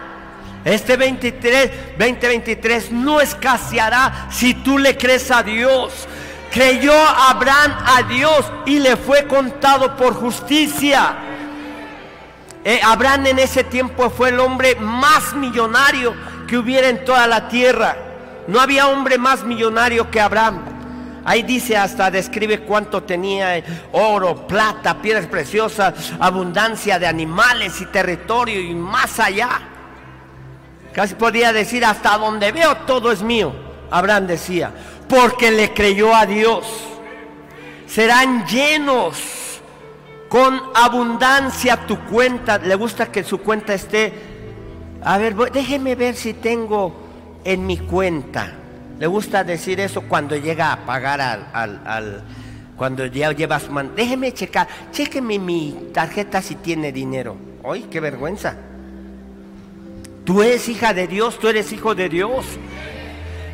Este 0.64 0.96
23, 0.96 1.98
2023 1.98 2.92
no 2.92 3.20
escaseará 3.20 4.28
si 4.30 4.54
tú 4.54 4.78
le 4.78 4.98
crees 4.98 5.32
a 5.32 5.44
Dios. 5.44 6.08
Creyó 6.52 6.94
Abraham 6.94 7.74
a 7.86 8.04
Dios 8.04 8.52
y 8.66 8.80
le 8.80 8.98
fue 8.98 9.26
contado 9.26 9.96
por 9.96 10.14
justicia. 10.14 11.16
Eh, 12.64 12.80
Abraham 12.84 13.28
en 13.28 13.40
ese 13.40 13.64
tiempo 13.64 14.10
fue 14.10 14.30
el 14.30 14.40
hombre 14.40 14.76
más 14.76 15.34
millonario 15.34 16.14
que 16.48 16.58
hubiera 16.58 16.90
en 16.90 17.06
toda 17.06 17.26
la 17.26 17.48
tierra. 17.48 17.96
No 18.48 18.60
había 18.60 18.88
hombre 18.88 19.18
más 19.18 19.44
millonario 19.44 20.12
que 20.12 20.20
Abraham. 20.20 20.81
Ahí 21.24 21.44
dice 21.44 21.78
hasta 21.78 22.10
describe 22.10 22.62
cuánto 22.62 23.04
tenía 23.04 23.64
oro, 23.92 24.48
plata, 24.48 25.02
piedras 25.02 25.28
preciosas, 25.28 26.14
abundancia 26.20 26.98
de 26.98 27.08
animales 27.08 27.80
y 27.80 27.86
territorio 27.86 28.60
y 28.60 28.74
más 28.74 29.20
allá. 29.20 29.62
Casi 30.94 31.16
podía 31.16 31.54
decir 31.54 31.86
hasta 31.86 32.18
donde 32.18 32.52
veo 32.52 32.76
todo 32.88 33.12
es 33.12 33.22
mío. 33.22 33.54
Abraham 33.92 34.28
decía, 34.28 34.72
porque 35.08 35.52
le 35.52 35.74
creyó 35.74 36.16
a 36.16 36.26
Dios. 36.26 36.66
Serán 37.86 38.46
llenos 38.48 39.62
con 40.28 40.60
abundancia 40.74 41.86
tu 41.86 42.00
cuenta. 42.06 42.58
Le 42.58 42.76
gusta 42.76 43.12
que 43.12 43.24
su 43.24 43.40
cuenta 43.40 43.74
esté. 43.74 44.14
A 45.04 45.18
ver, 45.18 45.36
déjeme 45.52 45.96
ver 45.96 46.16
si 46.16 46.34
tengo 46.34 46.94
en 47.44 47.66
mi 47.66 47.78
cuenta. 47.78 48.61
Le 49.02 49.08
gusta 49.08 49.44
decir 49.44 49.80
eso 49.80 50.04
cuando 50.04 50.36
llega 50.36 50.72
a 50.72 50.86
pagar 50.86 51.20
al, 51.22 52.24
cuando 52.78 53.04
ya 53.08 53.32
lleva 53.32 53.60
su 53.60 53.72
mano. 53.72 53.90
Déjeme 53.96 54.32
checar, 54.32 54.68
chéqueme 54.92 55.40
mi 55.40 55.90
tarjeta 55.92 56.40
si 56.40 56.54
tiene 56.54 56.92
dinero. 56.92 57.36
¡Ay, 57.64 57.88
qué 57.90 58.00
vergüenza! 58.00 58.56
Tú 60.24 60.44
eres 60.44 60.70
hija 60.70 60.94
de 60.94 61.08
Dios, 61.08 61.40
tú 61.40 61.48
eres 61.48 61.72
hijo 61.72 61.96
de 61.96 62.10
Dios. 62.10 62.46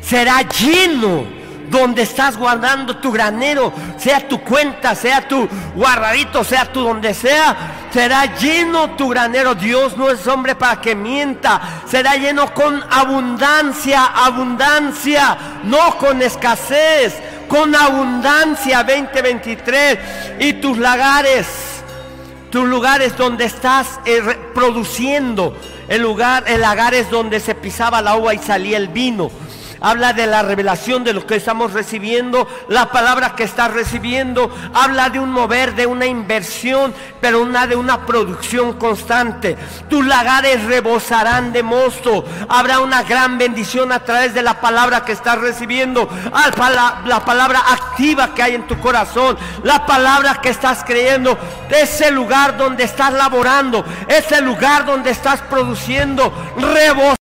Será 0.02 0.42
lleno 0.42 1.24
donde 1.70 2.02
estás 2.02 2.36
guardando 2.36 2.96
tu 2.96 3.12
granero, 3.12 3.72
sea 3.98 4.26
tu 4.26 4.40
cuenta, 4.40 4.94
sea 4.94 5.26
tu 5.26 5.48
guardadito, 5.74 6.44
sea 6.44 6.72
tu 6.72 6.82
donde 6.82 7.14
sea, 7.14 7.88
será 7.92 8.36
lleno 8.36 8.90
tu 8.90 9.08
granero. 9.08 9.54
Dios 9.54 9.96
no 9.96 10.10
es 10.10 10.26
hombre 10.26 10.54
para 10.54 10.80
que 10.80 10.94
mienta, 10.94 11.60
será 11.86 12.16
lleno 12.16 12.52
con 12.54 12.82
abundancia, 12.90 14.04
abundancia, 14.06 15.36
no 15.64 15.96
con 15.98 16.22
escasez, 16.22 17.14
con 17.48 17.74
abundancia 17.74 18.82
2023 18.82 19.98
y 20.40 20.54
tus 20.54 20.78
lagares, 20.78 21.46
tus 22.50 22.66
lugares 22.66 23.16
donde 23.16 23.44
estás 23.44 24.00
eh, 24.04 24.22
produciendo, 24.54 25.56
el 25.88 26.02
lugar, 26.02 26.44
el 26.46 26.60
lagar 26.60 26.94
es 26.94 27.10
donde 27.10 27.40
se 27.40 27.54
pisaba 27.54 28.02
la 28.02 28.16
uva 28.16 28.34
y 28.34 28.38
salía 28.38 28.76
el 28.76 28.88
vino 28.88 29.30
habla 29.80 30.12
de 30.12 30.26
la 30.26 30.42
revelación 30.42 31.04
de 31.04 31.12
lo 31.12 31.26
que 31.26 31.36
estamos 31.36 31.72
recibiendo, 31.72 32.48
la 32.68 32.90
palabra 32.90 33.34
que 33.34 33.44
estás 33.44 33.72
recibiendo, 33.72 34.50
habla 34.74 35.10
de 35.10 35.20
un 35.20 35.30
mover, 35.30 35.74
de 35.74 35.86
una 35.86 36.06
inversión, 36.06 36.94
pero 37.20 37.42
una 37.42 37.66
de 37.66 37.76
una 37.76 38.06
producción 38.06 38.74
constante. 38.74 39.56
Tus 39.88 40.06
lagares 40.06 40.64
rebosarán 40.64 41.52
de 41.52 41.62
mosto, 41.62 42.24
habrá 42.48 42.80
una 42.80 43.02
gran 43.02 43.38
bendición 43.38 43.92
a 43.92 44.00
través 44.00 44.34
de 44.34 44.42
la 44.42 44.60
palabra 44.60 45.04
que 45.04 45.12
estás 45.12 45.38
recibiendo, 45.38 46.08
la 47.04 47.24
palabra 47.24 47.60
activa 47.70 48.34
que 48.34 48.42
hay 48.42 48.54
en 48.54 48.66
tu 48.66 48.78
corazón, 48.78 49.36
la 49.62 49.86
palabra 49.86 50.40
que 50.40 50.50
estás 50.50 50.84
creyendo, 50.84 51.38
ese 51.70 52.10
lugar 52.10 52.56
donde 52.56 52.84
estás 52.84 53.12
laborando, 53.12 53.84
ese 54.06 54.40
lugar 54.40 54.84
donde 54.84 55.10
estás 55.10 55.40
produciendo, 55.42 56.32
rebosará 56.56 57.17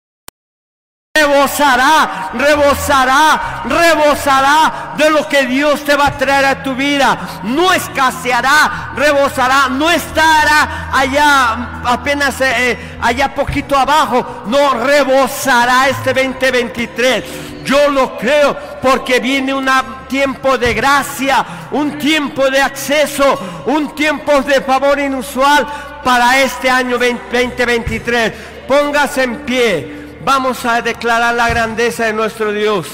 rebosará, 1.17 2.31
rebosará, 2.35 3.63
rebosará 3.67 4.95
de 4.97 5.11
lo 5.11 5.29
que 5.29 5.47
Dios 5.47 5.85
te 5.85 5.95
va 5.95 6.09
a 6.09 6.19
traer 6.19 6.45
a 6.45 6.63
tu 6.65 6.75
vida. 6.75 7.41
No 7.45 7.73
escaseará, 7.73 8.91
rebosará, 8.97 9.69
no 9.69 9.89
estará 9.93 10.91
allá 10.93 11.83
apenas 11.85 12.41
eh, 12.41 12.73
eh, 12.73 12.99
allá 13.01 13.33
poquito 13.33 13.77
abajo, 13.77 14.43
no 14.47 14.75
rebosará 14.75 15.89
este 15.89 16.13
2023. 16.13 17.25
Yo 17.65 17.91
lo 17.91 18.19
creo 18.19 18.57
porque 18.83 19.21
viene 19.21 19.55
un 19.55 19.71
tiempo 20.09 20.59
de 20.59 20.75
gracia, 20.75 21.47
un 21.71 21.97
tiempo 21.97 22.51
de 22.51 22.61
acceso, 22.61 23.63
un 23.67 23.95
tiempo 23.95 24.43
de 24.43 24.61
favor 24.63 24.99
inusual 24.99 25.65
para 26.03 26.41
este 26.41 26.69
año 26.69 26.99
2023. 26.99 28.33
Póngase 28.67 29.23
en 29.23 29.37
pie. 29.45 30.04
Vamos 30.25 30.65
a 30.65 30.81
declarar 30.81 31.35
la 31.35 31.51
grandeza 31.51 32.07
de 32.07 32.15
nuestro 32.15 32.51
Dios. 32.51 32.87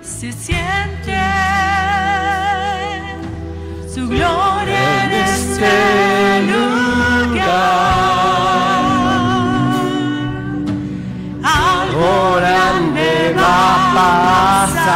Se 0.00 0.32
siente 0.32 1.20
su 3.92 4.08
gloria 4.08 5.04
en 5.04 5.12
este 5.12 6.42
lugar. 6.42 7.44
Algo 11.44 12.36
grande 12.36 13.34
va 13.36 13.74
a 13.74 13.76
pasar. 14.74 14.88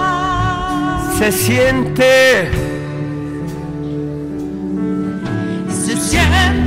se 1.19 1.33
siente. 1.33 2.49
Se 5.69 5.97
siente 5.97 6.58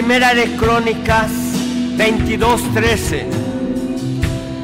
Primera 0.00 0.34
de 0.34 0.56
Crónicas 0.56 1.30
22, 1.98 2.72
13. 2.72 3.28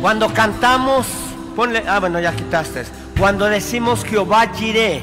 Cuando 0.00 0.32
cantamos, 0.32 1.06
ponle, 1.54 1.84
ah 1.86 2.00
bueno, 2.00 2.18
ya 2.20 2.34
quitaste. 2.34 2.84
Cuando 3.18 3.44
decimos 3.44 4.02
Jehová 4.02 4.46
Jireh, 4.56 5.02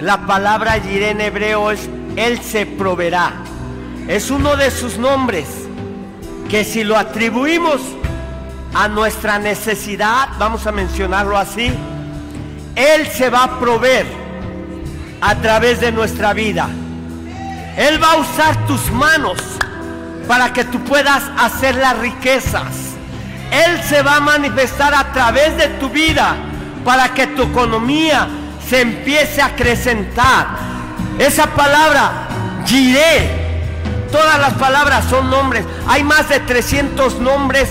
la 0.00 0.26
palabra 0.26 0.80
Jireh 0.80 1.10
en 1.10 1.20
hebreo 1.20 1.70
es 1.70 1.86
Él 2.16 2.40
se 2.40 2.64
proveerá. 2.64 3.34
Es 4.08 4.30
uno 4.30 4.56
de 4.56 4.70
sus 4.70 4.96
nombres 4.96 5.46
que 6.48 6.64
si 6.64 6.82
lo 6.82 6.96
atribuimos 6.96 7.82
a 8.72 8.88
nuestra 8.88 9.38
necesidad, 9.38 10.30
vamos 10.38 10.66
a 10.66 10.72
mencionarlo 10.72 11.36
así, 11.36 11.70
Él 12.74 13.06
se 13.06 13.28
va 13.28 13.44
a 13.44 13.60
proveer 13.60 14.06
a 15.20 15.34
través 15.34 15.78
de 15.78 15.92
nuestra 15.92 16.32
vida. 16.32 16.70
Él 17.80 17.98
va 18.02 18.12
a 18.12 18.16
usar 18.16 18.66
tus 18.66 18.90
manos 18.90 19.38
para 20.28 20.52
que 20.52 20.64
tú 20.64 20.84
puedas 20.84 21.22
hacer 21.38 21.76
las 21.76 21.96
riquezas. 21.96 22.66
Él 23.50 23.82
se 23.88 24.02
va 24.02 24.16
a 24.16 24.20
manifestar 24.20 24.94
a 24.94 25.10
través 25.14 25.56
de 25.56 25.68
tu 25.80 25.88
vida 25.88 26.36
para 26.84 27.14
que 27.14 27.28
tu 27.28 27.44
economía 27.44 28.28
se 28.68 28.82
empiece 28.82 29.40
a 29.40 29.46
acrecentar. 29.46 30.46
Esa 31.18 31.46
palabra, 31.46 32.28
giré, 32.66 33.30
todas 34.12 34.38
las 34.38 34.52
palabras 34.52 35.06
son 35.08 35.30
nombres. 35.30 35.64
Hay 35.88 36.04
más 36.04 36.28
de 36.28 36.38
300 36.38 37.18
nombres 37.20 37.70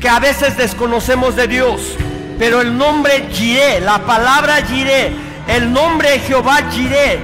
que 0.00 0.08
a 0.08 0.20
veces 0.20 0.56
desconocemos 0.56 1.34
de 1.34 1.48
Dios. 1.48 1.96
Pero 2.38 2.60
el 2.60 2.78
nombre 2.78 3.28
giré, 3.32 3.80
la 3.80 3.98
palabra 3.98 4.58
giré, 4.62 5.12
el 5.48 5.72
nombre 5.72 6.20
Jehová 6.20 6.60
giré, 6.70 7.18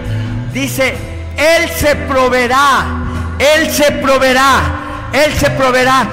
dice 0.53 1.16
él 1.37 1.71
se 1.71 1.95
proveerá, 1.95 2.87
Él 3.39 3.71
se 3.71 3.93
proveerá, 3.93 4.61
Él 5.13 5.35
se 5.35 5.51
proveerá. 5.51 6.07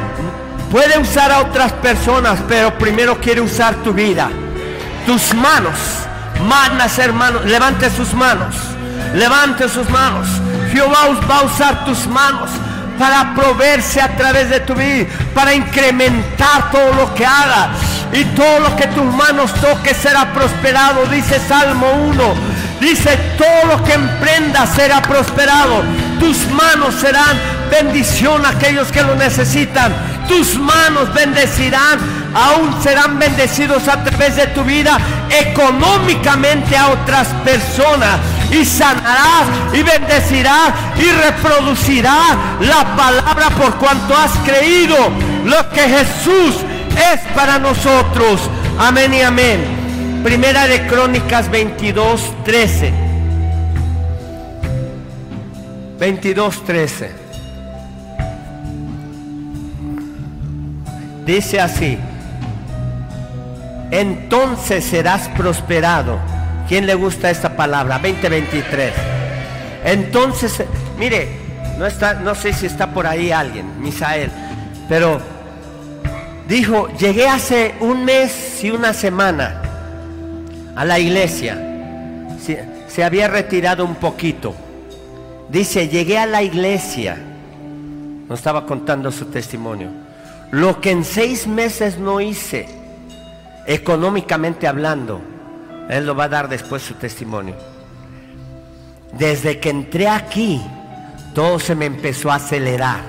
Puede 0.70 0.98
usar 0.98 1.32
a 1.32 1.40
otras 1.40 1.72
personas, 1.74 2.40
pero 2.48 2.78
primero 2.78 3.20
quiere 3.20 3.41
usar 3.41 3.76
tu 3.76 3.94
vida, 3.94 4.30
tus 5.06 5.34
manos. 5.34 5.78
Manas 6.48 6.98
hermanos, 7.00 7.45
levante 7.45 7.90
sus 7.90 8.14
manos, 8.14 8.56
levante 9.14 9.70
sus 9.70 9.90
manos. 9.90 10.28
Jehová 10.74 11.10
va 11.30 11.40
a 11.40 11.44
usar 11.44 11.86
tus 11.86 12.06
manos 12.08 12.50
para 13.00 13.34
proveerse 13.34 14.02
a 14.02 14.10
través 14.18 14.50
de 14.50 14.60
tu 14.60 14.74
vida, 14.74 15.08
para 15.34 15.54
incrementar 15.54 16.70
todo 16.72 16.94
lo 16.94 17.14
que 17.14 17.26
hagas 17.26 17.70
y 18.12 18.26
todo 18.26 18.60
lo 18.60 18.76
que 18.76 18.88
tus 18.88 19.06
manos 19.06 19.54
toque 19.56 19.94
será 19.94 20.34
prosperado, 20.34 21.06
dice 21.06 21.40
Salmo 21.48 21.91
1. 21.94 22.53
Dice, 22.84 23.18
todo 23.38 23.78
lo 23.78 23.84
que 23.86 23.94
emprendas 23.94 24.76
será 24.76 25.02
prosperado. 25.02 25.84
Tus 26.20 26.46
manos 26.52 26.94
serán 26.96 27.40
bendición 27.72 28.46
a 28.46 28.50
aquellos 28.50 28.92
que 28.92 29.02
lo 29.02 29.16
necesitan. 29.16 29.94
Tus 30.28 30.60
manos 30.60 31.14
bendecirán, 31.14 31.98
aún 32.34 32.84
serán 32.84 33.18
bendecidos 33.20 33.88
a 33.88 34.04
través 34.04 34.36
de 34.36 34.48
tu 34.48 34.66
vida 34.66 34.98
económicamente 35.30 36.76
a 36.76 36.90
otras 36.90 37.30
personas. 37.46 38.20
Y 38.52 38.66
sanarás 38.66 39.48
y 39.72 39.82
bendecirás 39.82 40.74
y 40.98 41.10
reproducirás 41.10 42.36
la 42.60 42.96
palabra 42.98 43.50
por 43.52 43.76
cuanto 43.76 44.14
has 44.16 44.32
creído 44.46 44.98
lo 45.46 45.70
que 45.70 45.84
Jesús 45.84 46.56
es 47.14 47.22
para 47.34 47.60
nosotros. 47.60 48.42
Amén 48.78 49.14
y 49.14 49.22
amén. 49.22 49.83
Primera 50.24 50.68
de 50.68 50.88
Crónicas 50.88 51.52
22, 51.52 52.34
13. 52.45 52.94
22, 56.00 56.64
13. 56.64 57.12
Dice 61.26 61.60
así, 61.60 61.98
entonces 63.91 64.86
serás 64.86 65.28
prosperado. 65.28 66.18
¿Quién 66.70 66.86
le 66.86 66.95
gusta 66.95 67.30
esta 67.30 67.58
palabra? 67.58 68.00
2023. 68.00 68.94
Entonces, 69.84 70.64
mire, 70.98 71.28
no, 71.78 71.86
está, 71.86 72.14
no 72.14 72.34
sé 72.34 72.54
si 72.54 72.66
está 72.66 72.94
por 72.94 73.08
ahí 73.08 73.34
alguien, 73.34 73.82
Misael, 73.82 74.32
pero 74.88 75.20
dijo, 76.48 76.88
llegué 76.98 77.28
hace 77.28 77.76
un 77.82 78.06
mes 78.06 78.64
y 78.64 78.72
una 78.72 78.94
semana 78.94 79.62
a 80.76 80.86
la 80.86 81.00
iglesia. 81.00 81.58
Se, 82.88 83.04
había 83.04 83.28
retirado 83.28 83.86
un 83.86 83.95
poquito. 83.95 84.56
Dice, 85.50 85.88
llegué 85.88 86.18
a 86.18 86.26
la 86.26 86.44
iglesia. 86.44 87.18
Nos 88.28 88.40
estaba 88.40 88.66
contando 88.66 89.12
su 89.12 89.26
testimonio. 89.26 89.90
Lo 90.52 90.80
que 90.82 90.91
en 90.91 91.04
seis 91.04 91.48
meses 91.48 91.98
no 91.98 92.22
hice, 92.22 92.68
económicamente 93.66 94.68
hablando, 94.68 95.22
él 95.90 96.06
lo 96.06 96.16
va 96.16 96.26
a 96.26 96.30
dar 96.30 96.50
después 96.50 96.84
su 96.84 96.94
testimonio. 96.95 97.56
Desde 99.14 99.60
que 99.60 99.70
entré 99.70 100.08
aquí, 100.08 100.62
todo 101.34 101.60
se 101.60 101.76
me 101.76 101.86
empezó 101.86 102.32
a 102.32 102.36
acelerar. 102.36 103.00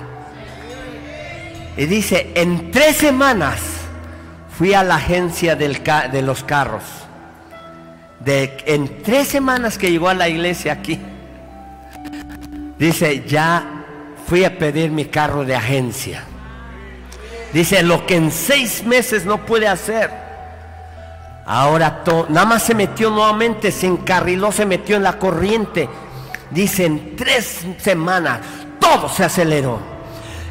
Y 1.77 1.85
dice, 1.85 2.31
en 2.35 2.71
tres 2.71 2.97
semanas 2.97 3.59
fui 4.57 4.73
a 4.73 4.83
la 4.83 4.95
agencia 4.95 5.55
de 5.55 6.21
los 6.21 6.43
carros 6.43 7.04
en 8.25 9.03
tres 9.03 9.27
semanas 9.27 9.77
que 9.77 9.91
llegó 9.91 10.09
a 10.09 10.13
la 10.13 10.27
iglesia 10.27 10.73
aquí, 10.73 10.99
dice, 12.77 13.23
ya 13.27 13.85
fui 14.27 14.43
a 14.43 14.57
pedir 14.57 14.91
mi 14.91 15.05
carro 15.05 15.45
de 15.45 15.55
agencia. 15.55 16.23
Dice, 17.53 17.83
lo 17.83 18.05
que 18.05 18.15
en 18.15 18.31
seis 18.31 18.83
meses 18.83 19.25
no 19.25 19.45
puede 19.45 19.67
hacer. 19.67 20.11
Ahora 21.45 22.03
nada 22.29 22.45
más 22.45 22.63
se 22.63 22.73
metió 22.73 23.11
nuevamente, 23.11 23.71
se 23.71 23.85
encarriló, 23.85 24.51
se 24.51 24.65
metió 24.65 24.97
en 24.97 25.03
la 25.03 25.19
corriente. 25.19 25.87
Dice, 26.49 26.85
en 26.85 27.15
tres 27.15 27.61
semanas 27.77 28.39
todo 28.79 29.07
se 29.07 29.23
aceleró. 29.23 29.79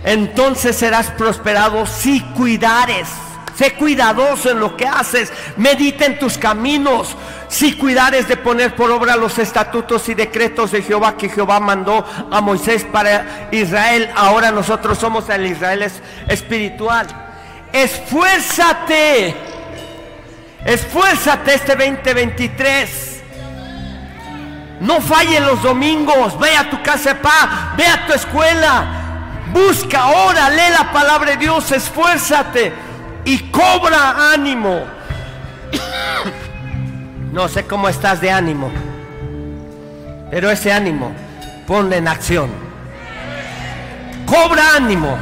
Entonces 0.05 0.77
serás 0.77 1.11
prosperado 1.11 1.85
si 1.87 2.21
cuidares. 2.21 3.09
Sé 3.57 3.75
cuidadoso 3.75 4.51
en 4.51 4.59
lo 4.59 4.77
que 4.77 4.87
haces. 4.87 5.33
Medita 5.57 6.07
en 6.07 6.19
tus 6.19 6.39
caminos. 6.39 7.17
Si 7.49 7.75
cuidares 7.75 8.27
de 8.27 8.37
poner 8.37 8.75
por 8.75 8.91
obra 8.91 9.17
los 9.17 9.39
estatutos 9.39 10.09
y 10.09 10.15
decretos 10.15 10.73
de 10.73 10.83
Jehová 10.83 11.17
que 11.17 11.29
Jehová 11.29 11.61
mandó 11.61 12.05
a 12.31 12.41
Moisés 12.41 12.85
para 12.85 13.49
Israel, 13.53 14.11
ahora 14.17 14.51
nosotros 14.51 14.99
somos 14.99 15.29
el 15.29 15.47
Israel 15.47 15.89
espiritual. 16.29 17.07
Esfuérzate. 17.73 19.37
Esfuérzate 20.65 21.55
este 21.55 21.77
2023. 21.77 23.23
No 24.81 25.01
fallen 25.01 25.47
los 25.47 25.63
domingos. 25.63 26.37
Ve 26.41 26.57
a 26.57 26.69
tu 26.69 26.83
casa 26.83 27.15
paz. 27.15 27.77
Ve 27.77 27.87
a 27.87 28.05
tu 28.05 28.15
escuela. 28.15 29.01
Busca, 29.53 30.09
ora, 30.09 30.51
lee 30.51 30.73
la 30.77 30.91
palabra 30.93 31.31
de 31.33 31.37
Dios. 31.37 31.71
Esfuérzate 31.71 32.94
y 33.25 33.39
cobra 33.51 34.33
ánimo. 34.33 34.83
No 37.33 37.49
sé 37.49 37.65
cómo 37.67 37.89
estás 37.89 38.21
de 38.21 38.31
ánimo, 38.31 38.71
pero 40.31 40.51
ese 40.51 40.73
ánimo 40.73 41.13
ponle 41.67 41.97
en 41.97 42.07
acción. 42.07 42.51
Cobra 44.27 44.77
ánimo. 44.77 45.19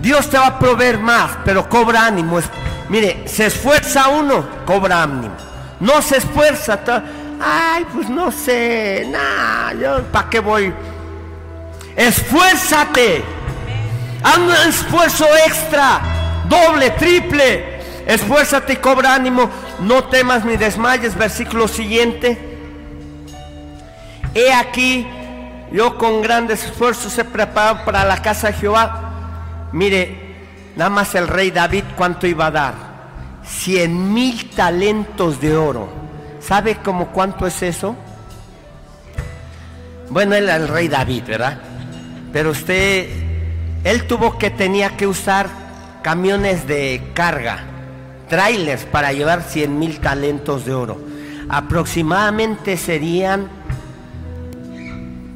Dios 0.00 0.28
te 0.28 0.36
va 0.36 0.48
a 0.48 0.58
proveer 0.58 0.98
más, 0.98 1.38
pero 1.44 1.68
cobra 1.68 2.06
ánimo. 2.06 2.40
Mire, 2.88 3.26
se 3.26 3.46
esfuerza 3.46 4.08
uno, 4.08 4.46
cobra 4.66 5.04
ánimo. 5.04 5.34
No 5.80 6.02
se 6.02 6.18
esfuerza, 6.18 6.78
ay, 7.40 7.86
pues 7.92 8.08
no 8.10 8.30
sé, 8.30 9.10
yo 9.80 10.02
para 10.12 10.28
qué 10.28 10.40
voy. 10.40 10.72
Esfuérzate. 11.96 13.24
Haz 14.22 14.38
un 14.38 14.52
esfuerzo 14.68 15.26
extra 15.46 16.21
doble, 16.52 16.90
triple. 16.90 17.80
Esfuérzate 18.06 18.74
y 18.74 18.76
cobra 18.76 19.14
ánimo, 19.14 19.48
no 19.80 20.04
temas 20.04 20.44
ni 20.44 20.56
desmayes. 20.56 21.16
Versículo 21.16 21.68
siguiente. 21.68 22.38
He 24.34 24.52
aquí, 24.52 25.06
yo 25.72 25.98
con 25.98 26.22
grandes 26.22 26.64
esfuerzos 26.64 27.16
he 27.18 27.24
preparado 27.24 27.84
para 27.84 28.04
la 28.04 28.20
casa 28.20 28.48
de 28.48 28.54
Jehová. 28.54 29.68
Mire, 29.72 30.34
nada 30.76 30.90
más 30.90 31.14
el 31.14 31.28
rey 31.28 31.50
David 31.50 31.84
cuánto 31.96 32.26
iba 32.26 32.46
a 32.46 32.50
dar. 32.50 32.74
Cien 33.44 34.12
mil 34.12 34.50
talentos 34.50 35.40
de 35.40 35.56
oro. 35.56 35.88
¿Sabe 36.40 36.76
cómo 36.76 37.08
cuánto 37.08 37.46
es 37.46 37.62
eso? 37.62 37.94
Bueno, 40.10 40.34
él 40.34 40.44
era 40.44 40.56
el 40.56 40.68
rey 40.68 40.88
David, 40.88 41.22
¿verdad? 41.26 41.58
Pero 42.32 42.50
usted, 42.50 43.08
él 43.84 44.06
tuvo 44.06 44.38
que 44.38 44.50
tenía 44.50 44.96
que 44.96 45.06
usar 45.06 45.61
camiones 46.02 46.66
de 46.66 47.10
carga, 47.14 47.64
trailers 48.28 48.84
para 48.84 49.12
llevar 49.12 49.42
100 49.42 49.78
mil 49.78 50.00
talentos 50.00 50.64
de 50.64 50.74
oro. 50.74 51.00
Aproximadamente 51.48 52.76
serían, 52.76 53.48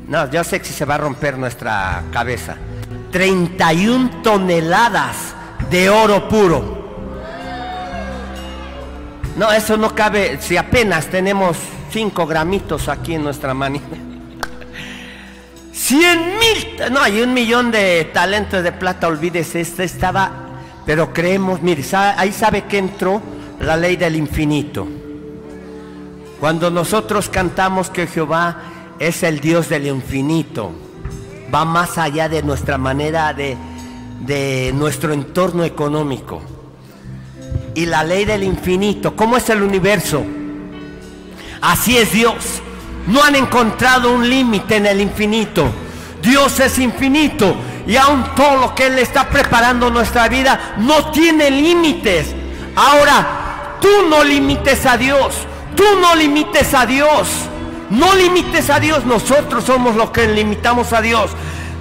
no, 0.08 0.30
yo 0.30 0.44
sé 0.44 0.60
que 0.60 0.66
se 0.66 0.84
va 0.84 0.96
a 0.96 0.98
romper 0.98 1.38
nuestra 1.38 2.02
cabeza, 2.12 2.56
31 3.12 4.22
toneladas 4.22 5.34
de 5.70 5.88
oro 5.88 6.28
puro. 6.28 6.76
No, 9.36 9.52
eso 9.52 9.76
no 9.76 9.94
cabe, 9.94 10.38
si 10.40 10.56
apenas 10.56 11.06
tenemos 11.06 11.58
5 11.90 12.26
gramitos 12.26 12.88
aquí 12.88 13.14
en 13.14 13.22
nuestra 13.22 13.52
manita. 13.52 13.96
100 15.72 16.18
mil, 16.38 16.92
no, 16.92 17.00
hay 17.00 17.20
un 17.20 17.34
millón 17.34 17.70
de 17.70 18.10
talentos 18.12 18.64
de 18.64 18.72
plata, 18.72 19.06
olvídese, 19.06 19.60
este 19.60 19.84
estaba 19.84 20.45
pero 20.86 21.12
creemos, 21.12 21.60
mire, 21.62 21.82
ahí 22.16 22.32
sabe 22.32 22.62
que 22.64 22.78
entró 22.78 23.20
la 23.60 23.76
ley 23.76 23.96
del 23.96 24.14
infinito. 24.14 24.86
Cuando 26.38 26.70
nosotros 26.70 27.28
cantamos 27.28 27.90
que 27.90 28.06
Jehová 28.06 28.62
es 29.00 29.24
el 29.24 29.40
Dios 29.40 29.68
del 29.68 29.88
infinito, 29.88 30.70
va 31.52 31.64
más 31.64 31.98
allá 31.98 32.28
de 32.28 32.44
nuestra 32.44 32.78
manera 32.78 33.34
de, 33.34 33.56
de 34.20 34.72
nuestro 34.76 35.12
entorno 35.12 35.64
económico. 35.64 36.40
Y 37.74 37.86
la 37.86 38.04
ley 38.04 38.24
del 38.24 38.44
infinito, 38.44 39.16
¿cómo 39.16 39.36
es 39.36 39.50
el 39.50 39.62
universo? 39.62 40.24
Así 41.62 41.96
es 41.96 42.12
Dios. 42.12 42.62
No 43.08 43.24
han 43.24 43.34
encontrado 43.34 44.14
un 44.14 44.28
límite 44.28 44.76
en 44.76 44.86
el 44.86 45.00
infinito. 45.00 45.66
Dios 46.22 46.60
es 46.60 46.78
infinito 46.78 47.56
y 47.86 47.96
aún 47.96 48.24
todo 48.34 48.56
lo 48.56 48.74
que 48.74 48.86
Él 48.86 48.98
está 48.98 49.28
preparando 49.28 49.90
nuestra 49.90 50.28
vida 50.28 50.74
no 50.78 51.10
tiene 51.10 51.50
límites. 51.50 52.34
Ahora, 52.74 53.78
tú 53.80 53.88
no 54.10 54.24
limites 54.24 54.84
a 54.86 54.96
Dios, 54.96 55.36
tú 55.74 55.84
no 56.00 56.14
limites 56.14 56.74
a 56.74 56.84
Dios, 56.84 57.28
no 57.90 58.14
limites 58.14 58.68
a 58.70 58.80
Dios, 58.80 59.04
nosotros 59.04 59.64
somos 59.64 59.94
los 59.94 60.10
que 60.10 60.26
limitamos 60.26 60.92
a 60.92 61.00
Dios. 61.00 61.30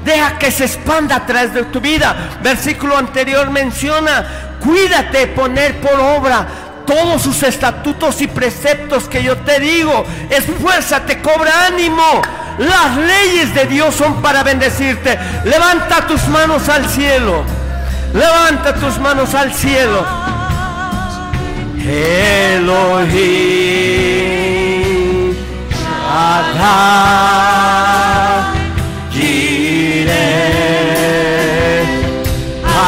Deja 0.03 0.37
que 0.37 0.51
se 0.51 0.65
expanda 0.65 1.15
a 1.15 1.25
través 1.25 1.53
de 1.53 1.63
tu 1.63 1.81
vida. 1.81 2.37
Versículo 2.43 2.95
anterior 2.95 3.49
menciona, 3.49 4.57
cuídate 4.63 5.25
poner 5.27 5.81
por 5.81 5.99
obra 5.99 6.45
todos 6.85 7.23
sus 7.23 7.41
estatutos 7.41 8.21
y 8.21 8.27
preceptos 8.27 9.09
que 9.09 9.23
yo 9.23 9.37
te 9.37 9.59
digo. 9.59 10.05
Esfuérzate, 10.29 11.21
cobra 11.21 11.65
ánimo. 11.65 12.21
Las 12.57 12.95
leyes 12.97 13.53
de 13.53 13.65
Dios 13.65 13.93
son 13.95 14.21
para 14.21 14.43
bendecirte. 14.43 15.19
Levanta 15.43 16.07
tus 16.07 16.25
manos 16.27 16.69
al 16.69 16.89
cielo. 16.89 17.43
Levanta 18.13 18.73
tus 18.75 18.97
manos 18.99 19.33
al 19.33 19.53
cielo. 19.53 20.05
Elohim 21.77 22.95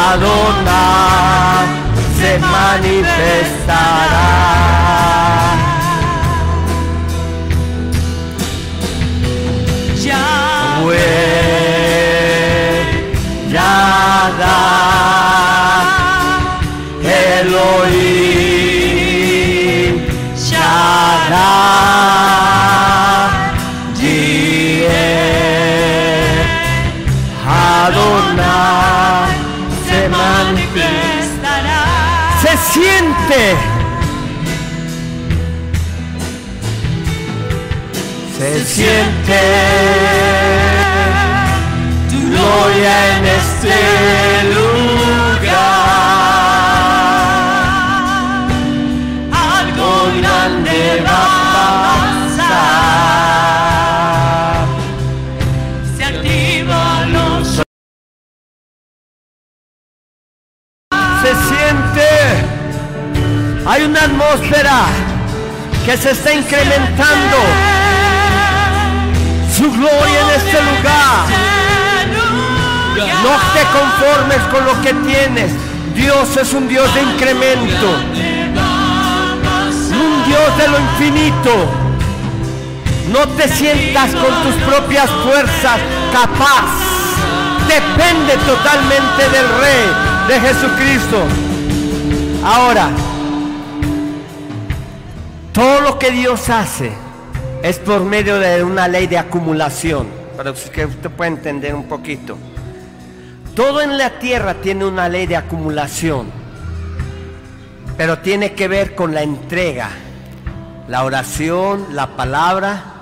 Adonai 0.10 0.88
se 2.18 2.40
manifestará. 2.40 4.17
Tu 42.10 42.30
gloria 42.30 43.18
en 43.18 43.26
este 43.26 43.76
lugar 44.54 44.88
Se 55.98 56.04
activa 56.06 57.06
los... 57.08 57.48
Se 61.22 61.32
siente. 61.50 62.08
Hay 63.68 63.84
una 63.84 64.04
atmósfera 64.04 64.86
que 65.86 65.98
se 65.98 66.12
está 66.12 66.34
incrementando. 66.34 67.77
Su 69.68 69.74
gloria 69.74 70.22
en 70.22 70.30
este 70.30 70.62
lugar. 70.64 71.28
No 73.22 73.34
te 73.54 73.64
conformes 73.78 74.42
con 74.50 74.66
lo 74.66 74.82
que 74.82 74.94
tienes. 75.06 75.52
Dios 75.94 76.38
es 76.38 76.54
un 76.54 76.70
Dios 76.70 76.94
de 76.96 77.02
incremento. 77.02 77.88
Dios 80.26 80.58
de 80.58 80.68
lo 80.70 80.80
infinito. 80.80 81.52
No 83.12 83.28
te 83.36 83.50
sientas 83.50 84.12
con 84.12 84.44
tus 84.44 84.56
propias 84.64 85.10
fuerzas 85.10 85.80
capaz. 86.14 86.72
depende 87.68 88.38
totalmente 88.46 89.30
del 89.30 89.50
Rey, 89.60 90.30
de 90.30 90.40
Jesucristo. 90.48 91.26
Ahora, 92.46 92.88
todo 95.52 95.82
lo 95.82 96.00
que 96.00 96.12
Dios 96.12 96.50
hace 96.50 97.07
es 97.64 97.80
por 97.80 98.04
medio 98.04 98.38
de 98.40 98.64
una 98.64 98.88
ley 98.88 99.08
de 99.08 99.18
acumulación, 99.18 100.08
para 100.36 100.54
que 100.54 100.86
usted 100.86 101.10
pueda 101.10 101.30
entender 101.30 101.74
un 101.74 101.86
poquito. 101.86 102.38
Todo 103.56 103.82
en 103.82 103.98
la 103.98 104.20
tierra 104.20 104.56
tiene 104.56 104.86
una 104.86 105.10
ley 105.10 105.26
de 105.26 105.36
acumulación, 105.36 106.28
pero 107.98 108.20
tiene 108.20 108.54
que 108.54 108.68
ver 108.68 108.94
con 108.94 109.14
la 109.14 109.24
entrega, 109.24 109.90
la 110.88 111.04
oración, 111.04 111.88
la 111.94 112.16
palabra, 112.16 112.98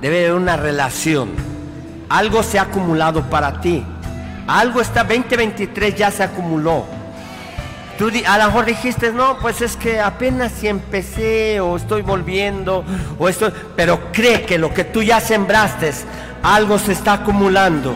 debe 0.00 0.26
haber 0.26 0.34
una 0.34 0.56
relación. 0.56 1.30
Algo 2.10 2.42
se 2.42 2.58
ha 2.58 2.62
acumulado 2.62 3.22
para 3.30 3.60
ti. 3.60 3.82
Algo 4.46 4.82
está 4.82 5.04
2023 5.04 5.94
ya 5.94 6.10
se 6.10 6.22
acumuló. 6.22 6.84
Tú 7.98 8.10
a 8.26 8.38
lo 8.38 8.46
mejor 8.46 8.64
dijiste, 8.64 9.12
no, 9.12 9.38
pues 9.38 9.60
es 9.60 9.76
que 9.76 10.00
apenas 10.00 10.52
si 10.52 10.66
empecé 10.66 11.60
o 11.60 11.76
estoy 11.76 12.02
volviendo 12.02 12.84
o 13.18 13.28
estoy, 13.28 13.52
pero 13.76 14.12
cree 14.12 14.42
que 14.42 14.58
lo 14.58 14.74
que 14.74 14.84
tú 14.84 15.02
ya 15.02 15.20
sembraste, 15.20 15.92
algo 16.42 16.78
se 16.78 16.92
está 16.92 17.14
acumulando. 17.14 17.94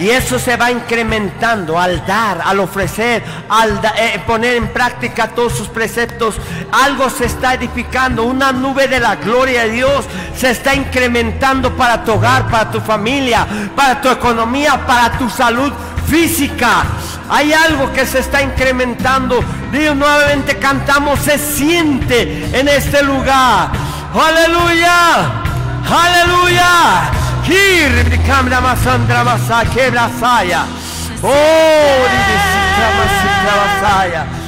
Y 0.00 0.10
eso 0.10 0.40
se 0.40 0.56
va 0.56 0.72
incrementando 0.72 1.78
al 1.78 2.04
dar, 2.04 2.42
al 2.44 2.58
ofrecer, 2.58 3.22
al 3.48 3.80
eh, 3.96 4.20
poner 4.26 4.56
en 4.56 4.68
práctica 4.68 5.28
todos 5.28 5.52
sus 5.52 5.68
preceptos. 5.68 6.36
Algo 6.72 7.08
se 7.10 7.26
está 7.26 7.54
edificando, 7.54 8.24
una 8.24 8.50
nube 8.52 8.88
de 8.88 8.98
la 8.98 9.16
gloria 9.16 9.62
de 9.64 9.70
Dios 9.70 10.04
se 10.36 10.50
está 10.50 10.74
incrementando 10.74 11.76
para 11.76 12.02
tu 12.02 12.12
hogar, 12.12 12.48
para 12.48 12.70
tu 12.72 12.80
familia, 12.80 13.46
para 13.76 14.00
tu 14.00 14.08
economía, 14.08 14.84
para 14.84 15.16
tu 15.16 15.30
salud 15.30 15.72
física. 16.08 16.84
Hay 17.28 17.52
algo 17.52 17.92
que 17.92 18.06
se 18.06 18.18
está 18.20 18.42
incrementando. 18.42 19.42
Dios 19.72 19.96
nuevamente 19.96 20.58
cantamos, 20.58 21.20
se 21.20 21.38
siente 21.38 22.50
en 22.58 22.68
este 22.68 23.02
lugar. 23.02 23.70
Aleluya. 24.14 25.42
Aleluya. 25.88 27.10
Oh. 31.22 32.24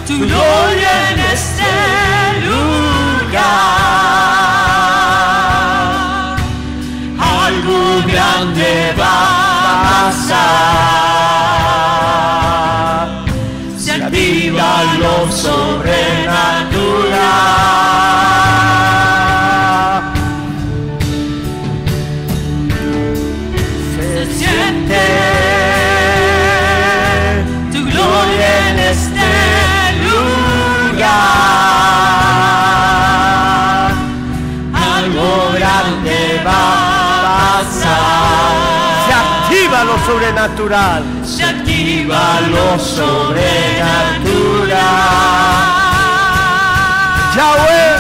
Tu 0.07 0.19
gloria 0.19 1.11
en 1.11 1.19
este 1.19 1.65
lugar. 2.47 3.47
Algo 7.19 8.03
grande 8.07 8.95
va 8.99 9.17
a 9.63 10.11
pasar. 10.13 11.06
Sobrenatural. 40.47 41.03
Se 41.25 41.45
activa 41.45 42.41
lo 42.49 42.79
sobrenatural. 42.79 43.57
Yahweh. 47.37 47.97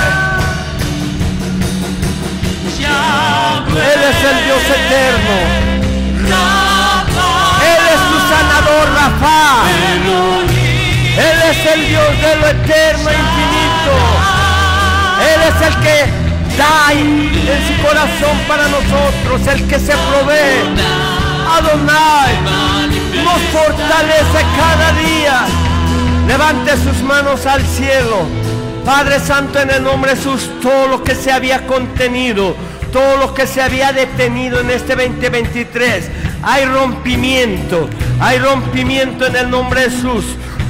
Él 3.77 4.02
es 4.10 4.24
el 4.24 4.39
Dios 4.44 4.64
eterno. 4.78 5.36
Él 7.73 7.82
es 7.94 8.01
tu 8.10 8.18
sanador, 8.31 8.86
Rafa. 8.94 9.43
Él 11.16 11.39
es 11.51 11.60
el 11.74 11.81
Dios 11.89 12.10
de 12.23 12.32
lo 12.36 12.47
eterno 12.47 13.10
e 13.10 13.14
infinito. 13.14 13.94
Él 15.20 15.40
es 15.51 15.59
el 15.66 15.74
que 15.82 15.98
da 16.56 16.93
en 16.93 17.60
su 17.66 17.74
corazón 17.82 18.36
para 18.48 18.64
nosotros, 18.68 19.47
el 19.48 19.66
que 19.66 19.78
se 19.78 19.93
provee. 19.93 21.25
Adonai 21.56 22.36
nos 23.24 23.40
fortalece 23.50 24.44
cada 24.56 24.92
día. 24.92 25.46
Levante 26.28 26.76
sus 26.76 27.02
manos 27.02 27.46
al 27.46 27.62
cielo. 27.64 28.26
Padre 28.84 29.18
Santo, 29.20 29.60
en 29.60 29.70
el 29.70 29.82
nombre 29.82 30.10
de 30.10 30.16
Jesús, 30.18 30.50
todo 30.60 30.88
lo 30.88 31.02
que 31.02 31.14
se 31.14 31.32
había 31.32 31.66
contenido, 31.66 32.54
todo 32.92 33.16
lo 33.16 33.32
que 33.32 33.46
se 33.46 33.62
había 33.62 33.92
detenido 33.92 34.60
en 34.60 34.70
este 34.70 34.94
2023, 34.96 36.10
hay 36.42 36.66
rompimiento, 36.66 37.88
hay 38.20 38.38
rompimiento 38.38 39.26
en 39.26 39.36
el 39.36 39.50
nombre 39.50 39.80
de 39.80 39.90
Jesús 39.90 40.24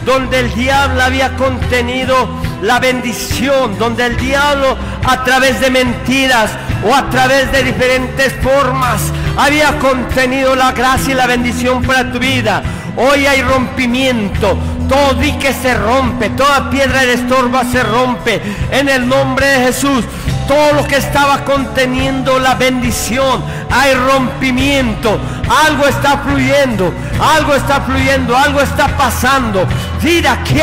donde 0.07 0.39
el 0.39 0.55
diablo 0.55 1.03
había 1.03 1.37
contenido 1.37 2.29
la 2.63 2.79
bendición, 2.79 3.77
donde 3.77 4.07
el 4.07 4.17
diablo 4.17 4.79
a 5.05 5.25
través 5.25 5.61
de 5.61 5.69
mentiras 5.69 6.53
o 6.89 6.95
a 6.95 7.11
través 7.11 7.51
de 7.51 7.65
diferentes 7.65 8.33
formas 8.35 9.13
había 9.37 9.77
contenido 9.79 10.55
la 10.55 10.71
gracia 10.73 11.13
y 11.13 11.17
la 11.17 11.27
bendición 11.27 11.83
para 11.83 12.11
tu 12.11 12.21
vida. 12.21 12.63
Hoy 12.97 13.27
hay 13.27 13.43
rompimiento, 13.43 14.57
todo 14.89 15.15
dique 15.15 15.53
se 15.53 15.75
rompe, 15.75 16.31
toda 16.31 16.71
piedra 16.71 17.05
de 17.05 17.15
estorba 17.15 17.65
se 17.65 17.83
rompe 17.83 18.41
en 18.71 18.89
el 18.89 19.09
nombre 19.09 19.47
de 19.47 19.67
Jesús 19.67 20.05
todo 20.47 20.73
lo 20.75 20.87
que 20.87 20.97
estaba 20.97 21.45
conteniendo 21.45 22.39
la 22.39 22.55
bendición, 22.55 23.43
hay 23.71 23.95
rompimiento, 23.95 25.19
algo 25.67 25.87
está 25.87 26.19
fluyendo, 26.19 26.93
algo 27.21 27.55
está 27.55 27.81
fluyendo, 27.81 28.37
algo 28.37 28.61
está 28.61 28.89
pasando. 28.97 29.67
Mira 30.03 30.43
que 30.45 30.63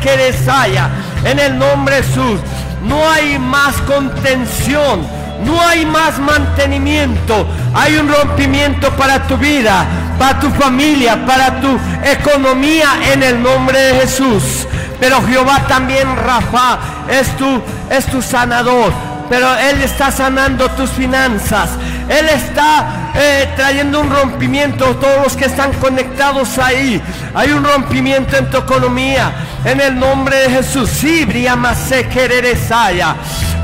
que 0.00 0.16
desaya 0.16 0.90
en 1.24 1.38
el 1.38 1.58
nombre 1.58 1.96
de 1.96 2.02
Jesús. 2.02 2.40
No 2.82 3.08
hay 3.08 3.38
más 3.38 3.74
contención, 3.82 5.06
no 5.44 5.60
hay 5.60 5.86
más 5.86 6.18
mantenimiento, 6.18 7.46
hay 7.74 7.96
un 7.96 8.08
rompimiento 8.08 8.90
para 8.96 9.26
tu 9.26 9.36
vida, 9.36 9.86
para 10.18 10.40
tu 10.40 10.50
familia, 10.50 11.24
para 11.24 11.60
tu 11.60 11.78
economía 12.04 12.88
en 13.12 13.22
el 13.22 13.42
nombre 13.42 13.78
de 13.78 14.00
Jesús. 14.00 14.66
Pero 15.02 15.20
Jehová 15.26 15.66
también, 15.66 16.06
Rafa, 16.16 16.78
es 17.10 17.36
tu, 17.36 17.60
es 17.90 18.06
tu 18.06 18.22
sanador. 18.22 18.92
Pero 19.28 19.52
Él 19.56 19.82
está 19.82 20.12
sanando 20.12 20.70
tus 20.70 20.90
finanzas. 20.90 21.70
Él 22.08 22.28
está 22.28 23.10
eh, 23.12 23.48
trayendo 23.56 24.00
un 24.00 24.10
rompimiento. 24.10 24.94
Todos 24.94 25.24
los 25.24 25.36
que 25.36 25.46
están 25.46 25.72
conectados 25.80 26.56
ahí. 26.58 27.02
Hay 27.34 27.50
un 27.50 27.64
rompimiento 27.64 28.36
en 28.36 28.48
tu 28.48 28.58
economía. 28.58 29.32
En 29.64 29.80
el 29.80 29.98
nombre 29.98 30.36
de 30.36 30.50
Jesús. 30.50 30.88
Sí, 30.88 31.26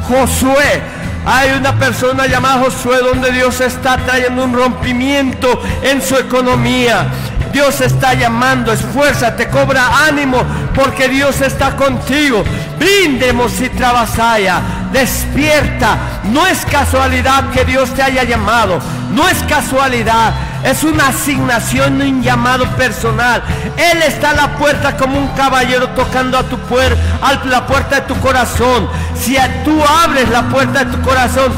Josué. 0.09 0.83
Hay 1.25 1.51
una 1.53 1.79
persona 1.79 2.27
llamada 2.27 2.65
Josué 2.65 2.99
donde 2.99 3.31
Dios 3.31 3.61
está 3.61 3.97
trayendo 3.99 4.43
un 4.43 4.55
rompimiento 4.55 5.63
en 5.83 6.03
su 6.03 6.17
economía. 6.17 7.07
Dios 7.53 7.81
está 7.81 8.15
llamando, 8.15 8.73
esfuérzate, 8.73 9.49
cobra 9.49 10.07
ánimo, 10.07 10.43
porque 10.75 11.09
Dios 11.09 11.41
está 11.41 11.77
contigo. 11.77 12.45
Brindemos 12.79 13.61
y 13.61 13.69
trabajaya, 13.71 14.61
despierta. 14.93 15.99
No 16.25 16.47
es 16.47 16.65
casualidad 16.67 17.51
que 17.51 17.65
Dios 17.65 17.93
te 17.95 18.03
haya 18.03 18.25
llamado, 18.25 18.79
no 19.13 19.29
es 19.29 19.39
casualidad. 19.45 20.35
Es 20.65 20.83
una 20.83 21.09
asignación, 21.09 22.01
un 22.01 22.23
llamado 22.23 22.67
personal. 22.77 23.43
Él 23.77 24.03
está 24.03 24.31
a 24.31 24.35
la 24.35 24.57
puerta 24.57 24.97
como 24.97 25.19
un 25.19 25.29
caballero 25.29 25.89
tocando 25.91 26.37
a 26.37 26.43
tu 26.43 26.59
puerta, 26.59 27.01
a 27.23 27.45
la 27.47 27.67
puerta 27.67 28.01
de 28.01 28.03
tu 28.03 28.17
corazón. 28.21 28.89
Si 29.15 29.37
tú 29.65 29.81
abres 29.85 30.29
la 30.29 30.43
puerta 30.49 30.85
de 30.85 30.97
tu 30.97 31.03
corazón, 31.03 31.53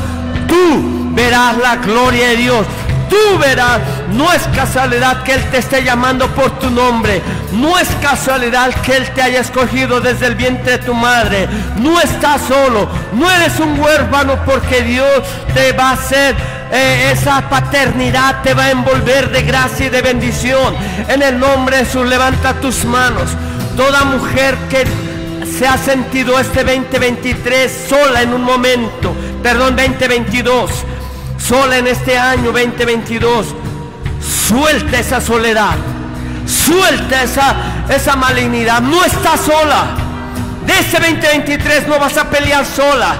tú 0.46 1.10
verás 1.14 1.56
la 1.56 1.76
gloria 1.76 2.28
de 2.28 2.36
Dios 2.36 2.66
tú 3.10 3.38
verás. 3.38 3.80
No 4.12 4.32
es 4.32 4.42
casualidad 4.54 5.22
que 5.22 5.34
Él 5.34 5.44
te 5.50 5.58
esté 5.58 5.82
llamando 5.84 6.28
por 6.28 6.58
tu 6.58 6.70
nombre. 6.70 7.20
No 7.52 7.78
es 7.78 7.88
casualidad 8.00 8.72
que 8.82 8.96
Él 8.96 9.10
te 9.10 9.20
haya 9.20 9.40
escogido 9.40 10.00
desde 10.00 10.28
el 10.28 10.36
vientre 10.36 10.78
de 10.78 10.84
tu 10.84 10.94
madre. 10.94 11.48
No 11.76 12.00
estás 12.00 12.40
solo. 12.42 12.88
No 13.12 13.30
eres 13.30 13.58
un 13.58 13.78
huérfano 13.78 14.38
porque 14.46 14.82
Dios 14.82 15.22
te 15.52 15.72
va 15.72 15.90
a 15.90 15.92
hacer 15.92 16.34
eh, 16.72 17.10
esa 17.12 17.48
paternidad, 17.50 18.42
te 18.42 18.54
va 18.54 18.64
a 18.64 18.70
envolver 18.70 19.30
de 19.30 19.42
gracia 19.42 19.86
y 19.86 19.90
de 19.90 20.02
bendición. 20.02 20.74
En 21.08 21.20
el 21.20 21.38
nombre 21.38 21.78
de 21.78 21.84
Jesús, 21.84 22.06
levanta 22.06 22.54
tus 22.54 22.84
manos. 22.84 23.30
Toda 23.76 24.04
mujer 24.04 24.56
que 24.68 24.84
se 25.46 25.66
ha 25.66 25.76
sentido 25.76 26.38
este 26.38 26.64
2023 26.64 27.86
sola 27.88 28.22
en 28.22 28.32
un 28.32 28.42
momento, 28.42 29.14
perdón, 29.42 29.76
2022 29.76 30.70
sola 31.40 31.78
en 31.78 31.86
este 31.86 32.18
año 32.18 32.52
2022. 32.52 33.54
Suelta 34.48 34.98
esa 34.98 35.20
soledad. 35.20 35.76
Suelta 36.46 37.22
esa, 37.22 37.54
esa 37.88 38.16
malignidad. 38.16 38.80
No 38.82 39.04
estás 39.04 39.40
sola. 39.40 39.96
De 40.66 40.78
este 40.78 40.98
2023 40.98 41.88
no 41.88 41.98
vas 41.98 42.16
a 42.16 42.28
pelear 42.28 42.64
sola. 42.66 43.16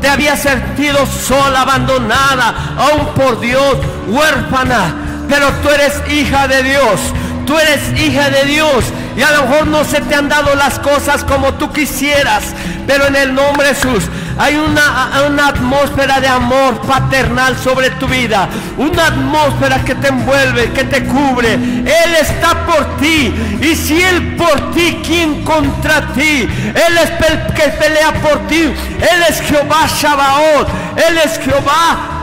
Te 0.00 0.08
había 0.08 0.36
sentido 0.36 1.06
sola, 1.06 1.62
abandonada, 1.62 2.74
aún 2.76 3.06
por 3.14 3.40
Dios, 3.40 3.76
huérfana. 4.06 4.94
Pero 5.28 5.50
tú 5.62 5.70
eres 5.70 6.02
hija 6.10 6.46
de 6.46 6.62
Dios. 6.62 7.00
Tú 7.46 7.58
eres 7.58 8.00
hija 8.00 8.30
de 8.30 8.44
Dios 8.44 8.84
y 9.16 9.22
a 9.22 9.30
lo 9.32 9.46
mejor 9.46 9.66
no 9.66 9.84
se 9.84 10.00
te 10.00 10.14
han 10.14 10.28
dado 10.28 10.54
las 10.54 10.78
cosas 10.78 11.24
como 11.24 11.54
tú 11.54 11.72
quisieras, 11.72 12.44
pero 12.86 13.06
en 13.06 13.16
el 13.16 13.34
nombre 13.34 13.68
de 13.68 13.74
Jesús 13.74 14.04
hay 14.38 14.56
una, 14.56 15.26
una 15.28 15.48
atmósfera 15.48 16.20
de 16.20 16.26
amor 16.26 16.80
paternal 16.80 17.56
sobre 17.56 17.90
tu 17.90 18.06
vida, 18.08 18.48
una 18.76 19.06
atmósfera 19.06 19.84
que 19.84 19.94
te 19.94 20.08
envuelve, 20.08 20.72
que 20.72 20.84
te 20.84 21.04
cubre. 21.04 21.54
Él 21.54 22.14
está 22.20 22.66
por 22.66 22.96
ti 22.96 23.32
y 23.60 23.74
si 23.76 24.02
Él 24.02 24.36
por 24.36 24.72
ti, 24.72 25.00
¿quién 25.06 25.44
contra 25.44 26.12
ti? 26.12 26.48
Él 26.48 26.98
es 27.02 27.30
el 27.30 27.54
que 27.54 27.68
pelea 27.78 28.12
por 28.22 28.46
ti. 28.48 28.62
Él 28.62 29.24
es 29.28 29.40
Jehová 29.42 29.86
Shabaoth, 29.86 30.68
Él 30.96 31.18
es 31.24 31.38
Jehová 31.38 32.13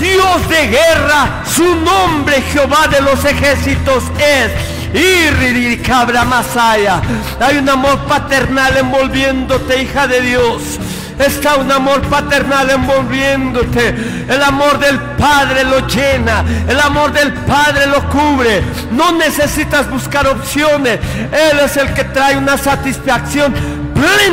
Dios 0.00 0.48
de 0.48 0.68
guerra, 0.68 1.42
su 1.44 1.76
nombre 1.76 2.42
Jehová 2.52 2.88
de 2.88 3.00
los 3.00 3.24
ejércitos 3.24 4.04
es. 4.18 4.50
Y 4.92 5.76
cabra 5.78 6.24
masaya. 6.24 7.00
Hay 7.40 7.58
un 7.58 7.68
amor 7.68 8.06
paternal 8.06 8.76
envolviéndote, 8.76 9.82
hija 9.82 10.06
de 10.06 10.20
Dios. 10.20 10.80
Está 11.18 11.56
un 11.56 11.70
amor 11.70 12.00
paternal 12.02 12.70
envolviéndote. 12.70 13.94
El 14.28 14.42
amor 14.42 14.78
del 14.78 14.98
Padre 14.98 15.64
lo 15.64 15.86
llena. 15.86 16.44
El 16.66 16.80
amor 16.80 17.12
del 17.12 17.32
Padre 17.32 17.86
lo 17.86 18.08
cubre. 18.08 18.62
No 18.90 19.12
necesitas 19.12 19.88
buscar 19.90 20.26
opciones. 20.26 20.98
Él 21.30 21.60
es 21.62 21.76
el 21.76 21.92
que 21.92 22.04
trae 22.04 22.36
una 22.36 22.56
satisfacción 22.56 23.54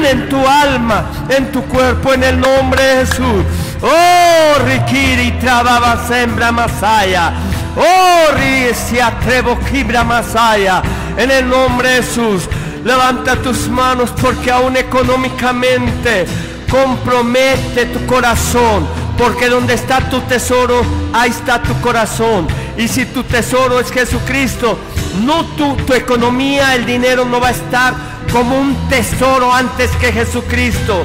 en 0.09 0.29
tu 0.29 0.47
alma, 0.47 1.05
en 1.29 1.51
tu 1.51 1.61
cuerpo, 1.63 2.13
en 2.13 2.23
el 2.23 2.39
nombre 2.39 2.81
de 2.81 3.05
Jesús. 3.05 3.43
Oh, 3.81 4.63
Rikiri 4.65 5.31
trababa 5.39 6.07
sembra 6.07 6.51
masaya. 6.51 7.33
Oh, 7.75 8.35
se 8.73 9.01
atrevo 9.01 9.57
kibra 9.71 10.03
masaya. 10.03 10.81
En 11.17 11.31
el 11.31 11.47
nombre 11.49 11.89
de 11.89 11.95
Jesús, 12.03 12.43
levanta 12.83 13.35
tus 13.37 13.67
manos 13.67 14.11
porque 14.21 14.51
aún 14.51 14.77
económicamente 14.77 16.25
compromete 16.69 17.85
tu 17.87 18.05
corazón. 18.05 18.87
Porque 19.17 19.49
donde 19.49 19.73
está 19.73 20.09
tu 20.09 20.21
tesoro, 20.21 20.81
ahí 21.13 21.31
está 21.31 21.61
tu 21.61 21.79
corazón. 21.81 22.47
Y 22.77 22.87
si 22.87 23.05
tu 23.05 23.23
tesoro 23.23 23.79
es 23.79 23.91
Jesucristo, 23.91 24.77
no 25.23 25.45
tu, 25.55 25.75
tu 25.77 25.93
economía, 25.93 26.75
el 26.75 26.85
dinero 26.85 27.25
no 27.25 27.39
va 27.39 27.47
a 27.47 27.51
estar 27.51 27.93
como 28.31 28.59
un 28.59 28.75
tesoro 28.89 29.53
antes 29.53 29.89
que 29.97 30.11
Jesucristo. 30.11 31.03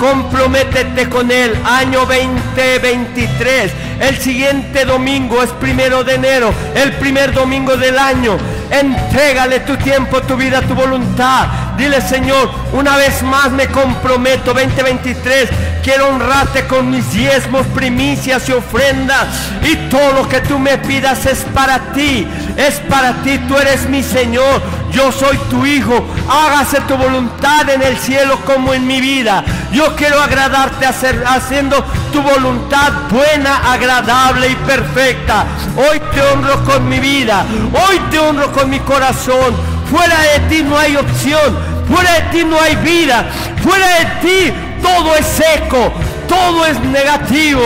Comprométete 0.00 1.08
con 1.08 1.30
Él. 1.30 1.52
Año 1.64 2.00
2023. 2.00 3.72
El 4.00 4.18
siguiente 4.18 4.84
domingo 4.84 5.42
es 5.42 5.50
primero 5.52 6.04
de 6.04 6.14
enero. 6.14 6.52
El 6.74 6.92
primer 6.94 7.32
domingo 7.32 7.76
del 7.76 7.98
año. 7.98 8.36
Entrégale 8.70 9.60
tu 9.60 9.76
tiempo, 9.76 10.20
tu 10.22 10.36
vida, 10.36 10.60
tu 10.62 10.74
voluntad. 10.74 11.46
Dile, 11.76 12.00
Señor, 12.00 12.50
una 12.72 12.96
vez 12.96 13.22
más 13.22 13.50
me 13.50 13.66
comprometo. 13.68 14.52
2023. 14.52 15.48
Quiero 15.82 16.08
honrarte 16.08 16.66
con 16.66 16.90
mis 16.90 17.12
diezmos, 17.12 17.66
primicias 17.68 18.48
y 18.48 18.52
ofrendas. 18.52 19.26
Y 19.62 19.76
todo 19.88 20.12
lo 20.12 20.28
que 20.28 20.40
tú 20.40 20.58
me 20.58 20.78
pidas 20.78 21.26
es 21.26 21.44
para 21.54 21.92
ti. 21.92 22.26
Es 22.56 22.80
para 22.88 23.12
ti. 23.22 23.38
Tú 23.46 23.56
eres 23.56 23.88
mi 23.88 24.02
Señor. 24.02 24.62
Yo 24.90 25.12
soy 25.12 25.36
tu 25.50 25.64
hijo. 25.66 26.06
Hágase 26.28 26.80
tu 26.82 26.96
voluntad 26.96 27.68
en 27.68 27.82
el 27.82 27.96
cielo 27.98 28.38
como 28.44 28.72
en 28.74 28.86
mi 28.86 29.00
vida. 29.00 29.44
Yo 29.72 29.94
quiero 29.94 30.20
agradarte 30.20 30.86
haciendo 30.86 31.84
tu 32.12 32.22
voluntad 32.22 32.92
buena, 33.10 33.72
agradable 33.72 34.48
y 34.48 34.54
perfecta. 34.56 35.44
Hoy 35.76 36.00
te 36.14 36.22
honro 36.22 36.64
con 36.64 36.88
mi 36.88 36.98
vida. 36.98 37.44
Hoy 37.72 38.00
te 38.10 38.18
honro 38.18 38.50
con 38.56 38.70
mi 38.70 38.80
corazón. 38.80 39.54
Fuera 39.90 40.18
de 40.32 40.40
ti 40.48 40.62
no 40.62 40.78
hay 40.78 40.96
opción. 40.96 41.56
Fuera 41.88 42.12
de 42.14 42.20
ti 42.32 42.44
no 42.44 42.60
hay 42.60 42.74
vida. 42.76 43.26
Fuera 43.62 43.86
de 43.98 44.04
ti 44.26 44.52
todo 44.82 45.14
es 45.14 45.26
seco. 45.26 45.92
Todo 46.26 46.64
es 46.64 46.80
negativo. 46.80 47.62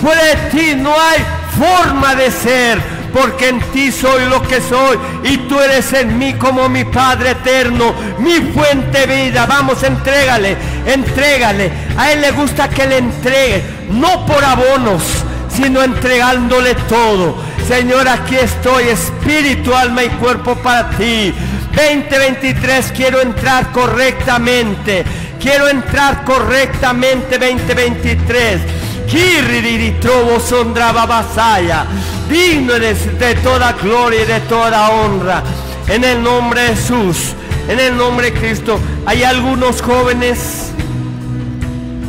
Fuera 0.00 0.22
de 0.22 0.36
ti 0.50 0.74
no 0.76 0.92
hay 0.92 1.24
forma 1.58 2.14
de 2.14 2.30
ser 2.30 2.94
porque 3.14 3.48
en 3.48 3.60
ti 3.70 3.92
soy 3.92 4.24
lo 4.24 4.42
que 4.42 4.60
soy 4.60 4.98
y 5.22 5.36
tú 5.48 5.60
eres 5.60 5.92
en 5.92 6.18
mí 6.18 6.34
como 6.34 6.68
mi 6.68 6.84
Padre 6.84 7.30
eterno, 7.30 7.94
mi 8.18 8.40
fuente 8.52 9.06
de 9.06 9.24
vida. 9.26 9.46
Vamos, 9.46 9.84
entrégale, 9.84 10.56
entrégale. 10.84 11.70
A 11.96 12.10
Él 12.10 12.22
le 12.22 12.32
gusta 12.32 12.68
que 12.68 12.88
le 12.88 12.98
entregue, 12.98 13.62
no 13.90 14.26
por 14.26 14.44
abonos, 14.44 15.04
sino 15.48 15.80
entregándole 15.82 16.74
todo. 16.88 17.36
Señor, 17.68 18.08
aquí 18.08 18.36
estoy, 18.36 18.84
espíritu, 18.88 19.74
alma 19.74 20.04
y 20.04 20.08
cuerpo 20.10 20.54
para 20.56 20.90
ti. 20.90 21.32
2023 21.74 22.92
quiero 22.94 23.20
entrar 23.20 23.72
correctamente. 23.72 25.04
Quiero 25.40 25.68
entrar 25.68 26.24
correctamente 26.24 27.38
2023. 27.38 28.60
Kiriri 29.06 29.92
trovo 30.00 30.40
sondraba 30.40 31.06
basaya 31.06 31.86
digno 32.28 32.74
eres 32.74 33.18
de 33.18 33.34
toda 33.36 33.72
gloria 33.72 34.22
y 34.22 34.26
de 34.26 34.40
toda 34.40 34.90
honra. 34.90 35.42
En 35.88 36.04
el 36.04 36.22
nombre 36.22 36.62
de 36.62 36.68
Jesús, 36.68 37.34
en 37.68 37.78
el 37.78 37.96
nombre 37.96 38.30
de 38.30 38.38
Cristo, 38.38 38.80
hay 39.06 39.22
algunos 39.22 39.82
jóvenes 39.82 40.70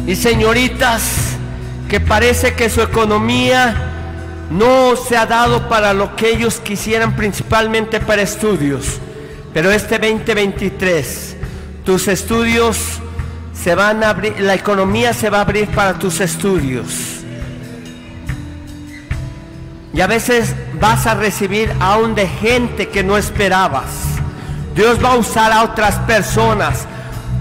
y 0.08 0.16
señoritas 0.16 1.36
que 1.90 2.00
parece 2.00 2.54
que 2.54 2.70
su 2.70 2.82
economía 2.82 3.95
no 4.50 4.96
se 4.96 5.18
ha 5.18 5.26
dado 5.26 5.68
para 5.70 5.94
lo 5.94 6.16
que 6.16 6.30
ellos 6.30 6.60
quisieran, 6.60 7.16
principalmente 7.16 8.00
para 8.00 8.22
estudios. 8.22 9.00
Pero 9.54 9.72
este 9.72 9.98
2023, 9.98 11.36
tus 11.84 12.08
estudios 12.08 12.78
se 13.54 13.76
van 13.76 14.04
a 14.04 14.10
abrir, 14.10 14.40
la 14.40 14.54
economía 14.54 15.14
se 15.14 15.30
va 15.30 15.40
a 15.40 15.42
abrir 15.42 15.68
para 15.70 15.94
tus 15.98 16.20
estudios 16.20 17.16
y 19.96 20.02
a 20.02 20.08
veces 20.08 20.54
vas 20.74 21.08
a 21.08 21.16
recibir 21.16 21.72
aún 21.80 22.16
de 22.16 22.28
gente 22.28 22.90
que 22.90 23.02
no 23.02 23.18
esperabas. 23.18 23.86
Dios 24.76 25.02
va 25.02 25.14
a 25.14 25.16
usar 25.16 25.54
a 25.54 25.64
otras 25.64 25.96
personas 26.00 26.86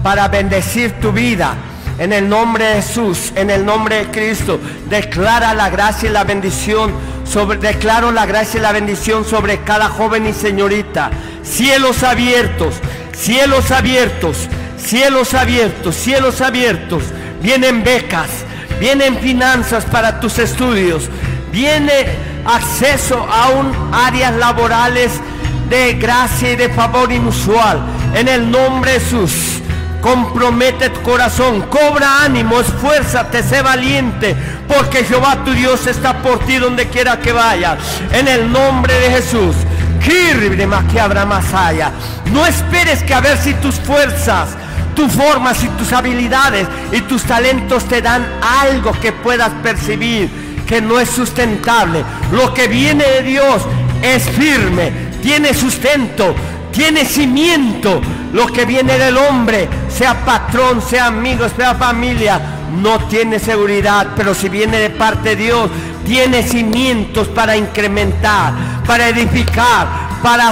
para 0.01 0.29
bendecir 0.29 0.93
tu 1.01 1.11
vida. 1.11 1.53
En 1.97 2.11
el 2.11 2.27
nombre 2.27 2.65
de 2.65 2.81
Jesús, 2.81 3.31
en 3.35 3.49
el 3.49 3.65
nombre 3.65 4.05
de 4.05 4.11
Cristo, 4.11 4.59
declara 4.89 5.53
la 5.53 5.69
gracia 5.69 6.09
y 6.09 6.11
la 6.11 6.25
bendición 6.25 6.91
sobre, 7.23 7.57
declaro 7.57 8.11
la 8.11 8.25
gracia 8.25 8.59
y 8.59 8.61
la 8.61 8.73
bendición 8.73 9.23
sobre 9.23 9.59
cada 9.59 9.87
joven 9.87 10.27
y 10.27 10.33
señorita. 10.33 11.11
Cielos 11.41 12.03
abiertos, 12.03 12.75
cielos 13.13 13.71
abiertos, 13.71 14.49
cielos 14.77 15.33
abiertos, 15.33 15.95
cielos 15.95 16.41
abiertos. 16.41 17.03
Vienen 17.41 17.83
becas, 17.83 18.29
vienen 18.79 19.17
finanzas 19.19 19.85
para 19.85 20.19
tus 20.19 20.37
estudios, 20.37 21.09
viene 21.51 22.07
acceso 22.45 23.25
a 23.31 23.51
un 23.51 23.93
áreas 23.93 24.35
laborales 24.35 25.13
de 25.69 25.93
gracia 25.93 26.51
y 26.51 26.55
de 26.57 26.67
favor 26.67 27.09
inusual. 27.09 27.79
En 28.13 28.27
el 28.27 28.51
nombre 28.51 28.91
de 28.91 28.99
Jesús, 28.99 29.54
compromete 30.05 30.91
tu 30.91 31.01
corazón, 31.01 31.63
cobra 31.63 32.23
ánimo, 32.23 32.59
esfuérzate, 32.59 33.41
sé 33.41 33.63
valiente, 33.63 34.35
porque 34.67 35.03
Jehová 35.03 35.43
tu 35.43 35.51
Dios 35.51 35.87
está 35.87 36.21
por 36.21 36.37
ti 36.45 36.57
donde 36.57 36.87
quiera 36.89 37.17
que 37.17 37.31
vaya. 37.31 37.75
En 38.11 38.27
el 38.27 38.51
nombre 38.51 38.93
de 38.99 39.09
Jesús. 39.09 39.55
No 42.31 42.45
esperes 42.45 43.01
que 43.01 43.15
a 43.15 43.19
ver 43.19 43.39
si 43.39 43.55
tus 43.55 43.75
fuerzas, 43.79 44.49
tus 44.95 45.11
formas 45.11 45.63
y 45.63 45.69
tus 45.69 45.91
habilidades 45.91 46.67
y 46.91 47.01
tus 47.01 47.23
talentos 47.23 47.85
te 47.85 48.03
dan 48.03 48.23
algo 48.61 48.91
que 48.91 49.11
puedas 49.11 49.49
percibir 49.63 50.29
que 50.67 50.81
no 50.81 50.99
es 50.99 51.09
sustentable. 51.09 52.03
Lo 52.31 52.53
que 52.53 52.67
viene 52.67 53.03
de 53.03 53.23
Dios 53.23 53.63
es 54.03 54.29
firme, 54.29 54.91
tiene 55.23 55.55
sustento, 55.55 56.35
tiene 56.75 57.05
cimiento. 57.05 58.01
Lo 58.33 58.47
que 58.47 58.65
viene 58.65 58.97
del 58.97 59.17
hombre, 59.17 59.69
sea 59.87 60.25
patrón, 60.25 60.81
sea 60.81 61.07
amigo, 61.07 61.47
sea 61.55 61.73
familia, 61.75 62.39
no 62.81 62.99
tiene 63.07 63.39
seguridad. 63.39 64.07
Pero 64.15 64.33
si 64.33 64.49
viene 64.49 64.77
de 64.77 64.89
parte 64.89 65.29
de 65.29 65.35
Dios, 65.37 65.69
tiene 66.05 66.43
cimientos 66.43 67.27
para 67.29 67.55
incrementar, 67.55 68.53
para 68.85 69.07
edificar, 69.07 69.87
para 70.21 70.51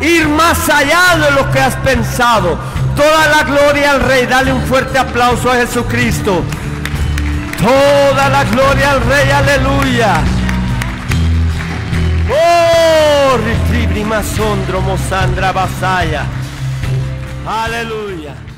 ir 0.00 0.28
más 0.28 0.68
allá 0.68 1.16
de 1.16 1.30
lo 1.32 1.50
que 1.50 1.60
has 1.60 1.76
pensado. 1.76 2.58
Toda 2.96 3.28
la 3.28 3.42
gloria 3.44 3.92
al 3.92 4.00
Rey. 4.00 4.26
Dale 4.26 4.52
un 4.52 4.62
fuerte 4.62 4.98
aplauso 4.98 5.50
a 5.50 5.56
Jesucristo. 5.56 6.42
Toda 7.58 8.28
la 8.30 8.44
gloria 8.44 8.92
al 8.92 9.02
Rey, 9.02 9.30
aleluya. 9.30 10.39
Oh, 12.32 13.36
rifribri 13.44 14.04
masondro 14.04 14.80
mosandra 14.80 15.52
basaya. 15.52 16.24
Aleluya. 17.46 18.49